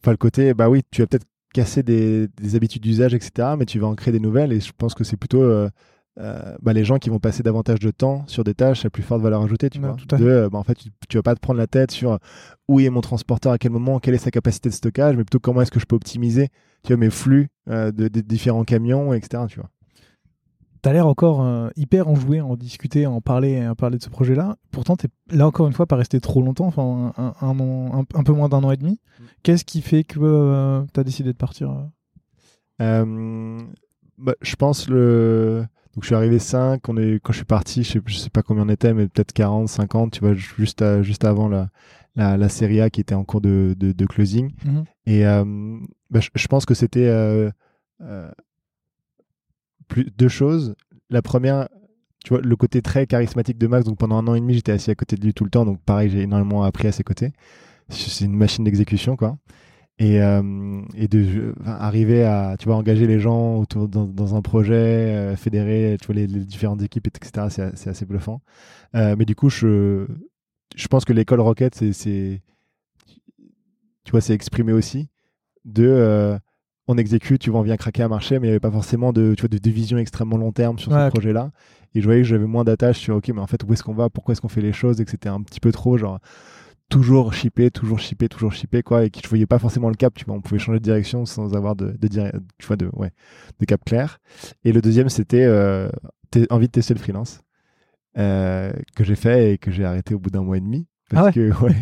Enfin, 0.00 0.10
le 0.10 0.16
côté, 0.16 0.52
bah 0.54 0.68
oui, 0.68 0.82
tu 0.90 1.00
vas 1.02 1.06
peut-être 1.06 1.26
casser 1.54 1.82
des, 1.82 2.28
des 2.28 2.56
habitudes 2.56 2.82
d'usage, 2.82 3.14
etc., 3.14 3.54
mais 3.58 3.64
tu 3.64 3.78
vas 3.78 3.86
en 3.86 3.94
créer 3.94 4.12
des 4.12 4.20
nouvelles, 4.20 4.52
et 4.52 4.60
je 4.60 4.72
pense 4.76 4.94
que 4.94 5.04
c'est 5.04 5.16
plutôt. 5.16 5.42
euh, 5.42 5.68
euh, 6.20 6.54
bah, 6.62 6.72
les 6.72 6.84
gens 6.84 6.98
qui 6.98 7.10
vont 7.10 7.18
passer 7.18 7.42
davantage 7.42 7.80
de 7.80 7.90
temps 7.90 8.22
sur 8.28 8.44
des 8.44 8.54
tâches 8.54 8.84
à 8.84 8.90
plus 8.90 9.02
forte 9.02 9.20
valeur 9.20 9.42
ajoutée, 9.42 9.68
tu 9.68 9.80
Ouais, 9.80 9.88
vois. 9.88 10.18
De, 10.18 10.24
euh, 10.24 10.48
bah, 10.48 10.58
en 10.58 10.62
fait, 10.62 10.74
tu, 10.76 10.90
tu 11.08 11.16
vas 11.16 11.24
pas 11.24 11.34
te 11.34 11.40
prendre 11.40 11.58
la 11.58 11.66
tête 11.66 11.90
sur 11.90 12.20
où 12.68 12.78
est 12.78 12.88
mon 12.88 13.00
transporteur, 13.00 13.50
à 13.52 13.58
quel 13.58 13.72
moment, 13.72 13.98
quelle 13.98 14.14
est 14.14 14.18
sa 14.18 14.30
capacité 14.30 14.68
de 14.68 14.74
stockage, 14.74 15.16
mais 15.16 15.24
plutôt 15.24 15.40
comment 15.40 15.60
est-ce 15.62 15.72
que 15.72 15.80
je 15.80 15.86
peux 15.86 15.96
optimiser, 15.96 16.50
tu 16.84 16.88
vois, 16.92 16.98
mes 16.98 17.10
flux 17.10 17.48
euh, 17.68 17.90
de, 17.90 18.06
des 18.06 18.22
différents 18.22 18.62
camions, 18.62 19.12
etc., 19.12 19.42
tu 19.48 19.58
vois. 19.58 19.70
T'as 20.84 20.92
l'air 20.92 21.06
encore 21.06 21.40
euh, 21.40 21.70
hyper 21.76 22.08
enjoué 22.08 22.40
à 22.40 22.44
en 22.44 22.56
discuter, 22.56 23.06
à 23.06 23.10
en 23.10 23.22
parler, 23.22 23.58
à 23.58 23.74
parler 23.74 23.96
de 23.96 24.02
ce 24.02 24.10
projet-là. 24.10 24.58
Pourtant, 24.70 24.96
t'es 24.96 25.08
là 25.30 25.46
encore 25.46 25.66
une 25.66 25.72
fois 25.72 25.86
pas 25.86 25.96
resté 25.96 26.20
trop 26.20 26.42
longtemps, 26.42 26.66
enfin 26.66 27.14
un, 27.16 27.32
un, 27.40 27.58
an, 27.58 28.04
un, 28.14 28.22
peu 28.22 28.32
moins 28.34 28.50
d'un 28.50 28.62
an 28.64 28.70
et 28.70 28.76
demi. 28.76 29.00
Qu'est-ce 29.42 29.64
qui 29.64 29.80
fait 29.80 30.04
que 30.04 30.18
euh, 30.20 30.82
t'as 30.92 31.02
décidé 31.02 31.32
de 31.32 31.38
partir 31.38 31.74
euh? 32.82 33.58
Bah, 34.18 34.34
Je 34.42 34.56
pense 34.56 34.90
le. 34.90 35.64
Donc 35.94 36.02
je 36.02 36.08
suis 36.08 36.14
arrivé 36.14 36.38
5, 36.38 36.86
on 36.86 36.98
est... 36.98 37.14
quand 37.14 37.32
je 37.32 37.38
suis 37.38 37.46
parti, 37.46 37.82
je 37.82 37.92
sais, 37.92 38.00
sais 38.06 38.28
pas 38.28 38.42
combien 38.42 38.64
on 38.64 38.68
était, 38.68 38.92
mais 38.92 39.08
peut-être 39.08 39.32
40, 39.32 39.70
50, 39.70 40.12
tu 40.12 40.20
vois, 40.20 40.34
juste, 40.34 40.84
juste 41.00 41.24
avant 41.24 41.48
la, 41.48 41.70
la, 42.14 42.36
la 42.36 42.48
série 42.50 42.82
A 42.82 42.90
qui 42.90 43.00
était 43.00 43.14
en 43.14 43.24
cours 43.24 43.40
de, 43.40 43.74
de, 43.78 43.92
de 43.92 44.04
closing. 44.04 44.52
Mhm. 44.66 44.84
Et 45.06 45.22
bah, 46.10 46.20
je, 46.20 46.28
je, 46.34 46.46
pense 46.46 46.66
que 46.66 46.74
c'était 46.74 47.08
plus, 49.88 50.10
deux 50.16 50.28
choses. 50.28 50.74
La 51.10 51.22
première, 51.22 51.68
tu 52.24 52.30
vois, 52.30 52.40
le 52.40 52.56
côté 52.56 52.82
très 52.82 53.06
charismatique 53.06 53.58
de 53.58 53.66
Max. 53.66 53.84
Donc 53.84 53.98
pendant 53.98 54.16
un 54.16 54.26
an 54.26 54.34
et 54.34 54.40
demi, 54.40 54.54
j'étais 54.54 54.72
assis 54.72 54.90
à 54.90 54.94
côté 54.94 55.16
de 55.16 55.24
lui 55.24 55.34
tout 55.34 55.44
le 55.44 55.50
temps. 55.50 55.64
Donc 55.64 55.80
pareil, 55.82 56.10
j'ai 56.10 56.22
énormément 56.22 56.62
appris 56.64 56.88
à 56.88 56.92
ses 56.92 57.04
côtés. 57.04 57.32
C'est 57.90 58.24
une 58.24 58.36
machine 58.36 58.64
d'exécution, 58.64 59.16
quoi. 59.16 59.36
Et, 59.98 60.20
euh, 60.20 60.82
et 60.96 61.06
de 61.06 61.54
arriver 61.64 62.24
à 62.24 62.56
tu 62.58 62.64
vois 62.64 62.74
engager 62.74 63.06
les 63.06 63.20
gens 63.20 63.58
autour 63.58 63.86
dans, 63.86 64.34
un 64.34 64.42
projet 64.42 64.74
euh, 64.74 65.36
fédérer 65.36 65.96
tu 66.00 66.06
vois 66.06 66.16
les, 66.16 66.26
différentes 66.26 66.82
équipes 66.82 67.06
etc 67.06 67.46
c'est 67.48 67.88
assez, 67.88 68.04
bluffant 68.04 68.40
euh, 68.96 69.14
mais 69.16 69.24
du 69.24 69.36
coup 69.36 69.50
je 69.50 70.08
je 70.74 70.88
pense 70.88 71.04
que 71.04 71.12
l'école 71.12 71.38
Rocket 71.38 71.76
c'est 71.76 72.42
tu 74.02 74.10
vois 74.10 74.20
c'est 74.20 74.34
exprimé 74.34 74.72
aussi 74.72 75.10
de 75.64 76.40
on 76.86 76.98
exécute, 76.98 77.40
tu 77.40 77.50
vois, 77.50 77.60
on 77.60 77.62
vient 77.62 77.76
craquer 77.76 78.02
à 78.02 78.08
marché, 78.08 78.38
mais 78.38 78.46
il 78.46 78.50
n'y 78.50 78.52
avait 78.52 78.60
pas 78.60 78.70
forcément 78.70 79.12
de, 79.12 79.34
tu 79.36 79.42
vois, 79.42 79.48
de, 79.48 79.70
vision 79.70 79.96
extrêmement 79.98 80.36
long 80.36 80.52
terme 80.52 80.78
sur 80.78 80.92
ce 80.92 81.08
projet-là. 81.10 81.50
Et 81.94 82.00
je 82.00 82.04
voyais 82.04 82.22
que 82.22 82.26
j'avais 82.26 82.46
moins 82.46 82.64
d'attache 82.64 82.98
sur, 82.98 83.16
ok, 83.16 83.28
mais 83.28 83.40
en 83.40 83.46
fait, 83.46 83.62
où 83.64 83.72
est-ce 83.72 83.82
qu'on 83.82 83.94
va, 83.94 84.10
pourquoi 84.10 84.32
est-ce 84.32 84.40
qu'on 84.40 84.48
fait 84.48 84.60
les 84.60 84.72
choses, 84.72 85.00
et 85.00 85.04
que 85.04 85.10
c'était 85.10 85.28
un 85.28 85.40
petit 85.42 85.60
peu 85.60 85.72
trop, 85.72 85.96
genre, 85.96 86.18
toujours 86.90 87.32
shipper, 87.32 87.70
toujours 87.70 87.98
shipper, 87.98 88.28
toujours 88.28 88.52
shipper, 88.52 88.82
quoi, 88.82 89.04
et 89.04 89.10
que 89.10 89.20
je 89.22 89.28
voyais 89.28 89.46
pas 89.46 89.58
forcément 89.58 89.88
le 89.88 89.94
cap, 89.94 90.14
tu 90.14 90.24
vois, 90.24 90.34
on 90.34 90.40
pouvait 90.40 90.58
changer 90.58 90.78
de 90.78 90.84
direction 90.84 91.24
sans 91.24 91.54
avoir 91.54 91.76
de, 91.76 91.96
de, 91.98 92.08
tu 92.08 92.66
vois, 92.66 92.76
de, 92.76 92.90
ouais, 92.92 93.12
de 93.60 93.64
cap 93.64 93.82
clair. 93.84 94.18
Et 94.64 94.72
le 94.72 94.82
deuxième, 94.82 95.08
c'était 95.08 95.44
euh, 95.44 95.88
envie 96.50 96.66
de 96.66 96.72
tester 96.72 96.92
le 96.92 97.00
freelance, 97.00 97.40
euh, 98.18 98.72
que 98.94 99.04
j'ai 99.04 99.16
fait 99.16 99.54
et 99.54 99.58
que 99.58 99.70
j'ai 99.70 99.84
arrêté 99.84 100.14
au 100.14 100.18
bout 100.18 100.30
d'un 100.30 100.42
mois 100.42 100.58
et 100.58 100.60
demi. 100.60 100.86
Parce 101.10 101.28
ah 101.28 101.32
que, 101.32 101.50
ouais, 101.64 101.74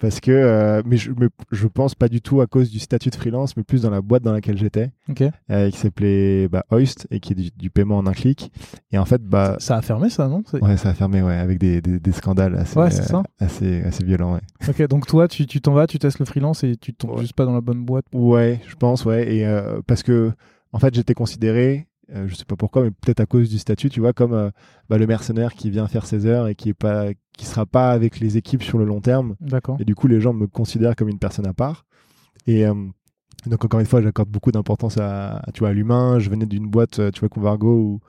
parce 0.00 0.20
que, 0.20 0.30
euh, 0.30 0.82
mais 0.84 0.96
je, 0.96 1.10
je 1.50 1.66
pense 1.66 1.94
pas 1.94 2.08
du 2.08 2.20
tout 2.20 2.40
à 2.40 2.46
cause 2.46 2.70
du 2.70 2.78
statut 2.78 3.10
de 3.10 3.14
freelance, 3.14 3.56
mais 3.56 3.62
plus 3.62 3.82
dans 3.82 3.90
la 3.90 4.00
boîte 4.00 4.22
dans 4.22 4.32
laquelle 4.32 4.56
j'étais, 4.56 4.90
okay. 5.08 5.30
euh, 5.50 5.70
qui 5.70 5.78
s'appelait 5.78 6.48
bah, 6.48 6.64
Hoist 6.70 7.06
et 7.10 7.20
qui 7.20 7.32
est 7.32 7.36
du, 7.36 7.50
du, 7.56 7.70
paiement 7.70 7.98
en 7.98 8.06
un 8.06 8.12
clic. 8.12 8.50
Et 8.92 8.98
en 8.98 9.04
fait, 9.04 9.22
bah, 9.22 9.56
ça 9.58 9.76
a 9.76 9.82
fermé 9.82 10.10
ça, 10.10 10.28
non? 10.28 10.42
Ouais, 10.60 10.76
ça 10.76 10.90
a 10.90 10.94
fermé, 10.94 11.22
ouais, 11.22 11.36
avec 11.36 11.58
des, 11.58 11.80
des, 11.80 12.00
des 12.00 12.12
scandales 12.12 12.56
assez, 12.56 12.78
ouais, 12.78 12.88
euh, 12.88 13.22
assez, 13.38 13.82
assez 13.82 14.04
violents, 14.04 14.34
ouais. 14.34 14.40
Ok, 14.68 14.86
donc 14.88 15.06
toi, 15.06 15.28
tu 15.28 15.46
t'en 15.46 15.72
vas, 15.72 15.86
tu 15.86 15.98
testes 15.98 16.18
le 16.18 16.24
freelance 16.24 16.64
et 16.64 16.76
tu 16.76 16.94
tombes 16.94 17.12
ouais. 17.12 17.20
juste 17.20 17.34
pas 17.34 17.44
dans 17.44 17.54
la 17.54 17.60
bonne 17.60 17.84
boîte? 17.84 18.06
Ouais, 18.12 18.60
je 18.66 18.74
pense, 18.76 19.04
ouais, 19.04 19.34
et 19.34 19.62
parce 19.86 20.02
que 20.02 20.32
en 20.72 20.78
fait, 20.78 20.94
j'étais 20.94 21.14
considéré 21.14 21.88
euh, 22.14 22.28
je 22.28 22.34
sais 22.34 22.44
pas 22.44 22.56
pourquoi, 22.56 22.82
mais 22.82 22.90
peut-être 22.90 23.20
à 23.20 23.26
cause 23.26 23.48
du 23.48 23.58
statut, 23.58 23.90
tu 23.90 24.00
vois, 24.00 24.12
comme 24.12 24.32
euh, 24.32 24.50
bah, 24.88 24.98
le 24.98 25.06
mercenaire 25.06 25.54
qui 25.54 25.70
vient 25.70 25.86
faire 25.86 26.06
ses 26.06 26.26
heures 26.26 26.48
et 26.48 26.54
qui 26.54 26.70
est 26.70 26.74
pas, 26.74 27.08
qui 27.36 27.46
sera 27.46 27.66
pas 27.66 27.90
avec 27.90 28.20
les 28.20 28.36
équipes 28.36 28.62
sur 28.62 28.78
le 28.78 28.84
long 28.84 29.00
terme. 29.00 29.36
D'accord. 29.40 29.76
Et 29.80 29.84
du 29.84 29.94
coup, 29.94 30.06
les 30.06 30.20
gens 30.20 30.32
me 30.32 30.46
considèrent 30.46 30.96
comme 30.96 31.08
une 31.08 31.18
personne 31.18 31.46
à 31.46 31.54
part. 31.54 31.84
Et 32.46 32.66
euh, 32.66 32.74
donc 33.46 33.64
encore 33.64 33.80
une 33.80 33.86
fois, 33.86 34.02
j'accorde 34.02 34.28
beaucoup 34.28 34.52
d'importance 34.52 34.98
à, 34.98 35.42
tu 35.54 35.60
vois, 35.60 35.70
à 35.70 35.72
l'humain. 35.72 36.18
Je 36.18 36.30
venais 36.30 36.46
d'une 36.46 36.68
boîte, 36.68 37.12
tu 37.12 37.20
vois, 37.20 37.28
Convargo 37.28 37.74
où 37.74 38.00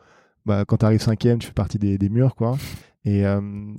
bah, 0.45 0.65
quand 0.65 0.77
tu 0.77 0.85
arrives 0.85 1.01
cinquième, 1.01 1.39
tu 1.39 1.47
fais 1.47 1.53
partie 1.53 1.77
des, 1.77 1.97
des 1.97 2.09
murs, 2.09 2.35
quoi. 2.35 2.57
Et, 3.05 3.23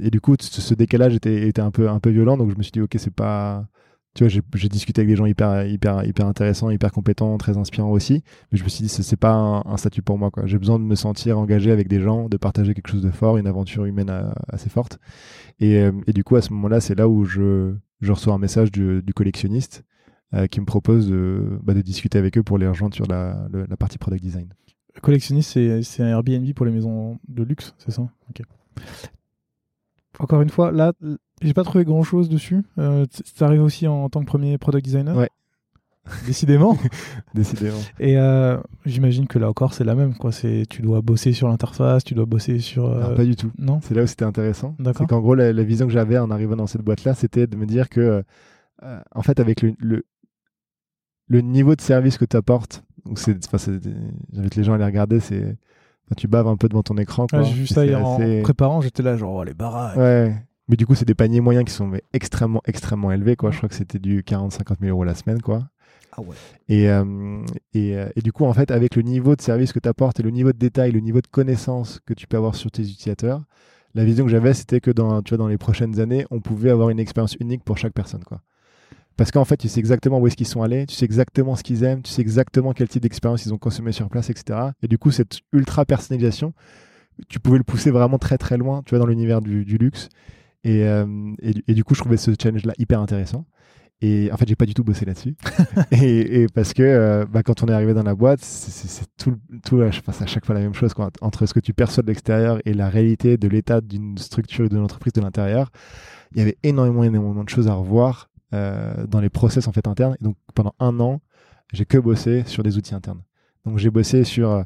et 0.01 0.11
du 0.11 0.21
coup, 0.21 0.35
ce 0.41 0.75
décalage 0.75 1.15
était, 1.15 1.47
était 1.47 1.63
un 1.63 1.71
peu, 1.71 1.89
un 1.89 2.01
peu 2.01 2.11
violent. 2.11 2.37
Donc 2.37 2.51
je 2.51 2.57
me 2.57 2.63
suis 2.63 2.73
dit, 2.73 2.81
ok, 2.81 2.95
c'est 2.99 3.15
pas 3.15 3.67
tu 4.15 4.25
vois, 4.25 4.43
j'ai 4.55 4.69
discuté 4.69 5.01
avec 5.01 5.09
des 5.09 5.17
gens 5.17 5.25
hyper, 5.25 5.67
hyper, 5.67 6.05
hyper 6.05 6.27
intéressants, 6.27 6.69
hyper 6.69 6.93
compétents, 6.93 7.39
très 7.39 7.57
inspirants 7.57 7.91
aussi. 7.91 8.23
Mais 8.51 8.59
je 8.59 8.65
me 8.65 8.69
suis 8.69 8.83
dit, 8.83 8.89
c'est 8.91 9.17
pas 9.17 9.33
un, 9.33 9.77
statut 9.79 10.03
pour 10.03 10.19
moi. 10.19 10.31
J'ai 10.45 10.59
besoin 10.59 10.79
de 10.79 10.85
me 10.85 10.95
sentir 10.95 11.39
engagé 11.39 11.71
avec 11.71 11.89
des 11.89 12.01
gens, 12.01 12.29
de 12.29 12.37
partager 12.37 12.75
quelque 12.75 12.89
chose 12.89 13.03
de 13.03 13.11
fort, 13.11 13.39
une 13.39 13.47
aventure 13.47 13.87
humaine 13.87 14.13
assez 14.49 14.69
forte. 14.69 14.99
Et, 15.61 15.79
euh, 15.79 15.93
et, 16.07 16.13
du 16.13 16.25
coup, 16.25 16.37
à 16.37 16.43
ce 16.43 16.53
moment-là, 16.53 16.81
c'est 16.81 16.95
là 16.95 17.09
où 17.09 17.25
je, 17.25 17.75
reçois 18.07 18.35
un 18.35 18.39
message 18.39 18.71
du, 18.71 19.03
collectionniste 19.15 19.83
euh, 20.35 20.47
qui 20.47 20.61
me 20.61 20.67
propose 20.67 21.09
de, 21.09 21.59
bah, 21.63 21.73
de, 21.73 21.81
discuter 21.81 22.19
avec 22.19 22.37
eux 22.37 22.43
pour 22.43 22.59
les 22.59 22.69
rejoindre 22.69 22.95
sur 22.95 23.07
la, 23.07 23.49
partie 23.79 23.97
product 23.97 24.23
design. 24.23 24.53
Le 24.95 25.01
collectionniste, 25.01 25.53
c'est 25.83 26.03
un 26.03 26.09
Airbnb 26.09 26.53
pour 26.53 26.67
les 26.67 26.73
maisons 26.73 27.19
de 27.29 27.43
luxe, 27.45 27.75
c'est 27.79 27.93
ça? 27.93 28.03
Okay. 28.29 28.45
Encore 30.19 30.43
une 30.43 30.51
fois, 30.51 30.73
là, 30.73 30.93
j'ai 31.41 31.55
pas 31.55 31.65
trouvé 31.65 31.85
grand 31.85 32.03
chose 32.03 32.29
dessus. 32.29 32.63
Euh, 32.79 33.07
arrivé 33.41 33.63
aussi 33.63 33.87
en, 33.89 34.05
en, 34.05 34.09
tant 34.09 34.21
que 34.21 34.27
premier 34.27 34.59
product 34.59 34.85
designer 34.85 35.17
Ouais. 35.17 35.31
Décidément. 36.27 36.77
Décidément. 37.35 37.79
Et 38.01 38.19
euh, 38.19 38.59
j'imagine 38.85 39.27
que 39.29 39.39
là 39.39 39.49
encore, 39.49 39.73
c'est 39.73 39.85
la 39.85 39.95
même. 39.95 40.15
Quoi. 40.17 40.31
Tu 40.33 40.83
dois 40.83 41.01
bosser 41.01 41.33
sur 41.33 41.49
l'interface, 41.49 42.03
tu 42.03 42.15
dois 42.15 42.27
bosser 42.27 42.59
sur. 42.59 42.87
Euh... 42.87 43.11
Non, 43.11 43.17
pas 43.17 43.25
du 43.25 43.37
tout. 43.37 43.53
Non? 43.59 43.81
C'est 43.83 43.95
là 43.95 44.03
où 44.03 44.07
c'était 44.07 44.25
intéressant. 44.25 44.75
D'accord. 44.79 45.07
C'est 45.07 45.07
qu'en 45.09 45.21
gros, 45.21 45.35
la, 45.35 45.53
la, 45.53 45.63
vision 45.63 45.87
que 45.87 45.93
j'avais 45.93 46.19
en 46.19 46.31
arrivant 46.31 46.57
dans 46.57 46.67
cette 46.67 46.83
boîte-là, 46.83 47.15
c'était 47.15 47.47
de 47.47 47.57
me 47.57 47.67
dire 47.67 47.89
que, 47.89 48.25
euh, 48.83 49.01
en 49.13 49.23
fait, 49.23 49.39
avec 49.39 49.63
le, 49.63 49.75
le, 49.79 50.05
le, 51.29 51.41
niveau 51.41 51.77
de 51.77 51.81
service 51.81 52.19
que 52.19 52.25
tu 52.25 52.37
apportes, 52.37 52.83
j'invite 53.15 54.57
les 54.57 54.65
gens 54.65 54.75
à 54.75 54.79
les 54.79 54.85
regarder, 54.85 55.21
c'est. 55.21 55.57
Tu 56.15 56.29
baves 56.29 56.47
un 56.47 56.57
peu 56.57 56.69
devant 56.69 56.83
ton 56.83 56.97
écran. 56.97 57.27
Quoi. 57.27 57.41
Ouais, 57.41 57.45
j'ai 57.45 57.55
vu 57.55 57.67
ça 57.67 57.85
hier 57.85 58.05
assez... 58.05 58.41
en 58.41 58.43
préparant, 58.43 58.81
j'étais 58.81 59.03
là, 59.03 59.17
genre, 59.17 59.35
oh, 59.35 59.45
les 59.45 59.55
baraques. 59.55 59.97
Ouais. 59.97 60.35
Mais 60.69 60.77
du 60.77 60.87
coup, 60.87 60.95
c'est 60.95 61.05
des 61.05 61.15
paniers 61.15 61.41
moyens 61.41 61.65
qui 61.65 61.73
sont 61.73 61.87
mais, 61.87 62.03
extrêmement, 62.13 62.63
extrêmement 62.67 63.13
élevés. 63.13 63.37
Quoi. 63.37 63.51
Je 63.51 63.59
crois 63.59 63.69
que 63.69 63.75
c'était 63.75 63.99
du 63.99 64.23
40-50 64.23 64.79
000 64.81 64.91
euros 64.91 65.05
la 65.05 65.15
semaine. 65.15 65.43
Quoi. 65.43 65.65
Ah 66.13 66.21
ouais. 66.21 66.37
Et, 66.69 66.89
euh, 66.89 67.43
et, 67.75 67.97
euh, 67.97 68.09
et, 68.17 68.21
du 68.23 68.33
coup, 68.33 68.45
en 68.45 68.53
fait, 68.53 68.71
avec 68.71 68.97
le 68.97 69.03
niveau 69.03 69.35
de 69.35 69.41
service 69.41 69.73
que 69.73 69.79
tu 69.79 69.89
apportes 69.89 70.21
et 70.21 70.23
le 70.23 70.31
niveau 70.31 70.53
de 70.53 70.59
détail, 70.59 70.93
le 70.93 71.01
niveau 71.01 71.21
de 71.21 71.27
connaissance 71.27 72.01
que 72.07 72.15
tu 72.15 72.27
peux 72.27 72.37
avoir 72.37 72.55
sur 72.55 72.71
tes 72.71 72.83
utilisateurs, 72.83 73.43
la 73.95 74.05
vision 74.05 74.25
que 74.25 74.31
j'avais, 74.31 74.55
c'était 74.55 74.81
que 74.81 74.91
dans, 74.91 75.23
tu 75.23 75.31
vois, 75.31 75.39
dans 75.39 75.49
les 75.49 75.59
prochaines 75.59 76.01
années, 76.01 76.27
on 76.31 76.41
pouvait 76.41 76.71
avoir 76.71 76.91
une 76.91 77.01
expérience 77.01 77.35
unique 77.41 77.65
pour 77.65 77.77
chaque 77.77 77.93
personne. 77.93 78.25
Quoi. 78.25 78.41
Parce 79.17 79.31
qu'en 79.31 79.45
fait, 79.45 79.57
tu 79.57 79.69
sais 79.69 79.81
exactement 79.81 80.19
où 80.19 80.27
est-ce 80.27 80.37
qu'ils 80.37 80.47
sont 80.47 80.63
allés, 80.63 80.87
tu 80.87 80.95
sais 80.95 81.05
exactement 81.05 81.55
ce 81.57 81.63
qu'ils 81.63 81.85
aiment, 81.85 82.03
tu 82.03 82.11
sais 82.11 82.23
exactement 82.23 82.73
quel 82.73 82.89
type 82.89 83.03
d'expérience 83.03 83.45
ils 83.45 83.53
ont 83.53 83.59
consommé 83.59 83.93
sur 83.93 84.09
place, 84.09 84.31
etc. 84.31 84.59
Et 84.83 84.89
du 84.89 84.99
coup, 84.99 85.11
cette 85.11 85.41
ultra 85.53 85.85
personnalisation, 85.85 86.55
tu 87.29 87.39
pouvais 87.41 87.59
le 87.59 87.65
pousser 87.65 87.91
vraiment 87.91 88.19
très 88.19 88.39
très 88.39 88.57
loin, 88.57 88.83
tu 88.85 88.91
vois, 88.91 88.99
dans 88.99 89.07
l'univers 89.07 89.41
du, 89.41 89.65
du 89.65 89.77
luxe. 89.77 90.09
Et, 90.65 90.85
euh, 90.85 91.07
et, 91.43 91.55
et, 91.67 91.75
du 91.75 91.85
coup, 91.85 91.95
je 91.95 92.01
trouvais 92.01 92.17
ce 92.17 92.31
challenge-là 92.41 92.73
hyper 92.79 93.01
intéressant. 93.01 93.45
Et 94.01 94.31
en 94.33 94.37
fait, 94.37 94.49
j'ai 94.49 94.57
pas 94.57 94.67
du 94.67 94.75
tout 94.75 94.83
bossé 94.83 95.05
là-dessus. 95.05 95.37
et, 95.93 96.43
et, 96.43 96.47
parce 96.49 96.73
que 96.73 96.83
euh, 96.83 97.25
bah, 97.25 97.43
quand 97.43 97.63
on 97.63 97.67
est 97.67 97.73
arrivé 97.73 97.95
dans 97.95 98.03
la 98.03 98.15
boîte, 98.15 98.41
c'est 98.43 99.07
tout, 99.17 99.37
tout 99.65 99.81
je 99.91 100.01
pense 100.01 100.21
à 100.21 100.27
chaque 100.27 100.45
fois 100.45 100.57
la 100.57 100.61
même 100.61 100.75
chose. 100.75 100.93
Quoi. 100.93 101.11
Entre 101.21 101.47
ce 101.47 101.55
que 101.55 101.61
tu 101.61 101.73
perçois 101.73 102.03
de 102.03 102.09
l'extérieur 102.09 102.61
et 102.65 102.75
la 102.75 102.89
réalité 102.89 103.37
de 103.37 103.47
l'état 103.47 103.81
d'une 103.81 104.19
structure 104.19 104.65
et 104.65 104.69
d'une 104.69 104.81
entreprise 104.81 105.13
de 105.13 105.21
l'intérieur, 105.21 105.71
il 106.33 106.39
y 106.39 106.43
avait 106.43 106.59
énormément, 106.65 107.05
énormément 107.05 107.45
de 107.45 107.49
choses 107.49 107.69
à 107.69 107.75
revoir 107.75 108.29
dans 108.53 109.21
les 109.21 109.31
process 109.31 109.67
en 109.67 109.73
fait 109.73 109.89
internes. 109.89 110.17
Donc 110.21 110.37
pendant 110.55 110.75
un 110.79 111.01
an, 111.01 111.21
j'ai 111.73 111.87
que 111.87 111.99
bossé 111.99 112.45
sur 112.47 112.63
des 112.63 112.77
outils 112.77 112.95
internes. 112.95 113.23
Donc 113.65 113.79
j'ai 113.79 113.91
bossé 113.91 114.25
sur 114.25 114.51
euh, 114.51 114.63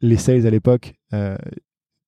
les 0.00 0.16
sales 0.16 0.46
à 0.46 0.50
l'époque, 0.50 0.94
euh, 1.12 1.36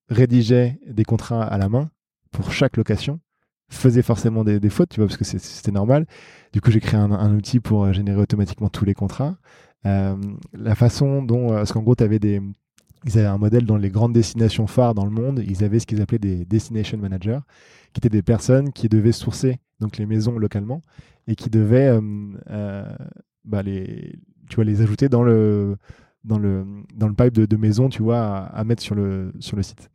rédigeaient 0.09 0.79
des 0.87 1.05
contrats 1.05 1.43
à 1.43 1.59
la 1.59 1.69
main 1.69 1.91
pour 2.31 2.53
chaque 2.53 2.77
location 2.77 3.21
faisait 3.69 4.03
forcément 4.03 4.45
des, 4.45 4.61
des, 4.61 4.71
fautes, 4.71 4.91
tu 4.91 5.01
vois, 5.01 5.09
parce 5.09 5.17
que 5.17 5.25
c'était 5.25 5.73
normal. 5.73 6.07
Du 6.53 6.61
coup, 6.61 6.71
j'ai 6.71 6.79
créé 6.79 7.01
un, 7.01 7.35
outil 7.35 7.59
pour 7.59 7.93
générer 7.93 8.21
automatiquement 8.21 8.69
tous 8.69 8.85
les 8.85 8.95
contrats. 8.95 9.37
Euh, 9.87 10.15
la 10.53 10.77
façon 10.77 11.21
dont, 11.21 11.49
parce 11.49 11.73
qu'en 11.73 11.83
gros, 11.83 11.97
avais 11.99 12.21
des, 12.21 12.41
ils 13.05 13.19
avaient 13.19 13.27
un 13.27 13.39
modèle 13.39 13.67
dans 13.67 13.77
les 13.77 13.91
grandes 13.91 14.13
destinations 14.13 14.69
phares 14.69 14.95
dans 14.95 15.05
le 15.05 15.11
monde. 15.11 15.43
Ils 15.45 15.65
avaient 15.65 15.81
ce 15.81 15.87
qu'ils 15.87 16.01
appelaient 16.01 16.21
des 16.21 16.45
destination 16.45 16.97
managers, 16.97 17.41
qui 17.93 17.99
étaient 17.99 18.09
des 18.09 18.23
personnes 18.23 18.73
qui 18.73 18.89
devaient 18.89 19.11
sourcer 19.11 19.59
donc 19.81 19.97
les 19.99 20.07
maisons 20.07 20.39
localement 20.39 20.83
et 21.27 21.35
qui 21.35 21.51
devaient 21.51 21.89
euh, 21.89 22.01
euh, 22.51 22.97
bah 23.45 23.63
les, 23.63 24.19
tu 24.49 24.57
vois, 24.57 24.65
les 24.65 24.83
ajouter 24.83 25.09
dans 25.09 25.23
le 25.23 25.77
dans 26.25 26.39
le 26.39 26.65
dans 26.95 27.09
le 27.09 27.15
pipe 27.15 27.33
de, 27.33 27.47
de 27.47 27.57
maisons, 27.57 27.89
tu 27.89 28.03
vois, 28.03 28.21
à, 28.21 28.45
à, 28.47 28.65
mettre 28.65 28.83
sur 28.83 28.95
le 28.95 29.33
sur 29.41 29.57
le 29.57 29.63
site. 29.63 29.91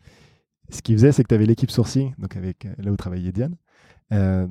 Ce 0.70 0.82
qu'ils 0.82 0.96
faisaient, 0.96 1.12
c'est 1.12 1.24
que 1.24 1.28
tu 1.28 1.36
avais 1.36 1.46
l'équipe 1.46 1.72
sourcing, 1.72 2.14
donc 2.18 2.38
avec 2.38 2.68
là 2.78 2.92
où 2.92 2.96
travaillait 2.96 3.32
Diane, 3.32 3.56
euh, 4.14 4.48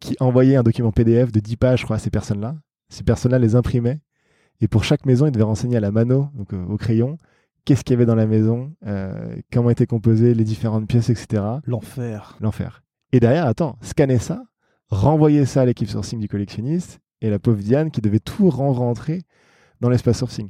qui 0.00 0.16
envoyait 0.20 0.56
un 0.56 0.62
document 0.62 0.92
PDF 0.92 1.32
de 1.32 1.40
10 1.40 1.56
pages, 1.56 1.80
je 1.80 1.84
crois, 1.84 1.96
à 1.96 1.98
ces 1.98 2.10
personnes-là. 2.10 2.56
Ces 2.90 3.02
personnes-là 3.02 3.38
les 3.40 3.56
imprimaient 3.56 4.00
et 4.60 4.68
pour 4.68 4.84
chaque 4.84 5.04
maison, 5.06 5.26
ils 5.26 5.32
devaient 5.32 5.44
renseigner 5.44 5.76
à 5.76 5.80
la 5.80 5.90
mano, 5.90 6.28
donc 6.34 6.52
au 6.52 6.76
crayon, 6.76 7.18
qu'est-ce 7.64 7.82
qu'il 7.84 7.94
y 7.94 7.96
avait 7.96 8.06
dans 8.06 8.14
la 8.14 8.26
maison, 8.26 8.72
euh, 8.86 9.36
comment 9.52 9.70
étaient 9.70 9.86
composées 9.86 10.34
les 10.34 10.44
différentes 10.44 10.86
pièces, 10.86 11.10
etc. 11.10 11.42
L'enfer. 11.66 12.36
L'enfer. 12.40 12.82
Et 13.12 13.20
derrière, 13.20 13.46
attends, 13.46 13.78
scanner 13.80 14.18
ça, 14.18 14.44
renvoyer 14.88 15.46
ça 15.46 15.62
à 15.62 15.64
l'équipe 15.64 15.88
sourcing 15.88 16.20
du 16.20 16.28
collectionniste 16.28 17.00
et 17.20 17.30
la 17.30 17.38
pauvre 17.38 17.62
Diane 17.62 17.90
qui 17.90 18.00
devait 18.00 18.20
tout 18.20 18.50
rentrer 18.50 19.22
dans 19.80 19.88
l'espace 19.88 20.18
sourcing. 20.18 20.48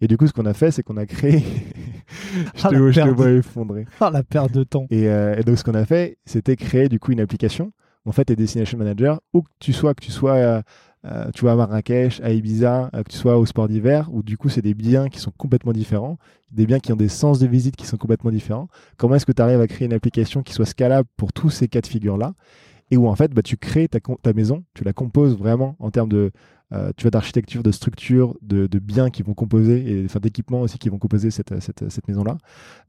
Et 0.00 0.08
du 0.08 0.16
coup, 0.16 0.26
ce 0.26 0.32
qu'on 0.32 0.46
a 0.46 0.54
fait, 0.54 0.70
c'est 0.70 0.82
qu'on 0.82 0.96
a 0.96 1.06
créé 1.06 1.42
je 2.54 2.62
Ah, 2.64 2.68
te, 2.68 2.90
je 2.92 3.10
vois 3.10 3.30
effondrer. 3.30 3.86
Ah, 4.00 4.10
la 4.10 4.22
perte 4.22 4.52
de 4.52 4.64
temps. 4.64 4.86
Et, 4.90 5.08
euh, 5.08 5.36
et 5.36 5.42
donc, 5.42 5.58
ce 5.58 5.64
qu'on 5.64 5.74
a 5.74 5.84
fait, 5.84 6.18
c'était 6.24 6.56
créer 6.56 6.88
du 6.88 6.98
coup 6.98 7.12
une 7.12 7.20
application. 7.20 7.72
En 8.04 8.12
fait, 8.12 8.28
les 8.30 8.36
destination 8.36 8.78
managers, 8.78 9.16
où 9.32 9.42
que 9.42 9.50
tu 9.58 9.72
sois, 9.72 9.92
que 9.94 10.04
tu 10.04 10.12
sois, 10.12 10.34
euh, 10.34 10.62
euh, 11.06 11.30
tu 11.34 11.40
vois, 11.40 11.52
à 11.52 11.56
Marrakech, 11.56 12.20
à 12.20 12.30
Ibiza, 12.30 12.90
que 12.92 13.10
tu 13.10 13.16
sois 13.16 13.36
au 13.36 13.46
sport 13.46 13.66
d'hiver, 13.66 14.08
où 14.12 14.22
du 14.22 14.36
coup, 14.38 14.48
c'est 14.48 14.62
des 14.62 14.74
biens 14.74 15.08
qui 15.08 15.18
sont 15.18 15.32
complètement 15.36 15.72
différents, 15.72 16.18
des 16.52 16.66
biens 16.66 16.78
qui 16.78 16.92
ont 16.92 16.96
des 16.96 17.08
sens 17.08 17.40
de 17.40 17.48
visite 17.48 17.74
qui 17.74 17.84
sont 17.86 17.96
complètement 17.96 18.30
différents. 18.30 18.68
Comment 18.96 19.16
est-ce 19.16 19.26
que 19.26 19.32
tu 19.32 19.42
arrives 19.42 19.60
à 19.60 19.66
créer 19.66 19.86
une 19.86 19.92
application 19.92 20.42
qui 20.44 20.52
soit 20.52 20.66
scalable 20.66 21.08
pour 21.16 21.32
tous 21.32 21.50
ces 21.50 21.66
cas 21.66 21.80
de 21.80 21.86
figure-là? 21.88 22.34
Et 22.90 22.96
où 22.96 23.08
en 23.08 23.14
fait, 23.16 23.32
bah, 23.32 23.42
tu 23.42 23.56
crées 23.56 23.88
ta, 23.88 24.32
maison, 24.32 24.64
tu 24.74 24.84
la 24.84 24.92
composes 24.92 25.36
vraiment 25.36 25.76
en 25.80 25.90
termes 25.90 26.08
de, 26.08 26.30
euh, 26.72 26.90
tu 26.96 27.02
vois, 27.02 27.10
d'architecture, 27.10 27.62
de 27.62 27.70
structure, 27.72 28.36
de, 28.42 28.66
de 28.66 28.78
biens 28.78 29.10
qui 29.10 29.22
vont 29.22 29.34
composer, 29.34 29.88
et 29.90 30.04
enfin 30.04 30.20
d'équipements 30.20 30.60
aussi 30.60 30.78
qui 30.78 30.88
vont 30.88 30.98
composer 30.98 31.30
cette, 31.30 31.58
cette, 31.60 31.88
cette 31.90 32.08
maison-là, 32.08 32.38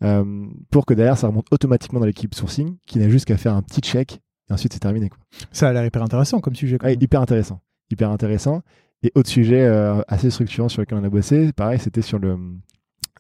euh, 0.03 0.45
pour 0.71 0.85
que 0.85 0.93
derrière 0.93 1.17
ça 1.17 1.27
remonte 1.27 1.47
automatiquement 1.51 1.99
dans 1.99 2.05
l'équipe 2.05 2.33
sourcing, 2.35 2.77
qui 2.85 2.99
n'a 2.99 3.09
juste 3.09 3.25
qu'à 3.25 3.37
faire 3.37 3.55
un 3.55 3.61
petit 3.61 3.81
check, 3.81 4.21
et 4.49 4.53
ensuite 4.53 4.73
c'est 4.73 4.79
terminé. 4.79 5.09
Quoi. 5.09 5.19
Ça 5.51 5.69
a 5.69 5.73
l'air 5.73 5.85
hyper 5.85 6.01
intéressant 6.03 6.39
comme 6.39 6.55
sujet. 6.55 6.77
quand 6.77 6.85
Ouais, 6.87 6.93
même. 6.93 7.03
hyper 7.03 7.21
intéressant, 7.21 7.61
hyper 7.91 8.09
intéressant. 8.11 8.61
Et 9.03 9.11
autre 9.15 9.29
sujet 9.29 9.61
euh, 9.63 10.01
assez 10.07 10.29
structurant 10.31 10.69
sur 10.69 10.81
lequel 10.81 10.97
on 10.97 11.03
a 11.03 11.09
bossé, 11.09 11.51
pareil, 11.53 11.77
c'était 11.79 12.01
sur 12.01 12.17
le 12.19 12.37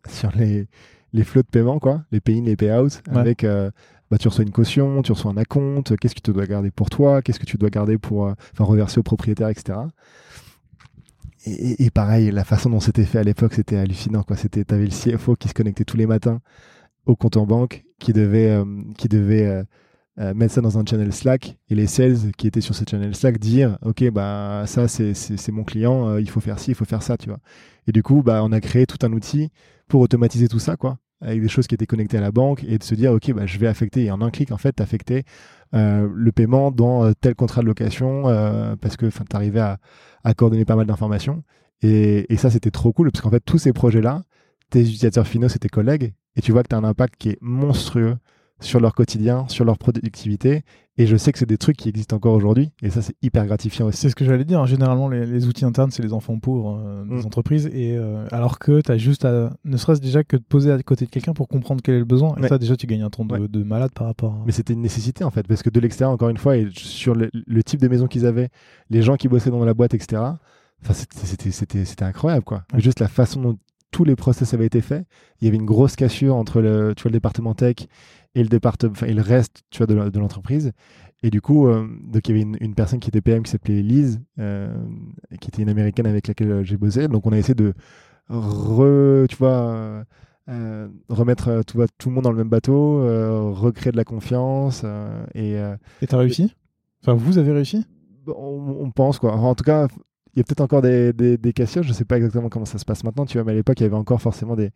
sur 0.09 0.31
les 0.35 0.67
les 1.13 1.23
flots 1.23 1.41
de 1.41 1.47
paiement, 1.47 1.79
quoi, 1.79 2.03
les 2.11 2.19
pay-in, 2.19 2.43
les 2.43 2.55
pay-out, 2.57 3.01
Ouais. 3.11 3.17
avec 3.17 3.43
euh, 3.43 3.71
bah, 4.09 4.17
tu 4.17 4.27
reçois 4.27 4.43
une 4.43 4.51
caution, 4.51 5.01
tu 5.01 5.11
reçois 5.11 5.31
un 5.31 5.37
acompte, 5.37 5.97
qu'est-ce 5.97 6.15
que 6.15 6.21
tu 6.21 6.31
dois 6.31 6.45
garder 6.45 6.71
pour 6.71 6.89
toi, 6.89 7.21
qu'est-ce 7.21 7.39
que 7.39 7.45
tu 7.45 7.57
dois 7.57 7.69
garder 7.69 7.97
pour 7.97 8.27
euh, 8.27 8.33
enfin 8.53 8.63
reverser 8.63 8.99
au 8.99 9.03
propriétaire, 9.03 9.49
etc. 9.49 9.79
Et, 11.45 11.89
pareil, 11.91 12.31
la 12.31 12.43
façon 12.43 12.69
dont 12.69 12.81
c'était 12.81 13.05
fait 13.05 13.19
à 13.19 13.23
l'époque, 13.23 13.53
c'était 13.53 13.77
hallucinant. 13.77 14.23
Quoi. 14.23 14.35
C'était, 14.35 14.65
t'avais 14.65 14.83
le 14.83 14.91
CFO 14.91 15.35
qui 15.35 15.47
se 15.47 15.53
connectait 15.53 15.85
tous 15.85 15.95
les 15.95 16.05
matins 16.05 16.41
au 17.05 17.15
compte 17.15 17.37
en 17.37 17.45
banque, 17.45 17.85
qui 17.99 18.11
devait, 18.11 18.49
euh, 18.49 18.65
qui 18.97 19.07
devait 19.07 19.63
euh, 20.19 20.33
mettre 20.33 20.55
ça 20.55 20.61
dans 20.61 20.77
un 20.77 20.85
channel 20.85 21.13
Slack, 21.13 21.57
et 21.69 21.75
les 21.75 21.87
sales 21.87 22.33
qui 22.37 22.47
étaient 22.47 22.59
sur 22.59 22.75
ce 22.75 22.83
channel 22.89 23.15
Slack 23.15 23.37
dire, 23.37 23.77
ok, 23.81 24.09
bah 24.11 24.63
ça 24.65 24.89
c'est, 24.89 25.51
mon 25.51 25.63
client, 25.63 26.17
il 26.17 26.29
faut 26.29 26.41
faire 26.41 26.59
ci, 26.59 26.71
il 26.71 26.75
faut 26.75 26.85
faire 26.85 27.03
ça, 27.03 27.15
tu 27.15 27.29
vois. 27.29 27.39
Et 27.87 27.93
du 27.93 28.03
coup, 28.03 28.23
bah 28.23 28.41
on 28.43 28.51
a 28.51 28.59
créé 28.59 28.85
tout 28.85 29.05
un 29.05 29.13
outil 29.13 29.49
pour 29.87 30.01
automatiser 30.01 30.49
tout 30.49 30.59
ça, 30.59 30.75
quoi, 30.75 30.97
avec 31.21 31.41
des 31.41 31.47
choses 31.47 31.67
qui 31.67 31.75
étaient 31.75 31.85
connectées 31.85 32.17
à 32.17 32.21
la 32.21 32.31
banque 32.31 32.63
et 32.63 32.77
de 32.77 32.83
se 32.83 32.95
dire, 32.95 33.11
ok, 33.11 33.33
bah 33.33 33.45
je 33.45 33.57
vais 33.57 33.67
affecter, 33.67 34.05
et 34.05 34.11
en 34.11 34.21
un 34.21 34.29
clic 34.29 34.51
en 34.51 34.57
fait, 34.57 34.81
affecter 34.81 35.23
euh, 35.73 36.07
le 36.13 36.31
paiement 36.31 36.71
dans 36.71 37.05
euh, 37.05 37.11
tel 37.19 37.35
contrat 37.35 37.61
de 37.61 37.67
location 37.67 38.27
euh, 38.27 38.75
parce 38.77 38.95
que 38.95 39.07
tu 39.07 39.35
arrivais 39.35 39.59
à, 39.59 39.79
coordonner 40.35 40.65
pas 40.65 40.75
mal 40.75 40.85
d'informations. 40.85 41.43
Et, 41.81 42.25
ça, 42.37 42.49
c'était 42.49 42.71
trop 42.71 42.91
cool 42.91 43.11
parce 43.11 43.21
qu'en 43.21 43.29
fait, 43.29 43.39
tous 43.39 43.57
ces 43.57 43.73
projets-là, 43.73 44.23
tes 44.69 44.81
utilisateurs 44.81 45.27
finaux, 45.27 45.49
c'est 45.49 45.59
tes 45.59 45.69
collègues 45.69 46.13
et 46.35 46.41
tu 46.41 46.51
vois 46.51 46.63
que 46.63 46.69
tu 46.69 46.75
as 46.75 46.77
un 46.77 46.83
impact 46.83 47.15
qui 47.17 47.29
est 47.29 47.37
monstrueux 47.41 48.17
sur 48.59 48.79
leur 48.79 48.93
quotidien, 48.95 49.45
sur 49.49 49.65
leur 49.65 49.77
productivité. 49.77 50.63
Et 50.99 51.05
je 51.05 51.15
sais 51.15 51.31
que 51.31 51.37
c'est 51.37 51.45
des 51.45 51.59
trucs 51.59 51.77
qui 51.77 51.89
existent 51.89 52.15
encore 52.15 52.33
aujourd'hui 52.33 52.71
et 52.81 52.89
ça, 52.89 53.03
c'est 53.03 53.15
hyper 53.21 53.45
gratifiant 53.45 53.85
aussi. 53.85 53.99
C'est 53.99 54.09
ce 54.09 54.15
que 54.15 54.25
j'allais 54.25 54.45
dire. 54.45 54.65
Généralement, 54.65 55.07
les, 55.09 55.27
les 55.27 55.45
outils 55.47 55.63
internes, 55.63 55.91
c'est 55.91 56.01
les 56.01 56.11
enfants 56.11 56.39
pauvres 56.39 56.81
euh, 56.83 57.03
des 57.05 57.21
Mm. 57.21 57.25
entreprises. 57.27 57.67
Et 57.71 57.95
euh, 57.95 58.25
alors 58.31 58.57
que 58.57 58.81
tu 58.81 58.91
as 58.91 58.97
juste 58.97 59.23
à, 59.23 59.51
ne 59.63 59.77
serait-ce 59.77 60.01
déjà 60.01 60.23
que 60.23 60.37
de 60.37 60.41
poser 60.41 60.71
à 60.71 60.81
côté 60.81 61.05
de 61.05 61.11
quelqu'un 61.11 61.33
pour 61.33 61.47
comprendre 61.47 61.81
quel 61.83 61.95
est 61.95 61.99
le 61.99 62.05
besoin. 62.05 62.35
Et 62.37 62.41
Ouais. 62.41 62.47
ça, 62.47 62.57
déjà, 62.57 62.75
tu 62.75 62.87
gagnes 62.87 63.03
un 63.03 63.11
temps 63.11 63.25
de, 63.25 63.33
Ouais. 63.37 63.47
de 63.47 63.63
malade 63.63 63.91
par 63.93 64.07
rapport 64.07 64.33
à. 64.33 64.43
Mais 64.47 64.51
c'était 64.51 64.73
une 64.73 64.81
nécessité 64.81 65.23
en 65.23 65.29
fait, 65.29 65.47
parce 65.47 65.61
que 65.61 65.69
de 65.69 65.79
l'extérieur, 65.79 66.11
encore 66.13 66.29
une 66.29 66.37
fois, 66.37 66.57
et 66.57 66.67
sur 66.71 67.13
le, 67.13 67.29
le 67.31 67.63
type 67.63 67.79
de 67.79 67.87
maison 67.87 68.07
qu'ils 68.07 68.25
avaient, 68.25 68.49
les 68.89 69.03
gens 69.03 69.17
qui 69.17 69.27
bossaient 69.27 69.51
dans 69.51 69.63
la 69.63 69.75
boîte, 69.75 69.93
etc., 69.93 70.19
enfin, 70.83 70.93
c'était- 70.93 72.03
incroyable 72.05 72.43
quoi. 72.43 72.63
Ouais. 72.73 72.79
Juste 72.81 72.99
la 72.99 73.07
façon 73.07 73.39
dont 73.41 73.57
tous 73.91 74.03
les 74.03 74.15
process 74.15 74.53
avaient 74.53 74.65
été 74.65 74.81
faits, 74.81 75.05
il 75.39 75.45
y 75.45 75.47
avait 75.47 75.57
une 75.57 75.65
grosse 75.65 75.95
cassure 75.95 76.35
entre 76.35 76.61
le, 76.61 76.93
tu 76.95 77.03
vois, 77.03 77.09
le 77.09 77.13
département 77.13 77.53
tech 77.53 77.75
et 78.35 78.43
le, 78.43 78.49
département, 78.49 78.93
et 79.05 79.13
le 79.13 79.21
reste 79.21 79.63
tu 79.69 79.83
vois, 79.83 79.87
de 79.87 80.19
l'entreprise. 80.19 80.71
Et 81.23 81.29
du 81.29 81.41
coup, 81.41 81.67
euh, 81.67 81.87
donc 82.03 82.27
il 82.27 82.31
y 82.31 82.33
avait 82.35 82.41
une, 82.43 82.57
une 82.61 82.75
personne 82.75 82.99
qui 82.99 83.09
était 83.09 83.21
PM 83.21 83.43
qui 83.43 83.51
s'appelait 83.51 83.81
Lise, 83.81 84.21
euh, 84.39 84.71
qui 85.41 85.47
était 85.47 85.63
une 85.63 85.69
américaine 85.69 86.05
avec 86.05 86.27
laquelle 86.27 86.51
euh, 86.51 86.63
j'ai 86.63 86.77
bossé. 86.77 87.07
Donc 87.07 87.25
on 87.25 87.31
a 87.31 87.37
essayé 87.37 87.55
de 87.55 87.73
re, 88.29 89.25
tu 89.27 89.35
vois, 89.37 90.03
euh, 90.49 90.87
remettre 91.09 91.63
tu 91.65 91.77
vois, 91.77 91.87
tout 91.97 92.09
le 92.09 92.15
monde 92.15 92.25
dans 92.25 92.31
le 92.31 92.37
même 92.37 92.49
bateau, 92.49 92.99
recréer 93.53 93.91
de 93.91 93.97
la 93.97 94.03
confiance. 94.03 94.83
et 95.33 95.57
euh, 95.57 95.75
Et 96.01 96.07
t'as 96.07 96.17
réussi? 96.17 96.53
Enfin, 97.01 97.13
vous 97.13 97.37
avez 97.37 97.51
réussi? 97.51 97.85
On, 98.27 98.77
on 98.81 98.91
pense 98.91 99.17
quoi. 99.17 99.33
Enfin, 99.33 99.47
en 99.47 99.55
tout 99.55 99.63
cas, 99.63 99.87
il 100.37 100.41
y 100.41 100.41
a 100.41 100.43
peut-être 100.43 100.61
encore 100.61 100.83
des, 100.83 101.13
des, 101.13 101.35
des 101.35 101.51
cassures. 101.51 101.81
Je 101.81 101.91
sais 101.93 102.05
pas 102.05 102.15
exactement 102.15 102.47
comment 102.47 102.65
ça 102.65 102.77
se 102.77 102.85
passe 102.85 103.03
maintenant. 103.03 103.25
Tu 103.25 103.39
vois, 103.39 103.43
mais 103.43 103.53
à 103.53 103.55
l'époque, 103.55 103.79
il 103.79 103.83
y 103.83 103.85
avait 103.87 103.95
encore 103.95 104.21
forcément 104.21 104.55
des, 104.55 104.69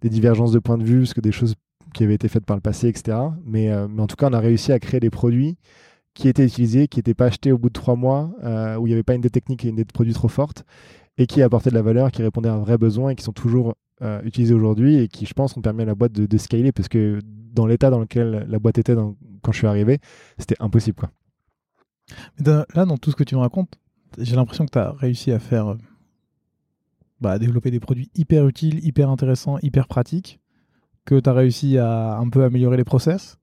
des 0.00 0.10
divergences 0.10 0.52
de 0.52 0.60
points 0.60 0.78
de 0.78 0.84
vue, 0.84 1.00
parce 1.00 1.12
que 1.12 1.20
des 1.20 1.32
choses 1.32 1.56
qui 1.92 2.04
avaient 2.04 2.14
été 2.14 2.28
faites 2.28 2.46
par 2.46 2.56
le 2.56 2.60
passé, 2.60 2.86
etc. 2.86 3.18
Mais, 3.44 3.68
euh, 3.72 3.88
mais 3.88 4.00
en 4.00 4.06
tout 4.06 4.14
cas, 4.14 4.28
on 4.30 4.32
a 4.32 4.38
réussi 4.38 4.70
à 4.70 4.78
créer 4.78 5.00
des 5.00 5.10
produits 5.10 5.56
qui 6.14 6.28
étaient 6.28 6.44
utilisés, 6.46 6.86
qui 6.86 7.00
n'étaient 7.00 7.14
pas 7.14 7.26
achetés 7.26 7.50
au 7.50 7.58
bout 7.58 7.66
de 7.66 7.72
trois 7.72 7.96
mois, 7.96 8.30
euh, 8.44 8.76
où 8.76 8.86
il 8.86 8.90
n'y 8.90 8.94
avait 8.94 9.02
pas 9.02 9.14
une 9.14 9.20
dette 9.20 9.32
technique 9.32 9.64
et 9.64 9.70
une 9.70 9.74
dette 9.74 9.90
produit 9.90 10.14
trop 10.14 10.28
forte, 10.28 10.64
et 11.16 11.26
qui 11.26 11.42
apportaient 11.42 11.70
de 11.70 11.74
la 11.74 11.82
valeur, 11.82 12.12
qui 12.12 12.22
répondaient 12.22 12.48
à 12.48 12.54
un 12.54 12.60
vrai 12.60 12.78
besoin 12.78 13.10
et 13.10 13.16
qui 13.16 13.24
sont 13.24 13.32
toujours 13.32 13.74
euh, 14.02 14.22
utilisés 14.22 14.54
aujourd'hui 14.54 14.98
et 14.98 15.08
qui, 15.08 15.26
je 15.26 15.34
pense, 15.34 15.56
ont 15.56 15.62
permis 15.62 15.82
à 15.82 15.86
la 15.86 15.96
boîte 15.96 16.12
de, 16.12 16.38
scaler 16.38 16.70
parce 16.70 16.86
que 16.86 17.18
dans 17.24 17.66
l'état 17.66 17.90
dans 17.90 17.98
lequel 17.98 18.46
la 18.48 18.58
boîte 18.60 18.78
était 18.78 18.94
quand 18.94 19.50
je 19.50 19.58
suis 19.58 19.66
arrivé, 19.66 19.98
c'était 20.38 20.54
impossible. 20.60 21.02
Là, 22.44 22.64
dans 22.86 22.98
tout 22.98 23.10
ce 23.10 23.16
que 23.16 23.24
tu 23.24 23.34
me 23.34 23.40
racontes, 23.40 23.74
j'ai 24.16 24.36
l'impression 24.36 24.64
que 24.66 24.70
tu 24.72 24.78
as 24.78 24.92
réussi 24.92 25.32
à 25.32 25.38
faire. 25.38 25.68
euh, 25.68 25.76
bah, 27.20 27.32
à 27.32 27.38
développer 27.38 27.70
des 27.72 27.80
produits 27.80 28.10
hyper 28.14 28.46
utiles, 28.46 28.84
hyper 28.86 29.10
intéressants, 29.10 29.58
hyper 29.62 29.88
pratiques, 29.88 30.38
que 31.04 31.18
tu 31.18 31.28
as 31.28 31.32
réussi 31.32 31.76
à 31.78 32.16
un 32.16 32.28
peu 32.28 32.44
améliorer 32.44 32.76
les 32.76 32.84
process. 32.84 33.38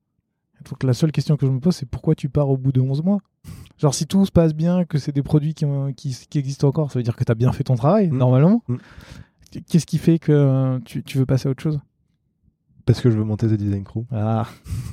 Donc 0.70 0.82
la 0.84 0.94
seule 0.94 1.12
question 1.12 1.36
que 1.36 1.46
je 1.46 1.52
me 1.52 1.60
pose, 1.60 1.76
c'est 1.76 1.86
pourquoi 1.86 2.16
tu 2.16 2.30
pars 2.30 2.50
au 2.50 2.56
bout 2.58 2.72
de 2.72 2.80
11 2.80 3.04
mois? 3.04 3.20
Genre, 3.78 3.94
si 3.94 4.08
tout 4.08 4.26
se 4.26 4.32
passe 4.32 4.54
bien, 4.54 4.86
que 4.86 4.98
c'est 4.98 5.12
des 5.12 5.22
produits 5.24 5.54
qui, 5.54 5.66
ont- 5.66 5.92
qui, 5.92 6.16
qui 6.30 6.38
existent 6.40 6.68
encore, 6.70 6.90
ça 6.92 7.00
veut 7.00 7.04
dire 7.04 7.18
que 7.18 7.24
tu 7.26 7.32
as 7.32 7.36
bien 7.36 7.52
fait 7.52 7.66
ton 7.66 7.76
travail, 7.76 8.10
Mm. 8.10 8.18
normalement. 8.18 8.64
Mm. 8.70 8.78
Qu'est-ce 9.70 9.86
qui 9.86 9.98
fait 9.98 10.20
que 10.20 10.32
euh, 10.32 10.80
tu, 10.86 11.04
tu 11.04 11.18
veux 11.18 11.26
passer 11.26 11.48
à 11.50 11.52
autre 11.52 11.62
chose? 11.62 11.80
Parce 12.86 13.02
que 13.02 13.10
je 13.10 13.18
veux 13.18 13.24
monter 13.24 13.48
The 13.48 13.54
Design 13.54 13.84
Crew. 13.84 14.04
Ah, 14.12 14.46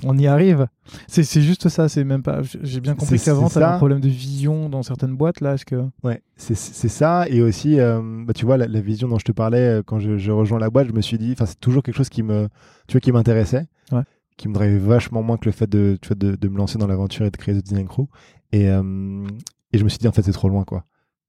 on 0.04 0.16
y 0.16 0.26
arrive. 0.26 0.66
C'est 1.08 1.24
juste 1.42 1.68
ça, 1.68 1.90
c'est 1.90 2.04
même 2.04 2.22
pas. 2.22 2.40
J'ai 2.62 2.80
bien 2.80 2.94
compris 2.94 3.18
qu'avant, 3.20 3.48
c'est 3.48 3.52
tu 3.54 3.58
avais 3.58 3.66
ça. 3.66 3.74
un 3.74 3.76
problème 3.76 4.00
de 4.00 4.08
vision 4.08 4.70
dans 4.70 4.82
certaines 4.82 5.14
boîtes. 5.14 5.42
Là, 5.42 5.54
est-ce 5.54 5.66
que. 5.66 5.84
Ouais, 6.02 6.22
c'est 6.36 6.54
ça. 6.56 7.26
Et 7.28 7.42
aussi, 7.42 7.78
euh, 7.78 8.00
bah, 8.24 8.32
tu 8.32 8.46
vois, 8.46 8.56
la, 8.56 8.66
la 8.66 8.80
vision 8.80 9.08
dont 9.08 9.18
je 9.18 9.26
te 9.26 9.32
parlais 9.32 9.58
euh, 9.78 9.82
quand 9.84 9.98
je, 9.98 10.16
je 10.16 10.30
rejoins 10.32 10.58
la 10.58 10.70
boîte, 10.70 10.88
je 10.88 10.92
me 10.94 11.02
suis 11.02 11.18
dit, 11.18 11.32
enfin, 11.32 11.44
c'est 11.44 11.60
toujours 11.60 11.82
quelque 11.82 11.96
chose 11.96 12.08
qui 12.08 12.22
me, 12.22 12.48
tu 12.88 12.92
vois, 12.94 13.00
qui 13.02 13.12
m'intéressait, 13.12 13.66
Ouais. 13.92 14.02
qui 14.38 14.48
me 14.48 14.54
drivait 14.54 14.78
vachement 14.78 15.22
moins 15.22 15.36
que 15.36 15.44
le 15.44 15.52
fait 15.52 15.68
de, 15.68 15.98
tu 16.00 16.08
vois, 16.08 16.16
de, 16.16 16.34
de 16.34 16.48
me 16.48 16.56
lancer 16.56 16.78
dans 16.78 16.86
l'aventure 16.86 17.26
et 17.26 17.30
de 17.30 17.36
créer 17.36 17.54
The 17.54 17.62
Design 17.62 17.86
Crew. 17.88 18.06
Et, 18.52 18.70
euh, 18.70 19.26
et 19.74 19.76
je 19.78 19.84
me 19.84 19.90
suis 19.90 19.98
dit, 19.98 20.08
en 20.08 20.12
fait, 20.12 20.22
c'est 20.22 20.32
trop 20.32 20.48
loin, 20.48 20.64
quoi. 20.64 20.86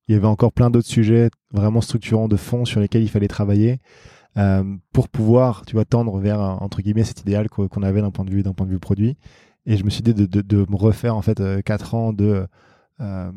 Il 0.07 0.13
y 0.13 0.17
avait 0.17 0.27
encore 0.27 0.53
plein 0.53 0.69
d'autres 0.69 0.87
sujets 0.87 1.29
vraiment 1.51 1.81
structurants 1.81 2.27
de 2.29 2.35
fond 2.37 2.63
sur 2.65 2.79
lesquels 2.79 3.03
il 3.03 3.09
fallait 3.09 3.27
travailler 3.27 3.79
pour 4.91 5.09
pouvoir, 5.09 5.63
tu 5.65 5.75
vois, 5.75 5.85
tendre 5.85 6.17
vers 6.19 6.41
euh, 6.41 6.49
entre 6.59 6.81
guillemets 6.81 7.03
cet 7.03 7.21
idéal 7.21 7.49
qu'o- 7.49 7.67
qu'on 7.67 7.83
avait 7.83 8.01
d'un 8.01 8.11
point 8.11 8.25
de 8.25 8.31
vue 8.31 8.43
d'un 8.43 8.53
point 8.53 8.65
de 8.65 8.71
vue 8.71 8.79
produit. 8.79 9.17
Et 9.65 9.77
je 9.77 9.83
me 9.85 9.89
suis 9.89 10.01
dit 10.03 10.13
de, 10.13 10.65
me 10.69 10.75
refaire 10.75 11.15
en 11.15 11.21
fait 11.21 11.39
euh, 11.39 11.61
quatre 11.61 11.93
ans 11.95 12.13
de 12.13 12.45
euh, 13.01 13.31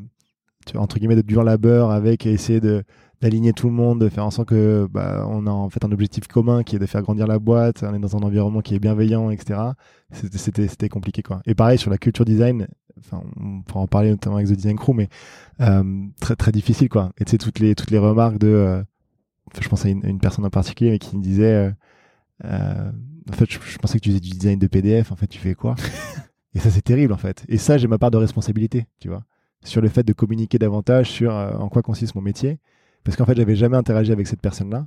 entre 0.74 0.98
guillemets 0.98 1.16
de 1.16 1.22
dur 1.22 1.44
labeur 1.44 1.90
avec 1.90 2.26
essayer 2.26 2.60
de 2.60 2.82
d'aligner 3.22 3.54
tout 3.54 3.68
le 3.68 3.72
monde, 3.72 4.00
de 4.00 4.10
faire 4.10 4.26
en 4.26 4.30
sorte 4.30 4.48
que 4.50 4.86
bah, 4.90 5.26
on 5.30 5.46
a 5.46 5.50
en 5.50 5.70
fait 5.70 5.82
un 5.86 5.92
objectif 5.92 6.26
commun 6.26 6.62
qui 6.62 6.76
est 6.76 6.78
de 6.78 6.84
faire 6.84 7.00
grandir 7.00 7.26
la 7.26 7.38
boîte, 7.38 7.82
on 7.82 7.94
est 7.94 7.98
dans 7.98 8.14
un 8.14 8.20
environnement 8.20 8.60
qui 8.60 8.74
est 8.74 8.78
bienveillant, 8.78 9.30
etc. 9.30 9.58
C'était 10.12 10.88
compliqué 10.90 11.22
quoi. 11.22 11.40
Et 11.46 11.54
pareil 11.54 11.78
sur 11.78 11.90
la 11.90 11.96
culture 11.98 12.24
design, 12.26 12.66
enfin 12.98 13.22
on 13.40 13.62
pourra 13.62 13.80
en 13.80 13.86
parler 13.86 14.10
notamment 14.10 14.36
avec 14.36 14.48
The 14.48 14.52
Design 14.52 14.76
Crew, 14.76 14.92
mais 14.94 15.08
euh, 15.60 16.04
très 16.20 16.36
très 16.36 16.52
difficile 16.52 16.88
quoi. 16.88 17.12
Et 17.18 17.24
tu 17.24 17.30
sais 17.32 17.38
toutes 17.38 17.58
les 17.58 17.74
toutes 17.74 17.90
les 17.90 17.98
remarques 17.98 18.38
de, 18.38 18.48
euh, 18.48 18.82
je 19.60 19.68
pense 19.68 19.84
à 19.84 19.88
une, 19.88 20.04
une 20.04 20.18
personne 20.18 20.44
en 20.44 20.50
particulier 20.50 20.90
mais 20.90 20.98
qui 20.98 21.16
me 21.16 21.22
disait, 21.22 21.44
euh, 21.54 21.70
euh, 22.44 22.92
en 23.30 23.32
fait 23.32 23.50
je, 23.50 23.58
je 23.60 23.78
pensais 23.78 23.98
que 23.98 24.04
tu 24.04 24.10
faisais 24.10 24.20
du 24.20 24.30
design 24.30 24.58
de 24.58 24.66
PDF, 24.66 25.12
en 25.12 25.16
fait 25.16 25.26
tu 25.26 25.38
fais 25.38 25.54
quoi? 25.54 25.74
Et 26.54 26.58
ça 26.58 26.70
c'est 26.70 26.82
terrible 26.82 27.12
en 27.12 27.18
fait. 27.18 27.44
Et 27.48 27.58
ça 27.58 27.78
j'ai 27.78 27.86
ma 27.88 27.98
part 27.98 28.10
de 28.10 28.16
responsabilité, 28.16 28.86
tu 29.00 29.08
vois, 29.08 29.24
sur 29.64 29.80
le 29.80 29.88
fait 29.88 30.02
de 30.02 30.12
communiquer 30.12 30.58
davantage 30.58 31.10
sur 31.10 31.34
euh, 31.34 31.52
en 31.56 31.68
quoi 31.68 31.82
consiste 31.82 32.14
mon 32.14 32.22
métier, 32.22 32.58
parce 33.04 33.16
qu'en 33.16 33.24
fait 33.26 33.36
j'avais 33.36 33.56
jamais 33.56 33.76
interagi 33.76 34.12
avec 34.12 34.26
cette 34.26 34.40
personne 34.40 34.70
là. 34.70 34.86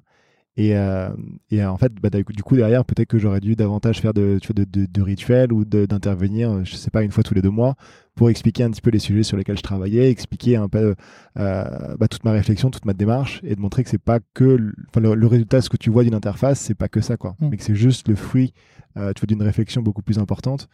Et, 0.58 0.76
euh, 0.76 1.10
et 1.52 1.64
en 1.64 1.78
fait, 1.78 1.94
bah, 2.02 2.10
du 2.10 2.44
coup, 2.44 2.58
derrière, 2.58 2.84
peut-être 2.84 3.08
que 3.08 3.18
j'aurais 3.18 3.40
dû 3.40 3.56
davantage 3.56 4.02
faire 4.02 4.14
de, 4.14 4.40
tu 4.42 4.48
vois, 4.48 4.66
de, 4.66 4.70
de, 4.70 4.86
de 4.92 5.02
rituels 5.02 5.54
ou 5.54 5.64
d'intervenir, 5.64 6.66
je 6.66 6.76
sais 6.76 6.90
pas, 6.92 7.04
une 7.04 7.12
fois 7.12 7.24
tous 7.24 7.34
les 7.34 7.42
deux 7.42 7.50
mois, 7.50 7.76
pour 8.16 8.30
expliquer 8.30 8.64
un 8.64 8.72
petit 8.72 8.82
peu 8.82 8.90
les 8.90 9.00
sujets 9.00 9.24
sur 9.24 9.38
lesquels 9.38 9.58
je 9.58 9.64
travaillais, 9.64 10.12
expliquer 10.12 10.58
un 10.58 10.68
peu 10.68 10.96
euh, 11.38 11.96
bah, 11.98 12.10
toute 12.10 12.26
ma 12.26 12.32
réflexion, 12.32 12.70
toute 12.70 12.84
ma 12.84 12.94
démarche, 12.94 13.40
et 13.44 13.56
de 13.56 13.62
montrer 13.62 13.84
que 13.86 13.90
c'est 13.90 13.98
pas 13.98 14.20
que 14.34 14.74
le, 14.98 15.28
résultat, 15.28 15.62
ce 15.62 15.70
que 15.70 15.78
tu 15.78 15.90
vois 15.90 16.04
d'une 16.04 16.16
interface, 16.16 16.60
c'est 16.60 16.76
pas 16.76 16.90
que 16.90 17.00
ça, 17.00 17.16
quoi, 17.16 17.36
Mm. 17.40 17.48
mais 17.50 17.58
que 17.58 17.64
c'est 17.64 17.76
juste 17.76 18.10
le 18.10 18.16
fruit, 18.16 18.54
euh, 18.98 19.14
d'une 19.26 19.42
réflexion 19.44 19.82
beaucoup 19.82 20.02
plus 20.02 20.20
importante, 20.20 20.68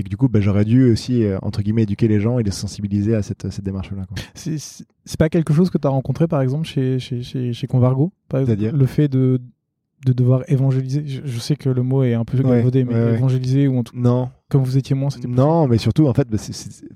et 0.00 0.02
que 0.02 0.08
du 0.08 0.16
coup, 0.16 0.28
bah, 0.28 0.40
j'aurais 0.40 0.64
dû 0.64 0.90
aussi, 0.90 1.22
euh, 1.24 1.38
entre 1.42 1.62
guillemets, 1.62 1.82
éduquer 1.84 2.08
les 2.08 2.20
gens 2.20 2.38
et 2.38 2.42
les 2.42 2.50
sensibiliser 2.50 3.14
à 3.14 3.22
cette, 3.22 3.50
cette 3.50 3.64
démarche-là. 3.64 4.06
C'est 4.34 5.16
pas 5.18 5.28
quelque 5.28 5.52
chose 5.52 5.70
que 5.70 5.78
tu 5.78 5.86
as 5.86 5.90
rencontré, 5.90 6.26
par 6.26 6.40
exemple, 6.42 6.66
chez, 6.66 6.98
chez, 6.98 7.22
chez, 7.22 7.52
chez 7.52 7.66
Convargo 7.66 8.12
C'est-à-dire? 8.32 8.74
Le 8.76 8.86
fait 8.86 9.08
de 9.08 9.40
de 10.06 10.14
devoir 10.14 10.44
évangéliser 10.48 11.02
je, 11.06 11.20
je 11.26 11.38
sais 11.38 11.56
que 11.56 11.68
le 11.68 11.82
mot 11.82 12.02
est 12.02 12.14
un 12.14 12.24
peu 12.24 12.38
Ouais, 12.38 12.44
galvaudé, 12.56 12.84
mais 12.86 12.94
ouais, 12.94 13.04
ouais. 13.04 13.14
évangéliser 13.18 13.68
ou 13.68 13.76
en 13.76 13.82
tout 13.84 13.94
Non, 13.94 14.30
comme 14.48 14.62
vous 14.64 14.78
étiez 14.78 14.96
moins, 14.96 15.10
c'était 15.10 15.28
plus- 15.28 15.36
non, 15.36 15.68
mais 15.68 15.76
surtout, 15.76 16.06
en 16.06 16.14
fait, 16.14 16.26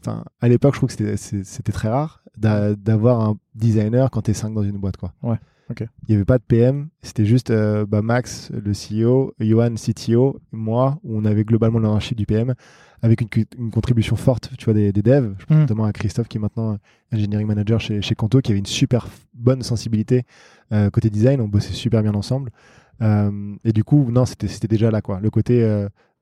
bah, 0.06 0.24
à 0.40 0.48
l'époque, 0.48 0.72
je 0.72 0.78
trouve 0.78 0.96
que 0.96 1.16
c'était- 1.16 1.72
très 1.72 1.90
rare 1.90 2.22
d'a- 2.38 2.74
d'avoir 2.74 3.20
un 3.20 3.36
designer 3.54 4.10
quand 4.10 4.22
t'es 4.22 4.32
5 4.32 4.54
dans 4.54 4.62
une 4.62 4.78
boîte. 4.78 4.96
Quoi. 4.96 5.12
Ouais, 5.22 5.36
Il 5.80 6.10
n'y 6.10 6.14
avait 6.16 6.24
pas 6.24 6.38
de 6.38 6.42
PM, 6.42 6.88
c'était 7.02 7.24
juste 7.24 7.50
euh, 7.50 7.86
bah, 7.86 8.02
Max, 8.02 8.50
le 8.52 8.72
CEO, 8.72 9.34
Johan, 9.40 9.74
CTO, 9.74 10.40
moi, 10.52 10.98
où 11.02 11.16
on 11.18 11.24
avait 11.24 11.44
globalement 11.44 11.78
l'ownership 11.78 12.16
du 12.16 12.26
PM, 12.26 12.54
avec 13.02 13.20
une, 13.22 13.70
contribution 13.70 14.16
forte 14.16 14.50
tu 14.58 14.66
vois, 14.66 14.74
des, 14.74 14.92
des 14.92 15.02
devs. 15.02 15.34
Je 15.38 15.46
pense 15.46 15.56
Mm. 15.56 15.60
notamment 15.60 15.84
à 15.84 15.92
Christophe, 15.92 16.28
qui 16.28 16.38
est 16.38 16.40
maintenant 16.40 16.78
engineering 17.12 17.46
manager 17.46 17.80
chez, 17.80 18.02
chez 18.02 18.14
Kanto, 18.14 18.40
qui 18.40 18.52
avait 18.52 18.58
une 18.58 18.66
super 18.66 19.08
bonne 19.34 19.62
sensibilité 19.62 20.24
euh, 20.72 20.90
côté 20.90 21.10
design. 21.10 21.40
On 21.40 21.48
bossait 21.48 21.72
super 21.72 22.02
bien 22.02 22.14
ensemble. 22.14 22.50
Euh, 23.02 23.54
et 23.64 23.72
du 23.72 23.84
coup, 23.84 24.10
non, 24.10 24.24
c'était 24.24 24.48
c'était 24.48 24.68
déjà 24.68 24.90
là. 24.90 25.00
quoi. 25.02 25.20
Le 25.20 25.30
côté, 25.30 25.62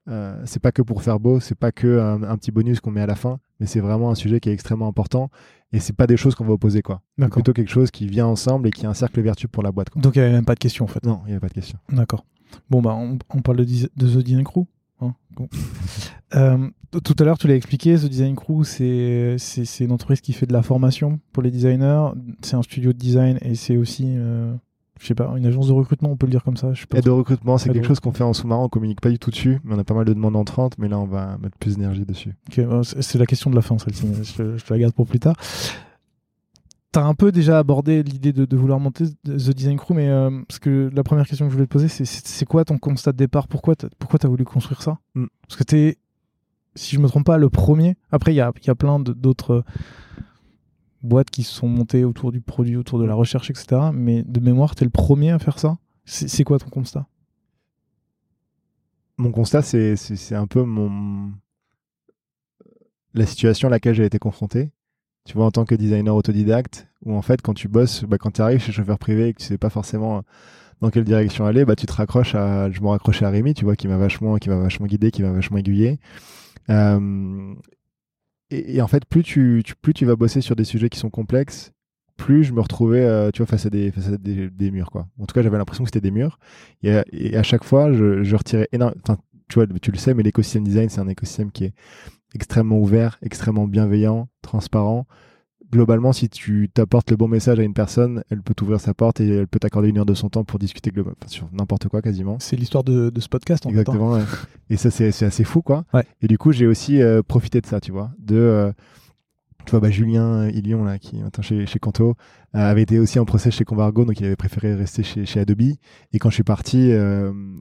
euh, 0.09 0.41
c'est 0.45 0.61
pas 0.61 0.73
que 0.73 0.83
pour 0.83 1.03
faire 1.03 1.21
beau, 1.21 1.41
c'est 1.41 1.55
pas 1.55 1.73
que 1.73 1.99
un, 2.01 2.23
un 2.23 2.37
petit 2.37 2.51
bonus 2.51 2.81
qu'on 2.81 2.91
met 2.91 3.01
à 3.03 3.07
la 3.07 3.15
fin, 3.15 3.39
mais 3.61 3.67
c'est 3.67 3.81
vraiment 3.81 4.11
un 4.11 4.15
sujet 4.15 4.41
qui 4.41 4.49
est 4.49 4.53
extrêmement 4.53 4.89
important. 4.89 5.31
Et 5.73 5.81
c'est 5.81 5.95
pas 5.95 6.07
des 6.07 6.17
choses 6.19 6.35
qu'on 6.35 6.45
va 6.45 6.53
opposer. 6.53 6.83
quoi. 6.83 7.01
C'est 7.19 7.29
plutôt 7.31 7.53
quelque 7.55 7.71
chose 7.71 7.91
qui 7.91 8.07
vient 8.07 8.27
ensemble 8.27 8.69
et 8.69 8.71
qui 8.71 8.85
est 8.85 8.89
un 8.89 8.95
cercle 8.95 9.21
vertueux 9.23 9.49
pour 9.49 9.63
la 9.63 9.73
boîte. 9.73 9.89
Quoi. 9.91 10.03
Donc 10.03 10.17
il 10.17 10.19
n'y 10.19 10.25
avait 10.27 10.35
même 10.35 10.45
pas 10.45 10.55
de 10.55 10.59
question 10.61 10.85
en 10.85 10.89
fait. 10.89 11.05
Non, 11.07 11.21
il 11.25 11.29
n'y 11.29 11.33
avait 11.33 11.41
pas 11.41 11.49
de 11.49 11.55
question. 11.55 11.79
D'accord. 11.91 12.27
Bon, 12.69 12.83
bah, 12.83 12.95
on, 12.95 13.19
on 13.35 13.41
parle 13.41 13.59
de, 13.59 13.65
The 13.65 14.19
Design 14.19 14.45
Crew. 14.45 14.65
hein. 15.01 15.15
Bon. 15.37 15.49
Euh, 16.35 16.71
tout 17.05 17.15
à 17.19 17.25
l'heure, 17.25 17.37
tu 17.37 17.47
l'as 17.47 17.55
expliqué, 17.57 17.95
The 17.97 18.07
Design 18.07 18.35
Crew, 18.37 18.65
c'est 18.65 19.37
c'est- 19.39 19.67
c'est 19.67 19.85
une 19.85 19.93
entreprise 19.93 20.23
qui 20.23 20.33
fait 20.33 20.47
de 20.47 20.55
la 20.55 20.63
formation 20.63 21.21
pour 21.33 21.43
les 21.43 21.51
designers. 21.51 22.09
C'est 22.41 22.57
un 22.57 22.63
studio 22.63 22.95
de 22.95 22.99
design 22.99 23.39
et 23.43 23.55
c'est 23.55 23.77
aussi, 23.77 24.15
euh, 24.17 24.55
je 25.01 25.07
sais 25.07 25.15
pas, 25.15 25.33
une 25.37 25.47
agence 25.47 25.67
de 25.69 25.73
recrutement, 25.73 26.11
on 26.11 26.17
peut 26.17 26.27
le 26.27 26.31
dire 26.31 26.45
comme 26.45 26.57
ça. 26.57 26.73
Je 26.75 26.81
sais 26.83 26.87
pas 26.87 26.99
Aide 26.99 27.09
au 27.09 27.17
recrutement, 27.17 27.59
c'est 27.59 27.71
quelque 27.71 27.87
chose 27.87 27.99
qu'on 28.01 28.13
fait 28.13 28.23
en 28.25 28.33
sous-marin, 28.33 28.63
on 28.65 28.69
communique 28.69 29.01
pas 29.01 29.11
du 29.11 29.19
tout 29.19 29.31
dessus, 29.31 29.61
mais 29.65 29.75
on 29.75 29.79
a 29.79 29.85
pas 29.85 29.95
mal 29.95 30.05
de 30.05 30.13
demandes 30.13 30.37
entrantes, 30.37 30.77
mais 30.79 30.89
là 30.89 30.99
on 30.99 31.07
va 31.07 31.39
mettre 31.39 31.57
plus 31.59 31.77
d'énergie 31.77 32.05
dessus. 32.05 32.35
Ok, 32.49 32.59
euh, 32.59 32.83
c'est 32.83 33.19
la 33.19 33.27
question 33.27 33.51
de 33.51 33.57
la 33.57 33.63
fin, 33.63 33.79
celle-ci. 33.79 34.07
je, 34.23 34.33
te- 34.35 34.57
je 34.59 34.65
te 34.65 34.73
la 34.73 34.79
garde 34.79 34.95
pour 34.95 35.07
plus 35.07 35.19
tard. 35.21 35.35
T'as 36.93 37.05
un 37.05 37.15
peu 37.15 37.33
déjà 37.33 37.59
abordé 37.59 38.03
l'idée 38.03 38.35
de, 38.35 38.45
de 38.45 38.57
vouloir 38.57 38.79
monter 38.79 39.07
The 39.25 39.55
Design 39.55 39.79
Crew, 39.79 39.95
mais 39.95 40.09
euh, 40.11 40.43
parce 40.47 40.59
que 40.59 40.91
la 40.93 41.03
première 41.03 41.27
question 41.27 41.47
que 41.47 41.51
je 41.51 41.57
voulais 41.57 41.67
te 41.67 41.73
poser, 41.73 41.89
c'est- 41.89 42.45
quoi 42.45 42.67
ton 42.67 42.77
constat 42.77 43.13
de 43.13 43.17
départ? 43.17 43.49
Pourquoi 43.49 43.75
pourquoi 43.99 44.19
t'as 44.19 44.29
voulu 44.29 44.45
construire 44.45 44.83
ça? 44.83 44.99
Mm. 45.15 45.25
Parce 45.49 45.57
que 45.59 45.65
t'es, 45.65 45.97
si 46.75 46.95
je 46.97 47.01
me 47.01 47.09
trompe 47.09 47.25
pas, 47.25 47.39
le 47.39 47.49
premier. 47.49 47.97
Après, 48.11 48.33
il 48.35 48.37
y 48.37 48.43
a, 48.43 48.53
y 48.67 48.71
a 48.71 48.75
plein 48.75 49.01
d'autres 49.01 49.65
boîtes 51.03 51.31
qui 51.31 51.43
se 51.43 51.53
sont 51.53 51.69
montées 51.69 52.05
autour 52.05 52.33
du 52.33 52.41
produit, 52.41 52.77
autour 52.77 52.99
de 52.99 53.05
la 53.05 53.15
recherche, 53.15 53.51
etc. 53.51 53.91
Mais 53.93 54.23
de 54.23 54.41
mémoire, 54.41 54.75
t'es 54.75 54.85
le 54.85 54.91
premier 54.91 55.31
à 55.31 55.39
faire 55.39 55.59
ça? 55.59 55.79
C'est 56.05 56.45
quoi 56.45 56.59
ton 56.59 56.69
constat? 56.69 57.07
Mon 59.19 59.31
constat, 59.31 59.63
c'est 59.63 60.35
un 60.35 60.47
peu 60.47 60.63
mon 60.63 61.33
la 63.15 63.27
situation 63.27 63.69
à 63.69 63.71
laquelle 63.71 63.95
j'ai 63.95 64.07
été 64.07 64.19
confronté. 64.19 64.71
Tu 65.25 65.35
vois, 65.35 65.47
en 65.47 65.51
tant 65.51 65.65
que 65.65 65.75
designer 65.75 66.17
autodidacte, 66.17 66.89
où 67.05 67.15
en 67.15 67.23
fait, 67.23 67.43
quand 67.43 67.55
tu 67.55 67.69
bosses, 67.69 68.05
bah, 68.05 68.19
quand 68.19 68.33
tu 68.33 68.41
arrives 68.43 68.61
chez 68.61 68.73
chauffeur 68.73 68.99
privé 68.99 69.29
et 69.29 69.35
que 69.35 69.41
tu 69.41 69.47
sais 69.47 69.59
pas 69.59 69.71
forcément 69.71 70.23
dans 70.81 70.91
quelle 70.91 71.05
direction 71.05 71.47
aller, 71.47 71.65
bah, 71.65 71.77
tu 71.77 71.87
te 71.87 71.93
raccroches 71.93 72.35
à. 72.35 72.71
Je 72.71 72.81
me 72.81 72.89
raccrochais 72.89 73.25
à 73.25 73.31
Rémi, 73.31 73.55
tu 73.55 73.65
vois, 73.65 73.77
qui 73.77 73.87
m'a 73.87 73.99
vachement, 73.99 74.37
qui 74.39 74.49
m'a 74.49 74.57
vachement 74.57 74.87
guidé, 74.87 75.13
qui 75.13 75.23
m'a 75.23 75.31
vachement 75.31 75.59
aiguillé. 75.59 76.01
Et, 78.53 78.83
en 78.83 78.87
fait, 78.89 79.05
plus 79.05 79.23
tu, 79.23 79.63
plus 79.83 79.95
tu 79.95 80.05
vas 80.05 80.17
bosser 80.17 80.41
sur 80.41 80.57
des 80.57 80.65
sujets 80.65 80.89
qui 80.89 80.99
sont 80.99 81.11
complexes, 81.11 81.73
plus 82.17 82.45
je 82.45 82.53
me 82.53 82.61
retrouvais, 82.61 83.05
euh, 83.05 83.31
tu 83.31 83.39
vois, 83.39 83.47
face 83.47 83.67
à 83.67 83.71
des, 83.71 83.91
face 83.91 84.09
à 84.09 84.17
des, 84.17 84.49
des 84.51 84.71
murs, 84.71 84.91
quoi. 84.91 85.09
En 85.19 85.27
tout 85.27 85.35
cas, 85.35 85.43
j'avais 85.43 85.59
l'impression 85.59 85.85
que 85.85 85.89
c'était 85.89 86.01
des 86.01 86.11
murs. 86.11 86.39
Et, 86.83 86.93
à- 86.97 87.05
et 87.13 87.37
à 87.37 87.43
chaque 87.43 87.65
fois, 87.65 87.93
je, 87.93 88.37
retirais 88.37 88.69
énormément. 88.73 89.01
Tu 89.49 89.55
vois, 89.57 89.67
tu 89.81 89.91
le 89.91 89.99
sais, 89.99 90.15
mais 90.15 90.23
l'écosystème 90.23 90.65
design, 90.65 90.89
c'est 90.89 91.01
un 91.01 91.09
écosystème 91.09 91.51
qui 91.51 91.65
est 91.65 91.75
extrêmement 92.35 92.79
ouvert, 92.79 93.19
extrêmement 93.23 93.67
bienveillant, 93.67 94.29
transparent. 94.41 95.07
Globalement, 95.73 96.13
si 96.13 96.29
tu 96.29 96.69
t'apportes 96.73 97.11
le 97.11 97.17
bon 97.17 97.29
message 97.29 97.59
à 97.59 97.63
une 97.63 97.73
personne, 97.73 98.23
elle 98.29 98.43
peut 98.43 98.53
t'ouvrir 98.53 98.79
sa 98.79 98.93
porte 98.93 99.21
et 99.23 99.29
elle 99.29 99.47
peut 99.49 99.59
t'accorder 99.59 99.89
une 99.89 99.97
heure 99.99 100.05
de 100.07 100.13
son 100.13 100.29
temps 100.29 100.45
pour 100.45 100.59
discuter 100.59 100.91
globalement 100.91 101.17
sur 101.29 101.49
n'importe 101.53 101.89
quoi 101.89 102.03
quasiment. 102.03 102.37
C'est 102.41 102.57
l'histoire 102.57 102.85
de, 102.85 103.09
de 103.09 103.21
ce 103.21 103.29
podcast, 103.31 103.65
en 103.65 103.71
fait. 103.71 103.77
hein. 103.77 103.81
Exactement. 103.81 104.13
ouais. 104.13 104.21
Et 104.69 104.77
ça, 104.77 104.91
c'est 104.91 105.09
assez 105.25 105.45
fou, 105.45 105.63
quoi. 105.63 105.85
Ouais. 105.95 106.05
Et 106.21 106.29
du 106.29 106.37
coup, 106.37 106.53
j'ai 106.53 106.67
aussi 106.67 107.01
euh, 107.01 107.23
profité 107.23 107.63
de 107.63 107.67
ça, 107.67 107.81
tu 107.81 107.91
vois. 107.91 108.11
De, 108.19 108.37
euh, 108.37 108.71
tu 109.65 109.71
vois, 109.71 109.81
bah, 109.81 109.91
Julien 109.91 110.47
Ilion, 110.51 110.85
là, 110.85 110.99
qui 110.99 111.17
est 111.19 111.23
maintenant 111.23 111.43
chez, 111.43 111.65
chez 111.65 111.79
Kanto, 111.79 112.17
euh, 112.55 112.59
avait 112.59 112.83
été 112.83 112.99
aussi 112.99 113.19
en 113.19 113.25
procès 113.25 113.51
chez 113.51 113.65
Convargo, 113.65 114.05
donc 114.05 114.21
il 114.21 114.27
avait 114.27 114.37
préféré 114.37 114.75
rester 114.75 115.03
chez, 115.03 115.25
chez 115.25 115.41
Adobe. 115.41 115.61
Et 116.13 116.19
quand 116.19 116.29
je 116.29 116.35
suis 116.35 116.43
parti, 116.43 116.91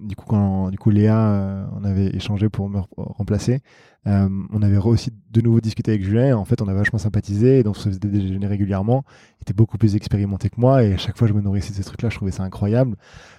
du 0.03 0.15
coup, 0.17 0.25
quand 0.27 0.69
du 0.69 0.77
coup, 0.77 0.89
Léa, 0.89 1.69
on 1.79 1.85
avait 1.85 2.07
échangé 2.07 2.49
pour 2.49 2.67
me 2.69 2.79
re- 2.79 2.87
remplacer, 2.97 3.61
euh, 4.07 4.27
on 4.51 4.61
avait 4.61 4.77
aussi 4.77 5.11
de 5.31 5.41
nouveau 5.41 5.61
discuté 5.61 5.91
avec 5.91 6.03
Julien. 6.03 6.35
En 6.35 6.45
fait, 6.45 6.61
on 6.61 6.67
a 6.67 6.73
vachement 6.73 6.99
sympathisé, 6.99 7.59
et 7.59 7.63
donc 7.63 7.75
on 7.77 7.79
se 7.79 7.89
faisait 7.89 7.99
des 7.99 8.07
déjeuners 8.07 8.47
régulièrement. 8.47 9.03
Il 9.39 9.43
était 9.43 9.53
beaucoup 9.53 9.77
plus 9.77 9.95
expérimenté 9.95 10.49
que 10.49 10.59
moi, 10.59 10.83
et 10.83 10.93
à 10.93 10.97
chaque 10.97 11.17
fois, 11.17 11.27
je 11.27 11.33
me 11.33 11.41
nourrissais 11.41 11.71
de 11.71 11.75
ces 11.75 11.83
trucs-là, 11.83 12.09
je 12.09 12.15
trouvais 12.15 12.31
ça 12.31 12.43
incroyable. 12.43 12.95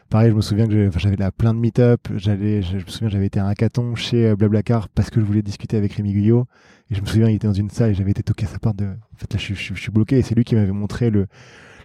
Pareil, 0.09 0.31
je 0.31 0.37
me 0.37 0.41
souviens 0.43 0.67
que 0.69 0.91
j'avais 0.99 1.17
là 1.17 1.33
plein 1.33 1.55
de 1.55 1.59
meet-up. 1.59 2.07
J'allais, 2.17 2.61
je, 2.63 2.77
me 2.77 2.81
souviens, 2.87 3.09
j'avais 3.09 3.27
été 3.27 3.41
à 3.41 3.47
un 3.47 3.49
hackathon 3.49 3.95
chez 3.95 4.27
euh, 4.29 4.37
Blablacar 4.37 4.89
parce 4.91 5.09
que 5.09 5.21
je 5.21 5.25
voulais 5.25 5.41
discuter 5.43 5.77
avec 5.79 5.95
Rémi 5.95 6.13
Guyot. 6.13 6.47
Et 6.91 6.95
je 6.95 7.01
me 7.01 7.07
souviens, 7.07 7.29
il 7.31 7.37
était 7.37 7.47
dans 7.47 7.55
une 7.55 7.71
salle 7.71 7.93
et 7.93 7.95
j'avais 7.95 8.11
été 8.11 8.23
toqué 8.23 8.45
à 8.45 8.49
sa 8.49 8.59
porte 8.59 8.77
de. 8.77 8.85
En 8.85 9.17
fait, 9.17 9.33
là, 9.33 9.39
je, 9.41 9.55
je- 9.55 9.75
suis 9.75 9.91
bloqué. 9.91 10.19
Et 10.19 10.23
c'est 10.23 10.35
lui 10.35 10.45
qui 10.45 10.55
m'avait 10.55 10.71
montré 10.71 11.09
le, 11.09 11.27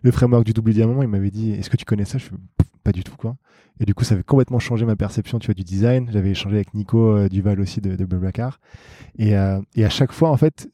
le 0.02 0.12
framework 0.12 0.44
du 0.46 0.52
double 0.52 0.74
diamant. 0.74 1.02
Il 1.04 1.08
m'avait 1.08 1.32
dit 1.32 1.52
Est-ce 1.52 1.70
que 1.70 1.78
tu 1.78 1.86
connais 1.86 2.04
ça 2.04 2.18
Je 2.18 2.28
Pff, 2.28 2.67
Pas 2.88 2.94
du 2.94 3.04
tout, 3.04 3.18
quoi. 3.18 3.36
Et 3.82 3.86
du 3.86 3.94
coup, 3.94 4.06
ça 4.06 4.14
avait 4.16 4.24
complètement 4.24 4.60
changé 4.60 4.86
ma 4.86 4.96
perception, 4.96 5.40
tu 5.40 5.48
vois, 5.48 5.54
du 5.56 5.66
design. 5.66 6.10
J'avais 6.10 6.30
échangé 6.30 6.56
avec 6.56 6.74
Nico 6.74 7.18
euh, 7.18 7.28
Duval 7.28 7.60
aussi 7.60 7.82
de, 7.82 7.98
de 7.98 8.06
Blablacar. 8.06 8.62
Et, 9.20 9.36
euh, 9.36 9.60
et 9.76 9.84
à 9.84 9.90
chaque 9.90 10.14
fois, 10.14 10.30
en 10.30 10.38
fait, 10.38 10.70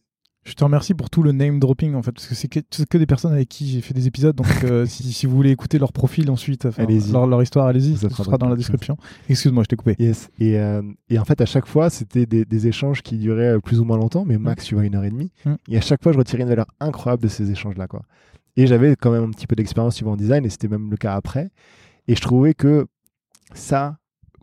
Je 0.45 0.53
te 0.53 0.63
remercie 0.63 0.93
pour 0.93 1.09
tout 1.09 1.23
le 1.23 1.31
name 1.31 1.57
dropping 1.59 1.95
en 1.95 2.03
fait, 2.03 2.11
parce 2.11 2.27
que 2.27 2.35
c'est 2.35 2.49
que, 2.49 2.97
des 2.97 3.05
personnes 3.05 3.31
avec 3.31 3.47
qui 3.47 3.67
j'ai 3.67 3.81
fait 3.81 3.93
des 3.93 4.07
épisodes. 4.07 4.35
Donc 4.35 4.47
euh, 4.65 4.85
si, 4.93 5.11
si 5.13 5.25
vous 5.25 5.35
voulez 5.35 5.51
écouter 5.51 5.79
leur 5.79 5.93
profil 5.93 6.29
ensuite, 6.29 6.65
enfin, 6.65 6.83
Allez-y. 6.83 7.13
leur, 7.13 7.25
leur 7.25 7.41
histoire, 7.41 7.65
allez-y, 7.65 7.97
Ça 7.97 8.09
sera 8.09 8.37
dans 8.37 8.49
la 8.49 8.57
description. 8.57 8.97
Excuse-moi, 9.29 9.63
je 9.63 9.69
t'ai 9.69 9.75
coupé. 9.75 9.95
Yes. 9.99 10.29
Et, 10.39 10.59
euh, 10.59 10.81
et 11.09 11.17
en 11.17 11.23
fait, 11.25 11.39
à 11.39 11.45
chaque 11.45 11.65
fois, 11.65 11.89
c'était 11.89 12.25
des, 12.25 12.43
des 12.45 12.67
échanges 12.67 13.01
qui 13.01 13.17
duraient 13.17 13.59
plus 13.61 13.79
ou 13.79 13.85
moins 13.85 13.97
longtemps, 13.97 14.25
mais 14.25 14.37
max, 14.37 14.65
tu 14.65 14.75
vois, 14.75 14.83
une 14.83 14.95
heure 14.95 15.05
et 15.05 15.11
demie. 15.11 15.31
Mm. 15.45 15.53
Et 15.69 15.77
à 15.77 15.81
chaque 15.81 16.03
fois, 16.03 16.11
je 16.11 16.17
retirais 16.17 16.43
une 16.43 16.49
valeur 16.49 16.67
incroyable 16.81 17.23
de 17.23 17.29
ces 17.29 17.49
échanges-là, 17.49 17.87
quoi. 17.87 18.03
Et 18.57 18.67
j'avais 18.67 18.95
quand 18.95 19.11
même 19.11 19.23
un 19.23 19.31
petit 19.31 19.47
peu 19.47 19.55
d'expérience, 19.55 19.95
tu 19.95 20.03
vois, 20.03 20.13
en 20.13 20.17
design, 20.17 20.45
et 20.45 20.49
c'était 20.49 20.67
même 20.67 20.91
le 20.91 20.97
cas 20.97 21.15
après. 21.15 21.49
Et 22.07 22.15
je 22.15 22.21
trouvais 22.21 22.53
que 22.53 22.87
ça, 23.53 23.97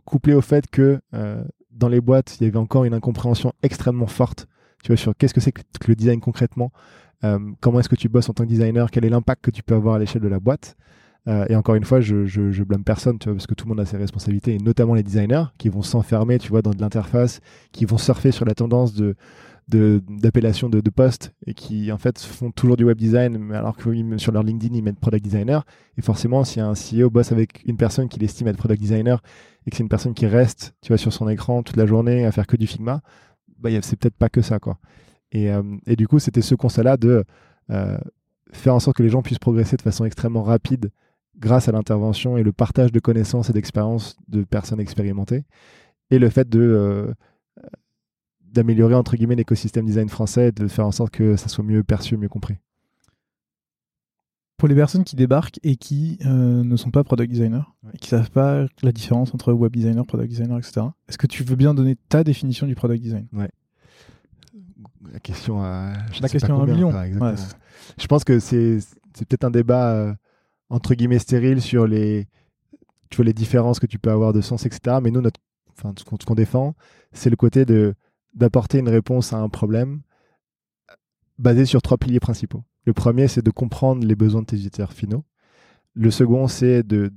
couplé 0.05 0.33
au 0.33 0.41
fait 0.41 0.69
que 0.69 0.99
euh, 1.13 1.43
dans 1.71 1.89
les 1.89 2.01
boîtes, 2.01 2.37
il 2.39 2.45
y 2.45 2.47
avait 2.47 2.57
encore 2.57 2.85
une 2.85 2.93
incompréhension 2.93 3.53
extrêmement 3.63 4.07
forte, 4.07 4.47
tu 4.83 4.91
vois, 4.91 4.97
sur 4.97 5.15
qu'est-ce 5.15 5.33
que 5.33 5.41
c'est 5.41 5.51
que 5.51 5.61
le 5.87 5.95
design 5.95 6.19
concrètement, 6.19 6.71
euh, 7.23 7.39
comment 7.59 7.79
est-ce 7.79 7.89
que 7.89 7.95
tu 7.95 8.09
bosses 8.09 8.29
en 8.29 8.33
tant 8.33 8.43
que 8.43 8.49
designer, 8.49 8.89
quel 8.91 9.05
est 9.05 9.09
l'impact 9.09 9.43
que 9.43 9.51
tu 9.51 9.63
peux 9.63 9.75
avoir 9.75 9.95
à 9.95 9.99
l'échelle 9.99 10.21
de 10.21 10.27
la 10.27 10.39
boîte. 10.39 10.75
Euh, 11.27 11.45
et 11.49 11.55
encore 11.55 11.75
une 11.75 11.83
fois, 11.83 12.01
je, 12.01 12.63
blâme 12.63 12.83
personne, 12.83 13.19
tu 13.19 13.29
vois, 13.29 13.35
parce 13.35 13.45
que 13.45 13.53
tout 13.53 13.65
le 13.65 13.69
monde 13.69 13.79
a 13.79 13.85
ses 13.85 13.97
responsabilités, 13.97 14.55
et 14.55 14.57
notamment 14.57 14.95
les 14.95 15.03
designers 15.03 15.45
qui 15.59 15.69
vont 15.69 15.83
s'enfermer, 15.83 16.39
tu 16.39 16.49
vois, 16.49 16.63
dans 16.63 16.71
de 16.71 16.81
l'interface, 16.81 17.41
qui 17.71 17.85
vont 17.85 17.99
surfer 17.99 18.31
sur 18.31 18.45
la 18.45 18.55
tendance 18.55 18.93
de 18.95 19.15
de- 19.67 20.01
d'appellation 20.07 20.69
de, 20.69 20.81
de, 20.81 20.89
poste 20.89 21.33
et 21.45 21.53
qui 21.53 21.91
en 21.91 21.97
fait 21.97 22.19
font 22.19 22.51
toujours 22.51 22.77
du 22.77 22.83
web 22.83 22.97
design 22.97 23.51
alors 23.53 23.77
que 23.77 24.17
sur 24.17 24.31
leur 24.31 24.43
LinkedIn 24.43 24.75
ils 24.75 24.83
mettent 24.83 24.99
product 24.99 25.23
designer. 25.23 25.65
Et 25.97 26.01
forcément 26.01 26.43
si 26.43 26.59
un 26.59 26.73
CEO 26.73 27.09
bosse 27.09 27.31
avec 27.31 27.63
une 27.65 27.77
personne 27.77 28.09
qu'il 28.09 28.23
estime 28.23 28.47
être 28.47 28.57
product 28.57 28.81
designer 28.81 29.21
et 29.65 29.71
que 29.71 29.77
c'est 29.77 29.83
une 29.83 29.89
personne 29.89 30.13
qui 30.13 30.27
reste 30.27 30.73
tu 30.81 30.89
vois 30.89 30.97
sur 30.97 31.13
son 31.13 31.29
écran 31.29 31.63
toute 31.63 31.77
la 31.77 31.85
journée 31.85 32.25
à 32.25 32.31
faire 32.31 32.47
que 32.47 32.57
du 32.57 32.67
Figma 32.67 33.01
bah 33.59 33.69
c'est 33.81 33.97
peut-être 33.97 34.17
pas 34.17 34.29
que 34.29 34.41
ça 34.41 34.59
quoi. 34.59 34.77
Et, 35.31 35.51
euh, 35.51 35.63
et 35.85 35.95
du 35.95 36.07
coup 36.07 36.19
c'était 36.19 36.41
ce 36.41 36.55
constat 36.55 36.83
là 36.83 36.97
de 36.97 37.23
euh, 37.69 37.97
faire 38.51 38.75
en 38.75 38.79
sorte 38.79 38.97
que 38.97 39.03
les 39.03 39.09
gens 39.09 39.21
puissent 39.21 39.39
progresser 39.39 39.77
de 39.77 39.81
façon 39.81 40.03
extrêmement 40.05 40.43
rapide 40.43 40.91
grâce 41.37 41.69
à 41.69 41.71
l'intervention 41.71 42.37
et 42.37 42.43
le 42.43 42.51
partage 42.51 42.91
de 42.91 42.99
connaissances 42.99 43.49
et 43.49 43.53
d'expériences 43.53 44.17
de 44.27 44.43
personnes 44.43 44.79
expérimentées 44.79 45.43
et 46.09 46.19
le 46.19 46.29
fait 46.29 46.49
de 46.49 46.59
euh, 46.59 47.13
d'améliorer 48.53 48.95
entre 48.95 49.15
guillemets 49.15 49.35
l'écosystème 49.35 49.85
design 49.85 50.09
français 50.09 50.49
et 50.49 50.51
de 50.51 50.67
faire 50.67 50.85
en 50.85 50.91
sorte 50.91 51.11
que 51.11 51.35
ça 51.35 51.47
soit 51.47 51.63
mieux 51.63 51.83
perçu, 51.83 52.17
mieux 52.17 52.29
compris. 52.29 52.55
Pour 54.57 54.67
les 54.67 54.75
personnes 54.75 55.03
qui 55.03 55.15
débarquent 55.15 55.59
et 55.63 55.75
qui 55.75 56.19
euh, 56.25 56.63
ne 56.63 56.75
sont 56.75 56.91
pas 56.91 57.03
product 57.03 57.31
designers, 57.31 57.63
Ouais. 57.83 57.91
et 57.95 57.97
qui 57.97 58.09
savent 58.09 58.29
pas 58.29 58.67
la 58.83 58.91
différence 58.91 59.33
entre 59.33 59.53
web 59.53 59.71
designer, 59.75 60.05
product 60.05 60.29
designer, 60.29 60.59
etc., 60.59 60.81
est-ce 61.07 61.17
que 61.17 61.25
tu 61.25 61.43
veux 61.43 61.55
bien 61.55 61.73
donner 61.73 61.95
ta 62.09 62.23
définition 62.23 62.67
du 62.67 62.75
product 62.75 63.01
design? 63.01 63.27
La 65.11 65.19
question 65.19 65.63
à 65.63 65.93
je 65.93 65.99
La 65.99 66.13
sais 66.13 66.21
pas 66.21 66.29
question 66.29 66.59
à 66.59 66.63
un 66.63 66.65
million. 66.67 66.91
Ouais, 66.91 67.35
je 67.97 68.05
pense 68.07 68.23
que 68.23 68.39
c'est 68.39 68.77
c'est 69.13 69.27
peut-être 69.27 69.43
un 69.45 69.49
débat 69.51 69.93
euh, 69.93 70.13
entre 70.69 70.93
guillemets 70.93 71.19
stérile 71.19 71.59
sur 71.61 71.87
les 71.87 72.27
tu 73.09 73.17
vois 73.17 73.25
les 73.25 73.33
différences 73.33 73.79
que 73.79 73.87
tu 73.87 73.97
peux 73.97 74.11
avoir 74.11 74.31
de 74.31 74.41
sens 74.41 74.65
etc. 74.65 74.97
Mais 75.01 75.09
nous 75.09 75.21
notre 75.21 75.39
enfin 75.71 75.91
ce 75.97 76.03
qu'on 76.03 76.17
ce 76.19 76.25
qu'on 76.25 76.35
défend 76.35 76.75
c'est 77.13 77.29
le 77.31 77.35
côté 77.35 77.65
de 77.65 77.95
d'apporter 78.33 78.79
une 78.79 78.89
réponse 78.89 79.33
à 79.33 79.37
un 79.37 79.49
problème 79.49 80.01
basé 81.37 81.65
sur 81.65 81.81
trois 81.81 81.97
piliers 81.97 82.19
principaux. 82.19 82.63
Le 82.85 82.93
premier 82.93 83.27
c'est 83.27 83.43
de 83.43 83.51
comprendre 83.51 84.05
les 84.05 84.15
besoins 84.15 84.41
de 84.41 84.47
tes 84.47 84.55
utilisateurs 84.55 84.93
finaux. 84.93 85.25
Le 85.93 86.11
second 86.11 86.47
c'est 86.47 86.83
de 86.83 87.11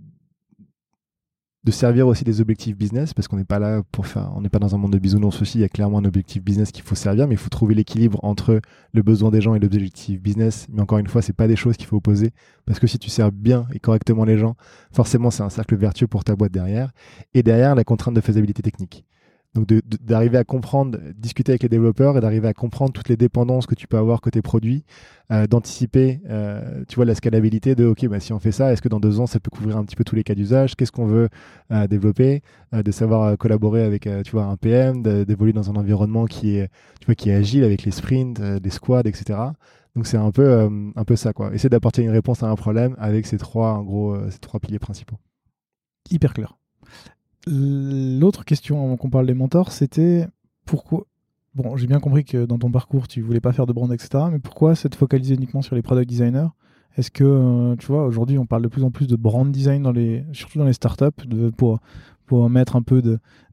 de 1.64 1.70
servir 1.70 2.06
aussi 2.06 2.24
des 2.24 2.42
objectifs 2.42 2.76
business 2.76 3.14
parce 3.14 3.26
qu'on 3.26 3.38
n'est 3.38 3.44
pas 3.44 3.58
là 3.58 3.82
pour 3.90 4.06
faire, 4.06 4.30
on 4.36 4.42
n'est 4.42 4.50
pas 4.50 4.58
dans 4.58 4.74
un 4.74 4.78
monde 4.78 4.92
de 4.92 4.98
bisounours 4.98 5.40
aussi. 5.40 5.58
Il 5.58 5.60
y 5.62 5.64
a 5.64 5.68
clairement 5.68 5.98
un 5.98 6.04
objectif 6.04 6.42
business 6.42 6.70
qu'il 6.70 6.84
faut 6.84 6.94
servir, 6.94 7.26
mais 7.26 7.34
il 7.34 7.38
faut 7.38 7.48
trouver 7.48 7.74
l'équilibre 7.74 8.22
entre 8.22 8.60
le 8.92 9.02
besoin 9.02 9.30
des 9.30 9.40
gens 9.40 9.54
et 9.54 9.58
l'objectif 9.58 10.20
business. 10.20 10.66
Mais 10.70 10.82
encore 10.82 10.98
une 10.98 11.06
fois, 11.06 11.22
c'est 11.22 11.32
pas 11.32 11.48
des 11.48 11.56
choses 11.56 11.78
qu'il 11.78 11.86
faut 11.86 11.96
opposer 11.96 12.32
parce 12.66 12.78
que 12.78 12.86
si 12.86 12.98
tu 12.98 13.08
sers 13.08 13.32
bien 13.32 13.66
et 13.72 13.78
correctement 13.78 14.26
les 14.26 14.36
gens, 14.36 14.56
forcément 14.92 15.30
c'est 15.30 15.42
un 15.42 15.48
cercle 15.48 15.74
vertueux 15.74 16.06
pour 16.06 16.22
ta 16.22 16.36
boîte 16.36 16.52
derrière. 16.52 16.92
Et 17.32 17.42
derrière 17.42 17.74
la 17.74 17.84
contrainte 17.84 18.14
de 18.14 18.20
faisabilité 18.20 18.62
technique. 18.62 19.06
Donc 19.54 19.68
d'arriver 20.00 20.36
à 20.36 20.44
comprendre, 20.44 20.98
discuter 21.16 21.52
avec 21.52 21.62
les 21.62 21.68
développeurs 21.68 22.18
et 22.18 22.20
d'arriver 22.20 22.48
à 22.48 22.54
comprendre 22.54 22.92
toutes 22.92 23.08
les 23.08 23.16
dépendances 23.16 23.66
que 23.66 23.76
tu 23.76 23.86
peux 23.86 23.96
avoir 23.96 24.20
côté 24.20 24.42
produit, 24.42 24.84
euh, 25.30 25.46
d'anticiper, 25.46 26.20
euh, 26.28 26.84
tu 26.88 26.96
vois, 26.96 27.04
la 27.04 27.14
scalabilité 27.14 27.76
de, 27.76 27.86
ok, 27.86 28.08
bah, 28.08 28.18
si 28.18 28.32
on 28.32 28.40
fait 28.40 28.50
ça, 28.50 28.72
est-ce 28.72 28.82
que 28.82 28.88
dans 28.88 28.98
deux 28.98 29.20
ans, 29.20 29.26
ça 29.26 29.38
peut 29.38 29.50
couvrir 29.50 29.76
un 29.76 29.84
petit 29.84 29.94
peu 29.94 30.02
tous 30.02 30.16
les 30.16 30.24
cas 30.24 30.34
d'usage? 30.34 30.74
Qu'est-ce 30.74 30.90
qu'on 30.90 31.06
veut 31.06 31.28
euh, 31.70 31.86
développer? 31.86 32.42
De 32.72 32.90
savoir 32.90 33.38
collaborer 33.38 33.84
avec, 33.84 34.08
tu 34.24 34.32
vois, 34.32 34.46
un 34.46 34.56
PM, 34.56 35.02
d'évoluer 35.02 35.52
dans 35.52 35.70
un 35.70 35.76
environnement 35.76 36.24
qui 36.24 36.56
est, 36.56 36.68
tu 36.98 37.06
vois, 37.06 37.14
qui 37.14 37.30
est 37.30 37.34
agile 37.34 37.62
avec 37.62 37.84
les 37.84 37.92
sprints, 37.92 38.40
les 38.40 38.70
squads, 38.70 39.06
etc. 39.06 39.38
Donc 39.94 40.08
c'est 40.08 40.16
un 40.16 40.32
peu, 40.32 40.68
un 40.96 41.04
peu 41.04 41.14
ça, 41.14 41.32
quoi. 41.32 41.54
Essayer 41.54 41.68
d'apporter 41.68 42.02
une 42.02 42.10
réponse 42.10 42.42
à 42.42 42.48
un 42.48 42.56
problème 42.56 42.96
avec 42.98 43.26
ces 43.26 43.38
trois, 43.38 43.80
gros, 43.84 44.16
ces 44.28 44.40
trois 44.40 44.58
piliers 44.58 44.80
principaux. 44.80 45.18
Hyper 46.10 46.34
clair. 46.34 46.56
L'autre 47.46 48.44
question 48.44 48.82
avant 48.82 48.96
qu'on 48.96 49.10
parle 49.10 49.26
des 49.26 49.34
mentors, 49.34 49.72
c'était 49.72 50.26
pourquoi. 50.64 51.06
Bon, 51.54 51.76
j'ai 51.76 51.86
bien 51.86 52.00
compris 52.00 52.24
que 52.24 52.46
dans 52.46 52.58
ton 52.58 52.70
parcours, 52.70 53.06
tu 53.06 53.20
voulais 53.20 53.40
pas 53.40 53.52
faire 53.52 53.66
de 53.66 53.72
brand, 53.72 53.92
etc. 53.92 54.24
Mais 54.30 54.38
pourquoi 54.38 54.74
s'être 54.74 54.96
focalisé 54.96 55.34
uniquement 55.34 55.62
sur 55.62 55.76
les 55.76 55.82
product 55.82 56.08
designers? 56.08 56.48
Est-ce 56.96 57.10
que, 57.10 57.24
euh, 57.24 57.76
tu 57.76 57.86
vois, 57.86 58.06
aujourd'hui, 58.06 58.38
on 58.38 58.46
parle 58.46 58.62
de 58.62 58.68
plus 58.68 58.84
en 58.84 58.90
plus 58.90 59.06
de 59.06 59.16
brand 59.16 59.50
design, 59.50 59.82
dans 59.82 59.92
les, 59.92 60.24
surtout 60.32 60.58
dans 60.58 60.64
les 60.64 60.72
startups, 60.72 61.26
de, 61.26 61.50
pour, 61.50 61.80
pour 62.26 62.48
mettre 62.48 62.76
un 62.76 62.82
peu 62.82 63.02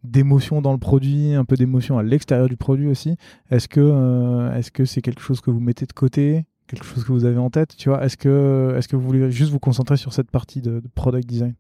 d'émotion 0.04 0.62
dans 0.62 0.72
le 0.72 0.78
produit, 0.78 1.34
un 1.34 1.46
peu 1.46 1.56
d'émotion 1.56 1.98
à 1.98 2.04
l'extérieur 2.04 2.48
du 2.48 2.58
produit 2.58 2.88
aussi? 2.88 3.18
Est-ce 3.50 3.68
que 3.68 3.82
euh, 3.82 4.56
est-ce 4.56 4.72
que 4.72 4.86
c'est 4.86 5.02
quelque 5.02 5.22
chose 5.22 5.42
que 5.42 5.52
vous 5.52 5.60
mettez 5.60 5.86
de 5.86 5.94
côté 5.94 6.46
quelque 6.72 6.86
chose 6.86 7.04
que 7.04 7.12
vous 7.12 7.26
avez 7.26 7.38
en 7.38 7.50
tête, 7.50 7.76
tu 7.76 7.89
vois 7.89 8.04
Est-ce 8.04 8.16
que, 8.16 8.76
est 8.78 8.88
que 8.88 8.96
vous 8.96 9.06
voulez 9.06 9.30
juste 9.30 9.52
vous 9.52 9.60
concentrer 9.60 9.98
sur 9.98 10.14
cette 10.14 10.32
partie 10.32 10.62
de 10.62 10.82
product 10.96 11.28
design? 11.28 11.54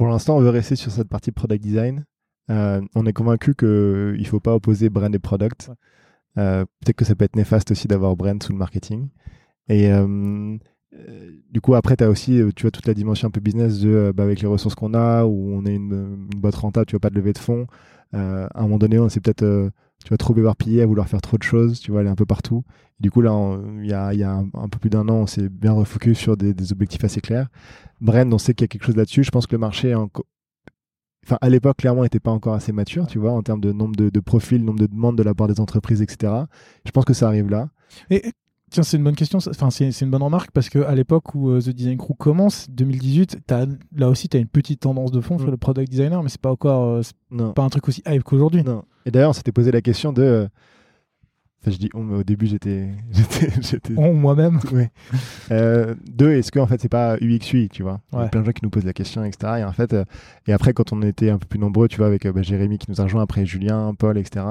Pour 0.00 0.08
l'instant, 0.08 0.38
on 0.38 0.40
veut 0.40 0.48
rester 0.48 0.76
sur 0.76 0.90
cette 0.90 1.10
partie 1.10 1.30
product 1.30 1.62
design. 1.62 2.06
Euh, 2.48 2.80
on 2.94 3.04
est 3.04 3.12
convaincu 3.12 3.54
qu'il 3.54 3.68
ne 3.68 4.24
faut 4.24 4.40
pas 4.40 4.54
opposer 4.54 4.88
brand 4.88 5.14
et 5.14 5.18
product. 5.18 5.70
Euh, 6.38 6.64
peut-être 6.64 6.96
que 6.96 7.04
ça 7.04 7.14
peut 7.14 7.26
être 7.26 7.36
néfaste 7.36 7.70
aussi 7.70 7.86
d'avoir 7.86 8.16
brand 8.16 8.42
sous 8.42 8.52
le 8.52 8.58
marketing. 8.58 9.10
Et 9.68 9.92
euh, 9.92 10.56
du 11.50 11.60
coup, 11.60 11.74
après, 11.74 11.98
tu 11.98 12.04
as 12.04 12.08
aussi 12.08 12.40
tu 12.56 12.62
vois, 12.62 12.70
toute 12.70 12.86
la 12.86 12.94
dimension 12.94 13.28
un 13.28 13.30
peu 13.30 13.40
business 13.40 13.80
de, 13.80 14.10
bah, 14.16 14.22
avec 14.22 14.40
les 14.40 14.48
ressources 14.48 14.74
qu'on 14.74 14.94
a, 14.94 15.26
où 15.26 15.52
on 15.52 15.66
est 15.66 15.74
une, 15.74 16.30
boîte 16.34 16.54
rentable, 16.54 16.86
tu 16.86 16.96
vas 16.96 17.00
pas 17.00 17.10
de 17.10 17.16
lever 17.16 17.34
de 17.34 17.38
fonds. 17.38 17.66
à 18.14 18.48
un 18.54 18.62
moment 18.62 18.78
donné, 18.78 18.98
on 18.98 19.10
s'est 19.10 19.20
peut-être 19.20 19.70
tu 20.04 20.10
vas 20.10 20.16
trop 20.16 20.36
éparpillé 20.36 20.82
à 20.82 20.86
vouloir 20.86 21.08
faire 21.08 21.20
trop 21.20 21.36
de 21.36 21.42
choses, 21.42 21.80
tu 21.80 21.92
vas 21.92 22.00
aller 22.00 22.08
un 22.08 22.14
peu 22.14 22.26
partout. 22.26 22.64
du 23.00 23.10
coup, 23.10 23.20
là, 23.20 23.58
il 23.82 23.86
y 23.86 23.92
a, 23.92 24.34
un, 24.34 24.68
peu 24.68 24.78
plus 24.78 24.90
d'un 24.90 25.08
an, 25.08 25.14
on 25.14 25.26
s'est 25.26 25.48
bien 25.48 25.72
refocus 25.72 26.18
sur 26.18 26.36
des, 26.36 26.72
objectifs 26.72 27.04
assez 27.04 27.20
clairs. 27.20 27.48
Brand, 28.00 28.32
on 28.32 28.38
sait 28.38 28.54
qu'il 28.54 28.64
y 28.64 28.66
a 28.66 28.68
quelque 28.68 28.84
chose 28.84 28.96
là-dessus. 28.96 29.24
Je 29.24 29.30
pense 29.30 29.46
que 29.46 29.52
le 29.52 29.58
marché, 29.58 29.94
enfin, 29.94 31.38
à 31.40 31.48
l'époque, 31.48 31.78
clairement, 31.78 32.02
n'était 32.02 32.20
pas 32.20 32.30
encore 32.30 32.54
assez 32.54 32.72
mature, 32.72 33.06
tu 33.06 33.18
vois, 33.18 33.32
en 33.32 33.42
termes 33.42 33.60
de 33.60 33.72
nombre 33.72 33.96
de, 33.96 34.20
profils, 34.20 34.62
nombre 34.62 34.80
de 34.80 34.86
demandes 34.86 35.18
de 35.18 35.22
la 35.22 35.34
part 35.34 35.48
des 35.48 35.60
entreprises, 35.60 36.02
etc. 36.02 36.32
Je 36.84 36.90
pense 36.90 37.04
que 37.04 37.14
ça 37.14 37.26
arrive 37.26 37.50
là. 37.50 37.68
Et 38.08 38.32
Tiens, 38.70 38.84
c'est 38.84 38.96
une 38.96 39.04
bonne 39.04 39.16
question. 39.16 39.38
Enfin, 39.38 39.70
c'est 39.70 40.00
une 40.00 40.10
bonne 40.10 40.22
remarque 40.22 40.52
parce 40.52 40.68
qu'à 40.68 40.94
l'époque 40.94 41.34
où 41.34 41.50
euh, 41.50 41.60
The 41.60 41.70
Design 41.70 41.98
Crew 41.98 42.14
commence, 42.16 42.70
2018, 42.70 43.38
as, 43.50 43.66
là 43.96 44.08
aussi, 44.08 44.28
tu 44.28 44.36
as 44.36 44.40
une 44.40 44.46
petite 44.46 44.80
tendance 44.80 45.10
de 45.10 45.20
fond 45.20 45.38
sur 45.38 45.48
mm. 45.48 45.50
le 45.50 45.56
product 45.56 45.90
designer, 45.90 46.22
mais 46.22 46.28
c'est 46.28 46.40
pas 46.40 46.52
encore 46.52 47.02
euh, 47.34 47.52
pas 47.52 47.62
un 47.62 47.68
truc 47.68 47.88
aussi 47.88 48.02
hype 48.06 48.22
qu'aujourd'hui. 48.22 48.62
Et 49.06 49.10
d'ailleurs, 49.10 49.30
on 49.30 49.34
s'était 49.34 49.52
posé 49.52 49.72
la 49.72 49.80
question 49.80 50.12
de 50.12 50.22
euh, 50.22 50.48
Enfin, 51.62 51.72
je 51.72 51.76
dis 51.76 51.90
on, 51.92 52.02
mais 52.02 52.16
au 52.16 52.22
début, 52.22 52.46
j'étais. 52.46 52.88
On, 53.96 54.14
moi-même. 54.14 54.60
Oui. 54.72 54.84
Euh, 55.50 55.94
deux, 56.06 56.32
est-ce 56.32 56.50
que 56.50 56.58
en 56.58 56.66
fait, 56.66 56.80
c'est 56.80 56.88
pas 56.88 57.18
UXUI, 57.20 57.68
tu 57.68 57.82
vois? 57.82 58.00
Il 58.12 58.18
y 58.18 58.22
a 58.22 58.28
plein 58.28 58.40
de 58.40 58.46
gens 58.46 58.52
qui 58.52 58.64
nous 58.64 58.70
posent 58.70 58.84
la 58.84 58.94
question, 58.94 59.24
etc. 59.24 59.54
Et 59.58 59.64
en 59.64 59.72
fait, 59.72 59.92
euh, 59.92 60.04
et 60.46 60.52
après, 60.52 60.72
quand 60.72 60.92
on 60.92 61.02
était 61.02 61.28
un 61.28 61.38
peu 61.38 61.46
plus 61.46 61.58
nombreux, 61.58 61.88
tu 61.88 61.98
vois, 61.98 62.06
avec 62.06 62.24
euh, 62.24 62.32
bah, 62.32 62.40
Jérémy 62.42 62.78
qui 62.78 62.90
nous 62.90 63.00
a 63.00 63.04
rejoint, 63.04 63.22
après 63.22 63.44
Julien, 63.44 63.94
Paul, 63.98 64.16
etc., 64.16 64.44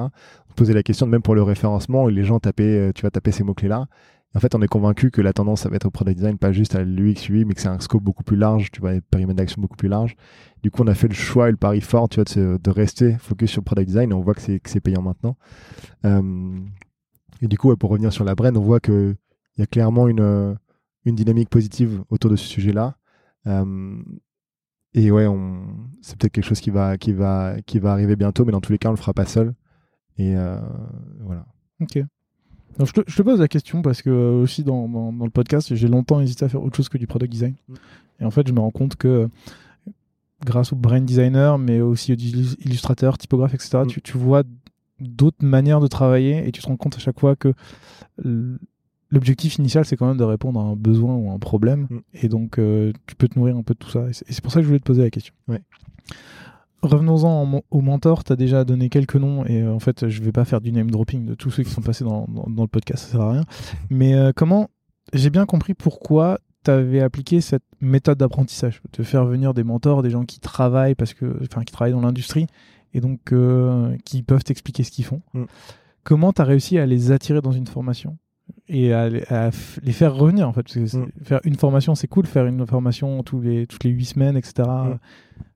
posait 0.60 0.74
la 0.74 0.84
question, 0.84 1.08
même 1.08 1.22
pour 1.22 1.36
le 1.36 1.44
référencement, 1.44 2.04
où 2.06 2.10
les 2.10 2.24
gens 2.24 2.40
tapaient, 2.40 2.92
tu 2.94 3.04
vas 3.04 3.12
taper 3.12 3.32
ces 3.32 3.44
mots-clés-là. 3.44 3.88
En 4.36 4.40
fait, 4.40 4.54
on 4.54 4.62
est 4.62 4.68
convaincu 4.68 5.10
que 5.10 5.22
la 5.22 5.34
tendance, 5.34 5.62
ça 5.62 5.70
va 5.70 5.78
être 5.78 5.88
au 5.88 5.92
product 5.92 6.18
design, 6.18 6.38
pas 6.38 6.52
juste 6.52 6.76
à 6.76 6.84
l'UX, 6.84 7.30
mais 7.30 7.56
que 7.56 7.62
c'est 7.62 7.68
un 7.68 7.80
scope 7.80 8.04
beaucoup 8.04 8.24
plus 8.24 8.38
large, 8.38 8.70
tu 8.72 8.80
vois, 8.80 8.92
un 8.92 9.00
périmètre 9.00 9.38
d'action 9.38 9.60
beaucoup 9.60 9.76
plus 9.76 9.88
large. 9.90 10.16
Du 10.62 10.70
coup, 10.70 10.84
on 10.84 10.88
a 10.88 10.94
fait 10.94 11.08
le 11.08 11.16
choix 11.16 11.48
et 11.50 11.52
le 11.52 11.58
pari 11.58 11.82
fort, 11.82 12.10
tu 12.10 12.22
vois, 12.22 12.26
de, 12.26 12.70
rester 12.70 13.14
focus 13.18 13.50
sur 13.50 13.64
product 13.64 13.88
design 13.88 14.12
et 14.12 14.14
on 14.14 14.22
voit 14.22 14.36
que 14.36 14.42
c'est 14.42 14.82
payant 14.82 15.02
maintenant. 15.02 15.36
Et 17.42 17.48
du 17.48 17.58
coup, 17.58 17.76
pour 17.76 17.90
revenir 17.90 18.12
sur 18.12 18.24
la 18.24 18.36
brand, 18.36 18.56
on 18.56 18.62
voit 18.62 18.80
qu'il 18.80 19.16
y 19.58 19.62
a 19.62 19.66
clairement 19.66 20.08
une, 20.08 20.20
euh, 20.20 20.54
une 21.06 21.16
dynamique 21.16 21.50
positive 21.50 22.04
autour 22.10 22.30
de 22.30 22.36
ce 22.36 22.46
sujet-là. 22.46 22.98
Euh, 23.48 23.96
et 24.94 25.12
ouais, 25.12 25.28
c'est 26.02 26.18
peut-être 26.18 26.34
quelque 26.34 26.46
chose 26.46 26.60
qui 26.60 26.72
va, 26.72 26.98
qui, 26.98 27.14
va, 27.14 27.56
qui 27.66 27.80
va 27.80 27.92
arriver 27.92 28.16
bientôt, 28.16 28.44
mais 28.46 28.52
dans 28.52 28.62
tous 28.62 28.72
les 28.72 28.78
cas, 28.78 28.90
on 28.90 28.94
le 28.94 28.98
fera 28.98 29.14
pas 29.14 29.26
seul. 29.26 29.54
Et 30.20 30.36
euh, 30.36 30.60
voilà. 31.22 31.46
Ok. 31.82 32.04
je, 32.78 32.92
te, 32.92 33.22
pose 33.22 33.40
la 33.40 33.48
question 33.48 33.82
parce 33.82 34.02
que 34.02 34.10
aussi 34.10 34.64
dans, 34.64 34.88
dans, 34.90 35.26
le 35.26 35.32
podcast, 35.32 35.74
j'ai 35.74 35.88
longtemps 35.88 36.20
hésité 36.20 36.46
à 36.46 36.50
faire 36.50 36.62
autre 36.62 36.76
chose 36.76 36.90
que 36.90 36.98
du 36.98 37.08
product 37.08 37.32
design. 37.32 37.56
Mm. 37.68 37.74
Et 38.20 38.26
en 38.26 38.32
fait, 38.32 38.48
je 38.48 38.54
me 38.54 38.60
rends 38.60 38.72
compte 38.72 38.98
que 38.98 39.30
grâce 40.46 40.74
au 40.74 40.76
brand 40.76 41.04
designer, 41.04 41.58
mais 41.58 41.80
aussi 41.80 42.12
aux 42.12 42.18
illustrateurs, 42.18 43.18
typographes, 43.18 43.54
etc., 43.54 43.80
mm. 43.86 43.88
tu, 43.88 44.02
tu, 44.02 44.18
vois 44.18 44.44
d'autres 45.00 45.46
manières 45.46 45.80
de 45.80 45.88
travailler 45.88 46.46
et 46.46 46.52
tu 46.52 46.62
te 46.62 46.68
rends 46.68 46.78
compte 46.78 46.98
à 46.98 47.00
chaque 47.00 47.20
fois 47.20 47.38
que 47.38 47.54
l'objectif 49.12 49.56
initial 49.56 49.86
c'est 49.86 49.96
quand 49.96 50.08
même 50.08 50.18
de 50.18 50.24
répondre 50.26 50.60
à 50.60 50.64
un 50.64 50.76
besoin 50.76 51.16
ou 51.16 51.32
à 51.32 51.34
un 51.34 51.40
problème 51.40 51.88
mm. 51.90 52.00
et 52.16 52.28
donc 52.28 52.60
euh, 52.60 52.92
tu 53.08 53.16
peux 53.16 53.30
te 53.30 53.40
nourrir 53.40 53.56
un 53.56 53.64
peu 53.64 53.74
de 53.74 53.80
tout 53.80 53.90
ça 53.90 54.08
et 54.10 54.14
c'est 54.14 54.42
pour 54.42 54.52
ça 54.52 54.60
que 54.60 54.64
je 54.64 54.68
voulais 54.68 54.80
te 54.80 54.84
poser 54.84 55.02
la 55.02 55.10
question. 55.10 55.34
Revenons-en 56.82 57.62
au 57.72 57.82
mentor, 57.82 58.24
tu 58.24 58.32
as 58.32 58.36
déjà 58.36 58.64
donné 58.64 58.90
quelques 58.90 59.16
noms 59.16 59.46
et 59.46 59.62
euh, 59.62 59.74
en 59.74 59.80
fait 59.80 60.08
je 60.08 60.22
vais 60.22 60.32
pas 60.32 60.46
faire 60.46 60.62
du 60.62 60.72
name 60.72 60.90
dropping 60.90 61.26
de 61.26 61.36
tous 61.36 61.52
ceux 61.52 61.64
qui 61.64 61.72
sont 61.72 61.82
passés 61.82 62.06
dans, 62.06 62.26
le 62.48 62.68
podcast, 62.68 63.06
ça 63.06 63.12
sert 63.12 63.22
à 63.22 63.32
rien. 63.34 63.44
Mais 63.90 64.14
euh, 64.14 64.32
comment 64.34 64.70
j'ai 65.14 65.30
bien 65.30 65.46
compris 65.46 65.74
pourquoi 65.74 66.40
tu 66.64 66.72
avais 66.72 67.02
appliqué 67.02 67.42
cette 67.42 67.64
méthode 67.82 68.18
d'apprentissage, 68.18 68.82
de 68.98 69.04
faire 69.04 69.26
venir 69.26 69.54
des 69.54 69.64
mentors, 69.64 70.04
des 70.04 70.10
gens 70.10 70.24
qui 70.24 70.40
travaillent 70.40 70.96
parce 70.96 71.14
que 71.14 71.40
enfin 71.42 71.64
qui 71.64 71.74
travaillent 71.74 71.94
dans 71.94 72.02
l'industrie 72.02 72.48
et 72.94 73.02
donc 73.02 73.34
euh, 73.34 73.96
qui 74.06 74.24
peuvent 74.24 74.44
t'expliquer 74.44 74.84
ce 74.84 74.92
qu'ils 74.92 75.06
font. 75.06 75.22
Mm. 75.34 75.46
Comment 76.04 76.32
tu 76.32 76.42
as 76.42 76.46
réussi 76.46 76.78
à 76.78 76.86
les 76.86 77.12
attirer 77.12 77.42
dans 77.42 77.52
une 77.52 77.68
formation 77.68 78.18
et 78.68 78.94
à, 78.94 79.10
les 79.10 79.92
faire 79.92 80.16
revenir 80.16 80.48
en 80.48 80.54
fait? 80.54 80.76
Mm. 80.76 81.08
Faire 81.24 81.40
une 81.44 81.56
formation, 81.56 81.96
c'est 81.96 82.08
cool, 82.08 82.26
faire 82.26 82.46
une 82.46 82.66
formation 82.66 83.22
tous 83.24 83.42
les, 83.42 83.68
toutes 83.68 83.84
les 83.84 83.92
huit 83.92 84.06
semaines, 84.06 84.38
etc. 84.38 84.64
Mm. 84.68 84.98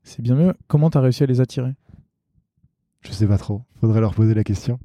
C'est 0.04 0.22
bien 0.22 0.36
mieux. 0.36 0.54
Comment 0.68 0.90
tu 0.90 0.98
as 0.98 1.02
réussi 1.02 1.24
à 1.24 1.26
les 1.26 1.42
attirer? 1.42 1.74
Je 3.02 3.12
sais 3.12 3.28
pas 3.28 3.38
trop. 3.38 3.62
Faudrait 3.80 4.02
leur 4.02 4.14
poser 4.14 4.34
la 4.34 4.44
question. 4.44 4.80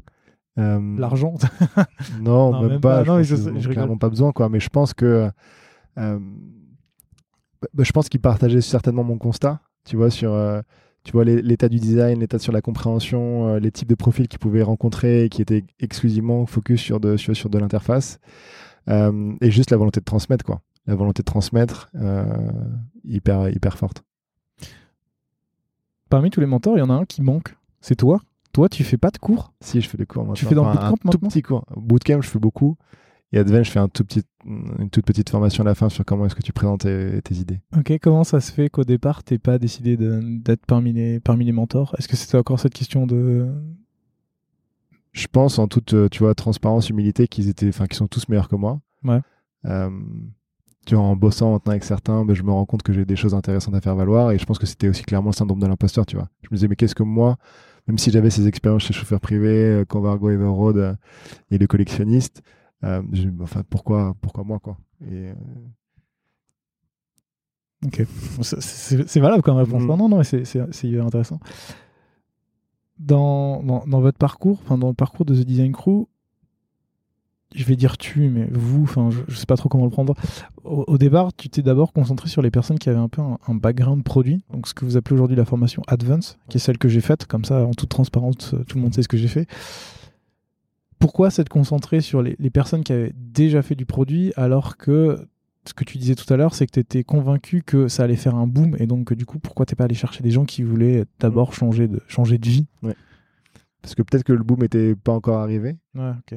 Euh, 0.59 0.97
L'argent? 0.99 1.35
Non, 2.21 2.63
même, 2.63 2.81
pas. 2.81 3.05
Non, 3.05 3.23
je, 3.23 3.69
clairement 3.69 3.99
pas 3.99 4.09
besoin, 4.09 4.33
quoi. 4.33 4.49
Mais 4.49 4.61
je 4.61 4.69
pense 4.69 4.95
que. 4.95 5.31
Euh, 5.99 6.19
bah, 7.75 7.85
je 7.85 7.93
pense 7.93 8.09
qu'ils 8.09 8.21
partageaient 8.21 8.61
certainement 8.61 9.05
mon 9.05 9.19
constat, 9.19 9.61
tu 9.85 9.97
vois, 9.97 10.11
sur 10.11 10.33
tu 11.09 11.13
vois 11.13 11.25
l'état 11.25 11.71
du 11.71 11.79
design, 11.79 12.21
l'état 12.21 12.39
sur 12.39 12.53
la 12.53 12.61
compréhension, 12.61 13.49
euh, 13.49 13.59
les 13.59 13.71
types 13.71 13.89
de 13.89 13.95
profils 13.95 14.29
qu'ils 14.29 14.39
pouvaient 14.39 14.63
rencontrer 14.63 15.29
qui 15.31 15.41
étaient 15.41 15.65
exclusivement 15.81 16.45
focus 16.45 16.83
sur 16.83 17.01
de, 17.01 17.17
sur, 17.17 17.35
sur 17.35 17.49
de 17.49 17.59
l'interface 17.59 18.19
euh, 18.89 19.33
et 19.41 19.51
juste 19.51 19.71
la 19.71 19.79
volonté 19.79 20.01
de 20.01 20.05
transmettre 20.05 20.45
quoi. 20.45 20.61
La 20.87 20.95
volonté 20.95 21.23
de 21.23 21.25
transmettre 21.25 21.91
euh, 21.95 22.25
hyper 23.05 23.49
hyper 23.49 23.79
forte. 23.79 24.03
Parmi 26.09 26.31
tous 26.31 26.41
les 26.41 26.47
mentors, 26.47 26.77
il 26.77 26.81
y 26.81 26.83
en 26.83 26.91
a 26.91 26.95
un 26.95 27.05
qui 27.05 27.23
manque. 27.23 27.57
C'est 27.81 27.97
toi. 27.97 28.21
Toi, 28.53 28.69
tu 28.69 28.83
fais 28.83 28.97
pas 28.97 29.11
de 29.11 29.19
cours 29.19 29.53
Si, 29.61 29.81
je 29.81 29.89
fais 29.89 29.99
des 29.99 30.07
cours. 30.07 30.23
Maintenant. 30.23 30.35
Tu 30.35 30.47
fais 30.47 30.55
dans 30.55 30.65
le 30.65 30.73
bootcamp 30.73 30.95
un 31.05 31.11
tout 31.11 31.19
petit 31.19 31.43
cours. 31.43 31.65
Bootcamp, 31.77 32.23
je 32.23 32.29
fais 32.29 32.39
beaucoup. 32.39 32.77
Et 33.33 33.39
Advent, 33.39 33.63
je 33.63 33.71
fais 33.71 33.79
un 33.79 33.89
tout 33.89 34.05
petit, 34.05 34.23
une 34.47 34.89
toute 34.89 35.05
petite 35.05 35.29
formation 35.29 35.63
à 35.63 35.67
la 35.67 35.75
fin 35.75 35.91
sur 35.91 36.05
comment 36.05 36.25
est-ce 36.25 36.35
que 36.35 36.43
tu 36.43 36.55
présentes 36.55 36.81
tes, 36.81 37.35
idées. 37.35 37.61
Ok, 37.77 37.93
comment 38.01 38.25
ça 38.25 38.41
se 38.41 38.51
fait 38.51 38.71
qu'au 38.71 38.85
départ, 38.85 39.23
tu 39.23 39.35
n'aies 39.35 39.39
pas 39.39 39.59
décidé 39.59 39.99
d'être 39.99 40.65
parmi 40.65 40.95
les, 40.95 41.21
parmi 41.21 41.45
les 41.45 41.53
mentors? 41.53 41.95
Est-ce 41.99 42.09
que 42.09 42.17
c'était 42.17 42.39
encore 42.39 42.59
cette 42.59 42.73
question 42.73 43.07
de... 43.07 43.49
Je 45.13 45.27
pense 45.27 45.59
en 45.59 45.69
toute 45.69 45.95
euh, 45.95 46.09
tu 46.09 46.21
vois, 46.21 46.35
transparence, 46.35 46.91
humilité, 46.91 47.29
qu'ils 47.29 47.49
étaient, 47.49 47.69
enfin, 47.69 47.87
qu'ils 47.87 47.97
sont 47.97 48.07
tous 48.07 48.29
meilleurs 48.29 48.49
que 48.49 48.57
moi. 48.57 48.81
Ouais. 49.05 49.21
Euh, 49.65 49.91
tu 50.89 50.95
vois, 50.95 51.05
en 51.05 51.17
bossant 51.17 51.53
maintenant 51.53 51.73
avec 51.73 51.85
certains, 51.85 52.25
ben, 52.25 52.35
je 52.35 52.43
me 52.43 52.51
rends 52.51 52.65
compte 52.65 52.83
que 52.83 52.95
j'ai 52.95 53.05
des 53.05 53.15
choses 53.15 53.35
intéressantes 53.35 53.75
à 53.75 53.81
faire 53.83 53.95
valoir. 53.95 54.33
Et 54.33 54.39
je 54.39 54.47
pense 54.47 54.59
que 54.59 54.65
c'était 54.65 54.89
aussi 54.89 55.03
clairement 55.03 55.29
le 55.29 55.35
syndrome 55.35 55.61
de 55.61 55.67
l'imposteur, 55.67 56.07
tu 56.07 56.17
vois. 56.17 56.31
Je 56.41 56.49
me 56.51 56.57
disais, 56.57 56.67
mais 56.67 56.77
qu'est-ce 56.77 56.95
que 56.95 57.03
moi, 57.03 57.37
même 57.87 57.99
si 57.99 58.11
j'avais 58.11 58.31
ces 58.31 58.47
expériences 58.49 58.85
chez 58.85 58.95
chauffeur 58.95 59.21
privé, 59.21 59.51
euh, 59.51 59.85
Convargo, 59.85 60.31
Everroad 60.31 60.97
et 61.51 61.59
le 61.59 61.67
collectionniste, 61.67 62.41
euh, 62.85 63.03
enfin, 63.43 63.65
pourquoi, 63.69 64.15
pourquoi 64.23 64.45
moi, 64.45 64.61
quoi? 64.61 64.79
Et, 65.03 65.29
euh, 65.29 65.35
Ok, 67.87 68.03
c'est 68.41 69.21
valable 69.21 69.43
comme 69.43 69.59
réponse. 69.59 69.83
Mhm. 69.83 69.89
Non, 69.89 69.97
non, 69.97 70.09
non, 70.09 70.19
mais 70.19 70.25
c'est 70.25 70.85
hyper 70.85 71.07
intéressant. 71.07 71.39
Dans, 72.99 73.63
dans, 73.63 73.87
dans, 73.87 74.01
votre 74.01 74.19
parcours, 74.19 74.59
enfin 74.65 74.77
dans 74.79 74.89
le 74.89 74.95
parcours 74.95 75.25
de 75.25 75.35
The 75.35 75.47
Design 75.47 75.71
Crew, 75.71 76.09
je 77.55 77.65
vais 77.65 77.77
dire 77.77 77.97
tu, 77.97 78.29
mais 78.29 78.47
vous, 78.53 78.83
enfin, 78.83 79.09
je, 79.11 79.35
sais 79.35 79.47
pas 79.47 79.57
trop 79.57 79.69
comment 79.69 79.85
le 79.85 79.91
prendre. 79.91 80.15
Au, 80.65 80.99
départ, 80.99 81.35
tu 81.35 81.49
t'es 81.49 81.63
d'abord 81.63 81.93
concentré 81.93 82.29
sur 82.29 82.43
les 82.43 82.51
personnes 82.51 82.79
qui 82.79 82.89
avaient 82.89 82.99
un 82.99 83.09
peu 83.09 83.23
un, 83.23 83.55
background 83.55 84.05
produit, 84.05 84.45
donc 84.53 84.69
ce 84.69 84.75
que 84.75 84.85
vous 84.85 84.97
appelez 84.97 85.15
aujourd'hui 85.15 85.37
la 85.37 85.45
formation 85.45 85.83
Advance, 85.87 86.39
qui 86.49 86.59
est 86.59 86.61
celle 86.61 86.79
que 86.79 86.89
j'ai 86.89 87.01
faite, 87.01 87.27
comme 87.27 87.45
ça, 87.45 87.65
en 87.65 87.73
toute 87.73 87.89
transparence, 87.89 88.55
tout 88.67 88.77
le 88.77 88.83
monde 88.83 88.95
sait 88.95 89.03
ce 89.03 89.09
que 89.09 89.17
j'ai 89.17 89.29
fait. 89.29 89.49
Pourquoi 90.99 91.31
s'être 91.31 91.49
concentré 91.49 92.01
sur 92.01 92.23
les, 92.23 92.37
les, 92.39 92.51
personnes 92.51 92.85
qui 92.85 92.93
avaient 92.93 93.15
déjà 93.17 93.63
fait 93.63 93.77
du 93.77 93.87
produit, 93.87 94.33
alors 94.37 94.77
que 94.77 95.27
ce 95.65 95.75
que 95.75 95.85
tu 95.85 95.99
disais 95.99 96.15
tout 96.15 96.31
à 96.33 96.37
l'heure, 96.37 96.55
c'est 96.55 96.67
que 96.67 96.73
tu 96.73 96.81
étais 96.81 97.05
convaincu 97.05 97.63
que 97.63 97.89
ça 97.89 98.03
allait 98.03 98.17
faire 98.17 98.35
un 98.35 98.47
boom, 98.47 98.77
et 98.79 98.87
donc 98.87 99.15
du 99.15 99.25
coup, 99.25 99.39
pourquoi 99.39 99.65
t'es 99.65 99.77
pas 99.77 99.85
allé 99.85 99.95
chercher 99.95 100.23
des 100.23 100.31
gens 100.31 100.45
qui 100.45 100.63
voulaient 100.63 101.05
d'abord 101.19 101.55
changer 101.55 101.89
de, 101.89 102.01
changer 102.09 102.37
de 102.39 102.49
vie? 102.49 102.67
Parce 103.89 103.95
que 103.95 104.03
peut-être 104.03 104.25
que 104.25 104.35
le 104.35 104.45
boom 104.45 104.61
n'était 104.61 104.95
pas 104.95 105.13
encore 105.13 105.39
arrivé. 105.39 105.79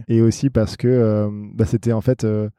Et 0.08 0.22
aussi 0.22 0.49
parce 0.49 0.78
que 0.78 0.88
euh, 0.88 1.30
bah, 1.54 1.66
c'était 1.66 1.91
en 1.91 1.99
fait 1.99 2.24
euh, 2.24 2.49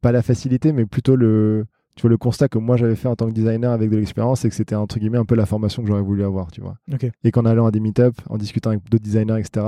pas 0.00 0.12
la 0.12 0.22
facilité, 0.22 0.72
mais 0.72 0.86
plutôt 0.86 1.16
le, 1.16 1.66
tu 1.96 2.02
vois, 2.02 2.10
le 2.10 2.16
constat 2.16 2.48
que 2.48 2.58
moi 2.58 2.76
j'avais 2.76 2.94
fait 2.94 3.08
en 3.08 3.16
tant 3.16 3.26
que 3.26 3.32
designer 3.32 3.72
avec 3.72 3.90
de 3.90 3.96
l'expérience, 3.96 4.40
c'est 4.40 4.50
que 4.50 4.54
c'était 4.54 4.76
entre 4.76 5.00
guillemets 5.00 5.18
un 5.18 5.24
peu 5.24 5.34
la 5.34 5.46
formation 5.46 5.82
que 5.82 5.88
j'aurais 5.88 6.02
voulu 6.02 6.22
avoir, 6.22 6.52
tu 6.52 6.60
vois. 6.60 6.76
Et 7.24 7.32
qu'en 7.32 7.44
allant 7.44 7.66
à 7.66 7.72
des 7.72 7.80
meet 7.80 8.00
en 8.28 8.36
discutant 8.36 8.70
avec 8.70 8.88
d'autres 8.88 9.02
designers, 9.02 9.40
etc., 9.40 9.66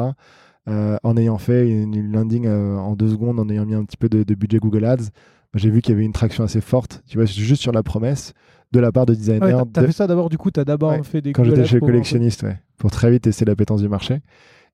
euh, 0.69 0.97
en 1.03 1.17
ayant 1.17 1.39
fait 1.39 1.69
une, 1.69 2.13
landing 2.13 2.47
en 2.47 2.95
deux 2.95 3.09
secondes, 3.09 3.41
en 3.41 3.49
ayant 3.49 3.67
mis 3.67 3.75
un 3.75 3.85
petit 3.85 3.97
peu 3.97 4.09
de, 4.09 4.35
budget 4.35 4.59
Google 4.59 4.85
Ads, 4.85 5.09
bah, 5.53 5.57
j'ai 5.57 5.71
vu 5.71 5.81
qu'il 5.81 5.93
y 5.93 5.97
avait 5.97 6.05
une 6.05 6.13
traction 6.13 6.45
assez 6.45 6.61
forte, 6.61 7.03
tu 7.09 7.19
vois, 7.19 7.25
juste 7.25 7.63
sur 7.63 7.73
la 7.73 7.83
promesse 7.83 8.33
de 8.73 8.81
la 8.81 8.93
part 8.93 9.07
de 9.07 9.15
designers. 9.15 9.41
Ah 9.43 9.65
t'as 9.73 9.85
fait 9.85 9.93
ça 9.93 10.07
d'abord, 10.07 10.29
du 10.29 10.39
coup, 10.39 10.51
t'as 10.51 10.65
d'abord 10.65 11.05
fait 11.05 11.21
des 11.21 11.33
Quand 11.33 11.45
j'étais 11.45 11.65
chez 11.65 11.81
collectionniste, 11.81 12.43
ouais 12.43 12.59
pour 12.81 12.91
très 12.91 13.11
vite 13.11 13.23
tester 13.23 13.45
l'appétence 13.45 13.83
du 13.83 13.89
marché. 13.89 14.21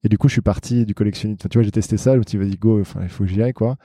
Et 0.05 0.09
du 0.09 0.17
coup, 0.17 0.29
je 0.29 0.35
suis 0.35 0.43
parti 0.43 0.87
du 0.87 0.95
collectionniste. 0.95 1.49
tu 1.49 1.59
vois, 1.59 1.65
j'ai 1.65 1.73
testé 1.73 1.97
ça, 1.97 2.13
je 2.13 2.19
me 2.19 2.23
suis 2.27 2.39
dit, 2.39 2.45
vas-y, 2.45 2.57
go, 2.57 2.81
enfin, 2.81 3.01
il 3.03 3.09
faut 3.09 3.25
que 3.25 3.31
j'y 3.31 3.43
aille, 3.43 3.53
quoi. 3.53 3.77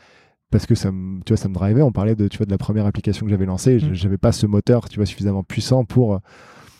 Parce 0.52 0.66
que 0.66 0.76
ça 0.76 0.92
me, 0.92 1.22
tu 1.24 1.34
vois, 1.34 1.38
ça 1.38 1.50
me 1.50 1.54
drivait. 1.54 1.82
On 1.82 1.92
parlait 1.92 2.16
de, 2.16 2.28
tu 2.28 2.38
vois, 2.38 2.46
de 2.46 2.52
la 2.52 2.58
première 2.58 2.86
application 2.86 3.26
que 3.26 3.32
j'avais 3.32 3.46
lancée. 3.46 3.80
Je 3.80 3.88
mm. 3.88 3.94
J'avais 3.96 4.18
pas 4.18 4.32
ce 4.32 4.46
moteur, 4.46 4.88
tu 4.90 4.98
vois, 4.98 5.06
suffisamment 5.06 5.44
puissant 5.44 5.84
pour. 5.84 6.20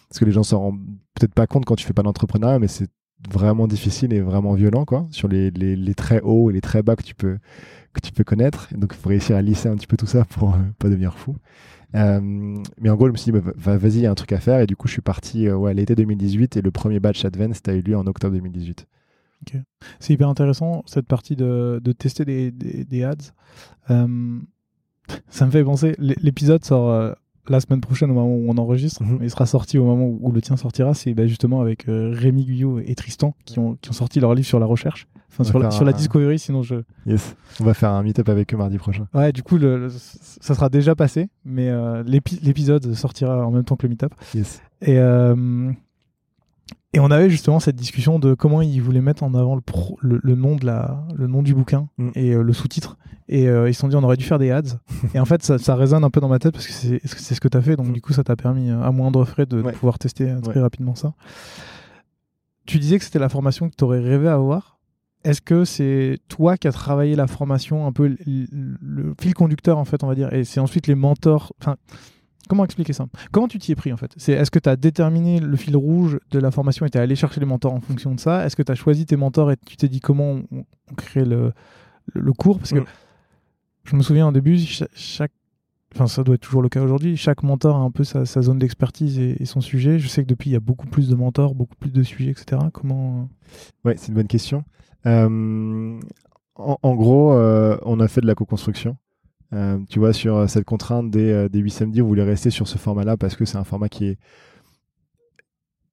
Parce 0.08 0.20
que 0.20 0.26
les 0.26 0.32
gens 0.32 0.44
s'en 0.44 0.60
rendent 0.60 0.82
peut-être 1.16 1.34
pas 1.34 1.48
compte 1.48 1.66
quand 1.66 1.76
tu 1.76 1.86
fais 1.86 1.94
pas 1.94 2.04
d'entrepreneuriat, 2.04 2.60
mais 2.60 2.68
c'est 2.68 2.90
vraiment 3.34 3.68
difficile 3.68 4.14
et 4.14 4.22
vraiment 4.22 4.54
violent, 4.54 4.86
quoi, 4.86 5.08
sur 5.10 5.28
les, 5.28 5.52
les, 5.52 5.76
les, 5.76 5.96
très 5.96 6.22
hauts 6.22 6.50
et 6.50 6.54
les 6.54 6.62
très 6.62 6.84
bas 6.84 6.96
que 6.96 7.04
tu 7.04 7.16
peux, 7.16 7.38
que 7.94 8.02
tu 8.02 8.12
peux 8.12 8.24
connaître. 8.24 8.68
Et 8.74 8.78
donc, 8.78 8.94
il 8.94 9.02
faut 9.02 9.10
réussir 9.10 9.36
à 9.36 9.42
lisser 9.42 9.70
un 9.70 9.76
petit 9.76 9.88
peu 9.88 9.98
tout 9.98 10.08
ça 10.08 10.26
pour 10.26 10.54
euh, 10.54 10.58
pas 10.78 10.90
devenir 10.90 11.18
fou. 11.18 11.36
Euh, 11.96 12.20
mais 12.80 12.90
en 12.90 12.96
gros, 12.96 13.08
je 13.08 13.12
me 13.12 13.18
suis 13.18 13.32
dit, 13.32 13.40
bah, 13.40 13.78
vas-y, 13.78 13.98
il 13.98 14.02
y 14.02 14.06
a 14.06 14.12
un 14.12 14.16
truc 14.16 14.32
à 14.32 14.40
faire. 14.40 14.60
Et 14.60 14.68
du 14.68 14.76
coup, 14.76 14.88
je 14.88 14.94
suis 14.94 15.02
parti 15.02 15.48
euh, 15.48 15.56
ouais, 15.56 15.74
l'été 15.74 15.96
2018 15.96 16.58
et 16.58 16.62
le 16.62 16.72
premier 16.72 17.00
batch 17.00 17.26
Advanced 17.26 17.68
a 17.68 17.74
eu 17.74 17.82
lieu 17.82 17.98
en 17.98 18.08
octobre 18.08 18.34
2018. 18.36 18.88
C'est 20.00 20.14
hyper 20.14 20.30
intéressant 20.30 20.84
cette 20.86 21.08
partie 21.08 21.36
de, 21.36 21.82
de 21.84 21.92
tester 21.94 22.26
des, 22.26 22.52
des, 22.52 23.04
ads. 23.04 23.34
Euh, 23.90 24.40
ça 25.30 25.46
me 25.48 25.52
fait 25.52 25.64
penser, 25.64 25.96
l'épisode 25.98 26.64
sort 26.64 27.16
la 27.48 27.60
semaine 27.60 27.82
prochaine 27.82 28.12
au 28.12 28.14
moment 28.14 28.36
où 28.36 28.46
on 28.50 28.58
enregistre, 28.58 29.04
mhm. 29.04 29.20
il 29.22 29.30
sera 29.30 29.46
sorti 29.46 29.78
au 29.78 29.86
moment 29.86 30.06
où, 30.06 30.32
le 30.32 30.42
tien 30.42 30.58
sortira. 30.58 30.94
C'est 30.94 31.14
bah, 31.14 31.28
justement 31.28 31.62
avec 31.62 31.86
Rémi 31.88 32.46
Guyot 32.46 32.80
et 32.80 32.96
Tristan 32.96 33.36
qui 33.46 33.60
ont, 33.60 33.78
qui 33.82 33.90
ont 33.90 33.94
sorti 33.94 34.20
leur 34.20 34.34
livre 34.34 34.48
sur 34.48 34.60
la 34.60 34.66
recherche. 34.66 35.08
Enfin, 35.32 35.46
sur 35.46 35.60
la, 35.60 35.72
sur 35.72 35.86
la, 35.86 35.94
Discovery, 35.94 36.38
sinon 36.40 36.62
je. 36.62 36.76
Yes. 37.06 37.36
On 37.62 37.64
va 37.64 37.74
faire 37.74 37.92
un 37.92 38.04
meet-up 38.04 38.28
avec 38.28 38.54
eux 38.54 38.58
mardi 38.58 38.78
prochain. 38.78 39.08
Ouais, 39.14 39.32
du 39.32 39.44
coup, 39.44 39.58
le, 39.58 39.88
ça 39.90 40.54
sera 40.54 40.68
déjà 40.68 40.94
passé, 40.94 41.30
mais 41.46 41.70
euh, 41.70 42.04
l'épisode 42.04 42.94
sortira 42.94 43.46
en 43.46 43.52
même 43.52 43.64
temps 43.64 43.78
que 43.78 43.84
le 43.84 43.92
meet-up. 43.92 44.14
Yes. 44.36 44.62
Et, 44.82 44.98
euh, 44.98 45.72
et 46.94 47.00
on 47.00 47.10
avait 47.10 47.30
justement 47.30 47.60
cette 47.60 47.76
discussion 47.76 48.20
de 48.20 48.34
comment 48.34 48.62
ils 48.62 48.82
voulaient 48.82 49.02
mettre 49.02 49.24
en 49.24 49.34
avant 49.34 49.56
le, 49.56 50.20
le, 50.22 50.36
nom, 50.36 50.56
de 50.56 50.66
la, 50.66 51.06
le 51.16 51.28
nom 51.28 51.42
du 51.42 51.54
bouquin 51.54 51.88
mm. 51.98 52.10
et 52.16 52.32
euh, 52.32 52.42
le 52.42 52.54
sous-titre. 52.54 52.98
Et 53.30 53.44
ils 53.44 53.74
se 53.74 53.80
sont 53.80 53.88
dit, 53.88 53.96
on 53.96 54.04
aurait 54.04 54.18
dû 54.18 54.26
faire 54.26 54.40
des 54.40 54.52
ads. 54.52 54.80
et 55.14 55.20
en 55.20 55.26
fait, 55.26 55.42
ça, 55.42 55.58
ça, 55.58 55.76
résonne 55.76 56.04
un 56.04 56.10
peu 56.10 56.20
dans 56.20 56.28
ma 56.28 56.38
tête 56.38 56.54
parce 56.54 56.68
que 56.68 56.74
c'est 56.74 57.00
ce 57.08 57.40
que 57.40 57.48
tu 57.48 57.58
as 57.58 57.62
fait. 57.62 57.78
Donc, 57.78 57.88
mm. 57.88 57.94
du 57.94 58.02
coup, 58.02 58.12
ça 58.12 58.26
t'a 58.26 58.36
permis, 58.36 58.70
à 58.70 58.92
moindre 58.92 59.24
frais, 59.24 59.46
de, 59.46 59.62
pouvoir 59.62 60.00
tester 60.00 60.36
très 60.44 60.60
rapidement 60.60 60.96
ça. 60.96 61.14
Tu 62.66 62.78
disais 62.78 63.00
que 63.00 63.06
c'était 63.06 63.20
la 63.20 63.30
formation 63.30 63.70
que 63.70 63.76
tu 63.76 63.84
aurais 63.84 64.02
rêvé 64.02 64.28
avoir. 64.28 64.80
Est-ce 65.24 65.42
que 65.42 65.66
c'est 65.66 66.18
toi 66.30 66.58
qui 66.58 66.68
as 66.68 66.72
travaillé 66.72 67.16
la 67.16 67.28
formation, 67.28 67.86
un 67.86 67.92
peu 67.92 68.16
le, 68.26 69.14
fil 69.20 69.34
conducteur 69.34 69.78
en 69.78 69.86
fait, 69.86 70.04
on 70.04 70.08
va 70.08 70.16
dire, 70.16 70.34
et 70.34 70.44
c'est 70.44 70.60
ensuite 70.60 70.88
les 70.88 70.96
mentors. 70.96 71.54
Comment 72.52 72.66
expliquer 72.66 72.92
ça? 72.92 73.08
Comment 73.32 73.48
tu 73.48 73.60
t'y 73.60 73.72
es 73.72 73.76
pris 73.76 73.94
en 73.94 73.96
fait? 73.96 74.12
C'est 74.18 74.34
est-ce 74.34 74.52
que 74.52 74.60
tu 74.60 74.68
as 74.68 74.76
déterminé 74.76 75.40
le 75.40 75.56
fil 75.56 75.78
rouge 75.78 76.20
de 76.32 76.38
la 76.38 76.52
formation 76.52 76.86
et 76.86 76.90
tu 76.90 76.98
es 76.98 77.02
allé 77.02 77.16
chercher 77.16 77.40
les 77.40 77.46
mentors 77.46 77.72
en 77.72 77.80
fonction 77.80 78.14
de 78.14 78.20
ça? 78.20 78.46
Est-ce 78.46 78.58
que 78.58 78.62
tu 78.62 78.74
as 78.74 78.76
choisi 78.76 79.06
tes 79.06 79.16
mentors 79.16 79.54
et 79.54 79.56
tu 79.66 79.78
t'es 79.78 79.88
dit 79.88 80.02
comment 80.02 80.42
on, 80.52 80.66
crée 80.98 81.24
le, 81.24 81.54
le, 82.14 82.34
cours? 82.34 82.60
Parce 82.60 82.72
que 82.72 82.80
mm. 82.80 82.86
je 83.86 83.96
me 83.96 84.04
souviens 84.04 84.28
au 84.28 84.34
début, 84.34 84.58
chaque, 84.94 85.32
enfin 85.96 86.08
ça 86.08 86.24
doit 86.24 86.36
être 86.36 86.42
toujours 86.42 86.62
le 86.62 86.68
cas 86.68 86.82
aujourd'hui, 86.82 87.16
chaque 87.16 87.42
mentor 87.42 87.78
a 87.78 87.80
un 87.80 87.90
peu 87.90 88.04
sa, 88.04 88.26
zone 88.26 88.60
d'expertise 88.60 89.18
et, 89.18 89.42
et, 89.42 89.46
son 89.46 89.62
sujet. 89.62 89.98
Je 89.98 90.10
sais 90.10 90.22
que 90.22 90.28
depuis 90.28 90.50
il 90.50 90.54
y 90.54 90.58
a 90.58 90.60
beaucoup 90.60 90.88
plus 90.88 91.08
de 91.08 91.16
mentors, 91.16 91.56
beaucoup 91.56 91.78
plus 91.78 91.94
de 91.94 92.04
sujets, 92.04 92.32
etc. 92.32 92.64
Comment 92.74 93.30
Ouais, 93.86 93.96
c'est 93.96 94.10
une 94.10 94.16
bonne 94.16 94.28
question. 94.28 94.66
Euh, 95.06 95.98
en, 96.56 96.96
gros, 96.96 97.32
euh, 97.32 97.78
on 97.84 98.02
a 98.02 98.10
fait 98.10 98.20
de 98.20 98.28
la 98.28 98.36
co-construction. 98.36 98.98
Euh, 99.54 99.78
tu 99.90 100.00
vois, 100.00 100.14
sur 100.14 100.50
cette 100.50 100.66
contrainte 100.66 101.12
des, 101.12 101.50
des 101.50 101.60
8 101.60 101.72
samedis, 101.72 102.02
on 102.02 102.08
voulait 102.08 102.24
rester 102.24 102.50
sur 102.50 102.68
ce 102.68 102.78
format-là 102.78 103.18
parce 103.18 103.36
que 103.36 103.46
c'est 103.46 103.58
un 103.58 103.64
format 103.64 103.90
qui 103.90 104.06
est 104.08 104.18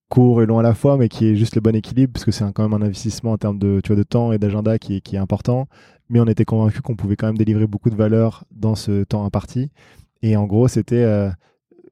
court 0.09 0.43
et 0.43 0.47
long 0.47 0.59
à 0.59 0.63
la 0.63 0.75
fois, 0.75 0.97
mais 0.97 1.09
qui 1.09 1.27
est 1.27 1.37
juste 1.37 1.55
le 1.55 1.61
bon 1.61 1.75
équilibre, 1.75 2.13
parce 2.13 2.25
que 2.25 2.31
c'est 2.31 2.45
quand 2.53 2.63
même 2.69 2.81
un 2.81 2.85
investissement 2.85 3.33
en 3.33 3.39
termes 3.39 3.59
de, 3.59 3.81
tu 3.83 3.89
vois, 3.89 3.97
de 3.97 4.03
temps 4.05 4.33
et 4.33 4.39
d'agenda 4.39 4.79
qui, 4.79 5.03
qui, 5.03 5.17
est 5.17 5.19
important. 5.19 5.69
Mais 6.09 6.21
on 6.21 6.27
était 6.27 6.47
convaincu 6.47 6.81
qu'on 6.81 6.97
pouvait 6.97 7.17
quand 7.17 7.27
même 7.27 7.37
délivrer 7.37 7.67
beaucoup 7.67 7.91
de 7.91 7.97
valeur 7.97 8.45
dans 8.51 8.75
ce 8.75 9.05
temps 9.05 9.25
imparti. 9.25 9.71
Et 10.23 10.37
en 10.37 10.47
gros, 10.47 10.69
c'était 10.69 11.05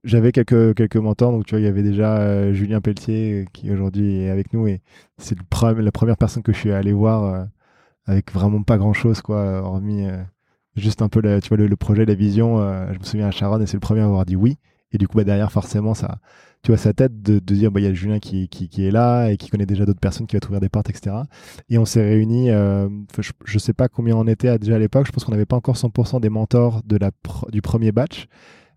j'avais 0.07 0.33
quelques, 0.33 0.75
quelques 0.75 0.97
mentors. 0.97 1.33
Donc, 1.33 1.45
tu 1.45 1.55
vois, 1.55 1.61
il 1.61 1.65
y 1.65 1.69
avait 1.69 1.83
déjà 1.83 2.19
euh, 2.19 2.53
Julien 2.55 2.81
Pelletier 2.81 3.43
euh, 3.43 3.45
qui 3.53 3.71
aujourd'hui 3.71 4.23
est 4.23 4.31
avec 4.31 4.53
nous 4.53 4.67
et 4.67 4.81
c'est 5.19 5.37
la 5.61 5.93
première 5.93 6.17
personne 6.17 6.43
que 6.43 6.53
je 6.53 6.59
suis 6.59 6.73
allé 6.73 6.93
voir 6.93 7.25
euh, 7.25 7.45
avec 8.07 8.33
vraiment 8.33 8.63
pas 8.63 8.79
grand 8.79 8.93
chose, 8.95 9.21
quoi, 9.21 9.61
hormis 9.63 10.07
juste 10.77 11.03
un 11.03 11.09
peu 11.09 11.21
tu 11.41 11.49
vois, 11.49 11.57
le, 11.57 11.77
projet, 11.77 12.05
la 12.05 12.15
vision. 12.15 12.59
je 12.93 12.99
me 12.99 13.05
souviens 13.05 13.29
à 13.29 13.31
Sharon 13.31 13.61
et 13.61 13.67
c'est 13.67 13.77
le 13.77 13.81
premier 13.81 14.01
à 14.01 14.05
avoir 14.05 14.27
dit 14.27 14.37
oui. 14.37 14.59
Et 14.93 14.99
du 14.99 15.09
coup, 15.09 15.17
bah, 15.17 15.25
derrière, 15.25 15.51
forcément, 15.51 15.95
ça, 15.95 16.19
tu 16.63 16.71
vois, 16.71 16.79
sa 16.79 16.93
tête 16.93 17.21
de, 17.21 17.39
dire, 17.41 17.73
bah, 17.73 17.81
il 17.81 17.85
y 17.85 17.87
a 17.87 17.93
Julien 17.93 18.19
qui, 18.21 18.49
qui, 18.49 18.87
est 18.87 18.91
là 18.91 19.31
et 19.31 19.37
qui 19.37 19.51
connaît 19.51 19.67
déjà 19.67 19.85
d'autres 19.85 20.01
personnes 20.01 20.27
qui 20.27 20.37
va 20.37 20.41
ouvrir 20.47 20.61
des 20.61 20.69
portes, 20.69 20.89
etc. 20.91 21.17
Et 21.69 21.79
on 21.79 21.85
s'est 21.85 22.05
réunis, 22.05 22.49
je, 22.51 23.33
je, 23.45 23.59
sais 23.59 23.73
pas 23.73 23.89
combien 23.89 24.17
on 24.17 24.27
était 24.27 24.59
déjà 24.59 24.77
à 24.77 24.79
l'époque, 24.79 25.07
je 25.07 25.13
pense 25.13 25.25
qu'on 25.25 25.33
n'avait 25.33 25.45
pas 25.45 25.57
encore 25.57 25.75
100% 25.75 26.21
des 26.21 26.31
mentors 26.31 26.83
de 26.85 26.97
la 26.97 27.11
du 27.51 27.63
premier 27.63 27.91
batch 27.93 28.29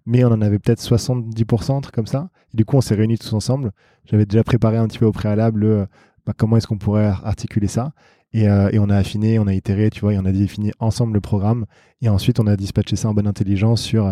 mais 0.10 0.24
on 0.24 0.30
en 0.30 0.42
avait 0.42 0.58
peut-être 0.58 0.82
70%, 0.82 1.78
un 1.78 1.82
truc 1.82 1.94
comme 1.94 2.08
ça. 2.08 2.30
Et 2.52 2.58
du 2.58 2.66
coup, 2.66 2.78
on 2.78 2.82
s'est 2.82 2.96
réunis 2.96 3.20
tous 3.20 3.32
ensemble. 3.34 3.72
J'avais 4.06 4.26
déjà 4.26 4.44
préparé 4.44 4.78
un 4.78 4.88
petit 4.88 4.98
peu 4.98 5.06
au 5.06 5.12
préalable 5.12 5.64
euh, 5.64 5.86
bah, 6.26 6.34
comment 6.36 6.58
est-ce 6.58 6.66
qu'on 6.66 6.80
pourrait 6.80 7.06
articuler 7.06 7.68
ça. 7.68 7.92
Euh, 8.36 8.70
et, 8.72 8.80
on 8.80 8.90
a 8.90 8.96
affiné, 8.96 9.40
on 9.40 9.48
a 9.48 9.54
itéré, 9.54 9.90
tu 9.90 10.02
vois, 10.02 10.14
et 10.14 10.18
on 10.20 10.26
a 10.26 10.32
défini 10.32 10.72
ensemble 10.80 11.14
le 11.14 11.22
programme. 11.22 11.66
Et 12.02 12.10
ensuite, 12.10 12.40
on 12.40 12.48
a 12.48 12.56
dispatché 12.56 12.96
ça 12.96 13.10
en 13.10 13.14
bonne 13.14 13.28
intelligence 13.28 13.82
sur, 13.82 14.06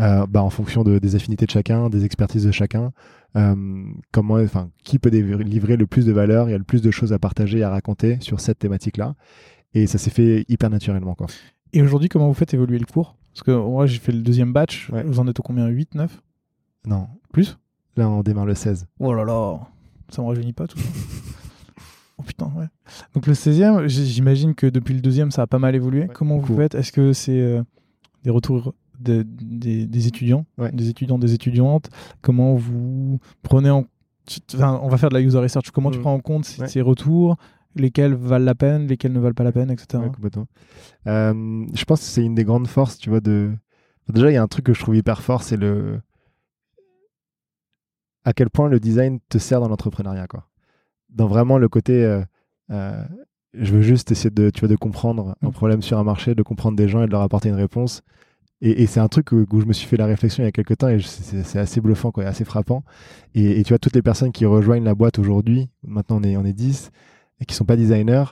euh, 0.00 0.26
bah, 0.26 0.42
en 0.42 0.50
fonction 0.50 0.84
de, 0.84 0.98
des 0.98 1.16
affinités 1.16 1.46
de 1.46 1.50
chacun, 1.50 1.90
des 1.90 2.04
expertises 2.04 2.44
de 2.44 2.52
chacun, 2.52 2.92
comment, 4.12 4.34
enfin, 4.34 4.70
qui 4.84 4.98
peut 5.00 5.10
livrer 5.10 5.76
le 5.76 5.86
plus 5.86 6.06
de 6.06 6.12
valeur, 6.12 6.48
il 6.48 6.52
y 6.52 6.54
a 6.54 6.58
le 6.58 6.64
plus 6.64 6.82
de 6.82 6.90
choses 6.92 7.12
à 7.12 7.18
partager 7.18 7.58
et 7.58 7.62
à 7.64 7.70
raconter 7.70 8.18
sur 8.20 8.40
cette 8.40 8.60
thématique-là. 8.60 9.16
Et 9.74 9.88
ça 9.88 9.98
s'est 9.98 10.10
fait 10.10 10.44
hyper 10.48 10.70
naturellement, 10.70 11.14
quoi. 11.14 11.26
Et 11.72 11.82
aujourd'hui, 11.82 12.08
comment 12.08 12.28
vous 12.28 12.34
faites 12.34 12.54
évoluer 12.54 12.78
le 12.78 12.86
cours? 12.86 13.16
Parce 13.32 13.42
que 13.42 13.50
moi, 13.50 13.86
j'ai 13.86 13.98
fait 13.98 14.12
le 14.12 14.22
deuxième 14.22 14.52
batch. 14.52 14.92
Vous 15.04 15.18
en 15.18 15.26
êtes 15.26 15.40
au 15.40 15.42
combien? 15.42 15.66
8, 15.66 15.96
9 15.96 16.22
Non. 16.86 17.08
Plus? 17.32 17.58
Là, 17.96 18.08
on 18.08 18.22
démarre 18.22 18.46
le 18.46 18.54
16. 18.54 18.86
Oh 19.00 19.12
là 19.12 19.24
là 19.24 19.58
Ça 20.08 20.22
me 20.22 20.28
rajeunit 20.28 20.52
pas 20.52 20.68
tout 20.68 20.78
ça. 20.78 20.88
oh 22.18 22.22
putain, 22.22 22.52
ouais. 22.56 22.66
Donc 23.14 23.26
le 23.26 23.32
16e, 23.32 23.86
j'imagine 23.88 24.54
que 24.54 24.66
depuis 24.66 24.94
le 24.94 25.00
deuxième, 25.00 25.30
ça 25.30 25.42
a 25.42 25.46
pas 25.46 25.58
mal 25.58 25.74
évolué. 25.74 26.08
comment 26.12 26.38
vous 26.38 26.56
faites? 26.56 26.74
Est-ce 26.74 26.92
que 26.92 27.12
c'est 27.12 27.40
euh, 27.40 27.62
des 28.22 28.30
retours 28.30 28.74
des, 29.00 29.24
étudiants, 30.06 30.46
des 30.72 30.88
étudiants, 30.88 31.18
des 31.18 31.34
étudiantes? 31.34 31.90
Comment 32.22 32.54
vous 32.54 33.18
prenez 33.42 33.70
en 33.70 33.84
Enfin, 34.54 34.80
on 34.82 34.88
va 34.88 34.96
faire 34.96 35.10
de 35.10 35.14
la 35.14 35.20
user 35.20 35.38
research. 35.38 35.70
Comment 35.70 35.90
tu 35.90 35.98
mm. 35.98 36.02
prends 36.02 36.14
en 36.14 36.20
compte 36.20 36.44
ces 36.44 36.80
retours? 36.80 37.36
Lesquels 37.76 38.14
valent 38.14 38.44
la 38.44 38.54
peine, 38.54 38.86
lesquels 38.86 39.12
ne 39.12 39.18
valent 39.18 39.34
pas 39.34 39.44
la 39.44 39.52
peine, 39.52 39.70
etc. 39.70 40.02
Euh, 41.06 41.66
je 41.74 41.84
pense 41.84 42.00
que 42.00 42.06
c'est 42.06 42.24
une 42.24 42.34
des 42.34 42.44
grandes 42.44 42.68
forces, 42.68 42.98
tu 42.98 43.10
vois, 43.10 43.20
de... 43.20 43.52
Déjà, 44.08 44.30
il 44.30 44.34
y 44.34 44.36
a 44.36 44.42
un 44.42 44.48
truc 44.48 44.66
que 44.66 44.74
je 44.74 44.80
trouve 44.80 44.96
hyper 44.96 45.22
fort, 45.22 45.42
c'est 45.42 45.56
le... 45.56 46.00
À 48.24 48.32
quel 48.32 48.48
point 48.48 48.68
le 48.68 48.78
design 48.78 49.18
te 49.28 49.38
sert 49.38 49.60
dans 49.60 49.68
l'entrepreneuriat, 49.68 50.28
quoi. 50.28 50.46
Dans 51.14 51.26
vraiment 51.26 51.58
le 51.58 51.68
côté... 51.68 52.04
Euh, 52.04 52.22
euh, 52.70 53.04
je 53.54 53.72
veux 53.72 53.82
juste 53.82 54.10
essayer 54.10 54.30
de, 54.30 54.50
tu 54.50 54.60
vois, 54.60 54.68
de 54.68 54.76
comprendre 54.76 55.36
un 55.42 55.48
mm. 55.48 55.52
problème 55.52 55.82
sur 55.82 55.98
un 55.98 56.04
marché, 56.04 56.34
de 56.34 56.42
comprendre 56.42 56.76
des 56.76 56.88
gens 56.88 57.02
et 57.02 57.06
de 57.06 57.12
leur 57.12 57.22
apporter 57.22 57.48
une 57.48 57.54
réponse. 57.54 58.02
Et, 58.60 58.86
c'est 58.86 59.00
un 59.00 59.08
truc 59.08 59.32
où, 59.32 59.60
je 59.60 59.66
me 59.66 59.74
suis 59.74 59.86
fait 59.86 59.98
la 59.98 60.06
réflexion 60.06 60.42
il 60.42 60.46
y 60.46 60.48
a 60.48 60.52
quelques 60.52 60.78
temps 60.78 60.88
et 60.88 60.98
c'est 61.00 61.58
assez 61.58 61.80
bluffant, 61.82 62.12
quoi, 62.12 62.24
assez 62.24 62.44
frappant. 62.44 62.82
Et, 63.34 63.62
tu 63.62 63.70
vois, 63.70 63.78
toutes 63.78 63.94
les 63.94 64.00
personnes 64.00 64.32
qui 64.32 64.46
rejoignent 64.46 64.84
la 64.84 64.94
boîte 64.94 65.18
aujourd'hui, 65.18 65.68
maintenant 65.82 66.18
on 66.20 66.22
est, 66.22 66.36
on 66.36 66.44
est 66.44 66.54
10, 66.54 66.90
et 67.40 67.44
qui 67.44 67.54
sont 67.54 67.66
pas 67.66 67.76
designers, 67.76 68.24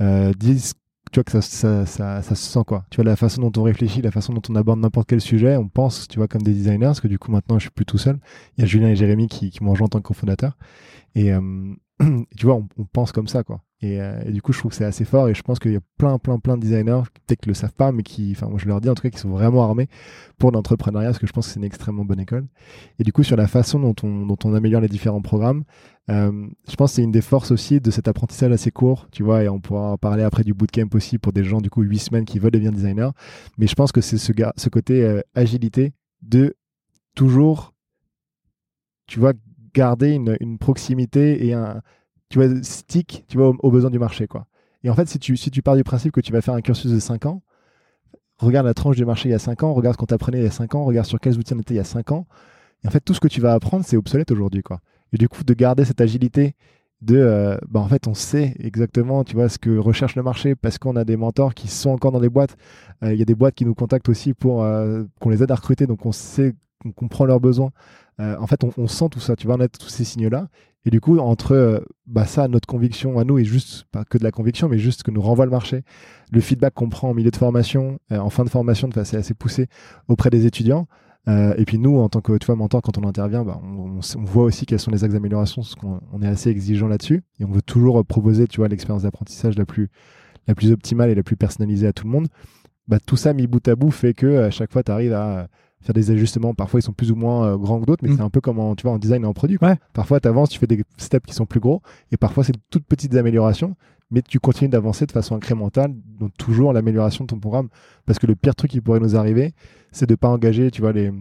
euh, 0.00 0.32
disent 0.32 0.74
tu 1.12 1.20
vois 1.20 1.24
que 1.24 1.30
ça, 1.30 1.40
ça, 1.40 1.86
ça, 1.86 2.20
ça, 2.22 2.34
se 2.34 2.50
sent 2.50 2.64
quoi. 2.66 2.84
Tu 2.90 2.96
vois 2.96 3.04
la 3.04 3.14
façon 3.14 3.48
dont 3.48 3.60
on 3.60 3.62
réfléchit, 3.62 4.02
la 4.02 4.10
façon 4.10 4.32
dont 4.32 4.42
on 4.48 4.56
aborde 4.56 4.80
n'importe 4.80 5.08
quel 5.08 5.20
sujet, 5.20 5.56
on 5.56 5.68
pense, 5.68 6.08
tu 6.08 6.18
vois, 6.18 6.26
comme 6.26 6.42
des 6.42 6.52
designers, 6.52 6.86
parce 6.86 7.00
que 7.00 7.06
du 7.06 7.18
coup 7.20 7.30
maintenant 7.30 7.58
je 7.58 7.64
suis 7.64 7.70
plus 7.70 7.86
tout 7.86 7.98
seul. 7.98 8.18
Il 8.56 8.62
y 8.62 8.64
a 8.64 8.66
Julien 8.66 8.88
et 8.88 8.96
Jérémy 8.96 9.28
qui, 9.28 9.50
qui 9.50 9.62
m'ont 9.62 9.70
rejoint 9.70 9.86
en 9.86 9.90
tant 9.90 10.00
que 10.00 10.08
cofondateur. 10.08 10.56
Et, 11.14 11.32
euh, 11.32 11.40
tu 12.36 12.46
vois, 12.46 12.56
on, 12.56 12.84
pense 12.84 13.12
comme 13.12 13.28
ça 13.28 13.42
quoi. 13.42 13.62
Euh, 13.84 14.22
et, 14.24 14.32
du 14.32 14.40
coup, 14.40 14.52
je 14.52 14.58
trouve 14.58 14.70
que 14.70 14.76
c'est 14.76 14.84
assez 14.84 15.04
fort 15.04 15.28
et 15.28 15.34
je 15.34 15.42
pense 15.42 15.58
qu'il 15.58 15.72
y 15.72 15.76
a 15.76 15.80
plein, 15.98 16.18
plein, 16.18 16.38
plein 16.38 16.56
de 16.56 16.62
designers, 16.62 17.02
peut-être 17.26 17.46
le 17.46 17.54
savent 17.54 17.74
pas, 17.74 17.92
mais 17.92 18.02
qui, 18.02 18.32
enfin, 18.34 18.48
moi 18.48 18.58
je 18.58 18.66
leur 18.66 18.80
dis 18.80 18.88
en 18.88 18.94
tout 18.94 19.02
cas, 19.02 19.10
qui 19.10 19.18
sont 19.18 19.30
vraiment 19.30 19.62
armés 19.62 19.88
pour 20.38 20.50
l'entrepreneuriat 20.50 21.10
parce 21.10 21.18
que 21.18 21.26
je 21.26 21.32
pense 21.32 21.46
que 21.46 21.52
c'est 21.52 21.60
une 21.60 21.64
extrêmement 21.64 22.04
bonne 22.04 22.20
école. 22.20 22.46
Et 22.98 23.04
du 23.04 23.12
coup, 23.12 23.22
sur 23.22 23.36
la 23.36 23.46
façon 23.46 23.78
dont 23.78 23.94
on, 24.02 24.26
dont 24.26 24.38
on 24.44 24.54
améliore 24.54 24.80
les 24.80 24.88
différents 24.88 25.20
programmes, 25.22 25.64
euh, 26.08 26.46
je 26.68 26.76
pense 26.76 26.92
que 26.92 26.96
c'est 26.96 27.02
une 27.02 27.12
des 27.12 27.20
forces 27.20 27.50
aussi 27.50 27.80
de 27.80 27.90
cet 27.90 28.08
apprentissage 28.08 28.52
assez 28.52 28.70
court, 28.70 29.08
tu 29.10 29.22
vois, 29.22 29.42
et 29.42 29.48
on 29.48 29.60
pourra 29.60 29.92
en 29.92 29.98
parler 29.98 30.22
après 30.22 30.44
du 30.44 30.54
bootcamp 30.54 30.88
aussi 30.94 31.18
pour 31.18 31.32
des 31.32 31.44
gens, 31.44 31.60
du 31.60 31.70
coup, 31.70 31.82
8 31.82 31.98
semaines 31.98 32.24
qui 32.24 32.38
veulent 32.38 32.52
devenir 32.52 32.72
designer. 32.72 33.12
Mais 33.58 33.66
je 33.66 33.74
pense 33.74 33.92
que 33.92 34.00
c'est 34.00 34.18
ce, 34.18 34.32
ce 34.56 34.68
côté 34.68 35.04
euh, 35.04 35.20
agilité 35.34 35.92
de 36.22 36.54
toujours, 37.14 37.74
tu 39.06 39.20
vois, 39.20 39.32
garder 39.76 40.12
une, 40.12 40.58
proximité 40.58 41.46
et 41.46 41.52
un, 41.52 41.82
tu 42.30 42.38
vois, 42.38 42.48
stick, 42.62 43.24
tu 43.28 43.36
vois, 43.36 43.52
aux, 43.58 43.70
besoins 43.70 43.90
du 43.90 43.98
marché, 43.98 44.26
quoi. 44.26 44.46
Et 44.82 44.90
en 44.90 44.94
fait, 44.94 45.08
si 45.08 45.18
tu, 45.18 45.36
si 45.36 45.50
tu 45.50 45.62
pars 45.62 45.76
du 45.76 45.84
principe 45.84 46.12
que 46.12 46.20
tu 46.20 46.32
vas 46.32 46.40
faire 46.40 46.54
un 46.54 46.62
cursus 46.62 46.90
de 46.90 46.98
5 46.98 47.26
ans, 47.26 47.42
regarde 48.38 48.66
la 48.66 48.74
tranche 48.74 48.96
du 48.96 49.04
marché 49.04 49.28
il 49.28 49.32
y 49.32 49.34
a 49.34 49.38
5 49.38 49.62
ans, 49.64 49.74
regarde 49.74 49.94
ce 49.94 49.98
qu'on 49.98 50.06
t'apprenait 50.06 50.38
il 50.38 50.44
y 50.44 50.46
a 50.46 50.50
5 50.50 50.74
ans, 50.74 50.84
regarde 50.84 51.06
sur 51.06 51.20
quels 51.20 51.36
outils 51.38 51.54
on 51.54 51.58
était 51.58 51.74
il 51.74 51.78
y 51.78 51.80
a 51.80 51.84
5 51.84 52.12
ans. 52.12 52.26
Et 52.82 52.88
en 52.88 52.90
fait, 52.90 53.00
tout 53.00 53.12
ce 53.12 53.20
que 53.20 53.28
tu 53.28 53.40
vas 53.40 53.52
apprendre, 53.52 53.84
c'est 53.84 53.96
obsolète 53.96 54.30
aujourd'hui. 54.30 54.62
Et 55.12 55.18
du 55.18 55.28
coup, 55.28 55.44
de 55.44 55.54
garder 55.54 55.84
cette 55.84 56.00
agilité 56.00 56.54
de, 57.02 57.16
euh, 57.16 57.58
bah, 57.68 57.80
en 57.80 57.88
fait, 57.88 58.06
on 58.06 58.14
sait 58.14 58.54
exactement, 58.58 59.24
tu 59.24 59.34
vois, 59.34 59.48
ce 59.48 59.58
que 59.58 59.76
recherche 59.76 60.16
le 60.16 60.22
marché 60.22 60.54
parce 60.54 60.78
qu'on 60.78 60.96
a 60.96 61.04
des 61.04 61.16
mentors 61.16 61.54
qui 61.54 61.68
sont 61.68 61.90
encore 61.90 62.12
dans 62.12 62.20
les 62.20 62.30
boîtes. 62.30 62.56
Euh, 63.02 63.12
il 63.12 63.18
y 63.18 63.22
a 63.22 63.26
des 63.26 63.34
boîtes 63.34 63.54
qui 63.54 63.66
nous 63.66 63.74
contactent 63.74 64.08
aussi 64.08 64.32
pour 64.32 64.62
euh, 64.62 65.04
qu'on 65.20 65.28
les 65.28 65.42
aide 65.42 65.50
à 65.50 65.56
recruter, 65.56 65.86
donc 65.86 66.06
on 66.06 66.12
sait 66.12 66.54
qu'on 66.82 66.92
comprend 66.92 67.24
leurs 67.24 67.40
besoins. 67.40 67.70
en 68.18 68.46
fait, 68.46 68.64
on, 68.64 68.72
on, 68.76 68.86
sent 68.86 69.08
tout 69.10 69.20
ça, 69.20 69.36
tu 69.36 69.46
vois, 69.46 69.56
on 69.56 69.60
a 69.60 69.68
tous 69.68 69.88
ces 69.88 70.04
signes-là. 70.04 70.48
Et 70.86 70.90
du 70.90 71.00
coup, 71.00 71.18
entre 71.18 71.52
euh, 71.52 71.80
bah, 72.06 72.26
ça, 72.26 72.46
notre 72.46 72.68
conviction 72.68 73.18
à 73.18 73.24
nous, 73.24 73.38
et 73.38 73.44
juste 73.44 73.86
pas 73.90 74.04
que 74.04 74.18
de 74.18 74.22
la 74.22 74.30
conviction, 74.30 74.68
mais 74.68 74.78
juste 74.78 75.02
que 75.02 75.10
nous 75.10 75.20
renvoie 75.20 75.44
le 75.44 75.50
marché, 75.50 75.82
le 76.30 76.40
feedback 76.40 76.74
qu'on 76.74 76.88
prend 76.88 77.10
en 77.10 77.14
milieu 77.14 77.32
de 77.32 77.36
formation, 77.36 77.98
euh, 78.12 78.18
en 78.18 78.30
fin 78.30 78.44
de 78.44 78.50
formation, 78.50 78.86
de 78.86 78.94
façon 78.94 79.16
assez 79.16 79.34
poussée 79.34 79.66
auprès 80.06 80.30
des 80.30 80.46
étudiants. 80.46 80.86
Euh, 81.28 81.54
et 81.58 81.64
puis 81.64 81.80
nous, 81.80 81.98
en 81.98 82.08
tant 82.08 82.20
que 82.20 82.38
tu 82.38 82.46
vois, 82.46 82.54
mentor, 82.54 82.82
quand 82.82 82.98
on 82.98 83.02
intervient, 83.02 83.44
bah, 83.44 83.60
on, 83.64 83.98
voit 84.24 84.44
aussi 84.44 84.64
quelles 84.64 84.78
sont 84.78 84.92
les 84.92 85.02
axes 85.02 85.14
d'amélioration, 85.14 85.62
parce 85.62 85.74
qu'on 85.74 86.00
on 86.12 86.22
est 86.22 86.28
assez 86.28 86.50
exigeant 86.50 86.86
là-dessus. 86.86 87.24
Et 87.40 87.44
on 87.44 87.50
veut 87.50 87.62
toujours 87.62 88.04
proposer 88.06 88.46
tu 88.46 88.58
vois, 88.58 88.68
l'expérience 88.68 89.02
d'apprentissage 89.02 89.58
la 89.58 89.66
plus, 89.66 89.88
la 90.46 90.54
plus 90.54 90.70
optimale 90.70 91.10
et 91.10 91.16
la 91.16 91.24
plus 91.24 91.36
personnalisée 91.36 91.88
à 91.88 91.92
tout 91.92 92.04
le 92.04 92.12
monde. 92.12 92.28
Bah, 92.86 93.00
tout 93.04 93.16
ça 93.16 93.32
mis 93.32 93.48
bout 93.48 93.66
à 93.66 93.74
bout 93.74 93.90
fait 93.90 94.14
que 94.14 94.44
à 94.44 94.52
chaque 94.52 94.70
fois, 94.70 94.84
tu 94.84 94.92
arrives 94.92 95.14
à 95.14 95.48
faire 95.86 95.94
des 95.94 96.10
ajustements. 96.10 96.52
Parfois, 96.52 96.80
ils 96.80 96.82
sont 96.82 96.92
plus 96.92 97.12
ou 97.12 97.16
moins 97.16 97.46
euh, 97.46 97.56
grands 97.56 97.80
que 97.80 97.86
d'autres, 97.86 98.04
mais 98.04 98.10
mm. 98.10 98.16
c'est 98.16 98.22
un 98.22 98.30
peu 98.30 98.40
comme 98.40 98.58
en, 98.58 98.74
tu 98.74 98.82
vois, 98.82 98.92
en 98.92 98.98
design 98.98 99.22
et 99.22 99.26
en 99.26 99.32
produit. 99.32 99.58
Parfois, 99.92 100.20
tu 100.20 100.28
avances, 100.28 100.50
tu 100.50 100.58
fais 100.58 100.66
des 100.66 100.82
steps 100.96 101.26
qui 101.26 101.34
sont 101.34 101.46
plus 101.46 101.60
gros, 101.60 101.80
et 102.12 102.16
parfois, 102.16 102.44
c'est 102.44 102.52
de 102.52 102.60
toutes 102.70 102.84
petites 102.84 103.14
améliorations, 103.14 103.76
mais 104.10 104.22
tu 104.22 104.38
continues 104.38 104.68
d'avancer 104.68 105.06
de 105.06 105.12
façon 105.12 105.36
incrémentale, 105.36 105.94
donc 106.18 106.32
toujours 106.36 106.72
l'amélioration 106.72 107.24
de 107.24 107.28
ton 107.28 107.38
programme. 107.38 107.68
Parce 108.04 108.18
que 108.18 108.26
le 108.26 108.36
pire 108.36 108.54
truc 108.54 108.70
qui 108.70 108.80
pourrait 108.80 109.00
nous 109.00 109.16
arriver, 109.16 109.54
c'est 109.92 110.06
de 110.06 110.12
ne 110.12 110.16
pas 110.16 110.28
engager, 110.28 110.70
tu 110.70 110.80
vois, 110.80 110.92
les, 110.92 111.12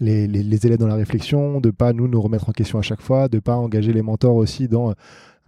les, 0.00 0.26
les, 0.26 0.66
élèves 0.66 0.78
dans 0.78 0.86
la 0.86 0.94
réflexion, 0.94 1.60
de 1.60 1.70
pas 1.70 1.92
nous 1.92 2.08
nous 2.08 2.20
remettre 2.20 2.48
en 2.48 2.52
question 2.52 2.78
à 2.78 2.82
chaque 2.82 3.00
fois, 3.00 3.28
de 3.28 3.38
pas 3.38 3.56
engager 3.56 3.92
les 3.92 4.02
mentors 4.02 4.36
aussi 4.36 4.68
dans. 4.68 4.94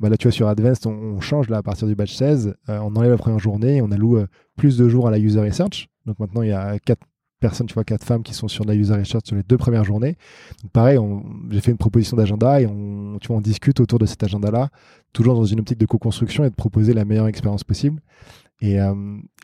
Bah 0.00 0.09
là, 0.09 0.16
tu 0.16 0.24
vois, 0.24 0.32
sur 0.32 0.48
Advanced, 0.48 0.86
on, 0.88 1.20
change 1.20 1.48
là 1.48 1.59
à 1.59 1.62
partir 1.62 1.86
du 1.86 1.94
batch 1.94 2.14
16, 2.14 2.57
euh, 2.68 2.78
on 2.80 2.96
enlève 2.96 3.12
la 3.12 3.16
première 3.16 3.38
journée, 3.38 3.80
on 3.80 3.92
alloue 3.92 4.16
euh, 4.16 4.26
plus 4.57 4.76
de 4.76 4.88
jours 4.88 5.07
à 5.07 5.12
la 5.12 5.20
user 5.20 5.40
research. 5.40 5.88
Donc 6.05 6.18
maintenant, 6.18 6.42
il 6.42 6.48
y 6.48 6.52
a 6.52 6.80
quatre 6.80 7.07
personnes, 7.45 7.66
tu 7.66 7.74
vois, 7.74 7.84
quatre 7.84 8.05
femmes 8.05 8.22
qui 8.22 8.32
sont 8.32 8.49
sur 8.49 8.64
la 8.64 8.74
user 8.74 8.95
research 8.95 9.26
sur 9.26 9.36
les 9.36 9.42
deux 9.42 9.59
premières 9.59 9.84
journées. 9.84 10.16
Donc 10.62 10.72
pareil, 10.72 10.99
j'ai 11.51 11.61
fait 11.61 11.72
une 11.72 11.76
proposition 11.76 12.16
d'agenda 12.16 12.59
et 12.62 12.66
on, 12.66 13.18
tu 13.20 13.28
vois, 13.28 13.36
on 13.36 13.42
discute 13.42 13.80
autour 13.80 13.99
de 13.99 14.07
cet 14.07 14.22
agenda-là, 14.22 14.70
toujours 15.12 15.34
dans 15.34 15.45
une 15.45 15.61
optique 15.61 15.78
de 15.78 15.84
co-construction 15.84 16.45
et 16.45 16.51
de 16.51 16.55
proposer 16.55 16.95
la 16.95 17.05
meilleure 17.05 17.26
expérience 17.26 17.62
possible. 17.62 18.01
Et, 18.62 18.80
euh, 18.80 18.95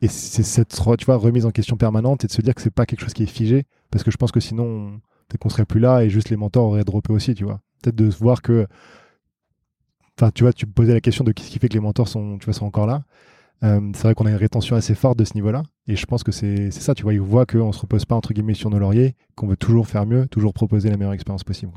et 0.01 0.09
c'est 0.09 0.43
cette 0.43 0.75
tu 0.99 1.05
vois, 1.05 1.17
remise 1.17 1.45
en 1.45 1.51
question 1.51 1.77
permanente 1.77 2.25
et 2.25 2.27
de 2.27 2.33
se 2.33 2.41
dire 2.41 2.55
que 2.55 2.63
c'est 2.63 2.71
pas 2.71 2.87
quelque 2.87 3.03
chose 3.03 3.13
qui 3.13 3.25
est 3.25 3.27
figé, 3.27 3.67
parce 3.91 4.03
que 4.03 4.11
je 4.11 4.17
pense 4.17 4.33
que 4.33 4.41
sinon, 4.41 4.93
peut-être 5.29 5.43
qu'on 5.43 5.51
serait 5.51 5.67
plus 5.67 5.81
là 5.81 6.03
et 6.03 6.09
juste 6.09 6.31
les 6.31 6.39
mentors 6.39 6.65
auraient 6.65 6.85
droppé 6.85 7.13
aussi, 7.13 7.35
tu 7.35 7.45
vois. 7.45 7.61
Peut-être 7.83 7.97
de 7.97 8.07
voir 8.07 8.41
que, 8.41 8.67
enfin, 10.19 10.31
tu 10.35 10.45
vois, 10.45 10.55
tu 10.55 10.67
posais 10.67 10.95
la 10.95 11.03
question 11.03 11.23
de 11.23 11.33
qu'est-ce 11.33 11.51
qui 11.51 11.59
fait 11.59 11.69
que 11.69 11.75
les 11.75 11.81
mentors 11.81 12.09
sont, 12.09 12.39
tu 12.39 12.47
vois, 12.47 12.55
sont 12.55 12.65
encore 12.65 12.87
là. 12.87 13.05
Euh, 13.63 13.91
c'est 13.95 14.05
vrai 14.05 14.15
qu'on 14.15 14.27
a 14.27 14.31
une 14.31 14.37
rétention 14.37 14.75
assez 14.77 14.95
forte 14.95 15.19
de 15.19 15.25
ce 15.25 15.35
niveau-là. 15.35 15.63
Et 15.87 15.97
je 15.97 16.07
pense 16.07 16.23
que 16.23 16.33
c'est 16.33 16.71
ça, 16.71 16.95
tu 16.95 17.03
vois, 17.03 17.13
ils 17.13 17.21
voient 17.21 17.47
qu'on 17.47 17.69
ne 17.69 17.73
se 17.73 17.81
repose 17.81 18.05
pas 18.05 18.15
entre 18.15 18.33
guillemets 18.33 18.55
sur 18.55 18.71
nos 18.71 18.79
lauriers, 18.79 19.15
qu'on 19.35 19.47
veut 19.47 19.57
toujours 19.57 19.87
faire 19.87 20.07
mieux, 20.07 20.27
toujours 20.29 20.55
proposer 20.55 20.89
la 20.89 20.97
meilleure 20.97 21.13
expérience 21.13 21.45
possible. 21.45 21.73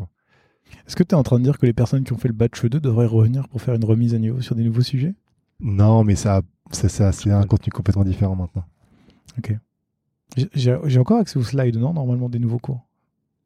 Est-ce 0.87 0.95
que 0.95 1.03
tu 1.03 1.09
es 1.09 1.17
en 1.17 1.23
train 1.23 1.39
de 1.39 1.43
dire 1.43 1.57
que 1.57 1.65
les 1.65 1.73
personnes 1.73 2.03
qui 2.03 2.13
ont 2.13 2.17
fait 2.17 2.29
le 2.29 2.33
batch 2.33 2.63
2 2.63 2.79
devraient 2.79 3.05
revenir 3.05 3.47
pour 3.49 3.61
faire 3.61 3.75
une 3.75 3.85
remise 3.85 4.15
à 4.15 4.19
niveau 4.19 4.41
sur 4.41 4.55
des 4.55 4.63
nouveaux 4.63 4.81
sujets? 4.81 5.13
Non, 5.59 6.03
mais 6.03 6.15
ça, 6.15 6.41
ça, 6.71 7.11
c'est 7.11 7.31
un 7.31 7.45
contenu 7.45 7.71
complètement 7.71 8.03
différent 8.03 8.35
maintenant. 8.35 8.65
Ok. 9.37 9.55
J'ai 10.55 10.99
encore 10.99 11.19
accès 11.19 11.37
aux 11.37 11.43
slides, 11.43 11.77
non 11.77 11.93
Normalement, 11.93 12.29
des 12.29 12.39
nouveaux 12.39 12.59
cours? 12.59 12.81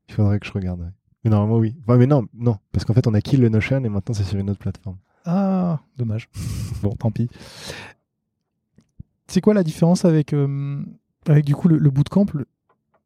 Il 0.07 0.15
faudrait 0.15 0.39
que 0.39 0.47
je 0.47 0.53
regarde. 0.53 0.91
Mais 1.23 1.31
normalement, 1.31 1.57
oui. 1.57 1.75
mais 1.87 2.07
non, 2.07 2.25
non. 2.33 2.57
Parce 2.71 2.85
qu'en 2.85 2.93
fait, 2.93 3.07
on 3.07 3.13
a 3.13 3.21
kill 3.21 3.41
le 3.41 3.49
Notion 3.49 3.83
et 3.83 3.89
maintenant, 3.89 4.13
c'est 4.13 4.23
sur 4.23 4.39
une 4.39 4.49
autre 4.49 4.59
plateforme. 4.59 4.97
Ah, 5.25 5.81
dommage. 5.97 6.29
bon, 6.81 6.91
tant 6.91 7.11
pis. 7.11 7.29
C'est 9.27 9.41
quoi 9.41 9.53
la 9.53 9.63
différence 9.63 10.05
avec, 10.05 10.33
euh, 10.33 10.81
avec 11.27 11.45
du 11.45 11.53
coup 11.53 11.67
le, 11.67 11.89
bootcamp 11.89 12.25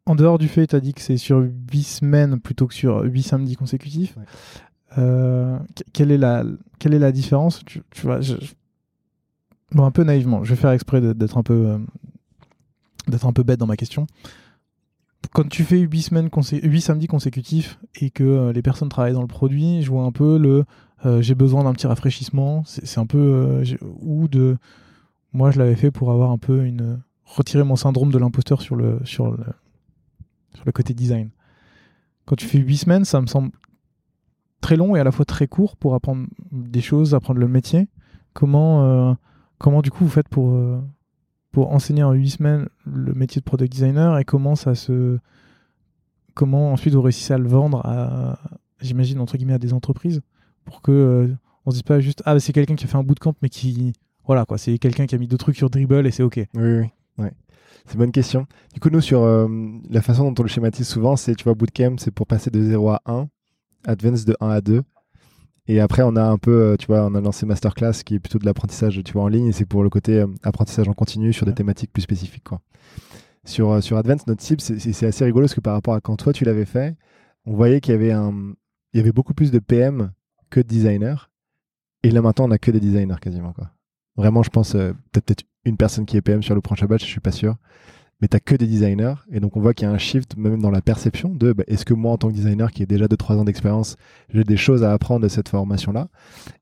En 0.05 0.15
dehors 0.15 0.37
du 0.37 0.47
fait, 0.47 0.67
tu 0.67 0.75
as 0.75 0.79
dit 0.79 0.93
que 0.93 1.01
c'est 1.01 1.17
sur 1.17 1.39
8 1.39 1.83
semaines 1.83 2.39
plutôt 2.39 2.67
que 2.67 2.73
sur 2.73 3.01
8 3.01 3.23
samedis 3.23 3.55
consécutifs. 3.55 4.15
Euh, 4.97 5.57
quelle, 5.93 6.11
est 6.11 6.17
la, 6.17 6.43
quelle 6.77 6.93
est 6.93 6.99
la 6.99 7.11
différence? 7.11 7.63
Tu, 7.65 7.81
vois, 8.03 8.19
bon, 9.71 9.85
un 9.85 9.91
peu 9.91 10.03
naïvement, 10.03 10.43
je 10.43 10.51
vais 10.51 10.59
faire 10.59 10.71
exprès 10.71 11.01
d'être 11.01 11.37
un 11.37 11.43
peu 11.43 11.67
euh, 11.67 11.77
d'être 13.07 13.25
un 13.25 13.33
peu 13.33 13.43
bête 13.43 13.59
dans 13.59 13.67
ma 13.67 13.77
question. 13.77 14.05
Quand 15.33 15.47
tu 15.47 15.63
fais 15.63 15.79
8 15.79 16.01
semaines 16.01 16.29
8 16.51 16.81
samedis 16.81 17.07
consécutifs 17.07 17.79
et 17.95 18.09
que 18.11 18.51
les 18.51 18.61
personnes 18.61 18.89
travaillent 18.89 19.13
dans 19.13 19.21
le 19.21 19.27
produit, 19.27 19.81
je 19.81 19.89
vois 19.89 20.03
un 20.03 20.11
peu 20.11 20.37
le 20.37 20.65
j'ai 21.21 21.33
besoin 21.33 21.63
d'un 21.63 21.73
petit 21.73 21.87
rafraîchissement, 21.87 22.63
c'est 22.65 22.99
un 22.99 23.07
peu 23.07 23.63
ou 24.01 24.27
de 24.27 24.57
moi, 25.33 25.51
je 25.51 25.59
l'avais 25.59 25.75
fait 25.75 25.91
pour 25.91 26.11
avoir 26.11 26.31
un 26.31 26.37
peu 26.37 26.65
une 26.65 27.01
retirer 27.25 27.63
mon 27.63 27.75
syndrome 27.75 28.11
de 28.11 28.17
l'imposteur 28.17 28.61
sur 28.61 28.75
le 28.75 28.99
sur 29.03 29.35
le 30.65 30.71
côté 30.71 30.93
design. 30.93 31.29
Quand 32.25 32.35
tu 32.35 32.45
fais 32.45 32.59
8 32.59 32.77
semaines, 32.77 33.05
ça 33.05 33.21
me 33.21 33.27
semble 33.27 33.51
très 34.61 34.75
long 34.75 34.95
et 34.95 34.99
à 34.99 35.03
la 35.03 35.11
fois 35.11 35.25
très 35.25 35.47
court 35.47 35.75
pour 35.75 35.95
apprendre 35.95 36.27
des 36.51 36.81
choses, 36.81 37.13
apprendre 37.15 37.39
le 37.39 37.47
métier. 37.47 37.87
Comment 38.33 38.85
euh, 38.85 39.13
comment 39.57 39.81
du 39.81 39.91
coup 39.91 40.05
vous 40.05 40.11
faites 40.11 40.29
pour 40.29 40.51
euh, 40.51 40.79
pour 41.51 41.71
enseigner 41.73 42.03
en 42.03 42.13
8 42.13 42.29
semaines 42.29 42.69
le 42.85 43.13
métier 43.13 43.41
de 43.41 43.45
product 43.45 43.71
designer 43.71 44.17
et 44.17 44.23
comment 44.23 44.55
ça 44.55 44.75
se 44.75 45.19
comment 46.33 46.71
ensuite 46.71 46.93
vous 46.93 47.01
réussissez 47.01 47.33
à 47.33 47.37
le 47.37 47.47
vendre 47.47 47.85
à 47.85 48.39
j'imagine 48.79 49.19
entre 49.19 49.35
guillemets 49.35 49.53
à 49.53 49.59
des 49.59 49.73
entreprises 49.73 50.21
pour 50.63 50.81
que 50.81 50.91
euh, 50.91 51.35
on 51.65 51.71
se 51.71 51.75
dise 51.75 51.83
pas 51.83 51.99
juste 51.99 52.23
ah 52.25 52.39
c'est 52.39 52.53
quelqu'un 52.53 52.75
qui 52.75 52.85
a 52.85 52.87
fait 52.87 52.97
un 52.97 53.03
bootcamp 53.03 53.35
mais 53.41 53.49
qui 53.49 53.93
voilà, 54.31 54.45
quoi. 54.45 54.57
C'est 54.57 54.77
quelqu'un 54.77 55.07
qui 55.07 55.15
a 55.15 55.17
mis 55.17 55.27
deux 55.27 55.35
trucs 55.35 55.57
sur 55.57 55.69
Dribble 55.69 56.07
et 56.07 56.11
c'est 56.11 56.23
OK. 56.23 56.37
Oui, 56.37 56.47
oui. 56.53 56.85
Ouais. 57.17 57.33
C'est 57.85 57.95
une 57.95 57.99
bonne 57.99 58.13
question. 58.13 58.47
Du 58.73 58.79
coup, 58.79 58.89
nous, 58.89 59.01
sur 59.01 59.23
euh, 59.23 59.45
la 59.89 60.01
façon 60.01 60.31
dont 60.31 60.33
on 60.39 60.43
le 60.43 60.47
schématise 60.47 60.87
souvent, 60.87 61.17
c'est, 61.17 61.35
tu 61.35 61.43
vois, 61.43 61.53
Bootcamp, 61.53 61.97
c'est 61.97 62.11
pour 62.11 62.27
passer 62.27 62.49
de 62.49 62.63
0 62.63 62.91
à 62.91 63.01
1, 63.07 63.27
Advance 63.85 64.23
de 64.23 64.37
1 64.39 64.47
à 64.47 64.61
2. 64.61 64.83
Et 65.67 65.81
après, 65.81 66.03
on 66.03 66.15
a 66.15 66.23
un 66.23 66.37
peu, 66.37 66.61
euh, 66.61 66.77
tu 66.77 66.87
vois, 66.87 67.05
on 67.05 67.13
a 67.13 67.19
lancé 67.19 67.45
Masterclass 67.45 68.03
qui 68.05 68.15
est 68.15 68.19
plutôt 68.19 68.39
de 68.39 68.45
l'apprentissage, 68.45 69.01
tu 69.03 69.11
vois, 69.11 69.23
en 69.23 69.27
ligne, 69.27 69.47
et 69.47 69.51
c'est 69.51 69.65
pour 69.65 69.83
le 69.83 69.89
côté 69.89 70.21
euh, 70.21 70.27
apprentissage 70.43 70.87
en 70.87 70.93
continu 70.93 71.33
sur 71.33 71.45
des 71.45 71.53
thématiques 71.53 71.91
plus 71.91 72.03
spécifiques, 72.03 72.45
quoi. 72.45 72.61
Sur, 73.43 73.83
sur 73.83 73.97
Advance, 73.97 74.27
notre 74.27 74.41
cible, 74.41 74.61
c'est 74.61 75.05
assez 75.05 75.25
rigolo 75.25 75.47
parce 75.47 75.55
que 75.55 75.59
par 75.59 75.73
rapport 75.73 75.95
à 75.95 75.99
quand 75.99 76.15
toi 76.15 76.31
tu 76.31 76.45
l'avais 76.45 76.63
fait, 76.63 76.95
on 77.45 77.53
voyait 77.53 77.81
qu'il 77.81 77.91
y 77.91 77.95
avait 77.95 78.13
un, 78.13 78.53
il 78.93 78.97
y 78.97 78.99
avait 79.01 79.11
beaucoup 79.11 79.33
plus 79.33 79.51
de 79.51 79.59
PM 79.59 80.11
que 80.49 80.61
de 80.61 80.67
designers. 80.67 81.27
Et 82.03 82.11
là 82.11 82.21
maintenant, 82.21 82.47
on 82.47 82.51
a 82.51 82.59
que 82.59 82.71
des 82.71 82.79
designers 82.79 83.19
quasiment, 83.19 83.51
quoi. 83.51 83.71
Vraiment, 84.15 84.43
je 84.43 84.49
pense, 84.49 84.75
euh, 84.75 84.93
peut-être 85.11 85.43
une 85.65 85.77
personne 85.77 86.05
qui 86.05 86.17
est 86.17 86.21
PM 86.21 86.43
sur 86.43 86.55
le 86.55 86.61
prochain 86.61 86.85
batch, 86.85 87.01
je 87.01 87.09
suis 87.09 87.19
pas 87.19 87.31
sûr. 87.31 87.55
Mais 88.21 88.27
tu 88.27 88.39
que 88.39 88.55
des 88.55 88.67
designers. 88.67 89.15
Et 89.31 89.39
donc, 89.39 89.57
on 89.57 89.61
voit 89.61 89.73
qu'il 89.73 89.87
y 89.87 89.89
a 89.89 89.93
un 89.93 89.97
shift 89.97 90.37
même 90.37 90.61
dans 90.61 90.69
la 90.69 90.81
perception 90.81 91.33
de 91.33 91.53
bah, 91.53 91.63
est-ce 91.67 91.85
que 91.85 91.93
moi, 91.93 92.11
en 92.11 92.17
tant 92.17 92.29
que 92.29 92.33
designer 92.33 92.71
qui 92.71 92.83
ai 92.83 92.85
déjà 92.85 93.05
2-3 93.07 93.37
ans 93.37 93.45
d'expérience, 93.45 93.95
j'ai 94.29 94.43
des 94.43 94.57
choses 94.57 94.83
à 94.83 94.93
apprendre 94.93 95.21
de 95.21 95.27
cette 95.27 95.49
formation-là? 95.49 96.07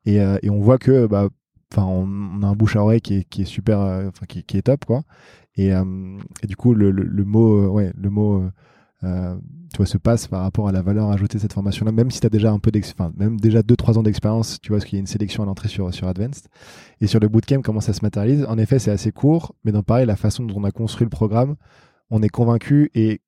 Et, 0.06 0.22
euh, 0.22 0.38
et, 0.42 0.50
on 0.50 0.62
voit 0.62 0.78
que, 0.78 1.06
bah, 1.08 1.28
enfin, 1.74 1.86
on, 1.86 2.44
a 2.44 2.48
un 2.48 2.54
bouche 2.54 2.78
à 2.78 2.82
oreille 2.82 3.02
qui 3.02 3.16
est, 3.16 3.24
qui 3.26 3.42
est 3.42 3.46
super, 3.46 3.82
euh, 3.82 4.10
qui, 4.30 4.44
qui, 4.44 4.58
est 4.58 4.62
top, 4.62 4.86
quoi. 4.86 5.04
Et, 5.56 5.72
et 5.72 6.48
du 6.48 6.56
coup, 6.56 6.74
le, 6.74 6.92
le, 6.92 7.26
mot, 7.26 7.68
ouais, 7.68 7.92
le 7.98 8.10
mot 8.10 8.50
tu 9.02 9.78
vois, 9.78 9.86
se 9.86 9.98
passe 9.98 10.28
par 10.28 10.42
rapport 10.42 10.68
à 10.68 10.72
la 10.72 10.82
valeur 10.82 11.10
ajoutée 11.10 11.38
de 11.38 11.42
cette 11.42 11.54
formation-là, 11.54 11.92
même 11.92 12.12
si 12.12 12.20
tu 12.20 12.28
as 12.28 12.30
déjà 12.30 12.52
un 12.52 12.60
peu 12.60 12.72
d'expérience, 12.72 13.16
même 13.18 13.40
déjà 13.40 13.62
2-3 13.62 13.98
ans 13.98 14.04
d'expérience, 14.04 14.60
tu 14.62 14.70
vois, 14.70 14.78
parce 14.78 14.86
qu'il 14.86 14.98
y 14.98 15.00
a 15.00 15.02
une 15.02 15.08
sélection 15.08 15.44
à 15.44 15.46
l'entrée 15.46 15.70
sur, 15.70 15.94
sur 15.94 16.08
Advanced. 16.08 16.48
Et 17.00 17.08
sur 17.08 17.20
le 17.20 17.30
bootcamp, 17.30 17.62
comment 17.62 17.80
ça 17.80 17.94
se 17.94 18.02
matérialise? 18.04 18.46
En 18.46 18.58
effet, 18.58 18.80
c'est 18.80 18.92
assez 18.92 19.12
court, 19.12 19.56
mais 19.64 19.72
dans 19.72 19.84
pareil, 19.84 20.06
la 20.06 20.16
façon 20.16 20.44
dont 20.44 20.56
on 20.58 20.64
a 20.64 20.72
construit 20.72 21.06
le 21.06 21.10
programme, 21.10 21.56
on 22.10 22.22
est 22.22 22.30
convaincu 22.30 22.90
et 22.94 23.22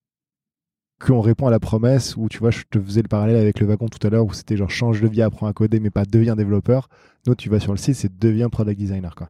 qu'on 0.99 1.21
répond 1.21 1.47
à 1.47 1.51
la 1.51 1.59
promesse 1.59 2.15
où, 2.17 2.27
tu 2.27 2.39
vois, 2.39 2.51
je 2.51 2.63
te 2.69 2.79
faisais 2.79 3.01
le 3.01 3.07
parallèle 3.07 3.37
avec 3.37 3.59
le 3.59 3.65
wagon 3.65 3.87
tout 3.87 4.05
à 4.05 4.09
l'heure 4.09 4.25
où 4.25 4.33
c'était 4.33 4.57
genre 4.57 4.69
change 4.69 5.01
de 5.01 5.07
vie, 5.07 5.21
apprends 5.21 5.47
à 5.47 5.53
coder, 5.53 5.79
mais 5.79 5.89
pas 5.89 6.05
deviens 6.05 6.35
développeur. 6.35 6.89
Nous, 7.25 7.35
tu 7.35 7.49
vas 7.49 7.59
sur 7.59 7.71
le 7.71 7.77
site, 7.77 7.95
c'est 7.95 8.19
deviens 8.19 8.49
product 8.49 8.77
designer, 8.77 9.15
quoi. 9.15 9.29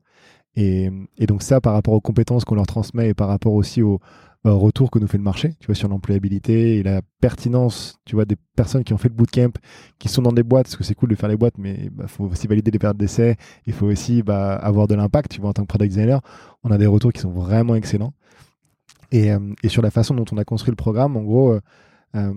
Et, 0.55 0.89
et 1.17 1.27
donc 1.27 1.43
ça, 1.43 1.61
par 1.61 1.73
rapport 1.73 1.93
aux 1.93 2.01
compétences 2.01 2.43
qu'on 2.43 2.55
leur 2.55 2.67
transmet 2.67 3.09
et 3.09 3.13
par 3.13 3.29
rapport 3.29 3.53
aussi 3.53 3.81
au, 3.81 4.01
retour 4.49 4.89
que 4.89 4.97
nous 4.97 5.07
fait 5.07 5.19
le 5.19 5.23
marché, 5.23 5.53
tu 5.59 5.67
vois, 5.67 5.75
sur 5.75 5.87
l'employabilité 5.87 6.77
et 6.77 6.83
la 6.83 7.01
pertinence, 7.19 7.99
tu 8.05 8.15
vois, 8.15 8.25
des 8.25 8.37
personnes 8.55 8.83
qui 8.83 8.91
ont 8.93 8.97
fait 8.97 9.09
le 9.09 9.13
bootcamp, 9.13 9.51
qui 9.99 10.09
sont 10.09 10.23
dans 10.23 10.31
des 10.31 10.41
boîtes, 10.41 10.65
parce 10.65 10.75
que 10.75 10.83
c'est 10.83 10.95
cool 10.95 11.09
de 11.09 11.15
faire 11.15 11.29
les 11.29 11.37
boîtes, 11.37 11.59
mais 11.59 11.77
il 11.83 11.89
bah, 11.91 12.07
faut 12.07 12.25
aussi 12.25 12.47
valider 12.47 12.71
les 12.71 12.79
périodes 12.79 12.97
d'essai, 12.97 13.37
il 13.67 13.73
faut 13.73 13.85
aussi 13.85 14.23
bah, 14.23 14.55
avoir 14.55 14.87
de 14.87 14.95
l'impact, 14.95 15.31
tu 15.31 15.41
vois, 15.41 15.51
en 15.51 15.53
tant 15.53 15.61
que 15.61 15.67
product 15.67 15.91
designer, 15.93 16.21
on 16.63 16.71
a 16.71 16.79
des 16.79 16.87
retours 16.87 17.13
qui 17.13 17.21
sont 17.21 17.29
vraiment 17.29 17.75
excellents. 17.75 18.13
Et, 19.11 19.31
euh, 19.31 19.39
sur 19.67 19.83
la 19.83 19.91
façon 19.91 20.15
dont 20.15 20.25
on 20.31 20.37
a 20.37 20.43
construit 20.43 20.71
le 20.71 20.75
programme, 20.75 21.17
en 21.17 21.21
gros, 21.21 21.51
euh, 21.51 21.61
euh 22.15 22.33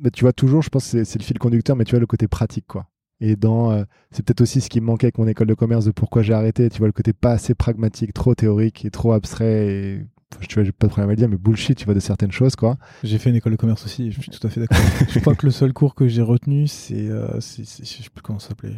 bah, 0.00 0.10
tu 0.10 0.24
vois, 0.24 0.32
toujours, 0.32 0.62
je 0.62 0.68
pense 0.68 0.90
que 0.92 1.04
c'est 1.04 1.18
le 1.18 1.24
fil 1.24 1.38
conducteur, 1.38 1.76
mais 1.76 1.84
tu 1.84 1.92
vois, 1.92 2.00
le 2.00 2.06
côté 2.06 2.28
pratique, 2.28 2.66
quoi. 2.66 2.86
Et 3.20 3.36
dans, 3.36 3.84
c'est 4.10 4.24
peut-être 4.24 4.40
aussi 4.40 4.60
ce 4.60 4.68
qui 4.68 4.80
me 4.80 4.86
manquait 4.86 5.06
avec 5.06 5.18
mon 5.18 5.28
école 5.28 5.46
de 5.46 5.54
commerce 5.54 5.84
de 5.84 5.92
pourquoi 5.92 6.22
j'ai 6.22 6.32
arrêté, 6.32 6.68
tu 6.70 6.78
vois, 6.78 6.88
le 6.88 6.92
côté 6.92 7.12
pas 7.12 7.30
assez 7.30 7.54
pragmatique, 7.54 8.12
trop 8.12 8.34
théorique 8.34 8.84
et 8.84 8.90
trop 8.90 9.12
abstrait 9.12 10.04
tu 10.40 10.54
vois, 10.54 10.64
j'ai 10.64 10.72
pas 10.72 10.86
de 10.86 10.92
problème 10.92 11.10
à 11.10 11.12
le 11.12 11.16
dire, 11.16 11.28
mais 11.28 11.36
bullshit, 11.36 11.76
tu 11.76 11.84
vois, 11.84 11.94
de 11.94 12.00
certaines 12.00 12.32
choses, 12.32 12.56
quoi. 12.56 12.76
J'ai 13.02 13.18
fait 13.18 13.30
une 13.30 13.36
école 13.36 13.52
de 13.52 13.56
commerce 13.56 13.84
aussi, 13.84 14.10
je 14.10 14.20
suis 14.20 14.30
tout 14.30 14.44
à 14.46 14.50
fait 14.50 14.60
d'accord. 14.60 14.78
je 15.08 15.18
crois 15.18 15.34
que 15.34 15.46
le 15.46 15.52
seul 15.52 15.72
cours 15.72 15.94
que 15.94 16.08
j'ai 16.08 16.22
retenu, 16.22 16.66
c'est, 16.66 17.08
euh, 17.08 17.40
je 17.40 17.64
sais 17.64 18.10
plus 18.12 18.22
comment 18.22 18.38
ça 18.38 18.50
s'appelait. 18.50 18.74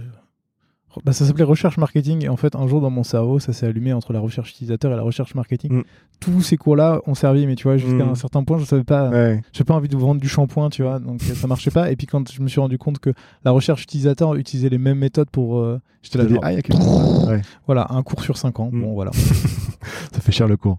Bah, 1.05 1.13
ça 1.13 1.25
s'appelait 1.27 1.45
recherche 1.45 1.77
marketing 1.77 2.25
et 2.25 2.29
en 2.29 2.37
fait 2.37 2.55
un 2.55 2.69
jour 2.69 2.81
dans 2.81 2.91
mon 2.91 3.03
cerveau 3.03 3.41
ça 3.41 3.53
s'est 3.53 3.67
allumé 3.67 3.93
entre 3.93 4.13
la 4.13 4.21
recherche 4.21 4.51
utilisateur 4.51 4.93
et 4.93 4.97
la 4.97 5.03
recherche 5.03 5.35
marketing. 5.35 5.79
Mm. 5.79 5.85
Tous 6.21 6.41
ces 6.41 6.57
cours-là 6.57 7.01
ont 7.07 7.15
servi 7.15 7.47
mais 7.47 7.57
tu 7.57 7.65
vois 7.65 7.77
jusqu'à 7.77 8.05
mm. 8.05 8.11
un 8.11 8.15
certain 8.15 8.45
point 8.45 8.59
je 8.59 8.65
savais 8.65 8.85
pas, 8.85 9.11
j'ai 9.53 9.65
pas 9.65 9.75
envie 9.75 9.89
de 9.89 9.97
vous 9.97 10.07
vendre 10.07 10.21
du 10.21 10.29
shampoing 10.29 10.71
tu 10.71 10.83
vois 10.83 11.01
donc 11.01 11.21
ça 11.23 11.47
marchait 11.49 11.73
pas 11.73 11.91
et 11.91 11.97
puis 11.97 12.07
quand 12.07 12.31
je 12.31 12.41
me 12.41 12.49
suis 12.49 12.61
rendu 12.61 12.79
compte 12.79 13.01
que 13.01 13.13
la 13.45 13.51
recherche 13.51 13.83
utilisateur 13.83 14.35
utilisait 14.37 14.69
les 14.69 14.79
mêmes 14.79 14.99
méthodes 14.99 15.31
pour, 15.31 15.59
euh, 15.59 15.81
j'étais 16.03 16.19
là 16.19 16.27
ah, 16.43 16.53
voilà 17.67 17.87
un 17.91 18.03
cours 18.03 18.23
sur 18.23 18.37
5 18.37 18.61
ans 18.61 18.71
mm. 18.73 18.81
bon 18.81 18.95
voilà. 18.95 19.11
ça 20.13 20.21
fait 20.21 20.33
cher 20.33 20.47
le 20.47 20.57
cours. 20.57 20.79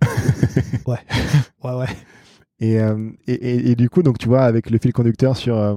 ouais, 0.86 0.98
ouais, 1.62 1.74
ouais. 1.74 1.86
Euh, 2.62 3.10
et, 3.26 3.32
et, 3.32 3.70
et, 3.70 3.74
du 3.76 3.90
coup, 3.90 4.02
donc 4.02 4.18
tu 4.18 4.28
vois, 4.28 4.42
avec 4.42 4.70
le 4.70 4.78
fil 4.78 4.92
conducteur 4.92 5.36
sur 5.36 5.56
euh, 5.56 5.76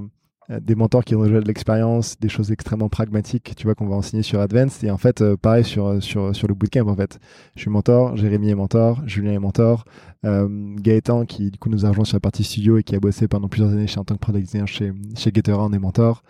des 0.60 0.74
mentors 0.74 1.04
qui 1.04 1.14
ont 1.14 1.22
déjà 1.24 1.40
de 1.40 1.46
l'expérience, 1.46 2.18
des 2.18 2.28
choses 2.28 2.50
extrêmement 2.52 2.88
pragmatiques, 2.88 3.54
tu 3.56 3.66
vois, 3.66 3.74
qu'on 3.74 3.86
va 3.86 3.96
enseigner 3.96 4.22
sur 4.22 4.40
Advanced. 4.40 4.82
Et 4.84 4.90
en 4.90 4.96
fait, 4.96 5.20
euh, 5.20 5.36
pareil 5.36 5.64
sur, 5.64 6.02
sur, 6.02 6.34
sur 6.34 6.48
le 6.48 6.54
bootcamp, 6.54 6.88
en 6.88 6.96
fait. 6.96 7.18
Je 7.56 7.62
suis 7.62 7.70
mentor, 7.70 8.16
Jérémy 8.16 8.50
est 8.50 8.54
mentor, 8.54 9.02
Julien 9.06 9.32
est 9.32 9.38
mentor, 9.38 9.84
Gaëtan, 10.24 11.26
qui 11.26 11.50
du 11.50 11.58
coup 11.58 11.68
nous 11.68 11.84
a 11.84 11.90
rejoint 11.90 12.04
sur 12.04 12.16
la 12.16 12.20
partie 12.20 12.44
studio 12.44 12.78
et 12.78 12.82
qui 12.82 12.94
a 12.96 13.00
bossé 13.00 13.28
pendant 13.28 13.48
plusieurs 13.48 13.70
années 13.70 13.86
chez, 13.86 13.98
en 13.98 14.04
tant 14.04 14.14
que 14.14 14.20
product 14.20 14.46
designer 14.46 14.66
chez, 14.66 14.92
chez 15.16 15.32
on 15.48 15.72
est 15.72 15.78
mentor. 15.78 16.22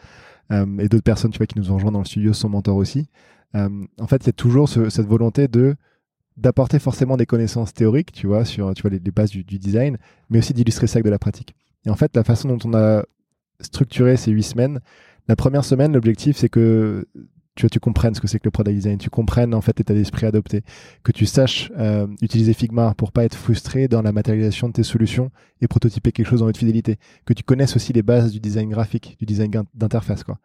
et 0.51 0.89
d'autres 0.89 1.05
personnes, 1.05 1.31
tu 1.31 1.39
vois, 1.39 1.47
qui 1.47 1.59
nous 1.59 1.71
ont 1.71 1.75
rejoint 1.77 1.93
dans 1.93 2.01
le 2.01 2.05
studio 2.05 2.33
sont 2.33 2.49
mentors 2.49 2.77
aussi. 2.77 3.09
en 3.55 4.07
fait, 4.09 4.25
il 4.25 4.27
y 4.27 4.31
a 4.31 4.33
toujours 4.33 4.69
cette 4.69 5.07
volonté 5.07 5.49
de 5.49 5.77
d'apporter 6.39 6.79
forcément 6.79 7.17
des 7.17 7.27
connaissances 7.27 7.75
théoriques, 7.75 8.13
tu 8.13 8.27
vois, 8.27 8.45
sur 8.45 8.73
tu 8.75 8.83
vois, 8.83 8.91
les, 8.91 9.11
bases 9.11 9.31
du, 9.31 9.45
design, 9.45 9.99
mais 10.31 10.39
aussi 10.39 10.55
d'illustrer 10.55 10.87
ça 10.87 10.97
avec 10.97 11.05
de 11.05 11.11
la 11.11 11.19
pratique. 11.19 11.55
Et 11.85 11.91
en 11.91 11.97
fait, 11.97 12.15
la 12.15 12.25
façon 12.25 12.49
dont 12.49 12.59
on 12.65 12.75
a 12.75 13.03
structuré 13.61 14.17
ces 14.17 14.31
huit 14.31 14.45
semaines, 14.45 14.81
la 15.27 15.37
première 15.37 15.65
semaine, 15.65 15.93
l'objectif, 15.93 16.37
c'est 16.37 16.49
que 16.49 17.07
tu, 17.57 17.63
vois, 17.63 17.71
tu 17.71 17.81
comprennes 17.81 18.15
ce 18.15 18.21
que 18.21 18.29
c'est 18.29 18.39
que 18.39 18.45
le 18.45 18.53
product 18.53 18.77
design, 18.77 18.99
tu 18.99 19.11
comprennes 19.11 19.53
en 19.53 19.61
fait 19.61 19.77
l'état 19.77 19.95
d'esprit 19.95 20.27
adopté, 20.27 20.63
que 21.03 21.11
tu 21.11 21.27
saches 21.27 21.73
euh, 21.77 22.07
utiliser 22.23 22.53
Figma 22.53 22.95
pour 22.95 23.11
pas 23.11 23.25
être 23.25 23.35
frustré 23.35 23.89
dans 23.89 24.01
la 24.01 24.13
matérialisation 24.13 24.69
de 24.69 24.75
tes 24.75 24.85
solutions 24.85 25.33
et 25.61 25.67
prototyper 25.67 26.13
quelque 26.13 26.29
chose 26.29 26.41
en 26.41 26.47
haute 26.47 26.57
fidélité, 26.57 26.99
que 27.27 27.33
tu 27.33 27.43
connaisses 27.43 27.75
aussi 27.75 27.93
les 27.93 28.03
bases 28.03 28.31
du 28.31 28.39
design 28.39 28.71
graphique, 28.71 29.17
du 29.19 29.27
design 29.27 29.51
d'interface, 29.75 30.23
quoi, 30.23 30.39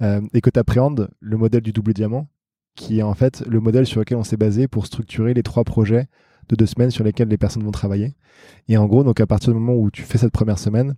euh, 0.00 0.22
et 0.32 0.40
que 0.40 0.48
tu 0.48 0.58
appréhendes 0.58 1.10
le 1.20 1.36
modèle 1.36 1.60
du 1.60 1.72
double 1.72 1.92
diamant, 1.92 2.28
qui 2.74 2.98
est 2.98 3.02
en 3.02 3.14
fait 3.14 3.44
le 3.46 3.60
modèle 3.60 3.86
sur 3.86 4.00
lequel 4.00 4.18
on 4.18 4.24
s'est 4.24 4.36
basé 4.36 4.68
pour 4.68 4.86
structurer 4.86 5.34
les 5.34 5.42
trois 5.42 5.64
projets 5.64 6.06
de 6.48 6.56
deux 6.56 6.66
semaines 6.66 6.90
sur 6.90 7.04
lesquels 7.04 7.28
les 7.28 7.38
personnes 7.38 7.62
vont 7.62 7.70
travailler. 7.70 8.14
Et 8.68 8.76
en 8.76 8.86
gros, 8.86 9.04
donc 9.04 9.20
à 9.20 9.26
partir 9.26 9.52
du 9.52 9.58
moment 9.58 9.74
où 9.74 9.90
tu 9.90 10.02
fais 10.02 10.18
cette 10.18 10.32
première 10.32 10.58
semaine, 10.58 10.96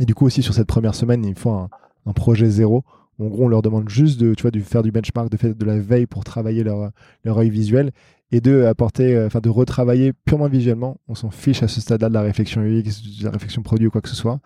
et 0.00 0.04
du 0.04 0.14
coup 0.14 0.26
aussi 0.26 0.42
sur 0.42 0.54
cette 0.54 0.68
première 0.68 0.94
semaine, 0.94 1.24
il 1.24 1.34
faut 1.34 1.50
un, 1.50 1.68
projet 2.14 2.48
zéro. 2.48 2.84
En 3.18 3.26
gros, 3.26 3.44
on 3.44 3.48
leur 3.48 3.62
demande 3.62 3.88
juste 3.88 4.20
de, 4.20 4.32
tu 4.34 4.42
vois, 4.42 4.52
faire 4.62 4.82
du 4.82 4.92
benchmark, 4.92 5.28
de 5.28 5.36
faire 5.36 5.54
de 5.54 5.64
la 5.64 5.78
veille 5.78 6.06
pour 6.06 6.24
travailler 6.24 6.62
leur, 6.62 6.90
leur 7.24 7.38
œil 7.38 7.50
visuel 7.50 7.90
et 8.30 8.40
de 8.40 8.62
apporter, 8.64 9.14
euh, 9.14 9.26
enfin 9.26 9.40
de 9.40 9.48
retravailler 9.48 10.12
purement 10.12 10.48
visuellement. 10.48 11.00
On 11.08 11.14
s'en 11.14 11.30
fiche 11.30 11.62
à 11.62 11.68
ce 11.68 11.80
stade-là 11.80 12.08
de 12.08 12.14
la 12.14 12.22
réflexion 12.22 12.62
UX, 12.62 13.18
de 13.20 13.24
la 13.24 13.30
réflexion 13.30 13.62
produit 13.62 13.88
ou 13.88 13.90
quoi 13.90 14.00
que 14.00 14.08
ce 14.08 14.16
soit. 14.16 14.40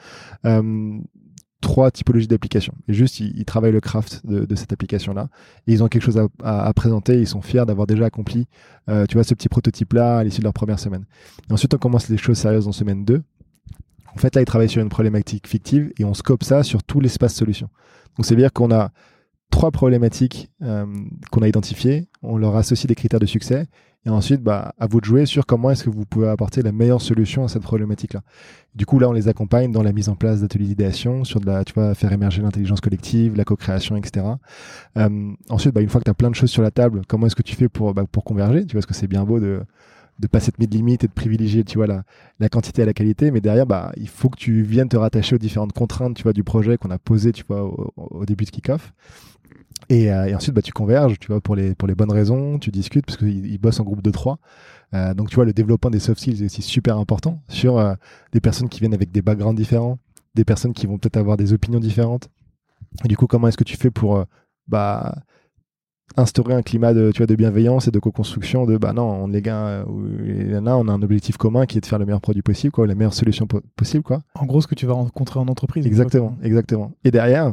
Euh, 0.46 0.98
trois 1.62 1.90
typologies 1.90 2.26
d'applications. 2.26 2.74
Et 2.88 2.92
juste, 2.92 3.20
ils, 3.20 3.44
travaillent 3.46 3.72
le 3.72 3.80
craft 3.80 4.20
de, 4.26 4.54
cette 4.54 4.74
application-là. 4.74 5.28
Et 5.66 5.72
ils 5.72 5.82
ont 5.82 5.88
quelque 5.88 6.02
chose 6.02 6.20
à, 6.44 6.72
présenter. 6.74 7.18
Ils 7.18 7.26
sont 7.26 7.40
fiers 7.40 7.64
d'avoir 7.64 7.86
déjà 7.86 8.04
accompli, 8.04 8.46
euh, 8.90 9.06
tu 9.06 9.14
vois, 9.14 9.24
ce 9.24 9.32
petit 9.32 9.48
prototype-là 9.48 10.18
à 10.18 10.24
l'issue 10.24 10.40
de 10.40 10.44
leur 10.44 10.52
première 10.52 10.78
semaine. 10.78 11.06
Et 11.48 11.52
ensuite, 11.52 11.72
on 11.72 11.78
commence 11.78 12.10
les 12.10 12.18
choses 12.18 12.36
sérieuses 12.36 12.68
en 12.68 12.72
semaine 12.72 13.06
2. 13.06 13.22
En 14.14 14.18
fait, 14.18 14.34
là, 14.34 14.42
ils 14.42 14.44
travaillent 14.44 14.68
sur 14.68 14.82
une 14.82 14.90
problématique 14.90 15.48
fictive 15.48 15.90
et 15.98 16.04
on 16.04 16.12
scope 16.12 16.44
ça 16.44 16.62
sur 16.62 16.82
tout 16.82 17.00
l'espace 17.00 17.34
solution. 17.34 17.70
Donc, 18.18 18.26
c'est 18.26 18.34
à 18.34 18.36
dire 18.36 18.52
qu'on 18.52 18.70
a 18.70 18.90
trois 19.50 19.70
problématiques 19.70 20.50
euh, 20.62 20.84
qu'on 21.30 21.42
a 21.42 21.48
identifiées. 21.48 22.08
On 22.22 22.36
leur 22.36 22.56
associe 22.56 22.86
des 22.86 22.94
critères 22.94 23.20
de 23.20 23.26
succès 23.26 23.66
et 24.04 24.10
ensuite, 24.10 24.42
bah, 24.42 24.74
à 24.80 24.86
vous 24.86 25.00
de 25.00 25.04
jouer 25.04 25.26
sur 25.26 25.46
comment 25.46 25.70
est-ce 25.70 25.84
que 25.84 25.90
vous 25.90 26.04
pouvez 26.04 26.28
apporter 26.28 26.62
la 26.62 26.72
meilleure 26.72 27.00
solution 27.00 27.44
à 27.44 27.48
cette 27.48 27.62
problématique-là. 27.62 28.22
Du 28.74 28.84
coup, 28.84 28.98
là, 28.98 29.08
on 29.08 29.12
les 29.12 29.28
accompagne 29.28 29.70
dans 29.70 29.82
la 29.82 29.92
mise 29.92 30.08
en 30.08 30.16
place 30.16 30.40
d'ateliers 30.40 30.66
d'idéation, 30.66 31.22
sur 31.22 31.38
de 31.38 31.46
la, 31.46 31.64
tu 31.64 31.72
vois, 31.72 31.94
faire 31.94 32.12
émerger 32.12 32.42
l'intelligence 32.42 32.80
collective, 32.80 33.36
la 33.36 33.44
co-création, 33.44 33.96
etc. 33.96 34.26
Euh, 34.96 35.32
ensuite, 35.50 35.72
bah, 35.72 35.82
une 35.82 35.88
fois 35.88 36.00
que 36.00 36.06
tu 36.06 36.10
as 36.10 36.14
plein 36.14 36.30
de 36.30 36.34
choses 36.34 36.50
sur 36.50 36.62
la 36.62 36.72
table, 36.72 37.02
comment 37.06 37.26
est-ce 37.26 37.36
que 37.36 37.42
tu 37.42 37.54
fais 37.54 37.68
pour, 37.68 37.94
bah, 37.94 38.04
pour 38.10 38.24
converger? 38.24 38.66
Tu 38.66 38.72
vois, 38.72 38.80
parce 38.80 38.86
que 38.86 38.94
c'est 38.94 39.06
bien 39.06 39.22
beau 39.22 39.38
de 39.38 39.62
de 40.18 40.26
pas 40.26 40.40
cette 40.40 40.60
de 40.60 40.66
limite 40.66 41.04
et 41.04 41.08
de 41.08 41.12
privilégier 41.12 41.64
tu 41.64 41.78
vois 41.78 41.86
la, 41.86 42.04
la 42.38 42.48
quantité 42.48 42.82
à 42.82 42.86
la 42.86 42.92
qualité 42.92 43.30
mais 43.30 43.40
derrière 43.40 43.66
bah 43.66 43.92
il 43.96 44.08
faut 44.08 44.28
que 44.28 44.36
tu 44.36 44.62
viennes 44.62 44.88
te 44.88 44.96
rattacher 44.96 45.34
aux 45.34 45.38
différentes 45.38 45.72
contraintes 45.72 46.16
tu 46.16 46.22
vois 46.22 46.32
du 46.32 46.44
projet 46.44 46.76
qu'on 46.76 46.90
a 46.90 46.98
posé 46.98 47.32
tu 47.32 47.44
vois 47.48 47.64
au, 47.64 47.92
au 47.96 48.24
début 48.24 48.44
de 48.44 48.50
kick-off 48.50 48.92
euh, 49.90 50.24
et, 50.24 50.34
ensuite, 50.34 50.54
bah, 50.54 50.62
tu 50.62 50.72
converges, 50.72 51.18
tu 51.18 51.28
vois, 51.28 51.40
pour 51.40 51.56
les, 51.56 51.74
pour 51.74 51.88
les 51.88 51.94
bonnes 51.94 52.12
raisons, 52.12 52.58
tu 52.58 52.70
discutes, 52.70 53.06
parce 53.06 53.18
qu'ils 53.18 53.58
bossent 53.58 53.80
en 53.80 53.84
groupe 53.84 54.02
de 54.02 54.10
trois. 54.10 54.38
Euh, 54.94 55.14
donc, 55.14 55.28
tu 55.28 55.36
vois, 55.36 55.44
le 55.44 55.52
développement 55.52 55.90
des 55.90 56.00
soft 56.00 56.20
skills 56.20 56.42
est 56.42 56.46
aussi 56.46 56.62
super 56.62 56.98
important 56.98 57.42
sur 57.48 57.78
euh, 57.78 57.94
des 58.32 58.40
personnes 58.40 58.68
qui 58.68 58.80
viennent 58.80 58.94
avec 58.94 59.10
des 59.10 59.22
backgrounds 59.22 59.56
différents, 59.56 59.98
des 60.34 60.44
personnes 60.44 60.72
qui 60.72 60.86
vont 60.86 60.98
peut-être 60.98 61.16
avoir 61.16 61.36
des 61.36 61.52
opinions 61.52 61.80
différentes. 61.80 62.28
Et 63.04 63.08
du 63.08 63.16
coup, 63.16 63.26
comment 63.26 63.48
est-ce 63.48 63.56
que 63.56 63.64
tu 63.64 63.76
fais 63.76 63.90
pour 63.90 64.24
bah, 64.68 65.16
instaurer 66.16 66.54
un 66.54 66.62
climat 66.62 66.94
de, 66.94 67.10
tu 67.12 67.18
vois, 67.18 67.26
de 67.26 67.34
bienveillance 67.34 67.88
et 67.88 67.90
de 67.90 67.98
co-construction 67.98 68.66
de 68.66 68.76
bah 68.76 68.92
non, 68.92 69.24
on 69.24 69.26
les 69.28 69.42
gars, 69.42 69.84
là, 69.84 70.76
on 70.76 70.88
a 70.88 70.92
un 70.92 71.02
objectif 71.02 71.36
commun 71.36 71.66
qui 71.66 71.78
est 71.78 71.80
de 71.80 71.86
faire 71.86 71.98
le 71.98 72.06
meilleur 72.06 72.20
produit 72.20 72.42
possible, 72.42 72.72
quoi, 72.72 72.86
la 72.86 72.94
meilleure 72.94 73.14
solution 73.14 73.46
possible, 73.76 74.02
quoi. 74.02 74.22
En 74.34 74.46
gros, 74.46 74.60
ce 74.60 74.66
que 74.66 74.74
tu 74.74 74.86
vas 74.86 74.94
rencontrer 74.94 75.40
en 75.40 75.48
entreprise. 75.48 75.86
Exactement, 75.86 76.36
exactement. 76.42 76.92
Et 77.04 77.10
derrière, 77.10 77.52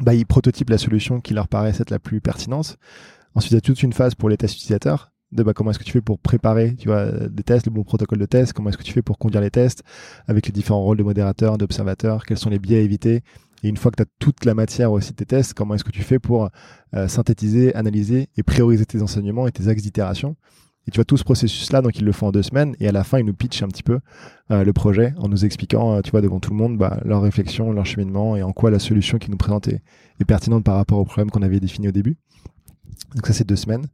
bah, 0.00 0.14
ils 0.14 0.26
prototypent 0.26 0.70
la 0.70 0.78
solution 0.78 1.20
qui 1.20 1.34
leur 1.34 1.48
paraît 1.48 1.70
être 1.70 1.90
la 1.90 1.98
plus 1.98 2.20
pertinente. 2.20 2.78
Ensuite, 3.34 3.52
il 3.52 3.54
y 3.54 3.58
a 3.58 3.60
toute 3.60 3.82
une 3.82 3.92
phase 3.92 4.14
pour 4.14 4.28
les 4.28 4.36
tests 4.36 4.54
utilisateurs 4.54 5.12
de 5.32 5.42
bah, 5.42 5.52
comment 5.52 5.70
est-ce 5.70 5.78
que 5.78 5.84
tu 5.84 5.92
fais 5.92 6.00
pour 6.00 6.18
préparer 6.18 6.74
tu 6.76 6.88
vois, 6.88 7.10
des 7.28 7.42
tests, 7.42 7.66
le 7.66 7.72
bon 7.72 7.82
protocole 7.82 8.18
de 8.18 8.26
test, 8.26 8.52
comment 8.52 8.70
est-ce 8.70 8.78
que 8.78 8.84
tu 8.84 8.92
fais 8.92 9.02
pour 9.02 9.18
conduire 9.18 9.40
les 9.40 9.50
tests 9.50 9.82
avec 10.28 10.46
les 10.46 10.52
différents 10.52 10.82
rôles 10.82 10.96
de 10.96 11.02
modérateur, 11.02 11.58
d'observateur, 11.58 12.24
quels 12.24 12.38
sont 12.38 12.50
les 12.50 12.58
biais 12.58 12.78
à 12.78 12.80
éviter. 12.80 13.22
Et 13.64 13.68
une 13.68 13.78
fois 13.78 13.90
que 13.90 13.96
tu 13.96 14.02
as 14.02 14.12
toute 14.18 14.44
la 14.44 14.52
matière 14.52 14.92
aussi 14.92 15.12
de 15.12 15.16
tes 15.16 15.24
tests, 15.24 15.54
comment 15.54 15.74
est-ce 15.74 15.84
que 15.84 15.90
tu 15.90 16.02
fais 16.02 16.18
pour 16.18 16.50
euh, 16.94 17.08
synthétiser, 17.08 17.74
analyser 17.74 18.28
et 18.36 18.42
prioriser 18.42 18.84
tes 18.84 19.00
enseignements 19.00 19.48
et 19.48 19.52
tes 19.52 19.68
axes 19.68 19.82
d'itération? 19.82 20.36
Et 20.86 20.90
tu 20.90 20.98
vois 20.98 21.06
tout 21.06 21.16
ce 21.16 21.24
processus-là, 21.24 21.80
donc 21.80 21.98
ils 21.98 22.04
le 22.04 22.12
font 22.12 22.26
en 22.26 22.30
deux 22.30 22.42
semaines, 22.42 22.76
et 22.78 22.86
à 22.86 22.92
la 22.92 23.04
fin 23.04 23.18
ils 23.18 23.24
nous 23.24 23.32
pitchent 23.32 23.62
un 23.62 23.68
petit 23.68 23.82
peu 23.82 24.00
euh, 24.50 24.64
le 24.64 24.72
projet 24.74 25.14
en 25.16 25.28
nous 25.28 25.46
expliquant, 25.46 25.94
euh, 25.94 26.00
tu 26.02 26.10
vois, 26.10 26.20
devant 26.20 26.40
tout 26.40 26.50
le 26.50 26.58
monde, 26.58 26.76
bah, 26.76 27.00
leur 27.06 27.22
réflexion, 27.22 27.72
leur 27.72 27.86
cheminement 27.86 28.36
et 28.36 28.42
en 28.42 28.52
quoi 28.52 28.70
la 28.70 28.78
solution 28.78 29.16
qu'ils 29.16 29.30
nous 29.30 29.38
présentent 29.38 29.68
est, 29.68 29.80
pertinente 30.26 30.62
par 30.62 30.76
rapport 30.76 30.98
au 30.98 31.04
problème 31.06 31.30
qu'on 31.30 31.42
avait 31.42 31.58
défini 31.58 31.88
au 31.88 31.92
début. 31.92 32.18
Donc 33.14 33.26
ça 33.26 33.32
c'est 33.32 33.46
deux 33.46 33.56
semaines. 33.56 33.86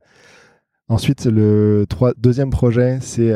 Ensuite 0.89 1.27
le 1.27 1.87
deuxième 2.17 2.51
projet, 2.51 2.99
c'est 3.01 3.33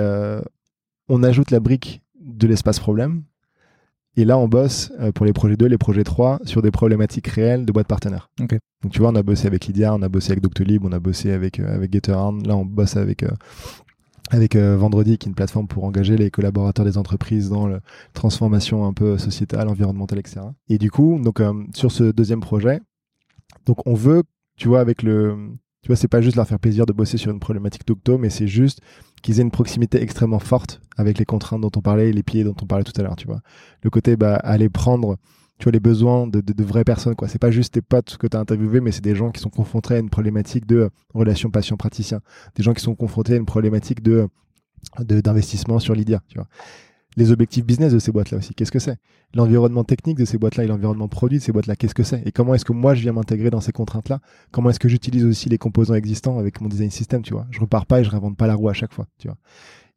on 1.09 1.23
ajoute 1.23 1.51
la 1.51 1.61
brique 1.61 2.03
de 2.21 2.47
l'espace 2.47 2.79
problème. 2.79 3.25
Et 4.17 4.25
là, 4.25 4.39
on 4.39 4.49
bosse 4.49 4.93
pour 5.15 5.27
les 5.27 5.33
projets 5.33 5.57
2, 5.57 5.67
les 5.67 5.79
projets 5.79 6.05
3 6.05 6.41
sur 6.45 6.63
des 6.63 6.71
problématiques 6.71 7.27
réelles 7.27 7.65
de 7.65 7.73
boîtes 7.73 7.89
partenaires. 7.89 8.31
Okay. 8.41 8.59
Donc 8.83 8.93
tu 8.93 9.01
vois, 9.01 9.11
on 9.11 9.15
a 9.17 9.23
bossé 9.23 9.47
avec 9.47 9.67
Lydia, 9.67 9.95
on 9.95 10.03
a 10.03 10.09
bossé 10.09 10.33
avec 10.33 10.43
Doctolib, 10.43 10.85
on 10.85 10.93
a 10.93 11.01
bossé 11.01 11.33
avec, 11.33 11.59
euh, 11.59 11.75
avec 11.75 11.93
GetAround. 11.93 12.47
Là, 12.47 12.57
on 12.57 12.65
bosse 12.65 12.97
avec, 12.97 13.23
euh, 13.23 13.31
avec 14.31 14.57
Vendredi, 14.57 15.19
qui 15.19 15.27
est 15.27 15.31
une 15.31 15.35
plateforme 15.35 15.69
pour 15.69 15.85
engager 15.85 16.17
les 16.17 16.31
collaborateurs 16.31 16.85
des 16.85 16.97
entreprises 16.97 17.51
dans 17.51 17.67
la 17.67 17.81
transformation 18.15 18.87
un 18.87 18.93
peu 18.93 19.19
sociétale, 19.19 19.69
environnementale, 19.69 20.19
etc. 20.19 20.41
Et 20.69 20.79
du 20.79 20.91
coup, 20.91 21.21
donc 21.23 21.43
sur 21.75 21.93
ce 21.93 22.05
deuxième 22.05 22.41
projet, 22.41 22.81
donc 23.67 23.87
on 23.87 23.95
veut, 23.95 24.23
tu 24.57 24.69
vois, 24.69 24.81
avec 24.81 25.03
le, 25.03 25.37
tu 25.83 25.89
vois, 25.89 25.97
c'est 25.97 26.09
pas 26.09 26.23
juste 26.23 26.37
leur 26.37 26.49
faire 26.49 26.59
plaisir 26.59 26.87
de 26.87 26.95
bosser 26.95 27.19
sur 27.19 27.31
une 27.31 27.41
problématique 27.41 27.87
d'octo, 27.87 28.17
mais 28.17 28.31
c'est 28.31 28.49
juste 28.49 28.81
qu'ils 29.25 29.41
aient 29.41 29.43
une 29.43 29.51
proximité 29.51 30.03
extrêmement 30.03 30.39
forte 30.39 30.83
avec 30.99 31.19
les 31.19 31.25
contraintes 31.25 31.63
dont 31.63 31.71
on 31.75 31.81
parlait 31.81 32.13
les 32.13 32.23
pieds 32.23 32.45
dont 32.45 32.55
on 32.63 32.67
parlait 32.67 32.85
tout 32.85 32.93
à 33.01 33.03
l'heure, 33.03 33.17
tu 33.17 33.27
vois. 33.27 33.41
Le 33.83 33.89
côté, 33.89 34.17
bah, 34.17 34.35
aller 34.37 34.69
prendre, 34.69 35.17
tu 35.59 35.65
vois, 35.65 35.73
les 35.73 35.81
besoins 35.81 36.27
de, 36.27 36.43
de, 36.43 36.63
vraies 36.65 36.85
personnes, 36.85 37.15
quoi. 37.15 37.27
C'est 37.27 37.39
pas 37.39 37.51
juste 37.51 37.73
tes 37.73 37.81
potes 37.81 38.19
que 38.19 38.27
tu 38.27 38.37
as 38.37 38.41
interviewé, 38.41 38.83
mais 38.83 38.93
c'est 38.93 39.03
des 39.03 39.15
gens 39.17 39.31
qui 39.31 39.41
sont 39.41 39.49
confrontés 39.49 39.95
à 39.95 39.99
une 39.99 40.11
problématique 40.11 40.67
de 40.67 40.91
relation 41.15 41.51
patient-praticien. 41.51 42.21
Des 42.55 42.63
gens 42.63 42.75
qui 42.75 42.83
sont 42.83 42.95
confrontés 42.95 43.33
à 43.33 43.37
une 43.37 43.47
problématique 43.47 44.03
de, 44.03 44.29
d'investissement 45.01 45.79
sur 45.79 45.95
l'IDIA, 45.95 46.21
tu 46.29 46.37
vois 46.37 46.47
les 47.17 47.31
objectifs 47.33 47.65
business 47.65 47.93
de 47.93 47.99
ces 47.99 48.13
boîtes-là 48.13 48.39
aussi. 48.39 48.55
Qu'est-ce 48.55 48.73
que 48.73 48.79
c'est? 48.79 48.97
L'environnement 49.35 49.85
technique 49.85 50.19
de 50.19 50.25
ces 50.25 50.39
boîtes-là 50.39 50.65
et 50.65 50.67
l'environnement 50.67 51.09
produit 51.09 51.39
de 51.39 51.43
ces 51.43 51.53
boîtes-là, 51.53 51.77
qu'est-ce 51.77 51.95
que 51.95 52.03
c'est? 52.03 52.23
Et 52.27 52.33
comment 52.33 52.55
est-ce 52.55 52.65
que 52.65 52.73
moi 52.73 52.95
je 52.95 53.03
viens 53.03 53.13
m'intégrer 53.13 53.51
dans 53.51 53.61
ces 53.61 53.73
contraintes-là? 53.73 54.21
Comment 54.51 54.71
est-ce 54.71 54.81
que 54.81 54.89
j'utilise 54.89 55.25
aussi 55.25 55.49
les 55.49 55.59
composants 55.59 55.95
existants 55.95 56.39
avec 56.39 56.61
mon 56.61 56.69
design 56.69 56.91
system, 56.91 57.23
tu 57.23 57.35
vois? 57.35 57.47
Je 57.51 57.61
repars 57.61 57.87
pas 57.87 58.01
et 58.01 58.05
je 58.05 58.11
réinvente 58.11 58.37
pas 58.37 58.47
la 58.47 58.55
roue 58.55 58.69
à 58.69 58.75
chaque 58.75 58.93
fois, 58.93 59.07
tu 59.19 59.29
vois. 59.29 59.37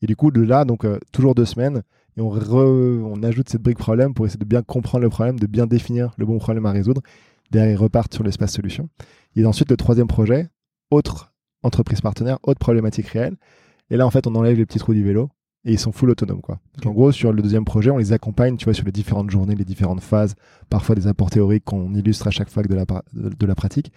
Et 0.01 0.05
du 0.05 0.15
coup, 0.15 0.31
de 0.31 0.41
là, 0.41 0.63
donc 0.63 0.85
euh, 0.85 0.99
toujours 1.11 1.33
deux 1.33 1.45
semaines, 1.45 1.81
et 2.17 2.21
on, 2.21 2.29
on 2.31 3.23
ajoute 3.23 3.49
cette 3.49 3.61
brique 3.61 3.77
problème 3.77 4.13
pour 4.13 4.25
essayer 4.25 4.39
de 4.39 4.45
bien 4.45 4.61
comprendre 4.61 5.03
le 5.03 5.09
problème, 5.09 5.39
de 5.39 5.47
bien 5.47 5.67
définir 5.67 6.13
le 6.17 6.25
bon 6.25 6.37
problème 6.39 6.65
à 6.65 6.71
résoudre. 6.71 7.01
Derrière, 7.51 7.71
ils 7.71 7.77
repartent 7.77 8.13
sur 8.13 8.23
l'espace 8.23 8.53
solution. 8.53 8.89
Et 9.35 9.45
ensuite, 9.45 9.69
le 9.69 9.77
troisième 9.77 10.07
projet, 10.07 10.49
autre 10.91 11.33
entreprise 11.63 12.01
partenaire, 12.01 12.39
autre 12.43 12.59
problématique 12.59 13.07
réelle. 13.07 13.37
Et 13.89 13.97
là, 13.97 14.05
en 14.05 14.11
fait, 14.11 14.27
on 14.27 14.35
enlève 14.35 14.57
les 14.57 14.65
petits 14.65 14.79
trous 14.79 14.93
du 14.93 15.03
vélo 15.03 15.29
et 15.67 15.73
ils 15.73 15.79
sont 15.79 15.91
full 15.91 16.09
autonomes 16.09 16.41
quoi. 16.41 16.59
En 16.85 16.91
gros 16.91 17.11
sur 17.11 17.33
le 17.33 17.41
deuxième 17.41 17.65
projet, 17.65 17.91
on 17.91 17.97
les 17.97 18.13
accompagne, 18.13 18.55
tu 18.55 18.65
vois, 18.65 18.73
sur 18.73 18.85
les 18.85 18.91
différentes 18.93 19.29
journées, 19.29 19.53
les 19.53 19.65
différentes 19.65 19.99
phases, 20.01 20.33
parfois 20.69 20.95
des 20.95 21.07
apports 21.07 21.29
théoriques 21.29 21.65
qu'on 21.65 21.93
illustre 21.93 22.25
à 22.25 22.31
chaque 22.31 22.49
fois 22.49 22.63
de 22.63 22.73
la 22.73 22.85
de, 23.13 23.45
la 23.45 23.53
pratique. 23.53 23.91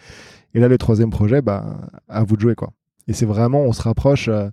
Et 0.53 0.59
là 0.59 0.66
le 0.66 0.77
troisième 0.79 1.11
projet, 1.11 1.43
bah 1.43 1.79
à 2.09 2.25
vous 2.25 2.37
de 2.37 2.41
jouer 2.41 2.57
quoi. 2.57 2.73
Et 3.07 3.12
c'est 3.12 3.25
vraiment, 3.25 3.62
on 3.62 3.73
se 3.73 3.83
rapproche 3.83 4.29
euh, 4.29 4.51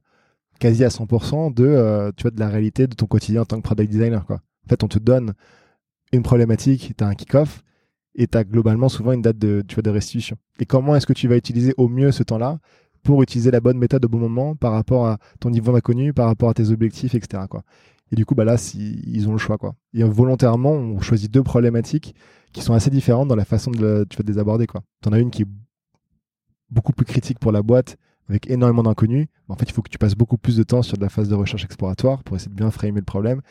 quasi 0.60 0.84
à 0.84 0.90
100% 0.90 1.54
de, 1.54 1.66
euh, 1.66 2.12
tu 2.16 2.22
vois, 2.22 2.32
de 2.32 2.40
la 2.40 2.50
réalité 2.50 2.86
de 2.86 2.94
ton 2.94 3.08
quotidien 3.08 3.42
en 3.42 3.46
tant 3.46 3.58
que 3.58 3.64
product 3.64 3.92
designer 3.92 4.24
quoi. 4.26 4.38
En 4.66 4.70
fait, 4.70 4.84
on 4.84 4.88
te 4.88 5.00
donne 5.00 5.34
une 6.14 6.22
problématique, 6.22 6.94
tu 6.96 7.04
as 7.04 7.08
un 7.08 7.16
kick-off 7.16 7.64
et 8.14 8.28
tu 8.28 8.38
as 8.38 8.44
globalement 8.44 8.90
souvent 8.90 9.12
une 9.12 9.24
date 9.24 9.40
de, 9.40 9.64
tu 9.68 9.76
vois, 9.76 9.82
de 9.82 9.90
restitution. 9.90 10.38
Et 10.60 10.66
comment 10.66 10.96
est-ce 10.96 11.08
que 11.08 11.14
tu 11.14 11.28
vas 11.28 11.36
utiliser 11.36 11.74
au 11.78 11.88
mieux 11.88 12.12
ce 12.12 12.22
temps-là 12.22 12.60
pour 13.04 13.22
utiliser 13.22 13.52
la 13.52 13.60
bonne 13.60 13.78
méthode 13.78 14.06
au 14.06 14.10
bon 14.10 14.20
moment 14.20 14.56
par 14.56 14.74
rapport 14.74 15.08
à 15.08 15.18
ton 15.40 15.50
niveau 15.50 15.72
d'inconnu, 15.72 16.14
par 16.14 16.28
rapport 16.28 16.50
à 16.50 16.54
tes 16.54 16.70
objectifs, 16.70 17.16
etc. 17.16 17.44
Quoi. 17.50 17.64
Et 18.12 18.16
du 18.16 18.26
coup, 18.26 18.36
bah 18.36 18.46
là, 18.46 18.56
ils 18.76 19.28
ont 19.28 19.34
le 19.34 19.38
choix. 19.38 19.58
Quoi. 19.58 19.76
Et 19.94 20.04
volontairement, 20.04 20.72
on 20.72 21.00
choisit 21.00 21.32
deux 21.32 21.44
problématiques 21.44 22.16
qui 22.54 22.62
sont 22.62 22.74
assez 22.74 22.90
différentes 22.90 23.28
dans 23.28 23.36
la 23.36 23.46
façon 23.46 23.72
de, 23.72 24.06
tu 24.10 24.18
vas 24.18 24.24
de 24.24 24.32
les 24.32 24.40
aborder. 24.40 24.66
Tu 24.68 25.10
en 25.10 25.12
as 25.12 25.20
une 25.20 25.32
qui 25.32 25.44
est 25.44 25.48
beaucoup 26.70 26.94
plus 26.94 27.06
critique 27.06 27.40
pour 27.40 27.52
la 27.52 27.62
boîte, 27.62 27.98
avec 28.30 28.50
énormément 28.50 28.84
d'inconnus. 28.84 29.28
En 29.48 29.56
fait, 29.56 29.66
il 29.70 29.74
faut 29.74 29.82
que 29.82 29.90
tu 29.90 29.98
passes 29.98 30.16
beaucoup 30.16 30.38
plus 30.38 30.58
de 30.58 30.64
temps 30.64 30.82
sur 30.82 30.98
de 30.98 31.02
la 31.02 31.10
phase 31.10 31.30
de 31.30 31.36
recherche 31.36 31.64
exploratoire 31.64 32.24
pour 32.24 32.36
essayer 32.36 32.52
de 32.52 32.56
bien 32.56 32.72
framer 32.72 33.00
le 33.00 33.06
problème 33.06 33.42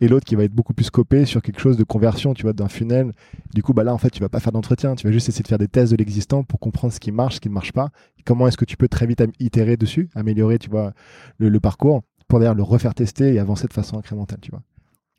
et 0.00 0.08
l'autre 0.08 0.24
qui 0.24 0.36
va 0.36 0.44
être 0.44 0.52
beaucoup 0.52 0.74
plus 0.74 0.84
scopé 0.84 1.24
sur 1.24 1.42
quelque 1.42 1.60
chose 1.60 1.76
de 1.76 1.84
conversion, 1.84 2.34
tu 2.34 2.42
vois, 2.42 2.52
d'un 2.52 2.68
funnel. 2.68 3.12
Du 3.52 3.62
coup, 3.62 3.72
bah 3.72 3.84
là, 3.84 3.92
en 3.92 3.98
fait, 3.98 4.10
tu 4.10 4.20
vas 4.20 4.28
pas 4.28 4.40
faire 4.40 4.52
d'entretien, 4.52 4.94
tu 4.94 5.06
vas 5.06 5.12
juste 5.12 5.28
essayer 5.28 5.42
de 5.42 5.48
faire 5.48 5.58
des 5.58 5.68
tests 5.68 5.92
de 5.92 5.96
l'existant 5.96 6.44
pour 6.44 6.60
comprendre 6.60 6.92
ce 6.92 7.00
qui 7.00 7.10
marche, 7.10 7.36
ce 7.36 7.40
qui 7.40 7.48
ne 7.48 7.54
marche 7.54 7.72
pas, 7.72 7.90
comment 8.24 8.46
est-ce 8.46 8.56
que 8.56 8.64
tu 8.64 8.76
peux 8.76 8.88
très 8.88 9.06
vite 9.06 9.22
itérer 9.40 9.76
dessus, 9.76 10.08
améliorer, 10.14 10.58
tu 10.58 10.70
vois, 10.70 10.92
le, 11.38 11.58
parcours 11.58 12.02
pour 12.28 12.38
d'ailleurs 12.38 12.54
le 12.54 12.62
refaire 12.62 12.94
tester 12.94 13.34
et 13.34 13.38
avancer 13.38 13.66
de 13.66 13.72
façon 13.72 13.98
incrémentale, 13.98 14.38
tu 14.40 14.50
vois. 14.50 14.62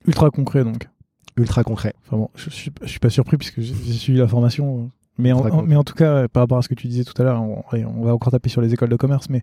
Ultra 0.07 0.29
concret 0.29 0.63
donc. 0.63 0.87
Ultra 1.35 1.63
concret. 1.63 1.93
Enfin 2.05 2.17
bon, 2.17 2.29
je, 2.35 2.49
suis, 2.49 2.71
je 2.81 2.87
suis 2.87 2.99
pas 2.99 3.09
surpris 3.09 3.37
puisque 3.37 3.59
j'ai 3.59 3.73
suivi 3.73 4.19
la 4.19 4.27
formation. 4.27 4.91
Mais 5.17 5.33
en, 5.33 5.63
mais 5.63 5.75
en 5.75 5.83
tout 5.83 5.95
cas, 5.95 6.29
par 6.29 6.43
rapport 6.43 6.57
à 6.57 6.61
ce 6.61 6.69
que 6.69 6.75
tu 6.75 6.87
disais 6.87 7.03
tout 7.03 7.19
à 7.21 7.25
l'heure, 7.25 7.41
on, 7.41 7.63
on, 7.73 8.03
va 8.03 8.13
encore 8.13 8.31
taper 8.31 8.47
sur 8.47 8.61
les 8.61 8.73
écoles 8.73 8.89
de 8.89 8.95
commerce, 8.95 9.29
mais 9.29 9.41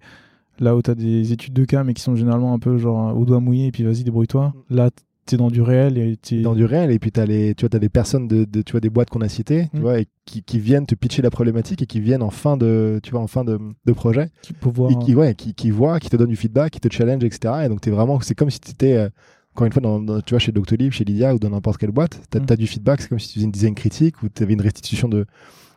là 0.58 0.74
où 0.74 0.80
tu 0.80 0.90
as 0.90 0.94
des 0.94 1.32
études 1.32 1.52
de 1.52 1.64
cas, 1.66 1.84
mais 1.84 1.92
qui 1.92 2.02
sont 2.02 2.16
généralement 2.16 2.54
un 2.54 2.58
peu 2.58 2.78
genre 2.78 3.14
au 3.14 3.26
doigt 3.26 3.40
mouillé, 3.40 3.66
et 3.66 3.72
puis 3.72 3.82
vas-y, 3.82 4.04
débrouille-toi. 4.04 4.54
Mm. 4.70 4.76
Là, 4.76 4.90
t'es 5.26 5.36
dans 5.36 5.50
du 5.50 5.60
réel 5.60 5.98
et 5.98 6.18
dans 6.42 6.54
du 6.54 6.64
réel 6.64 6.90
et 6.90 6.98
puis 6.98 7.10
t'as 7.10 7.26
les 7.26 7.54
tu 7.54 7.66
vois 7.66 7.76
as 7.76 7.78
des 7.78 7.88
personnes 7.88 8.28
de, 8.28 8.44
tu 8.62 8.72
vois 8.72 8.80
des 8.80 8.90
boîtes 8.90 9.10
qu'on 9.10 9.20
a 9.20 9.28
citées 9.28 9.68
tu 9.72 9.78
mm. 9.78 9.80
vois 9.80 10.00
et 10.00 10.06
qui, 10.24 10.42
qui, 10.42 10.58
viennent 10.58 10.86
te 10.86 10.94
pitcher 10.94 11.22
la 11.22 11.30
problématique 11.30 11.82
et 11.82 11.86
qui 11.86 12.00
viennent 12.00 12.22
en 12.22 12.30
fin 12.30 12.56
de 12.56 13.00
tu 13.02 13.10
vois 13.10 13.20
en 13.20 13.26
fin 13.26 13.44
de, 13.44 13.58
de 13.84 13.92
projet 13.92 14.30
qui 14.42 14.54
voir, 14.62 14.90
et 14.90 14.98
qui 14.98 15.14
ouais 15.14 15.34
qui, 15.34 15.54
qui 15.54 15.70
voient 15.70 16.00
qui 16.00 16.08
te 16.08 16.16
donnent 16.16 16.30
du 16.30 16.36
feedback 16.36 16.72
qui 16.72 16.80
te 16.80 16.92
challenge 16.92 17.24
etc 17.24 17.54
et 17.64 17.68
donc 17.68 17.80
t'es 17.80 17.90
vraiment 17.90 18.20
c'est 18.20 18.34
comme 18.34 18.50
si 18.50 18.60
t'étais 18.60 18.90
étais 18.90 18.98
euh, 18.98 19.08
encore 19.54 19.66
une 19.66 19.72
fois 19.72 19.82
dans, 19.82 20.20
tu 20.20 20.30
vois 20.30 20.38
chez 20.38 20.52
Doctolib 20.52 20.92
chez 20.92 21.04
Lydia 21.04 21.34
ou 21.34 21.38
dans 21.38 21.50
n'importe 21.50 21.78
quelle 21.78 21.92
boîte 21.92 22.20
t'as 22.30 22.40
mm. 22.40 22.46
as 22.48 22.56
du 22.56 22.66
feedback 22.66 23.02
c'est 23.02 23.08
comme 23.08 23.18
si 23.18 23.28
tu 23.28 23.34
faisais 23.34 23.44
une 23.44 23.52
design 23.52 23.74
critique 23.74 24.22
ou 24.22 24.28
t'avais 24.28 24.54
une 24.54 24.62
restitution 24.62 25.08
de, 25.08 25.26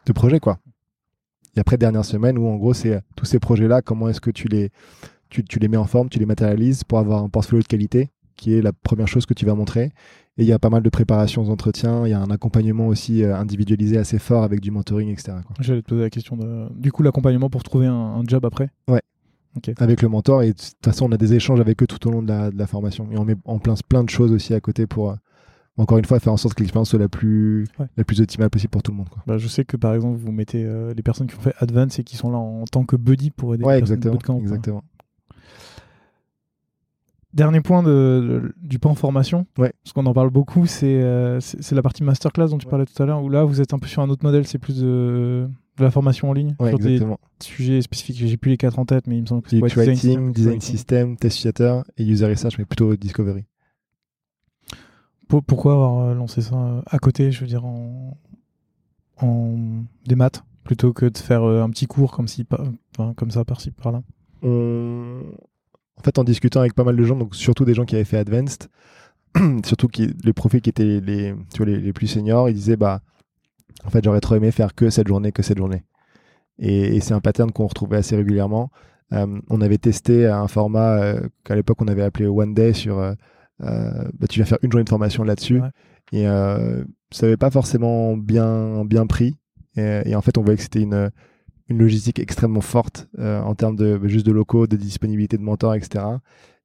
de 0.06 0.14
projet 0.14 0.40
quoi 0.40 0.60
et 1.58 1.60
après 1.60 1.78
dernière 1.78 2.06
semaine 2.06 2.38
où 2.38 2.48
en 2.48 2.56
gros 2.56 2.74
c'est 2.74 2.94
euh, 2.94 3.00
tous 3.16 3.26
ces 3.26 3.40
projets 3.40 3.68
là 3.68 3.82
comment 3.82 4.10
est-ce 4.10 4.22
que 4.22 4.32
tu 4.32 4.48
les 4.48 4.70
tu, 5.30 5.44
tu 5.44 5.60
les 5.60 5.68
mets 5.68 5.78
en 5.78 5.86
forme 5.86 6.10
tu 6.10 6.20
les 6.20 6.26
matérialises 6.26 6.84
pour 6.84 7.00
avoir 7.00 7.24
un 7.24 7.30
portfolio 7.30 7.62
de 7.62 7.68
qualité? 7.68 8.10
Qui 8.40 8.54
est 8.54 8.62
la 8.62 8.74
première 8.74 9.08
chose 9.08 9.26
que 9.26 9.34
tu 9.34 9.46
vas 9.46 9.54
montrer. 9.54 9.92
Et 10.38 10.44
il 10.44 10.46
y 10.46 10.54
a 10.54 10.60
pas 10.60 10.70
mal 10.70 10.82
de 10.82 10.90
préparations 10.90 11.42
aux 11.44 11.50
entretiens, 11.50 12.06
il 12.06 12.12
y 12.12 12.14
a 12.14 12.22
un 12.22 12.32
accompagnement 12.32 12.88
aussi 12.88 13.24
euh, 13.24 13.36
individualisé 13.36 13.98
assez 13.98 14.20
fort 14.20 14.44
avec 14.44 14.62
du 14.62 14.72
mentoring, 14.72 15.10
etc. 15.10 15.34
J'allais 15.60 15.82
te 15.82 15.90
poser 15.90 16.02
la 16.02 16.10
question 16.10 16.38
de... 16.38 16.70
Du 16.76 16.94
coup, 16.94 17.04
l'accompagnement 17.04 17.50
pour 17.50 17.64
trouver 17.64 17.88
un, 17.88 18.24
job 18.26 18.46
après? 18.46 18.70
Ouais. 18.88 19.02
Avec 19.80 20.02
le 20.02 20.08
mentor, 20.08 20.44
et 20.44 20.54
de 20.54 20.54
toute 20.54 20.78
façon, 20.84 21.10
on 21.10 21.12
a 21.12 21.18
des 21.18 21.34
échanges 21.34 21.60
avec 21.60 21.84
eux 21.84 21.88
tout 21.88 22.08
au 22.08 22.12
long 22.12 22.24
de 22.24 22.32
la, 22.56 22.68
formation. 22.68 23.10
Et 23.12 23.18
on 23.18 23.26
met 23.26 23.36
en 23.44 23.60
place 23.60 23.84
plein 23.84 24.04
de 24.06 24.10
choses 24.10 24.32
aussi 24.32 24.54
à 24.54 24.62
côté 24.62 24.88
pour, 24.88 25.12
euh, 25.12 25.16
encore 25.76 25.98
une 25.98 26.06
fois, 26.06 26.22
faire 26.22 26.32
en 26.32 26.38
sorte 26.38 26.54
que 26.54 26.62
l'expérience 26.62 26.90
soit 26.90 27.00
la 27.00 27.10
plus, 27.10 27.68
la 27.98 28.06
plus 28.06 28.22
optimale 28.22 28.50
possible 28.50 28.72
pour 28.72 28.84
tout 28.84 28.92
le 28.92 28.98
monde. 28.98 29.10
Bah, 29.28 29.38
je 29.38 29.48
sais 29.50 29.66
que 29.66 29.76
par 29.76 29.94
exemple, 29.94 30.18
vous 30.18 30.32
mettez 30.32 30.64
euh, 30.64 30.94
les 30.94 31.04
personnes 31.04 31.28
qui 31.28 31.36
ont 31.36 31.42
fait 31.42 31.56
Advance 31.60 32.00
et 32.00 32.06
qui 32.06 32.16
sont 32.16 32.32
là 32.32 32.38
en 32.38 32.64
tant 32.64 32.86
que 32.86 32.96
buddy 32.96 33.32
pour 33.32 33.56
aider 33.56 33.66
ouais, 33.66 33.74
les 33.74 33.80
exactement, 33.80 34.16
de 34.16 34.24
camp, 34.24 34.40
exactement. 34.40 34.84
Dernier 37.32 37.62
point 37.62 37.84
de, 37.84 38.56
du 38.58 38.80
pan 38.80 38.96
formation, 38.96 39.46
ouais. 39.60 39.72
parce 39.84 39.94
qu'on 39.94 40.08
en 40.08 40.14
parle 40.14 40.32
beaucoup, 40.32 40.66
c'est 40.66 41.00
euh, 41.00 41.40
la 41.72 41.82
partie 41.84 42.04
masterclass 42.04 42.48
dont 42.48 42.58
tu 42.58 42.66
parlais 42.66 42.86
tout 42.86 43.04
à 43.04 43.06
l'heure, 43.06 43.22
où 43.22 43.30
là 43.30 43.44
vous 43.44 43.62
êtes 43.62 43.72
un 43.72 43.78
peu 43.78 43.88
sur 43.88 44.02
un 44.02 44.10
autre 44.10 44.26
modèle, 44.26 44.48
c'est 44.48 44.58
plus 44.58 44.82
de, 44.82 45.48
de, 45.78 45.84
la 45.84 45.92
formation 45.92 46.32
en 46.32 46.34
ligne, 46.34 46.56
ouais, 46.60 46.70
sur 46.70 46.80
exactement. 46.80 47.20
des 47.40 47.46
sujets 47.46 47.82
spécifiques. 47.84 48.18
J'ai 48.18 48.38
plus 48.38 48.50
les 48.50 48.58
quatre 48.58 48.80
en 48.80 48.86
tête, 48.86 49.06
mais 49.06 49.16
il 49.16 49.22
me 49.22 49.28
semble 49.28 49.44
que 49.44 49.52
c'est 49.52 49.62
design, 49.62 49.96
system, 49.96 50.32
design 50.34 50.60
system, 50.60 51.18
test 51.18 51.36
utilisateur 51.38 51.84
et 51.98 52.04
user 52.04 52.26
research, 52.26 52.58
mais 52.58 52.66
plutôt 52.66 52.96
discovery. 52.96 53.46
pourquoi 55.28 55.74
avoir 55.74 56.00
euh, 56.00 56.16
lancé 56.16 56.42
ça 56.42 56.56
euh, 56.56 56.82
à 56.88 56.98
côté, 56.98 57.32
je 57.32 57.42
veux 57.42 57.48
dire, 57.48 57.64
en, 57.64 58.18
en 59.22 59.56
des 60.08 60.16
maths, 60.16 60.44
plutôt 60.64 60.94
que 60.94 61.06
de 61.06 61.18
faire 61.20 61.44
un 61.44 61.70
petit 61.70 61.86
cours 61.86 62.12
comme, 62.12 62.28
si, 62.28 62.48
comme 62.96 63.30
ça 63.30 63.46
par-ci, 63.46 63.70
par-là? 63.70 64.02
On 64.42 65.22
en 66.00 66.04
fait, 66.04 66.18
en 66.18 66.24
discutant 66.24 66.62
avec 66.62 66.74
pas 66.74 66.84
mal 66.84 66.96
de 66.96 67.04
gens, 67.04 67.16
donc 67.16 67.36
surtout 67.36 67.66
des 67.66 67.74
gens 67.74 67.86
qui 67.86 67.96
avaient 67.96 68.06
fait 68.06 68.18
Advanced, 68.18 68.70
surtout 69.66 69.88
qui, 69.88 70.16
les 70.24 70.34
profils 70.34 70.62
qui 70.62 70.70
étaient 70.70 71.02
les, 71.02 71.36
tu 71.54 71.64
vois, 71.64 71.66
les, 71.66 71.94
plus 71.94 72.08
seniors, 72.08 72.50
ils 72.50 72.56
disaient 72.56 72.78
bah, 72.78 73.02
en 73.86 73.90
fait, 73.90 74.04
j'aurais 74.04 74.22
trop 74.22 74.36
aimé 74.36 74.52
faire 74.52 74.76
que 74.76 74.90
cette 74.90 75.08
journée, 75.08 75.32
que 75.32 75.44
cette 75.44 75.58
journée. 75.58 75.84
Et, 76.58 77.00
c'est 77.02 77.14
un 77.14 77.22
pattern 77.22 77.52
qu'on 77.52 77.68
retrouvait 77.68 77.98
assez 77.98 78.16
régulièrement. 78.16 78.72
Euh, 79.14 79.40
on 79.50 79.62
avait 79.62 79.78
testé 79.78 80.28
un 80.28 80.48
format 80.48 81.02
euh, 81.02 81.28
qu'à 81.44 81.56
l'époque 81.56 81.82
on 81.82 81.88
avait 81.88 82.04
appelé 82.04 82.28
One 82.28 82.54
Day 82.54 82.74
sur 82.74 83.00
euh, 83.00 83.14
bah, 83.60 84.28
tu 84.30 84.36
viens 84.40 84.46
faire 84.46 84.60
une 84.62 84.72
journée 84.72 84.84
de 84.84 84.90
formation 84.90 85.24
là-dessus. 85.24 85.62
Et 86.12 86.24
ça 86.24 87.26
n'avait 87.26 87.38
pas 87.38 87.52
forcément 87.52 88.18
bien, 88.18 88.86
bien 88.86 89.06
pris. 89.06 89.38
Et, 89.76 90.02
et, 90.06 90.16
en 90.16 90.22
fait, 90.22 90.38
on 90.38 90.42
voyait 90.42 90.58
que 90.58 90.64
c'était 90.64 90.82
une, 90.82 91.12
une 91.70 91.78
logistique 91.78 92.20
extrêmement 92.20 92.62
forte 92.62 93.08
euh, 93.20 93.40
en 93.42 93.56
termes 93.56 93.76
de 93.76 94.00
juste 94.08 94.26
de 94.26 94.32
locaux, 94.32 94.68
de 94.68 94.76
disponibilité 94.76 95.38
de 95.38 95.44
mentors, 95.44 95.76
etc. 95.76 96.04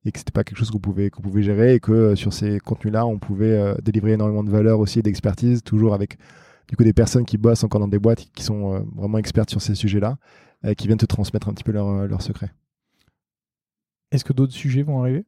Et 0.06 0.12
que 0.12 0.18
c'était 0.18 0.32
pas 0.32 0.44
quelque 0.44 0.58
chose 0.58 0.70
qu'on 0.70 0.78
pouvait 0.78 1.10
qu'on 1.10 1.22
pouvait 1.22 1.42
gérer 1.42 1.74
et 1.74 1.80
que 1.80 1.92
euh, 1.92 2.16
sur 2.16 2.32
ces 2.32 2.58
contenus-là, 2.58 3.06
on 3.06 3.18
pouvait 3.18 3.52
euh, 3.52 3.74
délivrer 3.82 4.12
énormément 4.12 4.42
de 4.42 4.50
valeur 4.50 4.80
aussi 4.80 4.98
et 4.98 5.02
d'expertise, 5.02 5.62
toujours 5.62 5.94
avec 5.94 6.16
du 6.68 6.76
coup 6.76 6.84
des 6.84 6.94
personnes 6.94 7.26
qui 7.26 7.36
bossent 7.36 7.64
encore 7.64 7.80
dans 7.80 7.88
des 7.88 7.98
boîtes 7.98 8.26
qui 8.34 8.42
sont 8.42 8.86
vraiment 8.96 9.18
expertes 9.18 9.50
sur 9.50 9.60
ces 9.60 9.74
sujets-là, 9.74 10.16
qui 10.78 10.86
viennent 10.86 10.98
te 10.98 11.04
transmettre 11.04 11.50
un 11.50 11.52
petit 11.52 11.62
peu 11.62 11.72
leurs 11.72 12.06
leur 12.06 12.22
secrets. 12.22 12.50
Est-ce 14.10 14.24
que 14.24 14.32
d'autres 14.32 14.54
sujets 14.54 14.82
vont 14.82 14.98
arriver? 14.98 15.26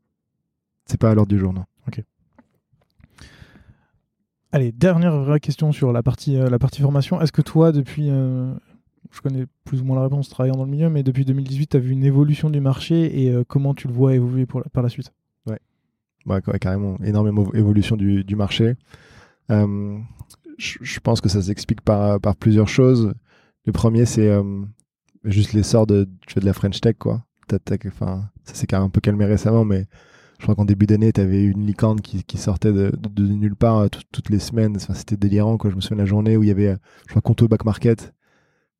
C'est 0.87 0.99
pas 0.99 1.11
à 1.11 1.15
l'ordre 1.15 1.29
du 1.29 1.39
jour, 1.39 1.53
non. 1.53 1.65
Ok. 1.87 2.03
Allez, 4.51 4.73
dernière 4.73 5.19
vraie 5.19 5.41
question 5.41 5.73
sur 5.73 5.93
la 5.93 6.03
partie, 6.03 6.37
la 6.37 6.59
partie 6.59 6.81
formation. 6.81 7.21
Est-ce 7.21 7.33
que 7.33 7.43
toi, 7.43 7.71
depuis 7.71 8.09
je 9.17 9.23
connais 9.23 9.47
plus 9.65 9.81
ou 9.81 9.85
moins 9.85 9.97
la 9.97 10.03
réponse 10.03 10.29
travaillant 10.29 10.57
dans 10.57 10.65
le 10.65 10.71
milieu, 10.71 10.91
mais 10.91 11.03
depuis 11.03 11.25
2018, 11.25 11.69
tu 11.69 11.77
as 11.77 11.81
vu 11.81 11.93
une 11.93 12.05
évolution 12.05 12.51
du 12.51 12.61
marché 12.61 13.23
et 13.23 13.31
euh, 13.31 13.45
comment 13.47 13.75
tu 13.75 13.89
le 13.89 13.95
vois 13.95 14.15
évoluer 14.15 14.47
par 14.47 14.83
la 14.83 14.89
suite? 14.89 15.13
Ouais, 16.27 16.41
ouais, 16.47 16.59
carrément, 16.59 16.99
énormément 17.05 17.53
évolution 17.55 17.97
du, 17.97 18.37
marché. 18.37 18.75
Euh, 19.51 19.99
je, 20.59 20.99
pense 20.99 21.21
que 21.21 21.29
ça 21.29 21.41
s'explique 21.41 21.81
par, 21.83 22.21
par 22.21 22.35
plusieurs 22.35 22.69
choses. 22.69 23.15
Le 23.65 23.73
premier, 23.73 24.07
c'est 24.07 24.29
euh, 24.29 24.43
juste 25.25 25.53
l'essor 25.53 25.87
de, 25.87 26.09
la 26.35 26.53
French 26.53 26.81
Tech, 26.81 26.97
quoi. 26.99 27.25
enfin, 27.87 28.29
ça 28.45 28.55
s'est 28.55 28.75
un 28.75 28.91
peu 28.91 29.01
calmé 29.01 29.25
récemment, 29.25 29.65
mais 29.65 29.87
je 30.39 30.43
crois 30.43 30.57
qu'en 30.57 30.65
début 30.65 30.87
d'année, 30.87 31.13
tu 31.13 31.21
avais 31.21 31.45
une 31.45 31.65
licorne 31.65 32.01
qui, 32.01 32.39
sortait 32.39 32.73
de, 32.73 32.93
nulle 33.17 33.57
part 33.57 33.79
euh, 33.79 33.89
toutes 34.13 34.29
les 34.29 34.41
semaines. 34.41 34.77
Enfin, 34.77 34.95
c'était 34.95 35.17
délirant. 35.17 35.57
Quoi. 35.57 35.71
Je 35.71 35.77
me 35.77 35.81
souviens 35.81 35.99
de 35.99 36.03
la 36.03 36.07
journée 36.07 36.37
où 36.37 36.43
il 36.43 36.49
y 36.49 36.53
avait, 36.53 36.77
je 37.05 37.11
crois, 37.11 37.23
Conto 37.23 37.47
Back 37.47 37.65
Market 37.65 38.13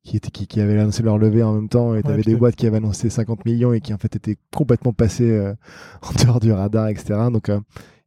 qui, 0.07 0.17
était, 0.17 0.31
qui, 0.31 0.47
qui 0.47 0.61
avait 0.61 0.77
annoncé 0.79 1.03
leur 1.03 1.17
levée 1.17 1.43
en 1.43 1.53
même 1.53 1.69
temps. 1.69 1.95
Et 1.95 2.03
tu 2.03 2.09
avais 2.09 2.23
des 2.23 2.35
boîtes 2.35 2.55
qui 2.55 2.65
avaient 2.67 2.77
annoncé 2.77 3.09
50 3.09 3.45
millions 3.45 3.73
et 3.73 3.81
qui, 3.81 3.93
en 3.93 3.97
fait, 3.97 4.15
étaient 4.15 4.37
complètement 4.55 4.93
passées 4.93 5.53
en 6.01 6.23
dehors 6.23 6.39
du 6.39 6.51
radar, 6.51 6.87
etc. 6.87 7.19
Donc, 7.31 7.49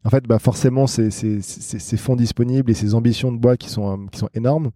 en 0.05 0.11
fait, 0.11 0.25
bah, 0.27 0.39
forcément, 0.39 0.87
ces, 0.87 1.11
ces, 1.11 1.43
ces, 1.43 1.97
fonds 1.97 2.17
disponibles 2.17 2.71
et 2.71 2.75
ces 2.75 2.95
ambitions 2.95 3.33
de 3.33 3.39
boîtes 3.39 3.59
qui 3.59 3.69
sont, 3.69 4.07
qui 4.07 4.19
sont 4.19 4.31
énormes, 4.35 4.71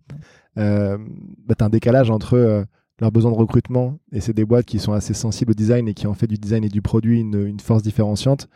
euh, 0.59 0.99
bah, 1.47 1.55
tu 1.57 1.65
as 1.65 1.67
un 1.67 1.71
décalage 1.71 2.11
entre 2.11 2.35
euh, 2.35 2.65
leurs 3.01 3.11
besoins 3.11 3.33
de 3.33 3.37
recrutement 3.37 3.99
et 4.13 4.21
c'est 4.21 4.35
des 4.35 4.45
boîtes 4.45 4.67
qui 4.67 4.79
sont 4.79 4.93
assez 4.93 5.15
sensibles 5.15 5.53
au 5.53 5.55
design 5.55 5.89
et 5.89 5.95
qui 5.95 6.07
ont 6.07 6.15
fait 6.15 6.27
du 6.27 6.37
design 6.37 6.63
et 6.65 6.69
du 6.69 6.83
produit 6.83 7.21
une, 7.21 7.47
une 7.47 7.61
force 7.61 7.83
différenciante. 7.83 8.49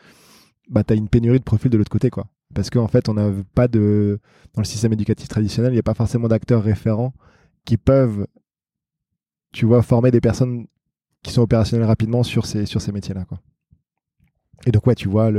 Bah, 0.68 0.84
tu 0.84 0.92
as 0.92 0.96
une 0.96 1.08
pénurie 1.08 1.38
de 1.38 1.44
profils 1.44 1.70
de 1.70 1.78
l'autre 1.78 1.90
côté. 1.90 2.10
quoi. 2.10 2.26
Parce 2.54 2.68
qu'en 2.68 2.88
fait, 2.88 3.08
on 3.08 3.14
n'a 3.14 3.30
pas 3.54 3.68
de. 3.68 4.20
Dans 4.54 4.60
le 4.60 4.66
système 4.66 4.92
éducatif 4.92 5.28
traditionnel, 5.28 5.72
il 5.72 5.76
n'y 5.76 5.80
a 5.80 5.84
pas 5.84 5.94
forcément 5.94 6.28
d'acteurs 6.28 6.62
référents 6.62 7.14
qui 7.64 7.76
peuvent, 7.76 8.26
tu 9.52 9.66
vois, 9.66 9.82
former 9.82 10.10
des 10.10 10.20
personnes 10.20 10.66
qui 11.22 11.32
sont 11.32 11.42
opérationnelles 11.42 11.86
rapidement 11.86 12.22
sur 12.22 12.46
ces, 12.46 12.66
sur 12.66 12.80
ces 12.80 12.92
métiers-là. 12.92 13.26
Et 14.66 14.70
donc, 14.70 14.86
ouais, 14.86 14.94
tu 14.94 15.08
vois, 15.08 15.30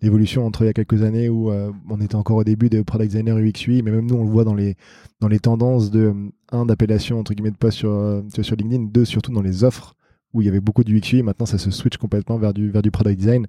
l'évolution 0.00 0.46
entre 0.46 0.62
il 0.62 0.66
y 0.66 0.68
a 0.68 0.72
quelques 0.72 1.02
années 1.02 1.28
où 1.28 1.50
euh, 1.50 1.72
on 1.88 2.00
était 2.00 2.14
encore 2.14 2.36
au 2.36 2.44
début 2.44 2.70
de 2.70 2.82
product 2.82 3.10
designer 3.10 3.36
UX 3.38 3.66
UI, 3.66 3.82
mais 3.82 3.90
même 3.90 4.06
nous 4.06 4.16
on 4.16 4.24
le 4.24 4.30
voit 4.30 4.44
dans 4.44 4.54
les 4.54 4.76
dans 5.20 5.28
les 5.28 5.40
tendances 5.40 5.90
de 5.90 6.14
un 6.52 6.66
d'appellation 6.66 7.18
entre 7.18 7.34
guillemets 7.34 7.50
de 7.50 7.56
poste 7.56 7.78
sur 7.78 7.90
euh, 7.90 8.22
sur 8.42 8.56
LinkedIn, 8.56 8.84
deux 8.84 9.04
surtout 9.04 9.32
dans 9.32 9.42
les 9.42 9.64
offres 9.64 9.94
où 10.32 10.42
il 10.42 10.44
y 10.44 10.48
avait 10.48 10.60
beaucoup 10.60 10.84
de 10.84 10.92
UX 10.92 11.12
UI, 11.12 11.22
maintenant 11.22 11.46
ça 11.46 11.58
se 11.58 11.70
switch 11.70 11.96
complètement 11.96 12.38
vers 12.38 12.54
du 12.54 12.70
vers 12.70 12.82
du 12.82 12.90
product 12.90 13.18
design. 13.18 13.46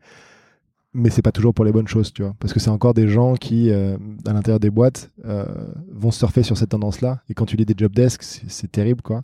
Mais 0.91 1.11
c'est 1.11 1.22
pas 1.22 1.32
toujours 1.32 1.53
pour 1.53 1.66
les 1.66 1.72
bonnes 1.72 1.88
choses, 1.88 2.11
tu 2.11 2.24
vois, 2.24 2.34
parce 2.40 2.52
que 2.52 2.60
c'est 2.60 2.72
encore 2.72 2.95
des 2.95 3.07
gens 3.07 3.36
qui, 3.36 3.70
euh, 3.70 3.95
à 4.26 4.34
l'intérieur 4.34 4.60
des 4.60 4.72
boîtes, 4.72 5.11
vont 5.91 6.10
surfer 6.10 6.41
sur 6.41 6.57
cette 6.57 6.70
tendance-là. 6.70 7.22
Et 7.30 7.36
quand 7.36 7.45
tu 7.45 7.57
lis 7.57 7.66
des 7.66 7.76
job 7.78 7.94
desks, 7.94 8.24
c'est 8.24 8.72
terrible, 8.72 9.03
quoi. 9.03 9.22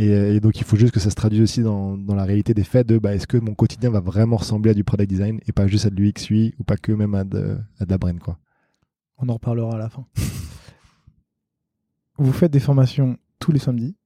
Et, 0.00 0.38
donc, 0.38 0.58
il 0.60 0.64
faut 0.64 0.76
juste 0.76 0.92
que 0.92 1.00
ça 1.00 1.10
se 1.10 1.16
traduise 1.16 1.40
aussi 1.40 1.62
dans, 1.62 1.96
la 1.96 2.24
réalité 2.24 2.54
des 2.54 2.62
faits 2.62 2.86
de 2.86 2.98
bah, 2.98 3.14
est-ce 3.14 3.26
que 3.26 3.36
mon 3.36 3.54
quotidien 3.54 3.90
va 3.90 3.98
vraiment 4.00 4.36
ressembler 4.36 4.70
à 4.70 4.74
du 4.74 4.84
product 4.84 5.10
design 5.10 5.40
et 5.46 5.52
pas 5.52 5.66
juste 5.66 5.86
à 5.86 5.90
de 5.90 5.96
l'UX 5.96 6.30
UI 6.30 6.54
ou 6.58 6.64
pas 6.64 6.76
que 6.76 6.92
même 6.92 7.14
à 7.14 7.24
de, 7.24 7.58
la 7.80 7.98
brain, 7.98 8.16
quoi. 8.18 8.38
On 9.18 9.28
en 9.28 9.34
reparlera 9.34 9.74
à 9.74 9.78
la 9.78 9.88
fin. 9.88 10.06
Vous 12.18 12.32
faites 12.32 12.52
des 12.52 12.60
formations 12.60 13.18
tous 13.40 13.50
les 13.50 13.58
samedis. 13.58 13.96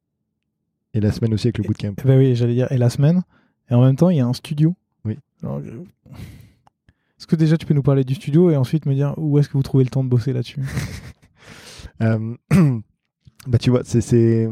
Et 0.94 1.00
la 1.00 1.12
semaine 1.12 1.34
aussi 1.34 1.48
avec 1.48 1.58
le 1.58 1.64
bootcamp. 1.64 1.94
Bah 2.04 2.16
oui, 2.16 2.34
j'allais 2.34 2.54
dire, 2.54 2.72
et 2.72 2.78
la 2.78 2.88
semaine. 2.88 3.22
Et 3.70 3.74
en 3.74 3.82
même 3.82 3.96
temps, 3.96 4.08
il 4.08 4.16
y 4.16 4.20
a 4.20 4.26
un 4.26 4.32
studio. 4.32 4.74
Oui. 5.04 5.18
Est-ce 5.42 7.26
que 7.26 7.36
déjà 7.36 7.58
tu 7.58 7.66
peux 7.66 7.74
nous 7.74 7.82
parler 7.82 8.04
du 8.04 8.14
studio 8.14 8.50
et 8.50 8.56
ensuite 8.56 8.86
me 8.86 8.94
dire 8.94 9.14
où 9.18 9.38
est-ce 9.38 9.48
que 9.48 9.54
vous 9.54 9.62
trouvez 9.62 9.84
le 9.84 9.90
temps 9.90 10.04
de 10.04 10.08
bosser 10.08 10.32
là-dessus? 10.32 10.62
Euh, 12.00 12.34
Bah 13.46 13.58
tu 13.58 13.70
vois, 13.70 13.82
c'est 13.84 14.48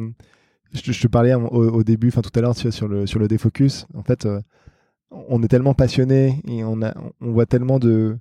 je, 0.72 1.02
te 1.02 1.08
parlais 1.08 1.34
au, 1.34 1.82
début, 1.82 2.08
enfin 2.08 2.22
tout 2.22 2.30
à 2.34 2.40
l'heure 2.40 2.56
sur 2.56 2.88
le 2.88 3.06
sur 3.06 3.18
le 3.18 3.28
défocus. 3.28 3.86
En 3.94 4.02
fait, 4.02 4.26
euh, 4.26 4.40
on 5.10 5.42
est 5.42 5.48
tellement 5.48 5.74
passionné 5.74 6.40
et 6.46 6.64
on 6.64 6.82
a, 6.82 6.94
on 7.20 7.32
voit 7.32 7.46
tellement 7.46 7.78
de 7.78 8.18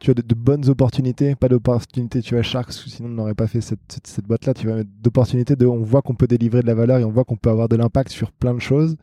tu 0.00 0.12
as 0.12 0.14
de, 0.14 0.34
bonnes 0.34 0.68
opportunités, 0.68 1.34
pas 1.34 1.48
d'opportunités, 1.48 2.22
tu 2.22 2.34
vois, 2.34 2.42
Sharks, 2.42 2.72
sinon 2.72 3.08
on 3.08 3.12
n'aurait 3.12 3.34
pas 3.34 3.48
fait 3.48 3.60
cette, 3.60 4.00
cette, 4.04 4.26
boîte-là, 4.26 4.54
tu 4.54 4.68
vois, 4.68 4.84
d'opportunités 4.84 5.56
on 5.66 5.82
voit 5.82 6.02
qu'on 6.02 6.14
peut 6.14 6.28
délivrer 6.28 6.62
de 6.62 6.68
la 6.68 6.74
valeur 6.74 6.98
et 6.98 7.04
on 7.04 7.10
voit 7.10 7.24
qu'on 7.24 7.36
peut 7.36 7.50
avoir 7.50 7.68
de 7.68 7.76
l'impact 7.76 8.10
sur 8.10 8.30
plein 8.30 8.54
de 8.54 8.60
choses, 8.60 8.96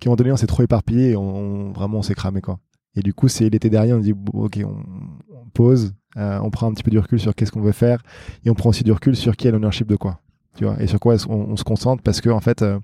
qui 0.00 0.08
moment 0.08 0.16
donné, 0.16 0.32
on 0.32 0.36
s'est 0.36 0.46
trop 0.46 0.62
éparpillé 0.62 1.10
et 1.10 1.16
on, 1.16 1.72
vraiment, 1.72 1.98
on 1.98 2.02
s'est 2.02 2.14
cramé, 2.14 2.40
quoi. 2.40 2.58
Et 2.96 3.02
du 3.02 3.12
coup, 3.12 3.28
c'est 3.28 3.50
l'été 3.50 3.68
dernier, 3.68 3.92
on 3.92 3.98
dit, 3.98 4.14
ok, 4.32 4.60
on, 4.64 5.48
pose, 5.52 5.92
euh, 6.16 6.38
on 6.42 6.50
prend 6.50 6.68
un 6.68 6.72
petit 6.72 6.82
peu 6.82 6.90
du 6.90 6.98
recul 6.98 7.20
sur 7.20 7.34
qu'est-ce 7.34 7.52
qu'on 7.52 7.60
veut 7.60 7.72
faire, 7.72 8.02
et 8.44 8.50
on 8.50 8.54
prend 8.54 8.70
aussi 8.70 8.84
du 8.84 8.92
recul 8.92 9.16
sur 9.16 9.36
qui 9.36 9.48
est 9.48 9.50
l'ownership 9.50 9.88
de 9.88 9.96
quoi 9.96 10.20
tu 10.54 10.64
vois, 10.64 10.80
et 10.80 10.86
sur 10.86 11.00
quoi 11.00 11.16
on, 11.28 11.56
se 11.56 11.64
concentre? 11.64 12.02
Parce 12.02 12.20
que 12.20 12.30
en 12.30 12.40
fait, 12.40 12.62
euh, 12.62 12.78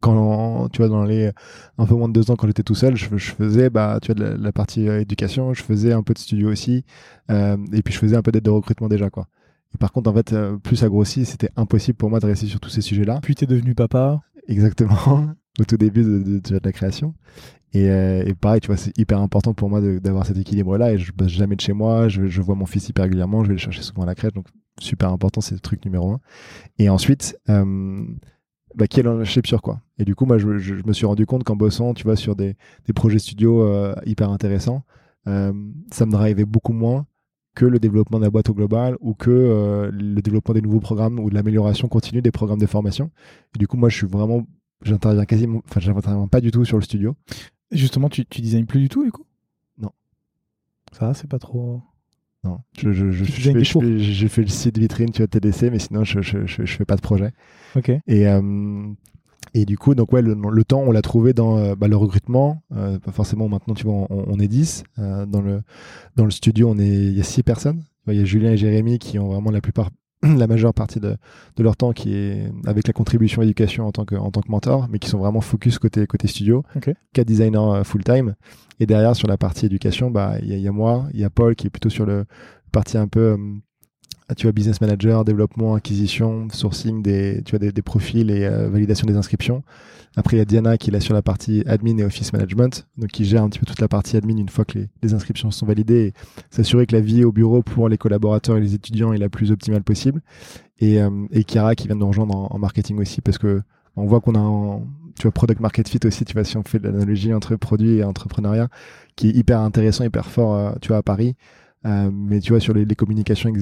quand 0.00 0.68
tu 0.70 0.78
vois 0.78 0.88
dans 0.88 1.04
les 1.04 1.30
un 1.78 1.86
peu 1.86 1.94
moins 1.94 2.08
de 2.08 2.12
deux 2.12 2.30
ans 2.30 2.36
quand 2.36 2.46
j'étais 2.46 2.62
tout 2.62 2.74
seul, 2.74 2.96
je, 2.96 3.06
faisais 3.06 3.70
bah 3.70 3.98
tu 4.02 4.12
vois 4.12 4.14
de 4.14 4.42
la, 4.42 4.52
partie 4.52 4.88
euh, 4.88 5.00
éducation, 5.00 5.54
je 5.54 5.62
faisais 5.62 5.92
un 5.92 6.02
peu 6.02 6.14
de 6.14 6.18
studio 6.18 6.50
aussi, 6.50 6.84
euh, 7.30 7.56
et 7.72 7.82
puis 7.82 7.94
je 7.94 7.98
faisais 7.98 8.16
un 8.16 8.22
peu 8.22 8.32
d'aide 8.32 8.44
de 8.44 8.50
recrutement 8.50 8.88
déjà 8.88 9.10
quoi. 9.10 9.28
Et 9.74 9.78
par 9.78 9.92
contre 9.92 10.10
en 10.10 10.14
fait, 10.14 10.34
plus 10.62 10.76
ça 10.76 10.88
grossit, 10.88 11.26
c'était 11.26 11.50
impossible 11.56 11.96
pour 11.96 12.10
moi 12.10 12.20
de 12.20 12.26
rester 12.26 12.46
sur 12.46 12.60
tous 12.60 12.70
ces 12.70 12.80
sujets-là. 12.80 13.20
Puis 13.22 13.34
tu 13.34 13.44
es 13.44 13.46
devenu 13.46 13.74
papa. 13.74 14.20
Exactement, 14.46 15.28
au 15.60 15.64
tout 15.64 15.76
début 15.76 16.02
de, 16.02 16.40
de, 16.40 16.60
la 16.62 16.72
création. 16.72 17.14
Et, 17.74 17.86
et, 17.86 18.34
pareil, 18.34 18.60
tu 18.60 18.68
vois, 18.68 18.76
c'est 18.76 18.96
hyper 18.96 19.20
important 19.20 19.52
pour 19.52 19.68
moi 19.68 19.80
d'avoir 19.80 20.24
cet 20.26 20.38
équilibre-là. 20.38 20.92
Et 20.92 20.98
je 20.98 21.12
bosse 21.12 21.28
jamais 21.28 21.56
de 21.56 21.60
chez 21.60 21.72
moi. 21.72 22.08
Je, 22.08 22.40
vois 22.40 22.54
mon 22.54 22.66
fils 22.66 22.88
hyper 22.88 23.04
régulièrement. 23.04 23.42
Je 23.42 23.48
vais 23.48 23.54
le 23.54 23.58
chercher 23.58 23.82
souvent 23.82 24.02
à 24.02 24.06
la 24.06 24.14
crèche. 24.14 24.32
Donc, 24.32 24.46
super 24.80 25.10
important, 25.10 25.40
c'est 25.40 25.54
le 25.54 25.60
truc 25.60 25.84
numéro 25.84 26.12
un. 26.12 26.20
Et 26.78 26.88
ensuite, 26.88 27.36
euh, 27.48 28.04
bah, 28.74 28.86
qui 28.86 29.00
est 29.00 29.46
sur 29.46 29.62
quoi 29.62 29.80
Et 29.98 30.04
du 30.04 30.14
coup, 30.14 30.26
moi, 30.26 30.38
je, 30.38 30.48
me 30.86 30.92
suis 30.92 31.06
rendu 31.06 31.26
compte 31.26 31.44
qu'en 31.44 31.56
bossant, 31.56 31.94
tu 31.94 32.04
vois, 32.04 32.16
sur 32.16 32.34
des, 32.34 32.56
des 32.86 32.92
projets 32.92 33.18
studio 33.18 33.62
euh, 33.62 33.94
hyper 34.04 34.30
intéressants, 34.30 34.84
euh, 35.28 35.52
ça 35.92 36.06
me 36.06 36.12
drivait 36.12 36.44
beaucoup 36.44 36.72
moins 36.72 37.06
que 37.54 37.64
le 37.64 37.78
développement 37.78 38.18
de 38.18 38.24
la 38.24 38.30
boîte 38.30 38.50
au 38.50 38.54
global 38.54 38.96
ou 39.00 39.14
que 39.14 39.30
euh, 39.30 39.90
le 39.92 40.20
développement 40.20 40.54
des 40.54 40.60
nouveaux 40.60 40.80
programmes 40.80 41.20
ou 41.20 41.30
l'amélioration 41.30 41.86
continue 41.86 42.20
des 42.20 42.32
programmes 42.32 42.58
de 42.58 42.66
formation. 42.66 43.10
Et 43.54 43.58
du 43.58 43.68
coup, 43.68 43.76
moi, 43.76 43.88
je 43.88 43.96
suis 43.96 44.08
vraiment, 44.08 44.44
j'interviens 44.82 45.24
quasiment, 45.24 45.62
enfin, 45.68 45.80
j'interviens 45.80 46.26
pas 46.26 46.40
du 46.40 46.50
tout 46.50 46.64
sur 46.64 46.76
le 46.76 46.82
studio. 46.82 47.14
Justement, 47.70 48.08
tu, 48.08 48.24
tu 48.26 48.40
designes 48.40 48.66
plus 48.66 48.80
du 48.80 48.88
tout, 48.88 49.04
du 49.04 49.12
coup? 49.12 49.24
Non. 49.78 49.90
Ça, 50.92 51.14
c'est 51.14 51.28
pas 51.28 51.38
trop. 51.38 51.82
Non, 52.44 52.60
je, 52.76 52.92
je, 52.92 53.24
fais, 53.24 54.42
le 54.42 54.48
site 54.48 54.76
vitrine, 54.76 55.10
tu 55.10 55.22
vois, 55.22 55.28
TDC, 55.28 55.70
mais 55.70 55.78
sinon, 55.78 56.04
je, 56.04 56.20
je, 56.20 56.44
je, 56.44 56.66
fais 56.66 56.84
pas 56.84 56.96
de 56.96 57.00
projet. 57.00 57.32
Ok. 57.74 57.90
Et, 58.06 58.28
euh, 58.28 58.92
et 59.54 59.64
du 59.64 59.78
coup, 59.78 59.94
donc, 59.94 60.12
ouais, 60.12 60.20
le, 60.20 60.34
le 60.34 60.64
temps, 60.64 60.80
on 60.80 60.90
l'a 60.90 61.00
trouvé 61.00 61.32
dans 61.32 61.56
euh, 61.56 61.74
bah, 61.74 61.88
le 61.88 61.96
recrutement. 61.96 62.62
Euh, 62.72 62.98
pas 62.98 63.12
forcément 63.12 63.48
maintenant, 63.48 63.74
tu 63.74 63.84
vois, 63.84 63.94
on, 63.94 64.08
on 64.10 64.38
est 64.40 64.48
10. 64.48 64.84
Euh, 64.98 65.24
dans, 65.24 65.40
le, 65.40 65.62
dans 66.16 66.24
le 66.24 66.30
studio, 66.30 66.68
on 66.68 66.78
est, 66.78 66.86
il 66.86 67.16
y 67.16 67.20
a 67.20 67.24
6 67.24 67.42
personnes. 67.44 67.82
Il 68.08 68.14
y 68.14 68.20
a 68.20 68.24
Julien 68.24 68.52
et 68.52 68.56
Jérémy 68.58 68.98
qui 68.98 69.18
ont 69.18 69.28
vraiment 69.28 69.50
la 69.50 69.62
plupart 69.62 69.90
la 70.36 70.46
majeure 70.46 70.74
partie 70.74 71.00
de, 71.00 71.16
de, 71.56 71.62
leur 71.62 71.76
temps 71.76 71.92
qui 71.92 72.14
est 72.14 72.50
avec 72.66 72.86
la 72.86 72.92
contribution 72.92 73.42
éducation 73.42 73.86
en 73.86 73.92
tant 73.92 74.04
que, 74.04 74.14
en 74.14 74.30
tant 74.30 74.40
que 74.40 74.50
mentor, 74.50 74.88
mais 74.90 74.98
qui 74.98 75.08
sont 75.08 75.18
vraiment 75.18 75.40
focus 75.40 75.78
côté, 75.78 76.06
côté 76.06 76.28
studio, 76.28 76.64
okay. 76.76 76.94
quatre 77.12 77.26
designers 77.26 77.58
euh, 77.58 77.84
full-time. 77.84 78.34
Et 78.80 78.86
derrière, 78.86 79.14
sur 79.14 79.28
la 79.28 79.36
partie 79.36 79.66
éducation, 79.66 80.10
bah, 80.10 80.34
il 80.42 80.52
y, 80.52 80.60
y, 80.60 80.68
a 80.68 80.72
moi, 80.72 81.06
il 81.12 81.20
y 81.20 81.24
a 81.24 81.30
Paul 81.30 81.54
qui 81.54 81.66
est 81.66 81.70
plutôt 81.70 81.90
sur 81.90 82.06
le 82.06 82.24
partie 82.72 82.98
un 82.98 83.06
peu, 83.06 83.20
euh, 83.20 83.36
tu 84.36 84.46
vois, 84.46 84.52
business 84.52 84.80
manager, 84.80 85.24
développement, 85.24 85.74
acquisition, 85.74 86.48
sourcing 86.50 87.02
des, 87.02 87.42
tu 87.44 87.56
vois, 87.56 87.70
des, 87.70 87.82
profils 87.82 88.30
et 88.30 88.46
euh, 88.46 88.68
validation 88.70 89.06
des 89.06 89.16
inscriptions. 89.16 89.62
Après, 90.16 90.36
il 90.36 90.38
y 90.38 90.42
a 90.42 90.44
Diana 90.44 90.78
qui 90.78 90.90
est 90.90 91.00
sur 91.00 91.12
la 91.12 91.22
partie 91.22 91.62
admin 91.66 91.98
et 91.98 92.04
office 92.04 92.32
management, 92.32 92.86
donc 92.96 93.10
qui 93.10 93.24
gère 93.24 93.42
un 93.42 93.48
petit 93.48 93.58
peu 93.58 93.66
toute 93.66 93.80
la 93.80 93.88
partie 93.88 94.16
admin 94.16 94.36
une 94.36 94.48
fois 94.48 94.64
que 94.64 94.78
les, 95.02 95.14
inscriptions 95.14 95.50
sont 95.50 95.66
validées 95.66 96.06
et 96.06 96.12
s'assurer 96.50 96.86
que 96.86 96.94
la 96.94 97.02
vie 97.02 97.24
au 97.24 97.32
bureau 97.32 97.62
pour 97.62 97.88
les 97.88 97.98
collaborateurs 97.98 98.56
et 98.56 98.60
les 98.60 98.74
étudiants 98.74 99.12
est 99.12 99.18
la 99.18 99.28
plus 99.28 99.50
optimale 99.50 99.82
possible. 99.82 100.22
Et, 100.78 101.02
euh, 101.02 101.10
et 101.30 101.44
Chiara 101.44 101.74
qui 101.74 101.86
vient 101.88 101.96
de 101.96 102.00
nous 102.00 102.08
rejoindre 102.08 102.34
en, 102.34 102.58
marketing 102.58 102.98
aussi 103.00 103.20
parce 103.20 103.38
que 103.38 103.60
on 103.96 104.06
voit 104.06 104.20
qu'on 104.20 104.34
a 104.34 104.38
un, 104.38 104.82
tu 105.18 105.30
product 105.30 105.60
market 105.60 105.88
fit 105.88 106.00
aussi, 106.04 106.24
tu 106.24 106.32
vois, 106.32 106.44
si 106.44 106.56
on 106.56 106.62
fait 106.62 106.82
l'analogie 106.82 107.32
entre 107.32 107.56
produit 107.56 107.98
et 107.98 108.04
entrepreneuriat, 108.04 108.68
qui 109.16 109.28
est 109.28 109.32
hyper 109.32 109.60
intéressant, 109.60 110.04
hyper 110.04 110.26
fort, 110.26 110.54
euh, 110.54 110.96
à 110.96 111.02
Paris. 111.02 111.36
Euh, 111.86 112.10
mais 112.12 112.40
tu 112.40 112.52
vois, 112.52 112.60
sur 112.60 112.74
les, 112.74 112.86
communications, 112.94 113.52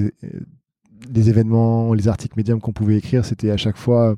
les 1.12 1.28
événements, 1.28 1.94
les 1.94 2.08
articles 2.08 2.34
médiums 2.36 2.60
qu'on 2.60 2.72
pouvait 2.72 2.96
écrire, 2.96 3.24
c'était 3.24 3.50
à 3.50 3.56
chaque 3.56 3.76
fois 3.76 4.16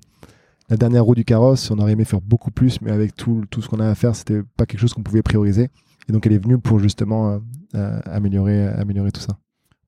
la 0.68 0.76
dernière 0.76 1.04
roue 1.04 1.14
du 1.14 1.24
carrosse. 1.24 1.70
On 1.70 1.78
aurait 1.78 1.92
aimé 1.92 2.04
faire 2.04 2.20
beaucoup 2.20 2.50
plus, 2.50 2.80
mais 2.80 2.90
avec 2.90 3.14
tout, 3.14 3.44
tout 3.50 3.62
ce 3.62 3.68
qu'on 3.68 3.80
a 3.80 3.88
à 3.88 3.94
faire, 3.94 4.14
c'était 4.14 4.42
pas 4.56 4.66
quelque 4.66 4.80
chose 4.80 4.94
qu'on 4.94 5.02
pouvait 5.02 5.22
prioriser. 5.22 5.70
Et 6.08 6.12
donc, 6.12 6.26
elle 6.26 6.32
est 6.32 6.38
venue 6.38 6.58
pour 6.58 6.78
justement 6.78 7.30
euh, 7.30 7.38
euh, 7.74 8.00
améliorer, 8.06 8.66
améliorer 8.68 9.12
tout 9.12 9.20
ça. 9.20 9.38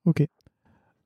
Ok. 0.04 0.26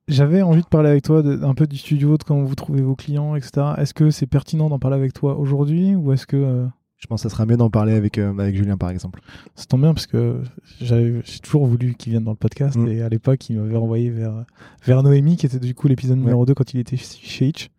J'avais 0.09 0.43
envie 0.43 0.63
de 0.63 0.67
parler 0.67 0.91
avec 0.91 1.05
toi 1.05 1.23
un 1.25 1.55
peu 1.55 1.67
du 1.67 1.77
studio, 1.77 2.17
de 2.17 2.23
comment 2.25 2.43
vous 2.43 2.55
trouvez 2.55 2.83
vos 2.83 2.97
clients, 2.97 3.37
etc. 3.37 3.75
Est-ce 3.79 3.95
que 3.95 4.11
c'est 4.11 4.27
pertinent 4.27 4.69
d'en 4.69 4.79
parler 4.79 4.97
avec 4.97 5.13
toi 5.13 5.39
aujourd'hui 5.39 5.95
ou 5.95 6.13
est-ce 6.13 6.27
que. 6.27 6.37
Euh, 6.37 6.67
Je 7.01 7.07
pense 7.07 7.23
que 7.23 7.29
ça 7.29 7.35
sera 7.35 7.47
mieux 7.47 7.57
d'en 7.57 7.71
parler 7.71 7.95
avec, 7.95 8.19
avec 8.19 8.55
Julien, 8.55 8.77
par 8.77 8.91
exemple. 8.91 9.21
Ça 9.57 9.65
tombe 9.65 9.81
bien 9.81 9.95
parce 9.95 10.07
que 10.07 10.43
j'ai 10.81 11.23
toujours 11.43 11.67
voulu 11.67 11.95
qu'il 11.95 12.13
vienne 12.13 12.25
dans 12.25 12.33
le 12.33 12.37
podcast 12.37 12.77
mm. 12.77 12.89
et 12.89 13.03
à 13.03 13.09
l'époque, 13.09 13.49
il 13.49 13.59
m'avait 13.59 13.77
renvoyé 13.77 14.11
vers, 14.11 14.45
vers 14.85 15.03
Noémie, 15.03 15.37
qui 15.37 15.47
était 15.47 15.59
du 15.59 15.75
coup 15.75 15.89
l'épisode 15.89 16.19
numéro 16.19 16.45
2 16.45 16.55
quand 16.55 16.75
il 16.75 16.81
était 16.81 16.97
chez 16.97 17.49
Hitch. 17.49 17.71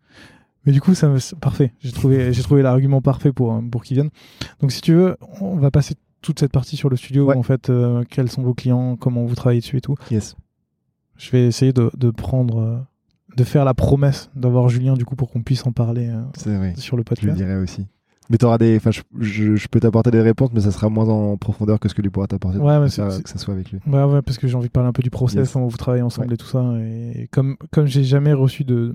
Mais 0.66 0.72
du 0.72 0.80
coup, 0.80 0.94
ça 0.94 1.12
parfait. 1.40 1.72
J'ai 1.80 1.92
trouvé, 1.92 2.32
j'ai 2.32 2.42
trouvé 2.42 2.62
l'argument 2.62 3.00
parfait 3.00 3.32
pour 3.32 3.60
pour 3.70 3.82
qu'ils 3.82 3.96
viennent. 3.96 4.10
Donc, 4.60 4.70
si 4.70 4.80
tu 4.80 4.92
veux, 4.92 5.16
on 5.40 5.56
va 5.56 5.70
passer 5.70 5.94
toute 6.22 6.38
cette 6.38 6.52
partie 6.52 6.76
sur 6.76 6.88
le 6.88 6.96
studio. 6.96 7.30
En 7.32 7.42
fait, 7.42 7.68
euh, 7.68 8.04
quels 8.08 8.30
sont 8.30 8.42
vos 8.42 8.54
clients, 8.54 8.96
comment 8.96 9.24
vous 9.24 9.34
travaillez 9.34 9.60
dessus 9.60 9.76
et 9.76 9.80
tout. 9.80 9.96
Yes. 10.10 10.36
Je 11.16 11.30
vais 11.30 11.46
essayer 11.46 11.72
de, 11.72 11.90
de 11.96 12.10
prendre, 12.10 12.60
euh, 12.60 12.78
de 13.36 13.44
faire 13.44 13.64
la 13.64 13.74
promesse 13.74 14.30
d'avoir 14.34 14.68
Julien 14.68 14.94
du 14.94 15.04
coup 15.04 15.16
pour 15.16 15.30
qu'on 15.30 15.42
puisse 15.42 15.66
en 15.66 15.72
parler 15.72 16.08
euh, 16.08 16.72
sur 16.76 16.96
le 16.96 17.04
podcast. 17.04 17.36
Je 17.36 17.42
le 17.42 17.46
dirai 17.46 17.56
aussi. 17.56 17.86
Mais 18.30 18.38
t'auras 18.38 18.56
des, 18.56 18.76
enfin, 18.76 18.90
je, 18.92 19.02
je, 19.18 19.56
je 19.56 19.68
peux 19.68 19.80
t'apporter 19.80 20.10
des 20.10 20.20
réponses, 20.22 20.50
mais 20.54 20.60
ça 20.60 20.70
sera 20.70 20.88
moins 20.88 21.08
en 21.08 21.36
profondeur 21.36 21.78
que 21.80 21.88
ce 21.88 21.94
que 21.94 22.02
lui 22.02 22.08
pourra 22.10 22.26
t'apporter. 22.28 22.58
Ouais, 22.58 22.78
mais 22.80 22.88
ça, 22.88 23.08
que 23.22 23.28
ça 23.28 23.36
soit 23.38 23.52
avec 23.52 23.70
lui. 23.72 23.80
Ouais, 23.86 24.04
ouais, 24.04 24.22
parce 24.22 24.38
que 24.38 24.46
j'ai 24.48 24.54
envie 24.54 24.68
de 24.68 24.72
parler 24.72 24.88
un 24.88 24.92
peu 24.92 25.02
du 25.02 25.10
process, 25.10 25.40
Yes. 25.40 25.52
comment 25.52 25.66
vous 25.66 25.76
travaillez 25.76 26.02
ensemble 26.02 26.32
et 26.32 26.36
tout 26.36 26.46
ça. 26.46 26.62
Et 26.80 27.28
comme, 27.32 27.56
comme 27.72 27.86
j'ai 27.86 28.04
jamais 28.04 28.32
reçu 28.32 28.64
de, 28.64 28.94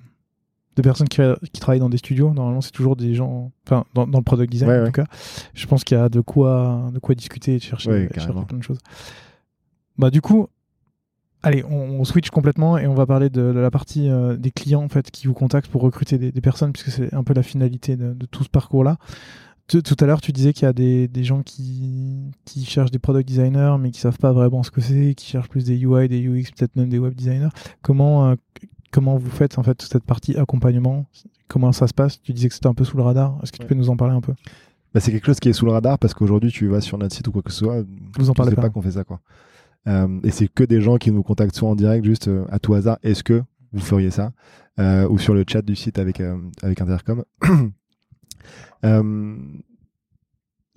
de 0.76 0.82
personnes 0.82 1.10
qui, 1.10 1.22
qui 1.52 1.60
travaillent 1.60 1.80
dans 1.82 1.90
des 1.90 1.98
studios, 1.98 2.34
normalement, 2.34 2.62
c'est 2.62 2.72
toujours 2.72 2.96
des 2.96 3.14
gens, 3.16 3.52
enfin, 3.68 3.84
dans, 3.94 4.08
dans 4.08 4.20
le 4.20 4.24
product 4.24 4.50
design 4.52 4.70
Ouais, 4.72 4.82
en 4.82 4.86
tout 4.86 4.92
cas. 4.94 5.06
Je 5.54 5.68
pense 5.68 5.84
qu'il 5.84 5.98
y 5.98 6.02
a 6.02 6.10
de 6.10 6.22
quoi, 6.22 6.90
de 6.94 7.00
quoi 7.00 7.14
discuter 7.14 7.56
et 7.56 7.58
de 7.58 7.64
chercher, 7.64 8.08
chercher 8.16 8.30
plein 8.48 8.58
de 8.58 8.64
choses. 8.64 8.80
Bah, 9.98 10.10
du 10.10 10.22
coup, 10.22 10.48
allez, 11.44 11.64
on, 11.66 12.00
on 12.00 12.04
switch 12.04 12.30
complètement 12.30 12.78
et 12.78 12.88
on 12.88 12.94
va 12.96 13.06
parler 13.06 13.30
de, 13.30 13.54
de 13.54 13.60
la 13.60 13.72
partie 13.72 14.10
euh, 14.10 14.36
des 14.38 14.52
clients, 14.52 14.84
en 14.84 14.90
fait, 14.90 15.12
qui 15.12 15.28
vous 15.28 15.34
contactent 15.34 15.70
pour 15.70 15.82
recruter 15.82 16.18
des, 16.18 16.32
des 16.32 16.42
personnes, 16.42 16.74
puisque 16.74 16.90
c'est 16.92 17.14
un 17.14 17.24
peu 17.24 17.34
la 17.34 17.44
finalité 17.44 17.96
de, 17.96 18.14
de 18.14 18.26
tout 18.26 18.44
ce 18.44 18.50
parcours-là. 18.50 18.98
Tout 19.68 19.82
tout 19.82 19.98
à 20.00 20.06
l'heure, 20.06 20.22
tu 20.22 20.32
disais 20.32 20.54
qu'il 20.54 20.64
y 20.64 20.70
a 20.70 20.74
des, 20.74 21.10
des 21.10 21.24
gens 21.26 21.42
qui, 21.44 22.32
qui 22.46 22.64
cherchent 22.64 22.92
des 22.92 23.00
product 23.00 23.28
designers, 23.28 23.76
mais 23.80 23.92
qui 23.92 24.00
savent 24.00 24.18
pas 24.18 24.32
vraiment 24.32 24.64
ce 24.64 24.72
que 24.72 24.80
c'est, 24.80 25.14
qui 25.14 25.26
cherchent 25.26 25.50
plus 25.50 25.66
des 25.66 25.78
UI, 25.78 26.08
des 26.08 26.22
UX, 26.26 26.52
peut-être 26.58 26.76
même 26.78 26.88
des 26.88 27.00
web 27.00 27.14
designers. 27.14 27.50
Comment, 27.82 28.30
euh, 28.30 28.36
comment 28.92 29.18
vous 29.18 29.30
faites 29.30 29.58
en 29.60 29.64
fait 29.64 29.76
toute 29.76 29.92
cette 29.92 30.06
partie 30.06 30.38
accompagnement? 30.38 31.06
Comment 31.50 31.74
ça 31.74 31.88
se 31.88 31.94
passe? 31.94 32.22
Tu 32.22 32.32
disais 32.32 32.48
que 32.48 32.54
c'était 32.54 32.68
un 32.68 32.74
peu 32.74 32.86
sous 32.86 32.96
le 32.96 33.04
radar. 33.04 33.38
Est-ce 33.44 33.52
que 33.52 33.58
tu 33.58 33.66
peux 33.66 33.76
nous 33.76 33.90
en 33.90 33.98
parler 33.98 34.16
un 34.16 34.22
peu? 34.22 34.34
Bah, 34.94 35.02
c'est 35.02 35.12
quelque 35.12 35.26
chose 35.26 35.40
qui 35.42 35.50
est 35.50 35.54
sous 35.54 35.66
le 35.66 35.72
radar 35.74 36.00
parce 36.00 36.14
qu'aujourd'hui, 36.14 36.50
tu 36.50 36.68
vas 36.68 36.80
sur 36.80 36.98
notre 36.98 37.14
site 37.14 37.28
ou 37.28 37.34
quoi 37.34 37.42
que 37.42 37.52
ce 37.52 37.60
soit, 37.60 37.84
Vous 38.18 38.30
en 38.30 38.34
tu 38.34 38.38
parlez 38.38 38.52
sais 38.52 38.56
pas. 38.56 38.62
pas 38.64 38.70
qu'on 38.70 38.82
fait 38.82 38.92
ça, 38.92 39.04
quoi. 39.04 39.20
Euh, 39.88 40.20
et 40.24 40.32
c'est 40.32 40.48
que 40.48 40.64
des 40.64 40.82
gens 40.82 40.98
qui 40.98 41.12
nous 41.12 41.24
contactent 41.24 41.56
soit 41.56 41.70
en 41.70 41.76
direct, 41.76 42.06
juste 42.06 42.28
euh, 42.28 42.46
à 42.50 42.60
tout 42.60 42.74
hasard, 42.74 42.98
est-ce 43.04 43.24
que 43.24 43.42
vous 43.72 43.80
feriez 43.80 44.12
ça 44.12 44.34
Euh, 44.80 45.08
Ou 45.10 45.18
sur 45.18 45.34
le 45.34 45.44
chat 45.48 45.62
du 45.62 45.76
site 45.76 45.98
avec, 46.00 46.22
avec 46.62 46.82
Intercom. 46.82 47.24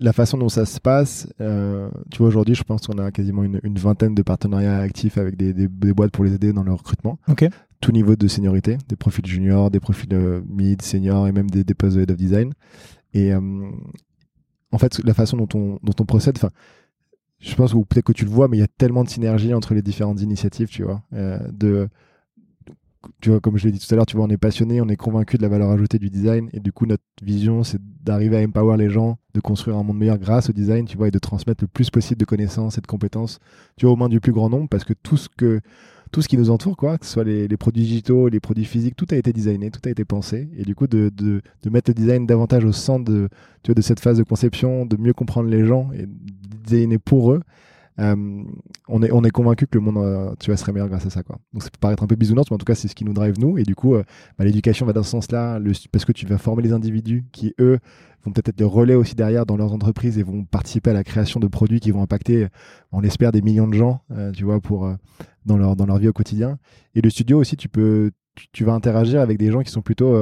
La 0.02 0.14
façon 0.14 0.38
dont 0.38 0.48
ça 0.48 0.64
se 0.64 0.80
passe, 0.80 1.28
euh, 1.42 1.90
tu 2.10 2.18
vois, 2.18 2.28
aujourd'hui, 2.28 2.54
je 2.54 2.62
pense 2.62 2.86
qu'on 2.86 2.96
a 2.96 3.10
quasiment 3.10 3.44
une, 3.44 3.60
une 3.62 3.76
vingtaine 3.78 4.14
de 4.14 4.22
partenariats 4.22 4.78
actifs 4.78 5.18
avec 5.18 5.36
des, 5.36 5.52
des- 5.52 5.68
des 5.68 5.92
boîtes 5.92 6.10
pour 6.10 6.24
les 6.24 6.32
aider 6.32 6.54
dans 6.54 6.62
leur 6.62 6.78
recrutement. 6.78 7.18
Tout 7.82 7.92
niveau 7.92 8.16
de 8.16 8.26
seniorité, 8.26 8.78
des 8.88 8.96
profils 8.96 9.26
juniors, 9.26 9.70
des 9.70 9.78
profils 9.80 10.08
euh, 10.14 10.40
mid, 10.48 10.80
seniors 10.80 11.28
et 11.28 11.32
même 11.32 11.50
des, 11.50 11.64
des 11.64 11.74
postes 11.74 11.96
de 11.98 12.02
head 12.02 12.10
of 12.10 12.16
design. 12.16 12.54
Et 13.12 13.34
euh, 13.34 13.40
en 14.72 14.78
fait, 14.78 15.04
la 15.04 15.12
façon 15.12 15.36
dont 15.36 15.48
on, 15.54 15.78
dont 15.82 15.92
on 16.00 16.04
procède, 16.06 16.36
enfin, 16.38 16.50
je 17.40 17.54
pense 17.54 17.74
ou 17.74 17.84
peut-être 17.84 18.04
que 18.04 18.12
tu 18.12 18.24
le 18.24 18.30
vois, 18.30 18.48
mais 18.48 18.58
il 18.58 18.60
y 18.60 18.64
a 18.64 18.68
tellement 18.68 19.04
de 19.04 19.08
synergie 19.08 19.54
entre 19.54 19.74
les 19.74 19.82
différentes 19.82 20.20
initiatives, 20.20 20.68
tu 20.68 20.82
vois. 20.82 21.02
euh, 21.14 21.38
de, 21.52 21.88
tu 23.20 23.30
vois, 23.30 23.40
comme 23.40 23.56
je 23.56 23.64
l'ai 23.64 23.72
dit 23.72 23.78
tout 23.78 23.92
à 23.92 23.96
l'heure, 23.96 24.06
tu 24.06 24.16
vois, 24.16 24.26
on 24.26 24.30
est 24.30 24.36
passionné, 24.36 24.80
on 24.80 24.88
est 24.88 24.96
convaincu 24.96 25.36
de 25.38 25.42
la 25.42 25.48
valeur 25.48 25.70
ajoutée 25.70 25.98
du 25.98 26.10
design, 26.10 26.50
et 26.52 26.60
du 26.60 26.72
coup, 26.72 26.86
notre 26.86 27.02
vision, 27.22 27.64
c'est 27.64 27.80
d'arriver 28.02 28.36
à 28.42 28.46
empower 28.46 28.76
les 28.76 28.90
gens, 28.90 29.18
de 29.34 29.40
construire 29.40 29.76
un 29.76 29.82
monde 29.82 29.96
meilleur 29.96 30.18
grâce 30.18 30.50
au 30.50 30.52
design, 30.52 30.84
tu 30.84 30.96
vois, 30.96 31.08
et 31.08 31.10
de 31.10 31.18
transmettre 31.18 31.64
le 31.64 31.68
plus 31.68 31.90
possible 31.90 32.20
de 32.20 32.26
connaissances 32.26 32.76
et 32.76 32.80
de 32.80 32.86
compétences, 32.86 33.38
tu 33.76 33.86
vois, 33.86 33.94
aux 33.94 33.96
mains 33.96 34.08
du 34.08 34.20
plus 34.20 34.32
grand 34.32 34.50
nombre, 34.50 34.68
parce 34.68 34.84
que 34.84 34.92
tout 34.92 35.16
ce 35.16 35.28
que 35.34 35.60
tout 36.10 36.22
ce 36.22 36.28
qui 36.28 36.36
nous 36.36 36.50
entoure, 36.50 36.76
quoi, 36.76 36.98
que 36.98 37.06
ce 37.06 37.12
soit 37.12 37.24
les, 37.24 37.48
produits 37.56 37.82
digitaux, 37.82 38.28
les 38.28 38.40
produits 38.40 38.64
physiques, 38.64 38.96
tout 38.96 39.06
a 39.10 39.16
été 39.16 39.32
designé, 39.32 39.70
tout 39.70 39.80
a 39.84 39.90
été 39.90 40.04
pensé, 40.04 40.48
et 40.56 40.64
du 40.64 40.74
coup, 40.74 40.86
de, 40.86 41.10
mettre 41.70 41.90
le 41.90 41.94
design 41.94 42.26
davantage 42.26 42.64
au 42.64 42.72
centre 42.72 43.04
de 43.04 43.28
cette 43.80 44.00
phase 44.00 44.18
de 44.18 44.24
conception, 44.24 44.86
de 44.86 44.96
mieux 44.96 45.12
comprendre 45.12 45.48
les 45.48 45.64
gens 45.64 45.90
et 45.92 46.06
de 46.06 46.56
designer 46.64 46.98
pour 46.98 47.32
eux, 47.32 47.42
euh, 48.00 48.42
on 48.88 49.02
est, 49.02 49.12
on 49.12 49.22
est 49.24 49.30
convaincu 49.30 49.66
que 49.66 49.76
le 49.76 49.84
monde 49.84 49.98
euh, 49.98 50.34
tu 50.40 50.50
vois, 50.50 50.56
serait 50.56 50.72
meilleur 50.72 50.88
grâce 50.88 51.06
à 51.06 51.10
ça. 51.10 51.22
Quoi. 51.22 51.38
Donc 51.52 51.62
ça 51.62 51.70
peut 51.70 51.78
paraître 51.80 52.02
un 52.02 52.06
peu 52.06 52.16
bisounours, 52.16 52.50
mais 52.50 52.54
en 52.54 52.58
tout 52.58 52.64
cas, 52.64 52.74
c'est 52.74 52.88
ce 52.88 52.94
qui 52.94 53.04
nous 53.04 53.12
drive 53.12 53.38
nous. 53.38 53.58
Et 53.58 53.62
du 53.62 53.74
coup, 53.74 53.94
euh, 53.94 54.02
bah, 54.38 54.44
l'éducation 54.44 54.86
va 54.86 54.92
dans 54.92 55.02
ce 55.02 55.10
sens-là, 55.10 55.58
le- 55.58 55.72
parce 55.92 56.04
que 56.04 56.12
tu 56.12 56.26
vas 56.26 56.38
former 56.38 56.62
les 56.62 56.72
individus 56.72 57.24
qui, 57.32 57.54
eux, 57.60 57.78
vont 58.24 58.32
peut-être 58.32 58.48
être 58.50 58.60
les 58.60 58.66
relais 58.66 58.94
aussi 58.94 59.14
derrière 59.14 59.46
dans 59.46 59.56
leurs 59.56 59.72
entreprises 59.72 60.18
et 60.18 60.22
vont 60.22 60.44
participer 60.44 60.90
à 60.90 60.94
la 60.94 61.04
création 61.04 61.40
de 61.40 61.46
produits 61.46 61.80
qui 61.80 61.90
vont 61.90 62.02
impacter, 62.02 62.48
on 62.92 63.00
l'espère, 63.00 63.32
des 63.32 63.42
millions 63.42 63.66
de 63.68 63.74
gens, 63.74 64.02
tu 64.34 64.44
vois, 64.44 64.60
pour, 64.60 64.92
dans, 65.46 65.56
leur, 65.56 65.74
dans 65.74 65.86
leur 65.86 65.96
vie 65.96 66.08
au 66.08 66.12
quotidien. 66.12 66.58
Et 66.94 67.00
le 67.00 67.08
studio 67.08 67.40
aussi, 67.40 67.56
tu, 67.56 67.70
peux, 67.70 68.10
tu, 68.34 68.46
tu 68.52 68.64
vas 68.64 68.74
interagir 68.74 69.22
avec 69.22 69.38
des 69.38 69.50
gens 69.50 69.62
qui 69.62 69.70
sont 69.70 69.80
plutôt 69.80 70.14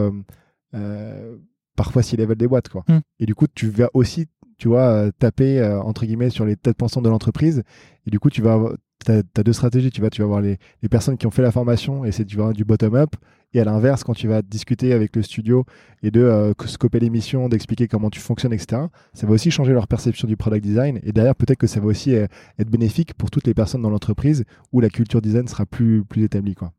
parfois 1.75 2.03
si 2.03 2.17
level 2.17 2.37
des 2.37 2.47
boîtes. 2.47 2.69
Quoi. 2.69 2.85
Mm. 2.89 2.99
Et 3.21 3.27
du 3.27 3.35
coup, 3.35 3.47
tu 3.53 3.69
vas 3.69 3.89
aussi 3.95 4.27
tu 4.59 4.69
vois, 4.69 4.89
euh, 4.89 5.11
taper 5.17 5.61
euh, 5.61 5.81
entre 5.81 6.05
guillemets 6.05 6.31
sur 6.31 6.45
les 6.45 6.57
têtes 6.57 6.77
pensantes 6.77 7.05
de 7.05 7.09
l'entreprise. 7.09 7.63
Et 8.07 8.11
du 8.11 8.19
coup, 8.19 8.29
tu 8.29 8.43
vas 8.43 8.59
t'as 9.05 9.43
deux 9.43 9.53
stratégies. 9.53 9.91
Tu 9.91 10.01
vas, 10.01 10.11
tu 10.11 10.21
vas 10.21 10.25
avoir 10.25 10.41
les, 10.41 10.59
les 10.83 10.89
personnes 10.89 11.17
qui 11.17 11.27
ont 11.27 11.31
fait 11.31 11.41
la 11.41 11.53
formation 11.53 12.05
et 12.05 12.13
c'est 12.13 12.25
du 12.25 12.65
bottom 12.65 12.95
up. 12.97 13.15
Et 13.55 13.61
à 13.61 13.65
l'inverse, 13.65 14.05
quand 14.05 14.13
tu 14.13 14.29
vas 14.29 14.43
discuter 14.43 14.93
avec 14.93 15.17
le 15.17 15.23
studio 15.23 15.65
et 16.03 16.11
de 16.11 16.21
euh, 16.21 16.53
scoper 16.67 17.01
l'émission, 17.01 17.49
d'expliquer 17.49 17.89
comment 17.89 18.11
tu 18.11 18.21
fonctionnes, 18.21 18.53
etc., 18.53 18.83
ça 19.15 19.27
va 19.27 19.33
aussi 19.33 19.51
changer 19.51 19.73
leur 19.73 19.87
perception 19.87 20.29
du 20.29 20.37
product 20.37 20.63
design. 20.63 21.01
Et 21.05 21.13
derrière, 21.13 21.35
peut-être 21.35 21.59
que 21.59 21.69
ça 21.69 21.81
va 21.81 21.87
aussi 21.87 22.13
être 22.13 22.69
bénéfique 22.69 23.15
pour 23.15 23.31
toutes 23.31 23.47
les 23.47 23.55
personnes 23.55 23.81
dans 23.81 23.91
l'entreprise 23.91 24.45
où 24.73 24.81
la 24.81 24.91
culture 24.91 25.23
design 25.23 25.47
sera 25.49 25.65
plus, 25.65 26.05
plus 26.05 26.25
établie. 26.25 26.57
Quoi. 26.57 26.73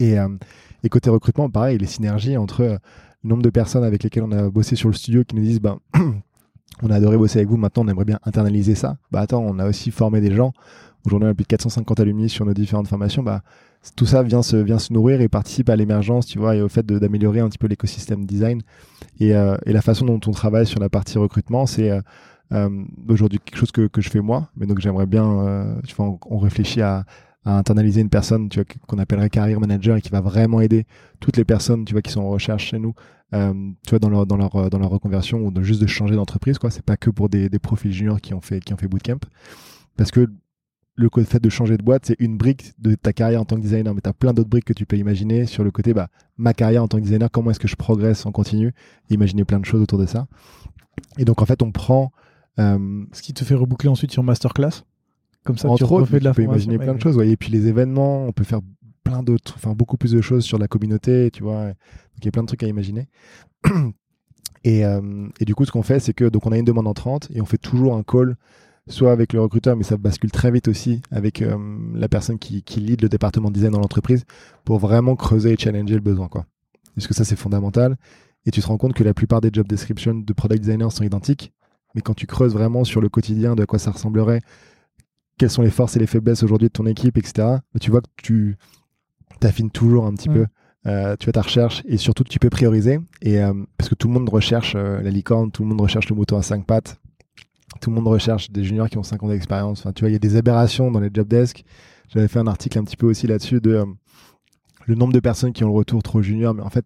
Et, 0.00 0.16
et 0.82 0.88
côté 0.88 1.10
recrutement, 1.10 1.48
pareil, 1.50 1.78
les 1.78 1.86
synergies 1.86 2.36
entre 2.36 2.62
le 2.62 3.28
nombre 3.28 3.42
de 3.42 3.50
personnes 3.50 3.84
avec 3.84 4.02
lesquelles 4.02 4.24
on 4.24 4.32
a 4.32 4.50
bossé 4.50 4.74
sur 4.74 4.88
le 4.88 4.94
studio 4.94 5.22
qui 5.22 5.36
nous 5.36 5.42
disent 5.42 5.60
ben, 5.60 5.78
on 6.82 6.90
a 6.90 6.96
adoré 6.96 7.16
bosser 7.16 7.38
avec 7.38 7.48
vous, 7.48 7.56
maintenant 7.56 7.84
on 7.84 7.88
aimerait 7.88 8.04
bien 8.04 8.18
internaliser 8.24 8.74
ça. 8.74 8.96
Bah 9.10 9.20
attends, 9.20 9.42
on 9.46 9.58
a 9.58 9.68
aussi 9.68 9.90
formé 9.90 10.20
des 10.20 10.34
gens. 10.34 10.52
Aujourd'hui, 11.04 11.28
on 11.28 11.30
a 11.32 11.34
plus 11.34 11.42
de 11.42 11.48
450 11.48 12.00
alumni 12.00 12.28
sur 12.28 12.46
nos 12.46 12.54
différentes 12.54 12.86
formations. 12.86 13.22
Bah, 13.22 13.42
tout 13.96 14.06
ça 14.06 14.22
vient 14.22 14.42
se, 14.42 14.92
nourrir 14.92 15.20
et 15.20 15.28
participe 15.28 15.68
à 15.68 15.76
l'émergence, 15.76 16.26
tu 16.26 16.38
vois, 16.38 16.54
et 16.54 16.62
au 16.62 16.68
fait 16.68 16.86
d'améliorer 16.86 17.40
un 17.40 17.48
petit 17.48 17.58
peu 17.58 17.66
l'écosystème 17.66 18.24
design. 18.24 18.62
Et, 19.18 19.34
euh, 19.34 19.56
et 19.66 19.72
la 19.72 19.82
façon 19.82 20.06
dont 20.06 20.20
on 20.26 20.30
travaille 20.30 20.66
sur 20.66 20.80
la 20.80 20.88
partie 20.88 21.18
recrutement, 21.18 21.66
c'est 21.66 21.90
euh, 21.90 22.00
euh, 22.52 22.68
aujourd'hui 23.08 23.40
quelque 23.44 23.58
chose 23.58 23.72
que, 23.72 23.88
je 23.96 24.08
fais 24.08 24.20
moi, 24.20 24.48
mais 24.56 24.66
donc 24.66 24.78
j'aimerais 24.78 25.06
bien, 25.06 25.76
tu 25.86 25.94
on, 25.98 26.38
réfléchit 26.38 26.82
à, 26.82 27.04
internaliser 27.44 28.00
une 28.00 28.08
personne, 28.08 28.48
tu 28.48 28.64
qu'on 28.86 28.98
appellerait 28.98 29.28
career 29.28 29.58
manager 29.58 29.96
et 29.96 30.00
qui 30.00 30.10
va 30.10 30.20
vraiment 30.20 30.60
aider 30.60 30.86
toutes 31.18 31.36
les 31.36 31.44
personnes, 31.44 31.84
tu 31.84 31.92
vois, 31.92 32.02
qui 32.02 32.12
sont 32.12 32.20
en 32.20 32.28
recherche 32.28 32.66
chez 32.66 32.78
nous, 32.78 32.94
euh, 33.34 33.52
tu 33.86 33.90
vois, 33.90 33.98
dans 33.98 34.10
leur, 34.10 34.26
dans 34.26 34.36
leur, 34.36 34.70
dans 34.70 34.78
leur 34.78 34.90
reconversion 34.90 35.40
ou 35.40 35.50
de 35.50 35.62
juste 35.62 35.80
de 35.80 35.86
changer 35.86 36.14
d'entreprise, 36.14 36.58
quoi. 36.58 36.70
C'est 36.70 36.84
pas 36.84 36.96
que 36.96 37.10
pour 37.10 37.28
des, 37.28 37.48
des 37.48 37.58
profils 37.58 37.92
juniors 37.92 38.20
qui 38.20 38.34
ont 38.34 38.40
fait, 38.40 38.60
qui 38.60 38.72
ont 38.74 38.76
fait 38.76 38.88
bootcamp. 38.88 39.18
Parce 39.96 40.10
que 40.10 40.28
le 40.94 41.08
fait 41.24 41.42
de 41.42 41.48
changer 41.48 41.76
de 41.76 41.82
boîte, 41.82 42.06
c'est 42.06 42.16
une 42.18 42.36
brique 42.36 42.72
de 42.78 42.94
ta 42.94 43.12
carrière 43.12 43.40
en 43.40 43.44
tant 43.44 43.56
que 43.56 43.62
designer, 43.62 43.94
mais 43.94 44.00
tu 44.02 44.08
as 44.08 44.12
plein 44.12 44.32
d'autres 44.32 44.50
briques 44.50 44.66
que 44.66 44.74
tu 44.74 44.84
peux 44.84 44.96
imaginer 44.96 45.46
sur 45.46 45.64
le 45.64 45.70
côté, 45.70 45.94
bah, 45.94 46.08
ma 46.36 46.52
carrière 46.52 46.82
en 46.82 46.88
tant 46.88 46.98
que 46.98 47.02
designer, 47.02 47.30
comment 47.30 47.50
est-ce 47.50 47.60
que 47.60 47.68
je 47.68 47.76
progresse 47.76 48.26
en 48.26 48.32
continu, 48.32 48.72
imaginer 49.08 49.44
plein 49.44 49.58
de 49.58 49.64
choses 49.64 49.80
autour 49.80 49.98
de 49.98 50.06
ça. 50.06 50.26
Et 51.18 51.24
donc, 51.24 51.40
en 51.40 51.46
fait, 51.46 51.62
on 51.62 51.72
prend, 51.72 52.12
euh, 52.58 53.04
Ce 53.12 53.22
qui 53.22 53.32
te 53.32 53.44
fait 53.44 53.54
reboucler 53.54 53.88
ensuite 53.88 54.12
sur 54.12 54.22
masterclass? 54.22 54.84
Comme 55.44 55.56
ça, 55.56 55.68
tu 55.68 55.72
entre 55.72 55.92
autres, 55.92 56.02
refais 56.02 56.20
de 56.20 56.24
la 56.24 56.30
tu 56.30 56.36
peux 56.36 56.42
imaginer 56.42 56.78
plein 56.78 56.94
de 56.94 57.00
choses. 57.00 57.16
ouais. 57.16 57.30
Et 57.30 57.36
puis 57.36 57.50
les 57.50 57.66
événements, 57.66 58.26
on 58.26 58.32
peut 58.32 58.44
faire 58.44 58.60
plein 59.04 59.22
d'autres, 59.22 59.54
enfin 59.56 59.74
beaucoup 59.74 59.96
plus 59.96 60.12
de 60.12 60.20
choses 60.20 60.44
sur 60.44 60.58
la 60.58 60.68
communauté, 60.68 61.30
tu 61.32 61.42
vois. 61.42 61.66
Donc 61.66 62.18
il 62.18 62.24
y 62.24 62.28
a 62.28 62.30
plein 62.32 62.42
de 62.42 62.48
trucs 62.48 62.62
à 62.62 62.66
imaginer. 62.66 63.08
Et, 64.64 64.84
euh, 64.84 65.28
et 65.40 65.44
du 65.44 65.54
coup, 65.54 65.64
ce 65.64 65.72
qu'on 65.72 65.82
fait, 65.82 65.98
c'est 65.98 66.12
que 66.12 66.24
donc 66.24 66.46
on 66.46 66.52
a 66.52 66.58
une 66.58 66.64
demande 66.64 66.86
entrante 66.86 67.28
et 67.34 67.40
on 67.40 67.44
fait 67.44 67.58
toujours 67.58 67.96
un 67.96 68.04
call, 68.04 68.36
soit 68.88 69.10
avec 69.10 69.32
le 69.32 69.40
recruteur, 69.40 69.76
mais 69.76 69.82
ça 69.82 69.96
bascule 69.96 70.30
très 70.30 70.50
vite 70.50 70.68
aussi 70.68 71.02
avec 71.10 71.42
euh, 71.42 71.58
la 71.94 72.08
personne 72.08 72.38
qui, 72.38 72.62
qui 72.62 72.80
lead 72.80 73.02
le 73.02 73.08
département 73.08 73.50
design 73.50 73.72
dans 73.72 73.80
l'entreprise 73.80 74.24
pour 74.64 74.78
vraiment 74.78 75.16
creuser 75.16 75.52
et 75.52 75.56
challenger 75.56 75.94
le 75.94 76.00
besoin, 76.00 76.28
quoi. 76.28 76.46
Parce 76.94 77.06
que 77.06 77.14
ça, 77.14 77.24
c'est 77.24 77.36
fondamental. 77.36 77.96
Et 78.44 78.50
tu 78.50 78.60
te 78.60 78.66
rends 78.66 78.76
compte 78.76 78.92
que 78.92 79.04
la 79.04 79.14
plupart 79.14 79.40
des 79.40 79.50
job 79.52 79.66
descriptions 79.66 80.14
de 80.14 80.32
product 80.32 80.62
designers 80.62 80.90
sont 80.90 81.04
identiques. 81.04 81.52
Mais 81.94 82.02
quand 82.02 82.14
tu 82.14 82.26
creuses 82.26 82.52
vraiment 82.52 82.84
sur 82.84 83.00
le 83.00 83.08
quotidien 83.08 83.54
de 83.54 83.64
quoi 83.64 83.78
ça 83.78 83.90
ressemblerait, 83.90 84.40
quelles 85.38 85.50
sont 85.50 85.62
les 85.62 85.70
forces 85.70 85.96
et 85.96 85.98
les 85.98 86.06
faiblesses 86.06 86.42
aujourd'hui 86.42 86.68
de 86.68 86.72
ton 86.72 86.86
équipe, 86.86 87.16
etc., 87.18 87.32
bah, 87.38 87.62
tu 87.80 87.90
vois 87.90 88.00
que 88.00 88.06
tu 88.22 88.56
t'affines 89.42 89.70
toujours 89.70 90.06
un 90.06 90.14
petit 90.14 90.28
Mm. 90.30 90.34
peu. 90.34 90.46
euh, 90.86 91.14
tu 91.16 91.30
ta 91.30 91.42
recherche 91.42 91.82
et 91.86 91.96
surtout 91.96 92.24
tu 92.24 92.40
peux 92.40 92.50
prioriser. 92.50 92.98
Et, 93.20 93.40
euh, 93.40 93.52
parce 93.78 93.88
que 93.88 93.94
tout 93.94 94.08
le 94.08 94.14
monde 94.14 94.28
recherche 94.28 94.72
euh, 94.74 95.00
la 95.00 95.10
licorne, 95.10 95.52
tout 95.52 95.62
le 95.62 95.68
monde 95.68 95.80
recherche 95.80 96.08
le 96.08 96.16
mouton 96.16 96.36
à 96.36 96.42
cinq 96.42 96.66
pattes, 96.66 97.00
tout 97.80 97.88
le 97.90 97.94
monde 97.94 98.08
recherche 98.08 98.50
des 98.50 98.64
juniors 98.64 98.88
qui 98.90 98.98
ont 98.98 99.04
5 99.04 99.22
ans 99.22 99.28
d'expérience. 99.28 99.78
Enfin, 99.80 99.92
tu 99.92 100.00
vois, 100.00 100.10
il 100.10 100.12
y 100.14 100.16
a 100.16 100.18
des 100.18 100.34
aberrations 100.36 100.90
dans 100.90 100.98
les 101.00 101.08
job 101.14 101.28
desks. 101.28 101.64
J'avais 102.08 102.26
fait 102.26 102.40
un 102.40 102.46
article 102.48 102.78
un 102.80 102.84
petit 102.84 102.96
peu 102.96 103.06
aussi 103.06 103.26
là-dessus 103.28 103.60
de 103.60 103.84
le 104.86 104.94
nombre 104.96 105.12
de 105.12 105.20
personnes 105.20 105.52
qui 105.52 105.62
ont 105.62 105.68
le 105.68 105.72
retour 105.74 106.02
trop 106.02 106.20
junior. 106.20 106.52
Mais 106.52 106.62
en 106.62 106.68
fait, 106.70 106.84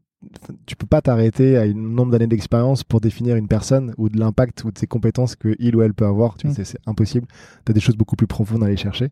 tu 0.66 0.77
peux 0.77 0.87
pas 0.87 1.01
t'arrêter 1.01 1.57
à 1.57 1.62
un 1.62 1.73
nombre 1.73 2.12
d'années 2.12 2.27
d'expérience 2.27 2.85
pour 2.85 3.01
définir 3.01 3.37
une 3.37 3.49
personne 3.49 3.95
ou 3.97 4.09
de 4.11 4.19
l'impact 4.20 4.62
ou 4.65 4.70
de 4.73 4.78
ses 4.78 4.87
compétences 4.87 5.37
que 5.37 5.57
il 5.59 5.74
ou 5.74 5.81
elle 5.83 5.95
peut 5.95 6.07
avoir. 6.07 6.37
Tu 6.37 6.49
Mm. 6.49 6.53
c'est- 6.53 6.65
c'est 6.65 6.78
impossible. 6.87 7.27
Tu 7.65 7.70
as 7.70 7.73
des 7.73 7.81
choses 7.81 7.97
beaucoup 7.97 8.16
plus 8.16 8.27
profondes 8.27 8.62
à 8.62 8.66
aller 8.66 8.77
chercher. 8.77 9.09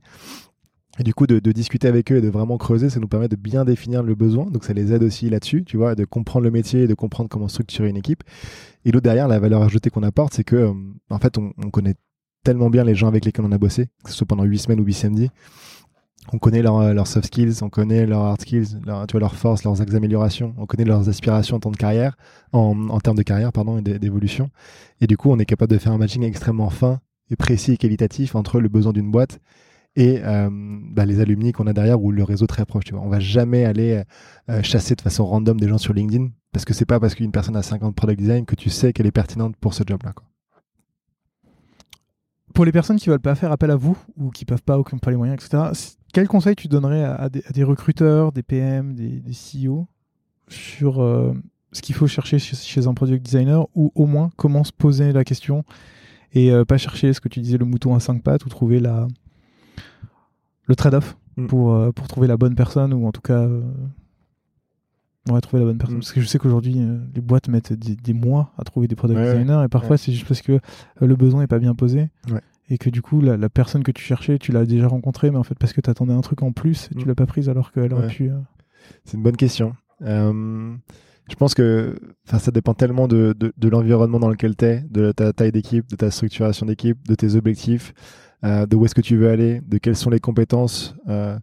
Et 1.01 1.03
du 1.03 1.13
coup, 1.13 1.27
de, 1.27 1.39
discuter 1.53 1.89
avec 1.89 2.13
eux 2.13 2.17
et 2.17 2.21
de 2.21 2.29
vraiment 2.29 2.57
creuser, 2.57 2.89
ça 2.89 3.01
nous 3.01 3.09
permet 3.09 3.29
de 3.29 3.35
bien 3.37 3.65
définir 3.65 4.03
le 4.03 4.15
besoin. 4.15 4.47
Donc, 4.47 4.65
ça 4.65 4.73
les 4.73 4.93
aide 4.93 5.03
aussi 5.03 5.29
là-dessus, 5.29 5.65
tu 5.65 5.77
vois, 5.77 5.97
de 5.97 6.05
comprendre 6.05 6.45
le 6.45 6.53
métier 6.53 6.83
et 6.83 6.87
de 6.87 6.95
comprendre 6.95 7.29
comment 7.29 7.49
structurer 7.49 7.89
une 7.89 7.97
équipe. 7.97 8.23
Et 8.85 8.93
l'autre 8.93 9.03
derrière, 9.03 9.27
la 9.27 9.41
valeur 9.41 9.63
ajoutée 9.63 9.91
qu'on 9.91 10.05
apporte, 10.05 10.35
c'est 10.35 10.45
que, 10.45 10.57
euh, 10.57 10.73
en 11.11 11.19
fait, 11.19 11.37
on, 11.37 11.53
on 11.65 11.71
connaît 11.71 11.95
tellement 12.45 12.71
bien 12.71 12.85
les 12.85 12.95
gens 12.95 13.09
avec 13.09 13.25
lesquels 13.25 13.45
on 13.45 13.53
a 13.53 13.59
bossé, 13.59 13.89
que 14.05 14.11
ce 14.11 14.17
soit 14.17 14.27
pendant 14.27 14.45
8 14.45 14.59
semaines 14.59 14.81
ou 14.81 14.85
8 14.85 14.93
samedis, 14.93 15.31
on 16.33 16.39
connaît 16.39 16.63
leurs 16.63 17.07
soft 17.07 17.27
skills, 17.27 17.63
on 17.63 17.69
connaît 17.69 18.07
leurs 18.07 18.23
hard 18.23 18.41
skills, 18.41 18.79
tu 18.81 19.13
vois, 19.13 19.21
leurs 19.21 19.35
forces, 19.35 19.65
leurs 19.65 19.95
améliorations, 19.95 20.55
on 20.59 20.67
connaît 20.67 20.85
leurs 20.85 21.09
aspirations 21.09 21.57
en 21.57 21.61
temps 21.61 21.71
de 21.71 21.77
carrière, 21.77 22.17
en 22.53 22.99
termes 23.01 23.17
de 23.17 23.23
carrière, 23.23 23.53
pardon, 23.53 23.79
et 23.79 23.83
d'évolution. 23.83 24.51
Et 25.01 25.07
du 25.07 25.17
coup, 25.17 25.31
on 25.31 25.39
est 25.39 25.45
capable 25.45 25.73
de 25.73 25.79
faire 25.79 25.93
un 25.93 25.99
matching 25.99 26.23
extrêmement 26.23 26.71
fin 26.71 27.01
et 27.31 27.37
précis 27.37 27.73
et 27.73 27.77
qualitatif 27.77 28.35
entre 28.35 28.61
le 28.61 28.69
besoin 28.69 28.93
d'une 28.93 29.11
boîte 29.11 29.41
et 29.97 30.21
euh, 30.25 30.49
bah, 30.51 31.05
les 31.05 31.21
alumni 31.21 31.53
qu'on 31.53 31.67
a 31.67 31.73
derrière 31.73 32.03
ou 32.03 32.11
le 32.11 32.25
réseau 32.25 32.47
très 32.47 32.65
proche. 32.65 32.85
Tu 32.85 32.95
vois. 32.95 33.03
On 33.03 33.09
va 33.09 33.21
jamais 33.21 33.65
aller 33.65 34.03
euh, 34.51 34.63
chasser 34.63 34.95
de 34.95 35.01
façon 35.01 35.25
random 35.25 35.59
des 35.59 35.69
gens 35.69 35.79
sur 35.79 35.95
LinkedIn 35.95 36.29
parce 36.53 36.65
que 36.65 36.75
c'est 36.75 36.85
pas 36.85 37.01
parce 37.01 37.15
qu'une 37.15 37.33
personne 37.33 37.57
a 37.57 37.63
50 37.63 37.95
product 37.95 38.21
design 38.21 38.45
que 38.45 38.55
tu 38.55 38.71
sais 38.71 38.93
qu'elle 38.93 39.07
est 39.07 39.13
pertinente 39.13 39.57
pour 39.57 39.75
ce 39.75 39.85
job-là. 39.87 40.13
Pour 42.55 42.65
les 42.65 42.73
personnes 42.73 42.99
qui 42.99 43.09
veulent 43.09 43.21
pas 43.21 43.35
faire 43.35 43.51
appel 43.51 43.71
à 43.71 43.77
vous 43.77 43.97
ou 44.17 44.31
qui 44.31 44.45
peuvent 44.45 44.63
pas 44.63 44.79
ou 44.79 44.85
qui 44.85 44.95
n'ont 44.95 45.01
pas 45.01 45.11
les 45.11 45.17
moyens, 45.17 45.45
etc. 45.45 45.95
Quel 46.13 46.29
conseil 46.29 46.55
tu 46.55 46.69
donnerais 46.69 47.03
à, 47.03 47.29
des, 47.29 47.65
recruteurs, 47.65 48.31
des 48.31 48.45
PM, 48.45 48.95
des, 48.95 49.21
CEO 49.33 49.89
sur 50.47 51.03
euh, 51.03 51.33
ce 51.73 51.83
qu'il 51.83 51.97
faut 51.97 52.07
chercher 52.07 52.39
chez, 52.39 52.87
un 52.87 52.95
product 52.95 53.25
designer 53.25 53.67
ou 53.75 53.91
au 53.97 54.07
moins 54.07 54.31
comment 54.37 54.63
se 54.63 54.71
poser 54.71 55.13
la 55.13 55.25
question 55.25 55.65
et 56.33 56.53
pas 56.67 56.79
chercher 56.79 57.13
ce 57.13 57.21
que 57.21 57.29
tu 57.29 57.41
disais 57.41 57.59
le 57.59 57.65
mouton 57.65 57.95
à 57.95 58.01
cinq 58.01 58.21
pattes 58.21 58.45
ou 58.45 58.49
trouver 58.49 58.81
la, 58.81 59.07
le 60.67 60.77
trade-off 60.77 61.17
mm. 61.37 61.47
pour, 61.47 61.75
euh, 61.75 61.93
pour 61.93 62.09
trouver 62.09 62.27
la 62.27 62.37
bonne 62.37 62.55
personne 62.55 62.93
ou 62.93 63.07
en 63.07 63.13
tout 63.13 63.21
cas 63.21 63.41
euh, 63.41 63.63
ouais, 65.31 65.41
trouver 65.41 65.61
la 65.61 65.67
bonne 65.67 65.79
personne. 65.79 65.97
Mm. 65.97 66.01
Parce 66.01 66.13
que 66.13 66.21
je 66.21 66.27
sais 66.27 66.39
qu'aujourd'hui, 66.39 66.79
euh, 66.79 66.99
les 67.15 67.21
boîtes 67.21 67.49
mettent 67.49 67.73
des, 67.73 68.15
mois 68.15 68.53
à 68.59 68.65
trouver 68.65 68.89
des 68.89 68.97
product 68.97 69.21
designers 69.21 69.63
et 69.65 69.69
parfois 69.69 69.97
c'est 69.97 70.13
juste 70.13 70.27
parce 70.27 70.43
que 70.43 70.59
le 71.01 71.17
besoin 71.17 71.41
n'est 71.41 71.47
pas 71.47 71.59
bien 71.59 71.75
posé. 71.75 72.09
Et 72.71 72.79
que 72.79 72.89
du 72.89 73.03
coup, 73.03 73.21
la, 73.21 73.49
personne 73.51 73.83
que 73.83 73.93
tu 73.93 74.03
cherchais, 74.03 74.39
tu 74.39 74.51
l'as 74.51 74.65
déjà 74.65 74.89
rencontrée, 74.89 75.31
mais 75.31 75.37
en 75.37 75.43
fait, 75.43 75.55
parce 75.59 75.75
que 75.75 75.83
tu 75.83 75.91
attendais 75.91 76.15
un 76.15 76.23
truc 76.23 76.43
en 76.43 76.53
plus, 76.53 76.89
tu 76.97 77.05
mm. 77.05 77.09
l'as 77.09 77.15
pas 77.15 77.27
prise 77.27 77.49
alors 77.51 77.73
qu'elle 77.73 77.93
aurait 77.93 78.09
pu. 78.09 78.31
C'est 79.05 79.19
une 79.19 79.23
bonne 79.23 79.37
question. 79.37 79.75
je 80.01 81.35
pense 81.37 81.55
que 81.55 81.99
ça 82.25 82.51
dépend 82.51 82.73
tellement 82.73 83.07
de, 83.07 83.35
de, 83.39 83.53
de 83.55 83.69
l'environnement 83.69 84.19
dans 84.19 84.31
lequel 84.31 84.57
tu 84.57 84.65
es, 84.65 84.81
de 84.91 85.13
ta 85.13 85.35
taille 85.35 85.53
d'équipe, 85.53 85.87
de 85.91 85.97
ta 85.97 86.11
structuration 86.11 86.65
d'équipe, 86.65 87.07
de 87.07 87.15
tes 87.15 87.35
objectifs. 87.35 87.93
Euh, 88.45 88.67
de 88.67 88.77
où 88.77 88.85
est-ce 88.85 88.95
que 88.95 89.01
tu 89.01 89.17
veux 89.17 89.31
aller, 89.31 89.61
de 89.67 89.79
quelles 89.79 89.97
sont 89.97 90.11
les 90.11 90.21
compétences 90.21 90.95
euh, 91.09 91.39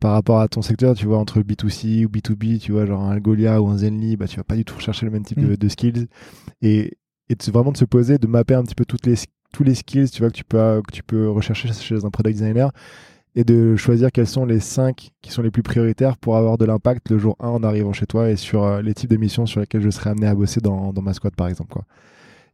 par 0.00 0.12
rapport 0.12 0.40
à 0.40 0.48
ton 0.48 0.60
secteur, 0.62 0.94
tu 0.94 1.06
vois, 1.06 1.18
entre 1.18 1.40
B2C 1.40 2.04
ou 2.04 2.08
B2B, 2.08 2.58
tu 2.58 2.72
vois, 2.72 2.84
genre 2.84 3.02
un 3.02 3.12
Algolia 3.12 3.62
ou 3.62 3.68
un 3.68 3.78
Zenly, 3.78 4.16
bah, 4.16 4.26
tu 4.26 4.36
vas 4.36 4.44
pas 4.44 4.56
du 4.56 4.64
tout 4.64 4.74
rechercher 4.74 5.06
le 5.06 5.12
même 5.12 5.24
type 5.24 5.40
de, 5.40 5.66
mm. 5.66 5.70
skills. 5.70 6.08
Et, 6.60 6.98
et 7.28 7.36
vraiment 7.50 7.72
de 7.72 7.76
se 7.76 7.84
poser, 7.84 8.18
de 8.18 8.26
mapper 8.26 8.54
un 8.54 8.64
petit 8.64 8.74
peu 8.74 8.84
toutes 8.84 9.06
les, 9.06 9.14
tous 9.52 9.64
les 9.64 9.74
skills, 9.74 10.10
tu 10.10 10.20
vois, 10.20 10.30
que 10.30 10.36
tu 10.36 10.44
peux, 10.44 10.82
que 10.86 10.92
tu 10.92 11.02
peux 11.02 11.30
rechercher 11.30 11.72
chez 11.72 12.04
un 12.04 12.10
product 12.10 12.36
designer 12.36 12.70
et 13.34 13.44
de 13.44 13.76
choisir 13.76 14.12
quels 14.12 14.26
sont 14.26 14.44
les 14.44 14.60
cinq 14.60 15.12
qui 15.22 15.30
sont 15.30 15.40
les 15.40 15.50
plus 15.50 15.62
prioritaires 15.62 16.18
pour 16.18 16.36
avoir 16.36 16.58
de 16.58 16.66
l'impact 16.66 17.08
le 17.10 17.16
jour 17.16 17.36
1 17.40 17.48
en 17.48 17.62
arrivant 17.62 17.94
chez 17.94 18.04
toi 18.04 18.28
et 18.28 18.36
sur 18.36 18.64
euh, 18.64 18.82
les 18.82 18.92
types 18.92 19.08
de 19.08 19.16
missions 19.16 19.46
sur 19.46 19.60
lesquelles 19.60 19.80
je 19.80 19.88
serai 19.88 20.10
amené 20.10 20.26
à 20.26 20.34
bosser 20.34 20.60
dans, 20.60 20.92
dans 20.92 21.00
ma 21.00 21.14
squad, 21.14 21.34
par 21.34 21.48
exemple, 21.48 21.72
quoi 21.72 21.86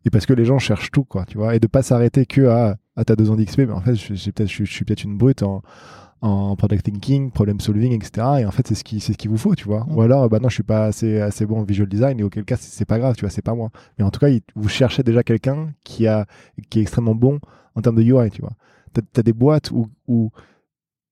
et 0.05 0.11
parce 0.11 0.27
que 0.27 0.33
les 0.33 0.45
gens 0.45 0.59
cherchent 0.59 0.91
tout 0.91 1.05
quoi 1.05 1.25
tu 1.25 1.39
vois 1.39 1.55
et 1.55 1.61
de 1.61 1.67
pas 1.67 1.83
s'arrêter 1.83 2.27
que 2.27 2.47
à 2.47 2.77
à 2.99 3.05
ta 3.05 3.17
deux 3.17 3.31
ans 3.31 3.37
d'XP 3.37 3.61
mais 3.61 3.71
en 3.71 3.81
fait 3.81 3.95
je, 3.95 4.15
suis 4.65 4.85
peut-être 4.85 5.05
une 5.05 5.17
brute 5.17 5.43
en 5.43 5.63
en 6.21 6.57
product 6.57 6.85
thinking, 6.85 7.31
problem 7.31 7.61
solving, 7.61 7.93
etc. 7.93 8.27
Et 8.41 8.45
en 8.45 8.51
fait, 8.51 8.67
c'est 8.67 8.75
ce 8.75 8.83
qui, 8.83 8.99
c'est 9.01 9.13
ce 9.13 9.19
qu'il 9.19 9.31
vous 9.31 9.39
faut, 9.39 9.55
tu 9.55 9.67
vois. 9.67 9.85
Mm. 9.85 9.95
Ou 9.95 10.03
alors, 10.03 10.29
bah 10.29 10.41
non, 10.41 10.49
je 10.49 10.55
suis 10.55 10.63
pas 10.63 10.87
assez, 10.87 11.21
assez 11.21 11.47
bon 11.47 11.61
en 11.61 11.65
visual 11.65 11.89
design, 11.89 12.19
et 12.19 12.23
auquel 12.23 12.45
cas, 12.45 12.57
c'est 12.57 12.85
pas 12.85 12.99
grave, 12.99 13.15
tu 13.15 13.21
vois, 13.21 13.31
c'est 13.31 13.43
pas 13.43 13.55
moi. 13.55 13.71
Mais 13.99 14.05
en 14.05 14.11
tout 14.11 14.19
cas, 14.19 14.29
vous 14.57 14.69
cherchez 14.69 15.03
déjà 15.03 15.23
quelqu'un 15.23 15.73
qui 15.85 16.07
a, 16.07 16.27
qui 16.71 16.81
est 16.81 16.83
extrêmement 16.83 17.15
bon 17.15 17.39
en 17.75 17.83
termes 17.83 17.97
de 17.97 18.03
UI, 18.03 18.31
tu 18.31 18.41
vois. 18.41 18.53
T'as 18.93 19.03
as 19.17 19.23
des 19.23 19.33
boîtes 19.33 19.71
où, 19.71 19.87
où, 20.09 20.31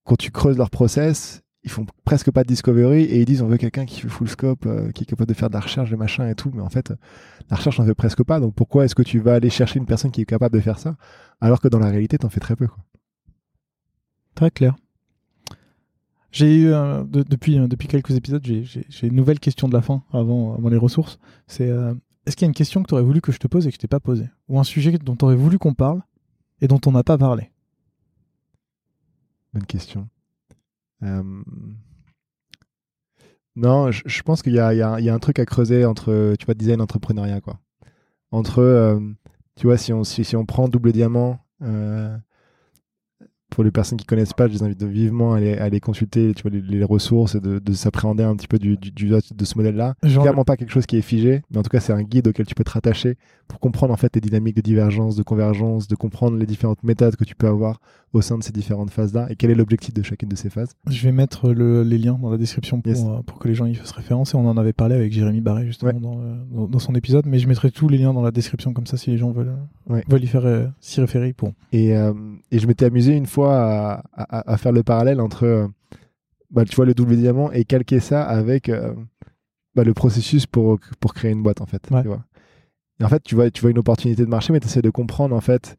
quand 0.05 0.17
tu 0.17 0.31
creuses 0.31 0.59
leur 0.59 0.71
process, 0.71 1.43
ils 1.67 1.71
font 1.71 1.85
presque 2.05 2.31
pas 2.31 2.45
de 2.45 2.49
discovery 2.49 3.03
et 3.03 3.21
ils 3.21 3.25
disent 3.25 3.43
on 3.43 3.49
veut 3.49 3.57
quelqu'un 3.57 3.85
qui 3.87 4.01
fait 4.01 4.09
full 4.09 4.29
scope, 4.29 4.67
euh, 4.67 4.93
qui 4.93 5.03
est 5.03 5.07
capable 5.07 5.29
de 5.29 5.35
faire 5.35 5.49
de 5.49 5.55
la 5.55 5.61
recherche, 5.61 5.91
de 5.91 5.97
machin 5.97 6.29
et 6.29 6.37
tout. 6.37 6.53
Mais 6.55 6.63
en 6.63 6.71
fait, 6.71 6.93
la 7.51 7.57
recherche 7.57 7.81
n'en 7.81 7.85
fait 7.85 7.95
presque 7.95 8.23
pas. 8.23 8.39
Donc 8.39 8.55
pourquoi 8.55 8.85
est-ce 8.85 8.95
que 8.95 9.03
tu 9.03 9.19
vas 9.19 9.35
aller 9.35 9.51
chercher 9.51 9.81
une 9.81 9.85
personne 9.85 10.13
qui 10.13 10.21
est 10.21 10.27
capable 10.27 10.55
de 10.55 10.61
faire 10.61 10.79
ça 10.79 10.97
alors 11.41 11.61
que 11.61 11.67
dans 11.67 11.81
la 11.81 11.91
réalité, 11.91 12.19
tu 12.19 12.25
en 12.25 12.29
fais 12.29 12.39
très 12.39 12.55
peu 12.55 12.69
quoi? 12.69 12.79
Très 14.37 14.53
clair. 14.53 14.77
J'ai 16.31 16.57
eu, 16.57 16.69
euh, 16.69 17.03
depuis, 17.05 17.59
euh, 17.59 17.67
depuis 17.67 17.89
quelques 17.89 18.13
épisodes, 18.13 18.45
j'ai 18.45 19.07
une 19.07 19.17
nouvelle 19.17 19.41
question 19.41 19.67
de 19.67 19.75
la 19.75 19.83
fin 19.83 20.05
avant, 20.13 20.55
avant 20.55 20.69
les 20.69 20.77
ressources. 20.77 21.19
C'est 21.49 21.69
est-ce 22.27 22.37
qu'il 22.37 22.45
y 22.45 22.49
a 22.49 22.51
une 22.51 22.55
question 22.55 22.83
que 22.85 22.89
tu 22.89 22.95
aurais 22.95 23.03
voulu 23.03 23.21
que 23.21 23.33
je 23.33 23.39
te 23.39 23.49
pose 23.49 23.67
et 23.67 23.71
que 23.71 23.75
je 23.75 23.81
t'ai 23.81 23.89
pas 23.89 24.01
posée? 24.01 24.29
Ou 24.49 24.61
un 24.61 24.65
sujet 24.65 24.93
dont 24.99 25.17
tu 25.17 25.25
aurais 25.25 25.35
voulu 25.35 25.59
qu'on 25.59 25.75
parle 25.75 26.03
et 26.61 26.69
dont 26.69 26.81
on 26.87 26.93
n'a 26.93 27.03
pas 27.03 27.19
parlé? 27.19 27.51
Bonne 29.53 29.67
question. 29.67 30.09
Euh, 31.03 31.23
non, 33.57 33.91
je, 33.91 34.23
pense 34.23 34.43
qu'il 34.43 34.53
y, 34.53 34.57
y, 34.57 34.59
y 34.59 34.61
a, 34.83 35.15
un 35.15 35.19
truc 35.19 35.39
à 35.39 35.47
creuser 35.47 35.85
entre, 35.87 36.35
tu 36.39 36.45
vois, 36.45 36.55
design 36.55 36.81
et 36.81 36.83
entrepreneuriat, 36.83 37.41
quoi. 37.41 37.59
Entre, 38.31 38.59
euh, 38.61 39.01
tu 39.57 39.67
vois, 39.67 39.79
si 39.79 39.93
on, 39.93 40.05
si, 40.05 40.25
si, 40.25 40.37
on 40.37 40.45
prend 40.45 40.69
double 40.69 40.93
diamant, 40.93 41.39
euh, 41.63 42.17
pour 43.51 43.65
les 43.65 43.71
personnes 43.71 43.97
qui 43.97 44.05
connaissent 44.05 44.35
pas, 44.35 44.49
je 44.49 44.53
les 44.53 44.63
invite 44.63 44.83
vivement 44.83 45.33
à 45.33 45.39
aller, 45.39 45.57
aller 45.57 45.81
consulter 45.81 46.35
tu 46.35 46.43
vois, 46.43 46.51
les, 46.51 46.85
ressources 46.85 47.37
et 47.37 47.41
de, 47.41 47.59
de 47.59 47.73
s'appréhender 47.73 48.25
un 48.25 48.37
petit 48.37 48.49
peu 48.49 48.59
du, 48.59 48.77
du, 48.77 49.09
de 49.09 49.45
ce 49.45 49.57
modèle-là. 49.57 49.95
Clairement 50.03 50.45
pas 50.45 50.57
quelque 50.57 50.73
chose 50.73 50.85
qui 50.85 50.99
est 50.99 51.03
figé, 51.03 51.43
mais 51.51 51.59
en 51.59 51.63
tout 51.63 51.71
cas 51.71 51.81
c'est 51.81 51.93
un 51.93 52.03
guide 52.03 52.29
auquel 52.29 52.45
tu 52.45 52.55
peux 52.55 52.65
te 52.65 52.71
rattacher 52.71 53.17
pour 53.49 53.61
comprendre 53.61 53.93
en 53.93 53.97
fait 53.97 54.15
les 54.15 54.21
dynamiques 54.21 54.57
de 54.57 54.61
divergence, 54.61 55.17
de 55.17 55.23
convergence, 55.23 55.89
de 55.89 55.95
comprendre 55.95 56.37
les 56.37 56.47
différentes 56.47 56.83
méthodes 56.83 57.17
que 57.17 57.25
tu 57.25 57.35
peux 57.35 57.47
avoir 57.47 57.81
au 58.13 58.21
sein 58.21 58.39
de 58.39 58.43
ces 58.43 58.53
différentes 58.53 58.91
phases-là 58.91 59.27
et 59.31 59.37
quel 59.37 59.51
est 59.51 59.55
l'objectif 59.55 59.95
de 59.95 60.03
chacune 60.03 60.29
de 60.29 60.37
ces 60.37 60.51
phases. 60.51 60.75
Je 60.89 61.03
vais 61.03 61.13
mettre 61.13 61.53
le, 61.53 61.83
les 61.83 61.99
liens 61.99 62.19
dans 62.21 62.31
la 62.31 62.39
description 62.39 62.81
pour, 62.81 63.11
euh, 63.11 63.23
pour 63.23 63.39
que 63.39 63.49
les 63.49 63.55
gens 63.55 63.67
y 63.67 63.75
fassent 63.75 63.93
référence 63.93 64.35
et 64.35 64.37
on 64.37 64.49
en 64.49 64.57
avait 64.57 64.73
parlé 64.73 64.95
avec 64.95 65.13
Jérémy 65.13 65.41
Barré 65.41 65.67
justement 65.67 65.93
euh, 66.21 66.37
dans, 66.51 66.67
dans, 66.67 66.79
son 66.79 66.95
épisode, 66.95 67.27
mais 67.27 67.39
je 67.39 67.49
mettrai 67.49 67.71
tous 67.71 67.89
les 67.89 67.99
liens 67.99 68.13
dans 68.13 68.23
la 68.23 68.31
description 68.31 68.73
comme 68.73 68.87
ça 68.87 68.97
si 68.97 69.11
les 69.11 69.19
gens 69.19 69.33
veulent, 69.33 69.57
veulent 69.87 70.25
y 70.25 70.27
faire 70.27 70.47
euh, 70.47 70.67
s'y 70.81 71.01
référer. 71.01 71.35
Bon. 71.37 71.55
Et, 71.73 71.91
et 71.91 72.59
je 72.59 72.67
m'étais 72.67 72.87
amusé 72.87 73.15
une 73.15 73.27
fois 73.27 74.03
à, 74.13 74.53
à, 74.53 74.57
faire 74.57 74.73
le 74.73 74.83
parallèle 74.83 75.21
entre 75.21 75.71
bah, 76.51 76.65
tu 76.65 76.75
vois 76.77 76.87
le 76.87 76.95
double 76.95 77.17
diamant 77.17 77.51
et 77.53 77.65
calquer 77.65 78.01
ça 78.01 78.23
avec 78.23 78.71
bah, 79.75 79.85
le 79.85 79.95
processus 79.95 80.47
pour, 80.47 80.79
pour 81.01 81.15
créer 81.15 81.33
une 81.33 81.43
boîte 81.43 81.61
en 81.61 81.67
fait. 81.67 81.83
Tu 81.83 82.09
vois. 82.09 82.25
En 83.03 83.09
fait, 83.09 83.23
tu 83.23 83.35
vois, 83.35 83.49
une 83.71 83.79
opportunité 83.79 84.25
de 84.25 84.31
marché, 84.31 84.53
mais 84.53 84.61
tu 84.61 84.67
essaies 84.67 84.83
de 84.83 84.91
comprendre 84.91 85.35
en 85.35 85.41
fait 85.41 85.77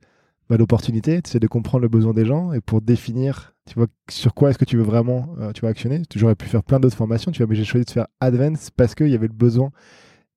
bah, 0.50 0.58
l'opportunité, 0.58 1.22
tu 1.22 1.30
essaies 1.30 1.40
de 1.40 1.48
comprendre 1.48 1.82
le 1.82 1.90
besoin 1.90 2.14
des 2.14 2.26
gens 2.26 2.54
et 2.54 2.62
pour 2.62 2.82
définir, 2.82 3.56
tu 3.66 3.76
vois, 3.76 3.88
sur 4.10 4.34
quoi 4.34 4.50
est-ce 4.52 4.58
que 4.58 4.66
tu 4.66 4.78
veux 4.78 4.84
vraiment 4.84 5.36
euh, 5.40 5.52
tu 5.52 5.62
vas 5.62 5.70
actionner. 5.70 6.04
J'aurais 6.16 6.36
pu 6.36 6.46
faire 6.46 6.64
plein 6.64 6.80
d'autres 6.80 6.96
formations, 6.96 7.32
tu 7.32 7.40
vois, 7.40 7.48
mais 7.50 7.56
j'ai 7.56 7.66
choisi 7.66 7.86
de 7.86 7.92
faire 7.92 8.08
Advance 8.20 8.70
parce 8.70 8.96
qu'il 8.96 9.10
y 9.10 9.16
avait 9.16 9.28
le 9.28 9.34
besoin 9.34 9.72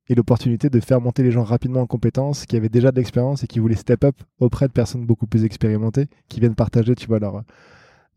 et 0.09 0.15
l'opportunité 0.17 0.71
de 0.71 0.81
faire 0.81 1.01
monter 1.01 1.23
les 1.23 1.31
gens 1.31 1.45
rapidement 1.45 1.83
en 1.83 1.87
compétences, 1.87 2.45
qui 2.45 2.57
avaient 2.57 2.69
déjà 2.69 2.91
de 2.91 2.97
l'expérience 2.97 3.45
et 3.45 3.47
qui 3.47 3.61
voulaient 3.61 3.77
step 3.77 4.03
up 4.03 4.17
auprès 4.41 4.67
de 4.67 4.73
personnes 4.73 5.07
beaucoup 5.07 5.29
plus 5.29 5.45
expérimentées, 5.45 6.09
qui 6.29 6.41
viennent 6.41 6.57
partager, 6.57 6.95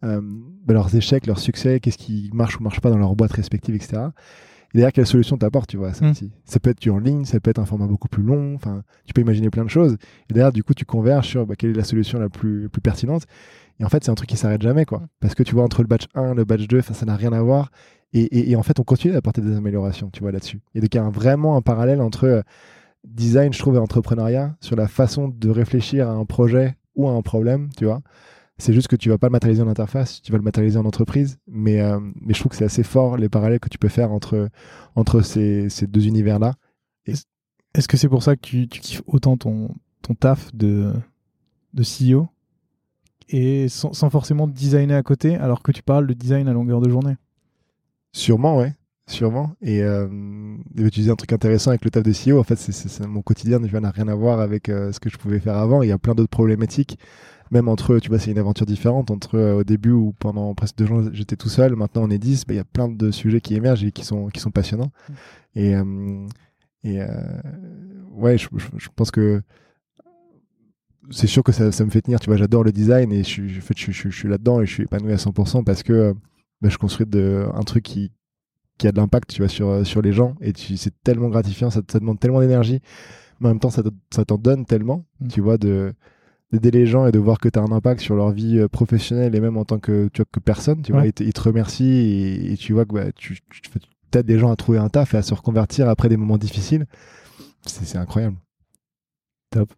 euh, 0.04 0.22
bah, 0.66 0.74
leurs 0.74 0.96
échecs, 0.96 1.28
leurs 1.28 1.38
succès, 1.38 1.80
qu'est-ce 1.80 2.00
qui 2.00 2.32
marche 2.34 2.60
ou 2.60 2.64
marche 2.64 2.82
pas 2.82 2.90
dans 2.90 2.98
leur 2.98 3.16
boîte 3.16 3.34
respective, 3.34 3.76
etc. 3.76 4.08
Et 4.74 4.78
derrière, 4.78 4.92
quelle 4.92 5.06
solution 5.06 5.38
t'apportes, 5.38 5.70
tu 5.70 5.78
vois, 5.78 5.94
ça 5.94 6.06
hmm. 6.06 6.14
Ça 6.46 6.60
peut 6.60 6.72
être 6.72 6.82
du 6.82 6.90
en 6.90 6.98
ligne, 6.98 7.26
ça 7.26 7.40
peut 7.40 7.52
être 7.52 7.60
un 7.60 7.66
format 7.66 7.86
beaucoup 7.86 8.08
plus 8.08 8.24
long, 8.24 8.56
enfin, 8.56 8.84
tu 9.06 9.14
peux 9.14 9.22
imaginer 9.22 9.50
plein 9.50 9.64
de 9.64 9.70
choses. 9.70 9.98
Et 10.30 10.34
derrière, 10.34 10.52
du 10.52 10.64
coup, 10.64 10.74
tu 10.74 10.86
converges 10.86 11.28
sur 11.28 11.46
bah, 11.46 11.56
quelle 11.56 11.72
est 11.72 11.74
la 11.74 11.84
solution 11.84 12.20
la 12.20 12.30
plus, 12.30 12.70
plus 12.70 12.82
pertinente. 12.82 13.24
Et 13.80 13.86
en 13.86 13.90
fait, 13.90 14.04
c'est 14.04 14.12
un 14.12 14.16
truc 14.16 14.30
qui 14.30 14.38
s'arrête 14.38 14.62
jamais, 14.62 14.86
quoi. 14.86 15.00
Hmm. 15.00 15.08
Parce 15.20 15.36
que 15.36 15.44
tu 15.44 15.54
vois, 15.54 15.64
entre 15.64 15.82
le 15.82 15.88
batch 15.88 16.06
1, 16.16 16.34
le 16.34 16.44
batch 16.44 16.68
2, 16.68 16.82
ça 16.82 17.06
n'a 17.06 17.16
rien 17.16 17.34
à 17.34 17.42
voir. 17.42 17.72
Et, 18.14 18.52
et, 18.52 18.56
en 18.56 18.62
fait, 18.62 18.80
on 18.80 18.84
continue 18.84 19.14
d'apporter 19.14 19.42
des 19.42 19.56
améliorations, 19.56 20.12
tu 20.12 20.22
vois, 20.22 20.32
là-dessus. 20.32 20.62
Et 20.76 20.82
donc, 20.82 20.94
il 20.94 20.98
y 20.98 21.00
a 21.00 21.10
vraiment 21.10 21.58
un 21.58 21.62
parallèle 21.62 22.00
entre 22.00 22.26
euh, 22.26 22.42
design, 23.04 23.52
je 23.52 23.60
trouve, 23.60 23.76
et 23.76 23.80
entrepreneuriat 23.80 24.56
sur 24.62 24.76
la 24.76 24.88
façon 24.88 25.30
de 25.30 25.50
réfléchir 25.50 26.08
à 26.08 26.12
un 26.12 26.26
projet 26.26 26.76
ou 26.96 27.08
à 27.08 27.12
un 27.12 27.22
problème, 27.24 27.70
tu 27.76 27.86
vois. 27.86 28.02
C'est 28.58 28.74
juste 28.74 28.88
que 28.88 28.96
tu 28.96 29.10
vas 29.10 29.18
pas 29.18 29.28
le 29.28 29.32
matérialiser 29.32 29.64
en 29.64 29.68
interface, 29.68 30.22
tu 30.22 30.32
vas 30.32 30.38
le 30.38 30.44
matérialiser 30.44 30.78
en 30.78 30.86
entreprise. 30.86 31.40
Mais, 31.48 31.82
euh, 31.82 32.00
mais 32.22 32.34
je 32.34 32.40
trouve 32.40 32.52
que 32.52 32.56
c'est 32.56 32.66
assez 32.66 32.84
fort 32.84 33.18
les 33.18 33.30
parallèles 33.30 33.60
que 33.60 33.70
tu 33.70 33.78
peux 33.78 33.90
faire 33.90 34.12
entre, 34.12 34.50
entre 34.96 35.22
ces, 35.22 35.70
ces 35.70 35.88
deux 35.88 36.06
univers-là. 36.08 36.54
Est-ce 37.06 37.88
que 37.88 37.98
c'est 37.98 38.10
pour 38.10 38.22
ça 38.22 38.36
que 38.36 38.42
tu, 38.42 38.68
tu, 38.68 38.80
kiffes 38.80 39.02
autant 39.08 39.36
ton, 39.36 39.74
ton 40.04 40.14
taf 40.14 40.54
de, 40.54 40.94
de 41.74 41.84
CEO 41.84 42.28
et 43.30 43.68
sans, 43.68 43.94
sans, 43.94 44.12
forcément 44.12 44.48
designer 44.48 44.96
à 44.96 45.02
côté 45.02 45.36
alors 45.38 45.64
que 45.64 45.72
tu 45.72 45.82
parles 45.82 46.06
de 46.06 46.14
design 46.14 46.48
à 46.48 46.54
longueur 46.54 46.82
de 46.82 46.90
journée? 46.90 47.16
Sûrement, 48.12 48.58
ouais. 48.58 48.76
Sûrement. 49.08 49.52
Et 49.62 49.84
euh, 49.84 50.08
tu 50.78 50.90
disais 50.90 51.12
un 51.12 51.16
truc 51.16 51.34
intéressant 51.34 51.72
avec 51.72 51.84
le 51.84 51.92
taf 51.92 52.04
de 52.04 52.12
CEO. 52.12 52.40
En 52.40 52.44
fait, 52.44 52.56
c'est 52.56 53.06
mon 53.06 53.22
quotidien 53.22 53.60
n'a 53.60 53.92
rien 53.92 54.08
à 54.08 54.16
voir 54.16 54.40
avec 54.40 54.70
euh, 54.70 54.92
ce 54.92 55.00
que 55.00 55.10
je 55.10 55.18
pouvais 55.18 55.40
faire 55.40 55.58
avant. 55.58 55.82
Il 55.82 55.90
y 55.90 55.92
a 55.92 55.98
plein 55.98 56.16
d'autres 56.16 56.30
problématiques 56.30 56.98
même 57.54 57.68
entre 57.68 57.94
eux, 57.94 58.02
tu 58.02 58.10
vois, 58.10 58.18
c'est 58.20 58.32
une 58.32 58.40
aventure 58.40 58.66
différente 58.66 59.12
entre 59.12 59.36
euh, 59.36 59.58
au 59.58 59.64
début 59.64 59.92
où 59.92 60.14
pendant 60.18 60.56
presque 60.56 60.76
deux 60.78 60.92
ans 60.92 61.04
j'étais 61.14 61.36
tout 61.36 61.50
seul, 61.50 61.76
maintenant 61.76 62.04
on 62.04 62.10
est 62.10 62.18
dix, 62.18 62.46
bah, 62.46 62.54
il 62.56 62.58
y 62.58 62.60
a 62.60 62.64
plein 62.64 62.90
de 62.90 63.12
sujets 63.12 63.42
qui 63.42 63.54
émergent 63.54 63.84
et 63.84 63.92
qui 63.92 64.04
sont, 64.04 64.28
qui 64.30 64.40
sont 64.40 64.50
passionnants. 64.50 64.92
Mm. 65.08 65.14
Et, 65.56 65.76
euh, 65.76 66.28
et 66.84 67.00
ouais, 68.12 68.38
je, 68.38 68.48
pense 68.96 69.12
que 69.12 69.42
c'est 71.12 71.28
sûr 71.28 71.44
que 71.44 71.52
ça, 71.52 71.72
ça, 71.72 71.86
me 71.86 71.92
fait 71.92 72.02
tenir. 72.02 72.20
Tu 72.20 72.28
vois, 72.28 72.38
j'adore 72.38 72.64
le 72.64 72.72
design 72.72 73.12
et 73.14 73.24
je 73.24 73.48
je, 73.48 73.62
je, 73.62 73.92
je 73.92 74.10
suis 74.10 74.28
là-dedans 74.28 74.60
et 74.62 74.66
je 74.66 74.74
suis 74.74 74.84
épanoui 74.84 75.14
à 75.14 75.18
100% 75.18 75.64
parce 75.64 75.84
que 75.84 76.14
bah, 76.62 76.70
je 76.70 76.78
construis 76.78 77.06
de, 77.06 77.46
un 77.54 77.62
truc 77.62 77.84
qui, 77.84 78.12
qui 78.84 78.88
a 78.90 78.92
de 78.92 78.98
l'impact, 78.98 79.30
tu 79.30 79.42
vois, 79.42 79.48
sur, 79.48 79.88
sur 79.88 80.02
les 80.02 80.12
gens 80.12 80.36
et 80.42 80.52
c'est 80.76 80.94
tellement 81.06 81.30
gratifiant, 81.30 81.70
ça, 81.70 81.80
ça 81.90 82.02
demande 82.02 82.20
tellement 82.20 82.42
d'énergie, 82.42 82.82
mais 83.40 83.48
en 83.48 83.52
même 83.52 83.60
temps, 83.62 83.70
ça, 83.70 83.82
ça 84.14 84.26
t'en 84.26 84.38
donne 84.38 84.66
tellement, 84.66 85.06
mm. 85.22 85.28
tu 85.30 85.40
vois, 85.40 85.58
de 85.58 85.94
d'aider 86.52 86.70
les 86.70 86.86
gens 86.86 87.08
et 87.08 87.14
de 87.14 87.18
voir 87.18 87.40
que 87.40 87.48
tu 87.48 87.58
as 87.58 87.62
un 87.62 87.72
impact 87.72 88.02
sur 88.02 88.16
leur 88.16 88.32
vie 88.32 88.60
euh, 88.60 88.68
professionnelle 88.68 89.36
et 89.36 89.40
même 89.40 89.56
en 89.56 89.64
tant 89.64 89.80
que, 89.80 90.10
tu 90.14 90.22
vois, 90.22 90.28
que 90.30 90.42
personne, 90.42 90.82
tu 90.82 90.92
vois, 90.92 91.08
ils 91.08 91.14
te, 91.14 91.42
remercient 91.42 91.86
et, 91.86 92.52
et, 92.52 92.58
tu 92.58 92.74
vois 92.74 92.86
que 92.86 92.94
bah, 92.94 93.12
tu, 93.16 93.40
tu, 93.50 93.62
tu 93.62 94.18
aides 94.18 94.26
des 94.26 94.38
gens 94.38 94.52
à 94.52 94.56
trouver 94.58 94.78
un 94.78 94.90
taf 94.90 95.14
et 95.14 95.18
à 95.18 95.24
se 95.24 95.34
reconvertir 95.34 95.88
après 95.90 96.10
des 96.10 96.18
moments 96.18 96.38
difficiles. 96.38 96.86
C'est 97.66 97.98
incroyable. 97.98 98.36
Top. 99.50 99.74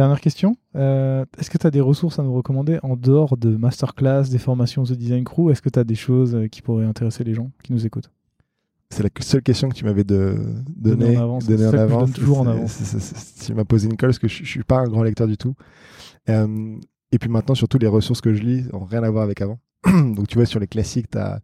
Dernière 0.00 0.22
question. 0.22 0.56
Euh, 0.76 1.26
est-ce 1.38 1.50
que 1.50 1.58
tu 1.58 1.66
as 1.66 1.70
des 1.70 1.82
ressources 1.82 2.18
à 2.18 2.22
nous 2.22 2.32
recommander 2.32 2.78
en 2.82 2.96
dehors 2.96 3.36
de 3.36 3.54
masterclass, 3.54 4.30
des 4.30 4.38
formations 4.38 4.82
The 4.82 4.92
Design 4.92 5.24
Crew? 5.24 5.50
Est-ce 5.50 5.60
que 5.60 5.68
tu 5.68 5.78
as 5.78 5.84
des 5.84 5.94
choses 5.94 6.34
euh, 6.34 6.46
qui 6.46 6.62
pourraient 6.62 6.86
intéresser 6.86 7.22
les 7.22 7.34
gens 7.34 7.50
qui 7.62 7.74
nous 7.74 7.84
écoutent? 7.84 8.10
C'est 8.88 9.02
la 9.02 9.10
seule 9.20 9.42
question 9.42 9.68
que 9.68 9.74
tu 9.74 9.84
m'avais 9.84 10.04
de, 10.04 10.38
donné, 10.74 11.18
en 11.18 11.24
avance. 11.24 11.46
Donner 11.46 11.66
en 11.66 11.74
avance. 11.74 12.12
toujours 12.14 12.40
en 12.40 12.46
avance. 12.46 12.78
Tu 13.44 13.52
m'as 13.52 13.66
posé 13.66 13.88
une 13.88 13.98
colle 13.98 14.08
parce 14.08 14.18
que 14.18 14.26
je, 14.26 14.40
ne 14.40 14.46
suis 14.46 14.62
pas 14.62 14.78
un 14.78 14.88
grand 14.88 15.02
lecteur 15.02 15.26
du 15.26 15.36
tout. 15.36 15.54
Euh, 16.30 16.78
et 17.12 17.18
puis 17.18 17.28
maintenant, 17.28 17.54
surtout, 17.54 17.76
les 17.76 17.86
ressources 17.86 18.22
que 18.22 18.32
je 18.32 18.40
lis 18.42 18.64
n'ont 18.72 18.86
rien 18.86 19.02
à 19.02 19.10
voir 19.10 19.24
avec 19.24 19.42
avant. 19.42 19.58
Donc 19.84 20.28
tu 20.28 20.36
vois, 20.36 20.46
sur 20.46 20.60
les 20.60 20.66
classiques, 20.66 21.10
tu 21.10 21.18
as 21.18 21.40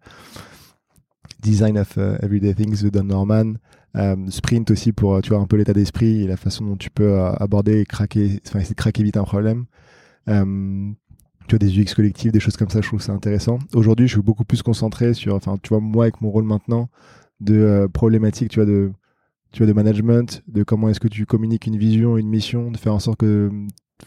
Design 1.43 1.77
of 1.77 1.99
Everyday 1.99 2.55
Things 2.55 2.83
de 2.83 2.89
Don 2.89 3.05
Norman. 3.05 3.57
Euh, 3.97 4.17
sprint 4.29 4.71
aussi 4.71 4.93
pour 4.93 5.15
euh, 5.15 5.21
tu 5.21 5.31
vois 5.31 5.39
un 5.39 5.47
peu 5.47 5.57
l'état 5.57 5.73
d'esprit 5.73 6.23
et 6.23 6.27
la 6.27 6.37
façon 6.37 6.65
dont 6.67 6.77
tu 6.77 6.91
peux 6.91 7.15
euh, 7.15 7.33
aborder 7.33 7.81
et 7.81 7.87
craquer 7.87 8.41
enfin 8.47 8.59
essayer 8.59 8.75
de 8.75 8.81
craquer 8.81 9.03
vite 9.03 9.17
un 9.17 9.25
problème. 9.25 9.67
Tu 10.27 11.55
vois 11.55 11.59
des 11.61 11.81
UX 11.81 11.95
collectifs 11.95 12.33
des 12.33 12.41
choses 12.41 12.57
comme 12.57 12.69
ça 12.69 12.81
je 12.81 12.89
trouve 12.89 13.01
ça 13.01 13.13
intéressant. 13.13 13.59
Aujourd'hui 13.75 14.09
je 14.09 14.15
suis 14.15 14.23
beaucoup 14.23 14.45
plus 14.45 14.63
concentré 14.63 15.15
sur 15.15 15.35
enfin 15.35 15.57
tu 15.63 15.71
vois 15.71 15.81
moi 15.81 16.05
avec 16.05 16.21
mon 16.21 16.31
rôle 16.31 16.45
maintenant 16.45 16.89
de 17.41 17.89
problématiques 17.93 18.51
tu 18.51 18.57
vois 18.57 18.67
de 18.67 18.93
tu 19.53 19.63
vois 19.63 19.69
de 19.69 19.73
management 19.73 20.43
de 20.49 20.65
comment 20.65 20.89
est-ce 20.89 21.01
que 21.01 21.09
tu 21.09 21.25
communiques 21.25 21.67
une 21.67 21.79
vision 21.79 22.19
une 22.19 22.29
mission 22.29 22.71
de 22.71 22.77
faire 22.77 22.93
en 22.95 22.99
sorte 22.99 23.21
que 23.21 23.51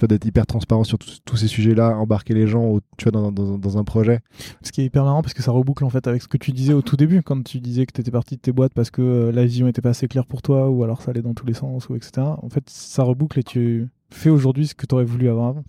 d'être 0.07 0.26
hyper 0.26 0.45
transparent 0.45 0.84
sur 0.84 0.98
tous 0.98 1.38
ces 1.38 1.48
sujets-là, 1.48 1.98
embarquer 1.98 2.34
les 2.34 2.48
gens 2.48 2.80
tu 2.98 3.03
vois, 3.03 3.11
dans, 3.11 3.32
dans, 3.32 3.57
dans, 3.57 3.78
un 3.78 3.84
projet. 3.84 4.20
Ce 4.61 4.72
qui 4.72 4.82
est 4.82 4.86
hyper 4.86 5.03
marrant 5.03 5.22
parce 5.22 5.34
que 5.34 5.41
ça 5.41 5.52
reboucle 5.52 5.84
en 5.84 5.90
fait 5.90 6.07
avec 6.07 6.22
ce 6.22 6.28
que 6.28 6.38
tu 6.38 6.52
disais 6.52 6.74
au 6.74 6.82
tout 6.82 6.95
début, 6.95 7.22
quand 7.24 7.44
tu 7.44 7.60
disais 7.60 7.86
que 7.86 7.91
tu 7.94 8.02
étais 8.02 8.11
parti 8.11 8.36
de 8.36 8.41
tes 8.41 8.52
boîtes 8.52 8.74
parce 8.74 8.91
que 8.91 9.02
euh, 9.02 9.32
la 9.32 9.45
vision 9.45 9.68
était 9.68 9.82
pas 9.82 9.90
assez 9.90 10.07
claire 10.07 10.26
pour 10.26 10.41
toi 10.41 10.70
ou 10.70 10.84
alors 10.84 11.02
ça 11.02 11.11
allait 11.11 11.22
dans 11.22 11.34
tous 11.34 11.45
les 11.45 11.53
sens 11.53 11.90
ou 11.90 11.95
etc. 11.95 12.11
En 12.41 12.49
fait, 12.49 12.64
ça 12.70 13.03
reboucle 13.03 13.40
et 13.40 13.44
tu 13.44 13.90
fais 14.11 14.30
aujourd'hui 14.30 14.68
ce 14.68 14.76
que 14.76 14.86
tu 14.86 14.95
aurais 14.95 15.06
voulu 15.06 15.30
avoir 15.30 15.49
avant. 15.49 15.64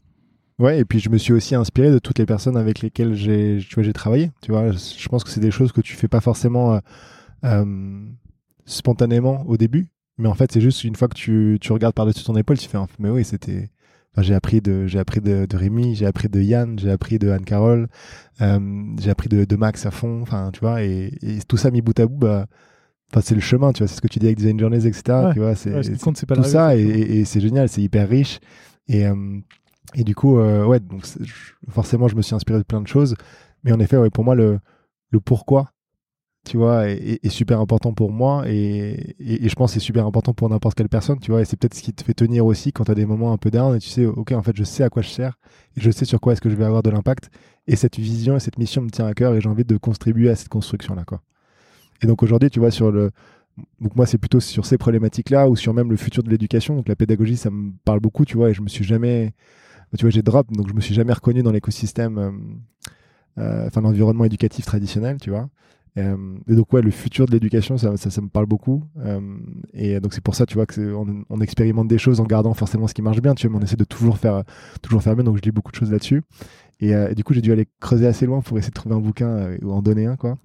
Ouais, 0.60 0.78
et 0.78 0.84
puis 0.84 1.00
je 1.00 1.08
me 1.08 1.16
suis 1.16 1.32
aussi 1.32 1.54
inspiré 1.54 1.90
de 1.90 1.98
toutes 1.98 2.18
les 2.18 2.26
personnes 2.26 2.56
avec 2.56 2.82
lesquelles 2.82 3.14
j'ai, 3.14 3.58
j'ai 3.60 3.92
travaillé. 3.94 4.30
Tu 4.42 4.52
vois, 4.52 4.72
je 4.72 5.08
pense 5.08 5.24
que 5.24 5.30
c'est 5.30 5.40
des 5.40 5.50
choses 5.50 5.72
que 5.72 5.80
tu 5.80 5.96
fais 5.96 6.08
pas 6.08 6.20
forcément 6.20 6.74
euh, 6.74 6.78
euh, 7.44 8.04
spontanément 8.66 9.42
au 9.46 9.56
début, 9.56 9.88
mais 10.18 10.28
en 10.28 10.34
fait, 10.34 10.52
c'est 10.52 10.60
juste 10.60 10.84
une 10.84 10.96
fois 10.96 11.08
que 11.08 11.14
tu, 11.14 11.56
tu 11.62 11.72
regardes 11.72 11.94
par-dessus 11.94 12.24
ton 12.24 12.36
épaule, 12.36 12.58
tu 12.58 12.68
fais, 12.68 12.76
mais 12.98 13.08
oui, 13.08 13.24
c'était, 13.24 13.70
j'ai 14.18 14.34
appris 14.34 14.60
de, 14.60 14.86
j'ai 14.86 14.98
appris 14.98 15.20
de, 15.20 15.46
de 15.46 15.56
Rémi, 15.56 15.94
j'ai 15.94 16.06
appris 16.06 16.28
de 16.28 16.40
Yann, 16.40 16.78
j'ai 16.78 16.90
appris 16.90 17.18
de 17.18 17.30
Anne 17.30 17.44
Carole, 17.44 17.88
euh, 18.40 18.58
j'ai 19.00 19.10
appris 19.10 19.28
de, 19.28 19.44
de, 19.44 19.56
Max 19.56 19.86
à 19.86 19.90
fond. 19.90 20.20
Enfin, 20.22 20.50
tu 20.52 20.60
vois, 20.60 20.82
et, 20.82 21.12
et, 21.22 21.38
tout 21.46 21.56
ça 21.56 21.70
mis 21.70 21.80
bout 21.80 21.98
à 21.98 22.06
bout, 22.06 22.18
bah, 22.18 22.46
enfin, 23.12 23.20
c'est 23.20 23.34
le 23.34 23.40
chemin, 23.40 23.72
tu 23.72 23.78
vois. 23.78 23.88
C'est 23.88 23.96
ce 23.96 24.00
que 24.00 24.08
tu 24.08 24.18
dis 24.18 24.26
avec 24.26 24.38
Design 24.38 24.58
Journeys, 24.58 24.86
etc. 24.86 25.30
tu 25.32 25.40
vois, 25.40 25.54
c'est 25.54 25.96
tout 25.96 26.42
ça, 26.44 26.76
et, 26.76 26.82
et 26.82 27.24
c'est 27.24 27.40
génial, 27.40 27.68
c'est 27.68 27.82
hyper 27.82 28.08
riche. 28.08 28.40
Et, 28.88 29.06
euh, 29.06 29.38
et 29.94 30.04
du 30.04 30.14
coup, 30.14 30.38
euh, 30.38 30.64
ouais, 30.64 30.80
donc 30.80 31.04
forcément, 31.68 32.08
je 32.08 32.16
me 32.16 32.22
suis 32.22 32.34
inspiré 32.34 32.58
de 32.58 32.64
plein 32.64 32.80
de 32.80 32.88
choses. 32.88 33.14
Mais 33.64 33.72
en 33.72 33.80
effet, 33.80 33.96
ouais, 33.96 34.10
pour 34.10 34.24
moi, 34.24 34.34
le, 34.34 34.58
le 35.10 35.20
pourquoi, 35.20 35.72
tu 36.44 36.56
vois, 36.56 36.88
est, 36.88 37.28
super 37.28 37.60
important 37.60 37.92
pour 37.92 38.10
moi 38.10 38.44
et, 38.48 39.14
et, 39.18 39.48
je 39.48 39.54
pense 39.54 39.70
que 39.70 39.74
c'est 39.74 39.84
super 39.84 40.06
important 40.06 40.32
pour 40.32 40.48
n'importe 40.48 40.76
quelle 40.76 40.88
personne, 40.88 41.18
tu 41.20 41.30
vois, 41.30 41.42
et 41.42 41.44
c'est 41.44 41.56
peut-être 41.58 41.74
ce 41.74 41.82
qui 41.82 41.92
te 41.92 42.02
fait 42.02 42.14
tenir 42.14 42.46
aussi 42.46 42.72
quand 42.72 42.84
tu 42.84 42.90
as 42.90 42.94
des 42.94 43.06
moments 43.06 43.32
un 43.32 43.36
peu 43.36 43.50
down 43.50 43.76
et 43.76 43.78
tu 43.78 43.88
sais, 43.88 44.06
ok, 44.06 44.32
en 44.32 44.42
fait, 44.42 44.56
je 44.56 44.64
sais 44.64 44.82
à 44.82 44.88
quoi 44.88 45.02
je 45.02 45.10
sers 45.10 45.38
et 45.76 45.80
je 45.80 45.90
sais 45.90 46.04
sur 46.04 46.20
quoi 46.20 46.32
est-ce 46.32 46.40
que 46.40 46.50
je 46.50 46.56
vais 46.56 46.64
avoir 46.64 46.82
de 46.82 46.90
l'impact 46.90 47.30
et 47.66 47.76
cette 47.76 47.98
vision 47.98 48.36
et 48.36 48.40
cette 48.40 48.58
mission 48.58 48.82
me 48.82 48.90
tient 48.90 49.06
à 49.06 49.14
cœur 49.14 49.34
et 49.34 49.40
j'ai 49.40 49.48
envie 49.48 49.64
de 49.64 49.76
contribuer 49.76 50.30
à 50.30 50.36
cette 50.36 50.48
construction-là, 50.48 51.04
quoi. 51.04 51.20
Et 52.02 52.06
donc 52.06 52.22
aujourd'hui, 52.22 52.50
tu 52.50 52.60
vois, 52.60 52.70
sur 52.70 52.90
le. 52.90 53.10
Donc 53.80 53.94
moi, 53.94 54.06
c'est 54.06 54.18
plutôt 54.18 54.40
sur 54.40 54.64
ces 54.64 54.78
problématiques-là 54.78 55.48
ou 55.48 55.56
sur 55.56 55.74
même 55.74 55.90
le 55.90 55.96
futur 55.96 56.22
de 56.22 56.30
l'éducation. 56.30 56.76
Donc 56.76 56.88
la 56.88 56.96
pédagogie, 56.96 57.36
ça 57.36 57.50
me 57.50 57.72
parle 57.84 58.00
beaucoup, 58.00 58.24
tu 58.24 58.36
vois, 58.36 58.50
et 58.50 58.54
je 58.54 58.62
me 58.62 58.68
suis 58.68 58.84
jamais. 58.84 59.34
Tu 59.98 60.04
vois, 60.04 60.10
j'ai 60.10 60.22
drop, 60.22 60.50
donc 60.52 60.68
je 60.68 60.74
me 60.74 60.80
suis 60.80 60.94
jamais 60.94 61.12
reconnu 61.12 61.42
dans 61.42 61.50
l'écosystème, 61.50 62.18
euh, 62.18 62.30
euh, 63.38 63.66
enfin 63.66 63.80
l'environnement 63.80 64.24
éducatif 64.24 64.64
traditionnel, 64.64 65.18
tu 65.20 65.30
vois. 65.30 65.48
Euh, 65.98 66.38
et 66.48 66.54
donc 66.54 66.72
ouais, 66.72 66.82
le 66.82 66.90
futur 66.90 67.26
de 67.26 67.32
l'éducation, 67.32 67.76
ça, 67.76 67.96
ça, 67.96 68.20
me 68.20 68.28
parle 68.28 68.46
beaucoup. 68.46 68.84
Euh, 68.98 69.20
et 69.72 69.98
donc 70.00 70.14
c'est 70.14 70.22
pour 70.22 70.34
ça, 70.34 70.46
tu 70.46 70.54
vois, 70.54 70.66
que 70.66 70.94
on, 70.94 71.24
on, 71.28 71.40
expérimente 71.40 71.88
des 71.88 71.98
choses 71.98 72.20
en 72.20 72.24
gardant 72.24 72.54
forcément 72.54 72.86
ce 72.86 72.94
qui 72.94 73.02
marche 73.02 73.20
bien, 73.20 73.34
tu 73.34 73.46
vois, 73.46 73.56
mais 73.56 73.62
on 73.62 73.66
essaie 73.66 73.76
de 73.76 73.84
toujours 73.84 74.18
faire, 74.18 74.44
toujours 74.82 75.02
faire 75.02 75.14
bien. 75.14 75.24
Donc 75.24 75.36
je 75.36 75.42
lis 75.42 75.50
beaucoup 75.50 75.72
de 75.72 75.76
choses 75.76 75.90
là-dessus. 75.90 76.22
Et, 76.80 76.94
euh, 76.94 77.12
du 77.12 77.24
coup, 77.24 77.34
j'ai 77.34 77.42
dû 77.42 77.52
aller 77.52 77.66
creuser 77.80 78.06
assez 78.06 78.26
loin 78.26 78.40
pour 78.40 78.56
essayer 78.58 78.70
de 78.70 78.74
trouver 78.74 78.94
un 78.94 79.00
bouquin 79.00 79.56
ou 79.62 79.72
en 79.72 79.82
donner 79.82 80.06
un, 80.06 80.16
quoi. 80.16 80.38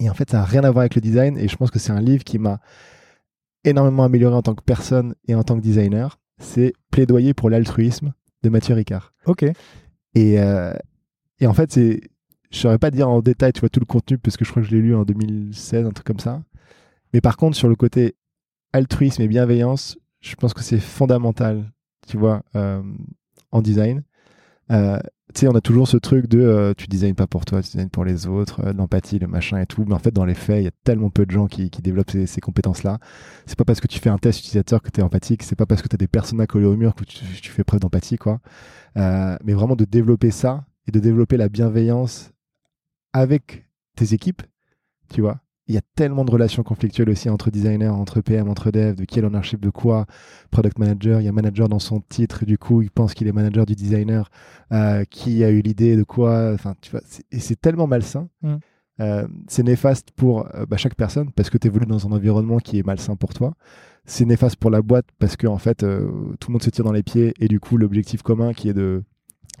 Et 0.00 0.08
en 0.08 0.14
fait, 0.14 0.30
ça 0.30 0.38
n'a 0.38 0.44
rien 0.44 0.64
à 0.64 0.70
voir 0.70 0.80
avec 0.80 0.94
le 0.94 1.00
design. 1.00 1.36
Et 1.36 1.46
je 1.46 1.56
pense 1.56 1.70
que 1.70 1.78
c'est 1.78 1.92
un 1.92 2.00
livre 2.00 2.24
qui 2.24 2.38
m'a 2.38 2.60
énormément 3.64 4.04
amélioré 4.04 4.34
en 4.34 4.42
tant 4.42 4.54
que 4.54 4.62
personne 4.62 5.14
et 5.28 5.34
en 5.34 5.42
tant 5.42 5.56
que 5.56 5.62
designer. 5.62 6.18
C'est 6.38 6.72
Plaidoyer 6.90 7.34
pour 7.34 7.50
l'altruisme 7.50 8.14
de 8.42 8.48
Mathieu 8.48 8.74
Ricard. 8.74 9.12
Ok. 9.26 9.44
Et, 10.14 10.36
et 11.40 11.46
en 11.46 11.52
fait, 11.52 11.70
c'est 11.70 12.00
je 12.50 12.58
saurais 12.58 12.78
pas 12.78 12.90
dire 12.90 13.08
en 13.08 13.20
détail, 13.20 13.52
tout 13.52 13.68
le 13.80 13.86
contenu, 13.86 14.18
parce 14.18 14.36
que 14.36 14.44
je 14.44 14.50
crois 14.50 14.62
que 14.62 14.68
je 14.68 14.74
l'ai 14.74 14.82
lu 14.82 14.94
en 14.94 15.04
2016, 15.04 15.86
un 15.86 15.90
truc 15.90 16.06
comme 16.06 16.18
ça. 16.18 16.42
Mais 17.12 17.20
par 17.20 17.36
contre, 17.36 17.56
sur 17.56 17.68
le 17.68 17.76
côté 17.76 18.16
altruisme 18.72 19.22
et 19.22 19.28
bienveillance, 19.28 19.98
je 20.20 20.34
pense 20.34 20.54
que 20.54 20.62
c'est 20.62 20.80
fondamental, 20.80 21.70
tu 22.06 22.16
vois, 22.16 22.42
euh, 22.56 22.82
en 23.52 23.62
design. 23.62 24.02
Euh, 24.70 24.98
tu 25.34 25.40
sais, 25.40 25.48
on 25.48 25.54
a 25.54 25.60
toujours 25.60 25.86
ce 25.86 25.96
truc 25.96 26.28
de 26.28 26.40
euh, 26.40 26.74
tu 26.76 26.88
designes 26.88 27.14
pas 27.14 27.28
pour 27.28 27.44
toi, 27.44 27.62
tu 27.62 27.70
designes 27.70 27.88
pour 27.88 28.04
les 28.04 28.26
autres, 28.26 28.62
l'empathie, 28.72 29.20
le 29.20 29.28
machin 29.28 29.58
et 29.58 29.66
tout. 29.66 29.84
Mais 29.86 29.94
en 29.94 29.98
fait, 30.00 30.12
dans 30.12 30.24
les 30.24 30.34
faits, 30.34 30.60
il 30.60 30.64
y 30.64 30.68
a 30.68 30.72
tellement 30.84 31.10
peu 31.10 31.26
de 31.26 31.30
gens 31.30 31.46
qui, 31.46 31.70
développent 31.70 32.10
ces, 32.10 32.26
ces 32.26 32.40
compétences-là. 32.40 32.98
C'est 33.46 33.56
pas 33.56 33.64
parce 33.64 33.80
que 33.80 33.86
tu 33.86 34.00
fais 34.00 34.10
un 34.10 34.18
test 34.18 34.40
utilisateur 34.40 34.82
que 34.82 34.90
tu 34.90 35.00
es 35.00 35.02
empathique, 35.04 35.44
c'est 35.44 35.56
pas 35.56 35.66
parce 35.66 35.82
que 35.82 35.88
tu 35.88 35.94
as 35.94 35.98
des 35.98 36.08
personnes 36.08 36.40
à 36.40 36.46
coller 36.46 36.66
au 36.66 36.76
mur 36.76 36.94
que 36.94 37.04
tu, 37.04 37.24
tu 37.40 37.50
fais 37.50 37.64
preuve 37.64 37.80
d'empathie, 37.80 38.18
quoi. 38.18 38.40
mais 38.96 39.54
vraiment 39.54 39.76
de 39.76 39.84
développer 39.84 40.32
ça 40.32 40.64
et 40.86 40.90
de 40.90 40.98
développer 40.98 41.36
la 41.36 41.48
bienveillance 41.48 42.32
avec 43.12 43.66
tes 43.96 44.14
équipes, 44.14 44.42
tu 45.12 45.20
vois. 45.20 45.40
Il 45.66 45.74
y 45.74 45.78
a 45.78 45.82
tellement 45.94 46.24
de 46.24 46.32
relations 46.32 46.64
conflictuelles 46.64 47.10
aussi 47.10 47.30
entre 47.30 47.50
designers, 47.50 47.88
entre 47.88 48.20
PM, 48.20 48.48
entre 48.48 48.72
devs, 48.72 48.96
de 48.96 49.04
qui 49.04 49.20
est 49.20 49.22
l'ownership 49.22 49.60
de 49.60 49.70
quoi, 49.70 50.06
product 50.50 50.78
manager, 50.78 51.20
il 51.20 51.26
y 51.26 51.28
a 51.28 51.32
manager 51.32 51.68
dans 51.68 51.78
son 51.78 52.00
titre, 52.00 52.44
du 52.44 52.58
coup, 52.58 52.82
il 52.82 52.90
pense 52.90 53.14
qu'il 53.14 53.28
est 53.28 53.32
manager 53.32 53.66
du 53.66 53.76
designer, 53.76 54.30
euh, 54.72 55.04
qui 55.04 55.44
a 55.44 55.50
eu 55.50 55.60
l'idée 55.60 55.96
de 55.96 56.02
quoi, 56.02 56.50
enfin, 56.52 56.74
tu 56.80 56.90
vois, 56.90 57.02
et 57.30 57.38
c'est 57.38 57.60
tellement 57.60 57.86
malsain. 57.86 58.28
Mm. 58.42 58.56
Euh, 58.98 59.28
c'est 59.46 59.62
néfaste 59.62 60.10
pour 60.10 60.46
euh, 60.54 60.66
bah, 60.66 60.76
chaque 60.76 60.94
personne 60.94 61.30
parce 61.32 61.48
que 61.48 61.56
tu 61.56 61.68
évolues 61.68 61.86
dans 61.86 62.06
un 62.06 62.12
environnement 62.12 62.58
qui 62.58 62.78
est 62.78 62.86
malsain 62.86 63.14
pour 63.16 63.32
toi. 63.32 63.54
C'est 64.04 64.24
néfaste 64.24 64.56
pour 64.56 64.70
la 64.70 64.82
boîte 64.82 65.06
parce 65.18 65.36
que 65.36 65.46
en 65.46 65.56
fait 65.56 65.78
tout 65.78 65.86
le 65.86 66.52
monde 66.52 66.62
se 66.62 66.70
tire 66.70 66.84
dans 66.84 66.92
les 66.92 67.02
pieds 67.02 67.32
et 67.38 67.48
du 67.48 67.60
coup 67.60 67.76
l'objectif 67.76 68.22
commun 68.22 68.52
qui 68.52 68.68
est 68.68 68.74
de 68.74 69.04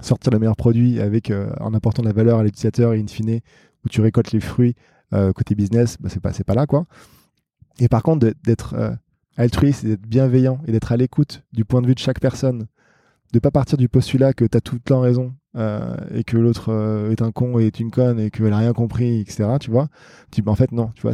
sortir 0.00 0.32
le 0.32 0.38
meilleur 0.38 0.56
produit 0.56 1.00
avec 1.00 1.30
euh, 1.30 1.50
en 1.60 1.74
apportant 1.74 2.02
de 2.02 2.08
la 2.08 2.14
valeur 2.14 2.38
à 2.38 2.44
l'utilisateur 2.44 2.94
et 2.94 3.00
in 3.00 3.06
fine 3.06 3.40
où 3.84 3.88
tu 3.88 4.00
récoltes 4.00 4.32
les 4.32 4.40
fruits 4.40 4.74
euh, 5.12 5.32
côté 5.32 5.54
business, 5.54 5.96
bah, 6.00 6.08
c'est 6.10 6.20
pas 6.20 6.32
pas 6.32 6.54
là 6.54 6.66
quoi. 6.66 6.86
Et 7.78 7.88
par 7.88 8.02
contre 8.02 8.32
d'être 8.44 8.74
euh, 8.74 8.94
altruiste, 9.36 9.84
d'être 9.84 10.06
bienveillant 10.06 10.60
et 10.66 10.72
d'être 10.72 10.92
à 10.92 10.96
l'écoute 10.96 11.42
du 11.52 11.64
point 11.64 11.82
de 11.82 11.86
vue 11.86 11.94
de 11.94 11.98
chaque 11.98 12.20
personne, 12.20 12.66
de 13.32 13.38
pas 13.38 13.50
partir 13.50 13.78
du 13.78 13.88
postulat 13.88 14.32
que 14.32 14.44
tu 14.44 14.56
as 14.56 14.60
tout 14.60 14.74
le 14.74 14.80
temps 14.80 15.00
raison 15.00 15.34
et 16.14 16.22
que 16.22 16.36
l'autre 16.36 16.70
est 17.10 17.22
un 17.22 17.32
con 17.32 17.58
et 17.58 17.66
est 17.66 17.80
une 17.80 17.90
conne 17.90 18.20
et 18.20 18.30
qu'elle 18.30 18.52
a 18.52 18.58
rien 18.58 18.72
compris, 18.72 19.18
etc. 19.18 19.56
Tu 19.58 19.72
vois, 19.72 19.88
tu, 20.30 20.42
en 20.46 20.54
fait 20.54 20.70
non, 20.70 20.92
tu 20.94 21.02
vois. 21.02 21.12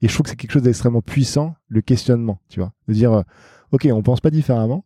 Et 0.00 0.08
je 0.08 0.14
trouve 0.14 0.24
que 0.24 0.30
c'est 0.30 0.36
quelque 0.36 0.52
chose 0.52 0.62
d'extrêmement 0.62 1.02
puissant, 1.02 1.54
le 1.68 1.82
questionnement, 1.82 2.40
tu 2.48 2.60
vois, 2.60 2.72
de 2.86 2.94
dire 2.94 3.24
ok, 3.72 3.88
on 3.92 4.02
pense 4.02 4.20
pas 4.20 4.30
différemment, 4.30 4.84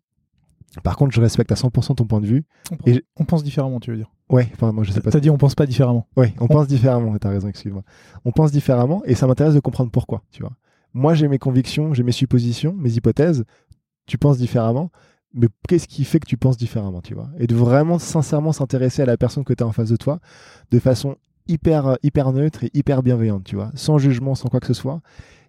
par 0.80 0.96
contre, 0.96 1.14
je 1.14 1.20
respecte 1.20 1.52
à 1.52 1.54
100% 1.54 1.96
ton 1.96 2.06
point 2.06 2.20
de 2.20 2.26
vue. 2.26 2.44
On, 2.70 2.90
et 2.90 3.04
on 3.16 3.24
pense 3.24 3.44
différemment, 3.44 3.78
tu 3.78 3.90
veux 3.90 3.96
dire 3.96 4.10
Ouais, 4.30 4.48
enfin, 4.54 4.72
moi 4.72 4.84
je 4.84 4.92
sais 4.92 5.00
pas. 5.00 5.10
T'as 5.10 5.20
dit 5.20 5.28
on 5.28 5.36
pense 5.36 5.54
pas 5.54 5.66
différemment. 5.66 6.08
Ouais, 6.16 6.34
on, 6.40 6.46
pense 6.48 6.66
différemment, 6.66 7.16
t'as 7.18 7.28
raison, 7.28 7.48
excuse-moi. 7.48 7.82
On 8.24 8.32
pense 8.32 8.50
différemment 8.50 9.02
et 9.04 9.14
ça 9.14 9.26
m'intéresse 9.26 9.54
de 9.54 9.60
comprendre 9.60 9.90
pourquoi, 9.90 10.22
tu 10.30 10.42
vois. 10.42 10.52
Moi 10.94 11.14
j'ai 11.14 11.28
mes 11.28 11.38
convictions, 11.38 11.92
j'ai 11.92 12.02
mes 12.02 12.12
suppositions, 12.12 12.74
mes 12.74 12.94
hypothèses. 12.94 13.44
Tu 14.06 14.16
penses 14.16 14.38
différemment, 14.38 14.90
mais 15.34 15.48
qu'est-ce 15.68 15.86
qui 15.86 16.04
fait 16.04 16.18
que 16.18 16.26
tu 16.26 16.38
penses 16.38 16.56
différemment, 16.56 17.02
tu 17.02 17.14
vois? 17.14 17.28
Et 17.38 17.46
de 17.46 17.54
vraiment 17.54 17.98
sincèrement 17.98 18.52
s'intéresser 18.52 19.02
à 19.02 19.06
la 19.06 19.18
personne 19.18 19.44
que 19.44 19.52
tu 19.52 19.62
as 19.62 19.66
en 19.66 19.72
face 19.72 19.90
de 19.90 19.96
toi 19.96 20.18
de 20.70 20.78
façon 20.78 21.16
hyper, 21.46 21.98
hyper 22.02 22.32
neutre 22.32 22.64
et 22.64 22.70
hyper 22.72 23.02
bienveillante, 23.02 23.44
tu 23.44 23.56
vois, 23.56 23.70
sans 23.74 23.98
jugement, 23.98 24.34
sans 24.34 24.48
quoi 24.48 24.60
que 24.60 24.66
ce 24.66 24.74
soit. 24.74 25.02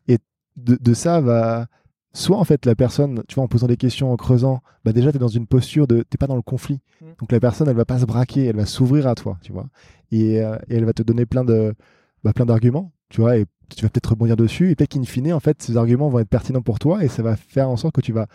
Et 0.07 0.17
de, 0.57 0.77
de 0.79 0.93
ça 0.93 1.21
va 1.21 1.67
soit 2.13 2.37
en 2.37 2.43
fait 2.43 2.65
la 2.65 2.75
personne, 2.75 3.23
tu 3.27 3.35
vois, 3.35 3.43
en 3.43 3.47
posant 3.47 3.67
des 3.67 3.77
questions, 3.77 4.11
en 4.11 4.15
creusant, 4.17 4.61
bah 4.85 4.93
déjà 4.93 5.11
tu 5.11 5.17
es 5.17 5.19
dans 5.19 5.27
une 5.27 5.47
posture 5.47 5.87
de, 5.87 6.03
t'es 6.03 6.17
pas 6.17 6.27
dans 6.27 6.35
le 6.35 6.41
conflit. 6.41 6.79
Mm. 7.01 7.05
Donc 7.19 7.31
la 7.31 7.39
personne, 7.39 7.67
elle 7.67 7.75
va 7.75 7.85
pas 7.85 7.99
se 7.99 8.05
braquer, 8.05 8.45
elle 8.45 8.55
va 8.55 8.65
s'ouvrir 8.65 9.07
à 9.07 9.15
toi, 9.15 9.37
tu 9.41 9.51
vois, 9.51 9.67
et, 10.11 10.41
euh, 10.41 10.55
et 10.69 10.75
elle 10.75 10.85
va 10.85 10.93
te 10.93 11.03
donner 11.03 11.25
plein 11.25 11.43
de, 11.43 11.73
bah, 12.23 12.33
plein 12.33 12.45
d'arguments, 12.45 12.91
tu 13.09 13.21
vois, 13.21 13.37
et 13.37 13.45
tu 13.75 13.83
vas 13.83 13.89
peut-être 13.89 14.11
rebondir 14.11 14.35
dessus, 14.35 14.69
et 14.69 14.75
peut-être 14.75 14.91
qu'in 14.91 15.03
fine, 15.03 15.33
en 15.33 15.39
fait, 15.39 15.61
ces 15.61 15.77
arguments 15.77 16.09
vont 16.09 16.19
être 16.19 16.29
pertinents 16.29 16.61
pour 16.61 16.79
toi, 16.79 17.03
et 17.03 17.07
ça 17.07 17.23
va 17.23 17.35
faire 17.35 17.69
en 17.69 17.77
sorte 17.77 17.95
que 17.95 18.01
tu 18.01 18.13
vas 18.13 18.27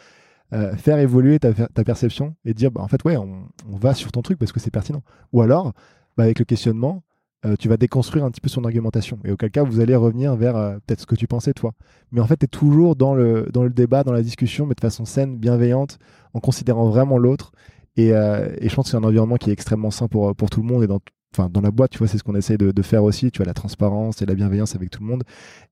euh, 0.54 0.74
faire 0.76 0.98
évoluer 0.98 1.38
ta, 1.38 1.52
ta, 1.52 1.84
perception 1.84 2.34
et 2.44 2.54
dire, 2.54 2.70
bah, 2.70 2.80
en 2.80 2.88
fait, 2.88 3.04
ouais, 3.04 3.16
on, 3.16 3.48
on 3.70 3.76
va 3.76 3.94
sur 3.94 4.10
ton 4.10 4.22
truc 4.22 4.38
parce 4.38 4.50
que 4.50 4.60
c'est 4.60 4.70
pertinent. 4.70 5.02
Ou 5.32 5.42
alors, 5.42 5.74
bah, 6.16 6.24
avec 6.24 6.38
le 6.38 6.46
questionnement, 6.46 7.02
euh, 7.46 7.54
tu 7.56 7.68
vas 7.68 7.76
déconstruire 7.76 8.24
un 8.24 8.30
petit 8.30 8.40
peu 8.40 8.48
son 8.48 8.64
argumentation. 8.64 9.18
Et 9.24 9.30
auquel 9.30 9.50
cas, 9.50 9.62
vous 9.62 9.80
allez 9.80 9.94
revenir 9.94 10.34
vers 10.34 10.56
euh, 10.56 10.78
peut-être 10.86 11.00
ce 11.00 11.06
que 11.06 11.14
tu 11.14 11.28
pensais, 11.28 11.52
toi. 11.52 11.72
Mais 12.10 12.20
en 12.20 12.26
fait, 12.26 12.36
tu 12.36 12.44
es 12.46 12.48
toujours 12.48 12.96
dans 12.96 13.14
le, 13.14 13.48
dans 13.52 13.62
le 13.62 13.70
débat, 13.70 14.02
dans 14.02 14.12
la 14.12 14.22
discussion, 14.22 14.66
mais 14.66 14.74
de 14.74 14.80
façon 14.80 15.04
saine, 15.04 15.38
bienveillante, 15.38 15.98
en 16.34 16.40
considérant 16.40 16.88
vraiment 16.88 17.16
l'autre. 17.16 17.52
Et, 17.96 18.12
euh, 18.12 18.48
et, 18.60 18.68
je 18.68 18.74
pense 18.74 18.86
que 18.86 18.90
c'est 18.90 18.96
un 18.96 19.04
environnement 19.04 19.36
qui 19.36 19.50
est 19.50 19.52
extrêmement 19.52 19.90
sain 19.92 20.08
pour, 20.08 20.34
pour 20.34 20.50
tout 20.50 20.62
le 20.62 20.66
monde. 20.66 20.82
Et 20.82 20.88
dans, 20.88 20.98
enfin, 21.32 21.48
dans 21.48 21.60
la 21.60 21.70
boîte, 21.70 21.92
tu 21.92 21.98
vois, 21.98 22.08
c'est 22.08 22.18
ce 22.18 22.24
qu'on 22.24 22.34
essaye 22.34 22.58
de, 22.58 22.82
faire 22.82 23.04
aussi. 23.04 23.30
Tu 23.30 23.38
vois, 23.38 23.46
la 23.46 23.54
transparence 23.54 24.20
et 24.20 24.26
la 24.26 24.34
bienveillance 24.34 24.74
avec 24.74 24.90
tout 24.90 25.00
le 25.00 25.08
monde. 25.08 25.22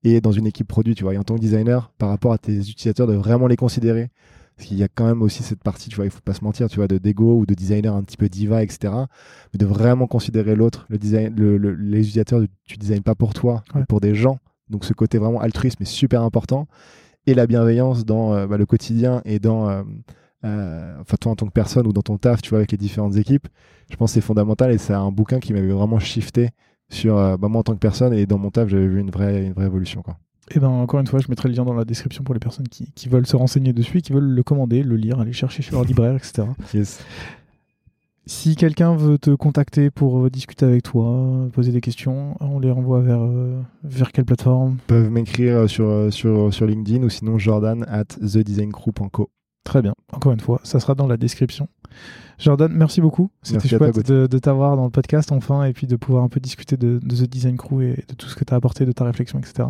Et 0.05 0.21
dans 0.21 0.31
une 0.31 0.47
équipe 0.47 0.67
produit, 0.69 0.95
tu 0.95 1.03
vois, 1.03 1.15
et 1.15 1.17
en 1.17 1.23
tant 1.23 1.35
que 1.35 1.41
designer, 1.41 1.91
par 1.97 2.09
rapport 2.09 2.31
à 2.31 2.37
tes 2.37 2.57
utilisateurs, 2.59 3.07
de 3.07 3.13
vraiment 3.13 3.47
les 3.47 3.57
considérer 3.57 4.09
parce 4.57 4.67
qu'il 4.67 4.77
y 4.77 4.83
a 4.83 4.87
quand 4.87 5.05
même 5.05 5.21
aussi 5.21 5.43
cette 5.43 5.61
partie, 5.63 5.87
tu 5.89 5.95
vois, 5.95 6.05
il 6.05 6.11
faut 6.11 6.19
pas 6.21 6.33
se 6.33 6.43
mentir, 6.43 6.67
tu 6.67 6.77
vois, 6.77 6.87
de 6.87 6.97
d'ego 6.97 7.37
ou 7.39 7.45
de 7.45 7.53
designer 7.53 7.93
un 7.95 8.03
petit 8.03 8.17
peu 8.17 8.27
diva, 8.27 8.63
etc. 8.63 8.91
Mais 9.53 9.57
de 9.59 9.65
vraiment 9.65 10.07
considérer 10.07 10.55
l'autre, 10.55 10.85
le 10.89 10.97
design, 10.97 11.33
le, 11.37 11.57
le, 11.57 11.73
les 11.75 11.99
utilisateurs, 11.99 12.41
tu 12.65 12.77
designes 12.77 13.03
pas 13.03 13.15
pour 13.15 13.33
toi, 13.33 13.63
Ouais. 13.73 13.81
mais 13.81 13.85
pour 13.85 14.01
des 14.01 14.15
gens. 14.15 14.39
Donc 14.69 14.83
ce 14.83 14.93
côté 14.93 15.17
vraiment 15.19 15.39
altruisme 15.39 15.81
est 15.83 15.85
super 15.85 16.23
important. 16.23 16.67
Et 17.27 17.33
la 17.35 17.45
bienveillance 17.47 18.03
dans 18.05 18.33
euh, 18.33 18.47
bah, 18.47 18.57
le 18.57 18.65
quotidien 18.65 19.21
et 19.25 19.37
dans, 19.39 19.69
euh, 19.69 19.83
euh, 20.45 20.97
enfin 21.01 21.17
toi 21.19 21.31
en 21.31 21.35
tant 21.35 21.45
que 21.45 21.51
personne 21.51 21.85
ou 21.87 21.93
dans 21.93 22.01
ton 22.01 22.17
taf, 22.17 22.41
tu 22.41 22.49
vois, 22.49 22.59
avec 22.59 22.71
les 22.71 22.77
différentes 22.77 23.15
équipes, 23.17 23.47
je 23.91 23.95
pense 23.95 24.11
que 24.11 24.15
c'est 24.15 24.21
fondamental 24.21 24.71
et 24.71 24.77
c'est 24.77 24.93
un 24.93 25.11
bouquin 25.11 25.39
qui 25.39 25.53
m'avait 25.53 25.67
vraiment 25.71 25.99
shifté 25.99 26.49
sur 26.89 27.17
euh, 27.17 27.37
bah, 27.37 27.47
moi 27.47 27.59
en 27.59 27.63
tant 27.63 27.73
que 27.73 27.79
personne 27.79 28.13
et 28.13 28.25
dans 28.25 28.37
mon 28.37 28.49
taf, 28.49 28.69
j'avais 28.69 28.87
vu 28.87 28.99
une 29.01 29.11
vraie, 29.11 29.45
une 29.45 29.53
vraie 29.53 29.65
évolution, 29.65 30.01
quoi. 30.01 30.17
Et 30.51 30.59
ben 30.59 30.69
encore 30.69 30.99
une 30.99 31.07
fois, 31.07 31.19
je 31.19 31.27
mettrai 31.29 31.49
le 31.49 31.55
lien 31.55 31.65
dans 31.65 31.73
la 31.73 31.85
description 31.85 32.23
pour 32.23 32.33
les 32.33 32.39
personnes 32.39 32.67
qui, 32.67 32.91
qui 32.93 33.09
veulent 33.09 33.27
se 33.27 33.35
renseigner 33.35 33.73
dessus, 33.73 33.97
et 33.97 34.01
qui 34.01 34.13
veulent 34.13 34.23
le 34.23 34.43
commander, 34.43 34.83
le 34.83 34.95
lire, 34.95 35.19
aller 35.19 35.33
chercher 35.33 35.61
chez 35.61 35.71
leur 35.71 35.83
libraire, 35.83 36.15
etc. 36.15 36.47
Yes. 36.73 37.03
Si 38.27 38.57
quelqu'un 38.57 38.93
veut 38.93 39.17
te 39.17 39.33
contacter 39.33 39.89
pour 39.89 40.25
euh, 40.25 40.29
discuter 40.29 40.65
avec 40.65 40.83
toi, 40.83 41.47
poser 41.53 41.71
des 41.71 41.79
questions, 41.79 42.35
on 42.41 42.59
les 42.59 42.71
renvoie 42.71 42.99
vers, 42.99 43.21
euh, 43.21 43.61
vers 43.85 44.11
quelle 44.11 44.25
plateforme? 44.25 44.79
Ils 44.79 44.87
peuvent 44.87 45.09
m'écrire 45.09 45.69
sur, 45.69 45.85
euh, 45.85 46.11
sur, 46.11 46.53
sur 46.53 46.65
LinkedIn 46.65 47.03
ou 47.03 47.09
sinon 47.09 47.37
jordan 47.37 47.85
at 47.87 48.03
thedesigncrew.co. 48.03 49.29
Très 49.63 49.81
bien. 49.81 49.93
Encore 50.11 50.33
une 50.33 50.41
fois, 50.41 50.59
ça 50.63 50.81
sera 50.81 50.93
dans 50.93 51.07
la 51.07 51.15
description. 51.15 51.69
Jordan, 52.37 52.71
merci 52.73 52.99
beaucoup. 52.99 53.31
C'était 53.43 53.67
chouette 53.67 54.05
de, 54.05 54.27
de 54.27 54.39
t'avoir 54.39 54.75
dans 54.75 54.85
le 54.85 54.91
podcast 54.91 55.31
enfin 55.31 55.63
et 55.63 55.71
puis 55.71 55.87
de 55.87 55.95
pouvoir 55.95 56.23
un 56.23 56.29
peu 56.29 56.41
discuter 56.41 56.75
de, 56.75 56.99
de 57.01 57.15
The 57.15 57.29
Design 57.29 57.55
Crew 57.55 57.81
et 57.81 58.03
de 58.07 58.13
tout 58.13 58.27
ce 58.27 58.35
que 58.35 58.43
tu 58.43 58.53
as 58.53 58.57
apporté, 58.57 58.85
de 58.85 58.91
ta 58.91 59.05
réflexion, 59.05 59.39
etc. 59.39 59.69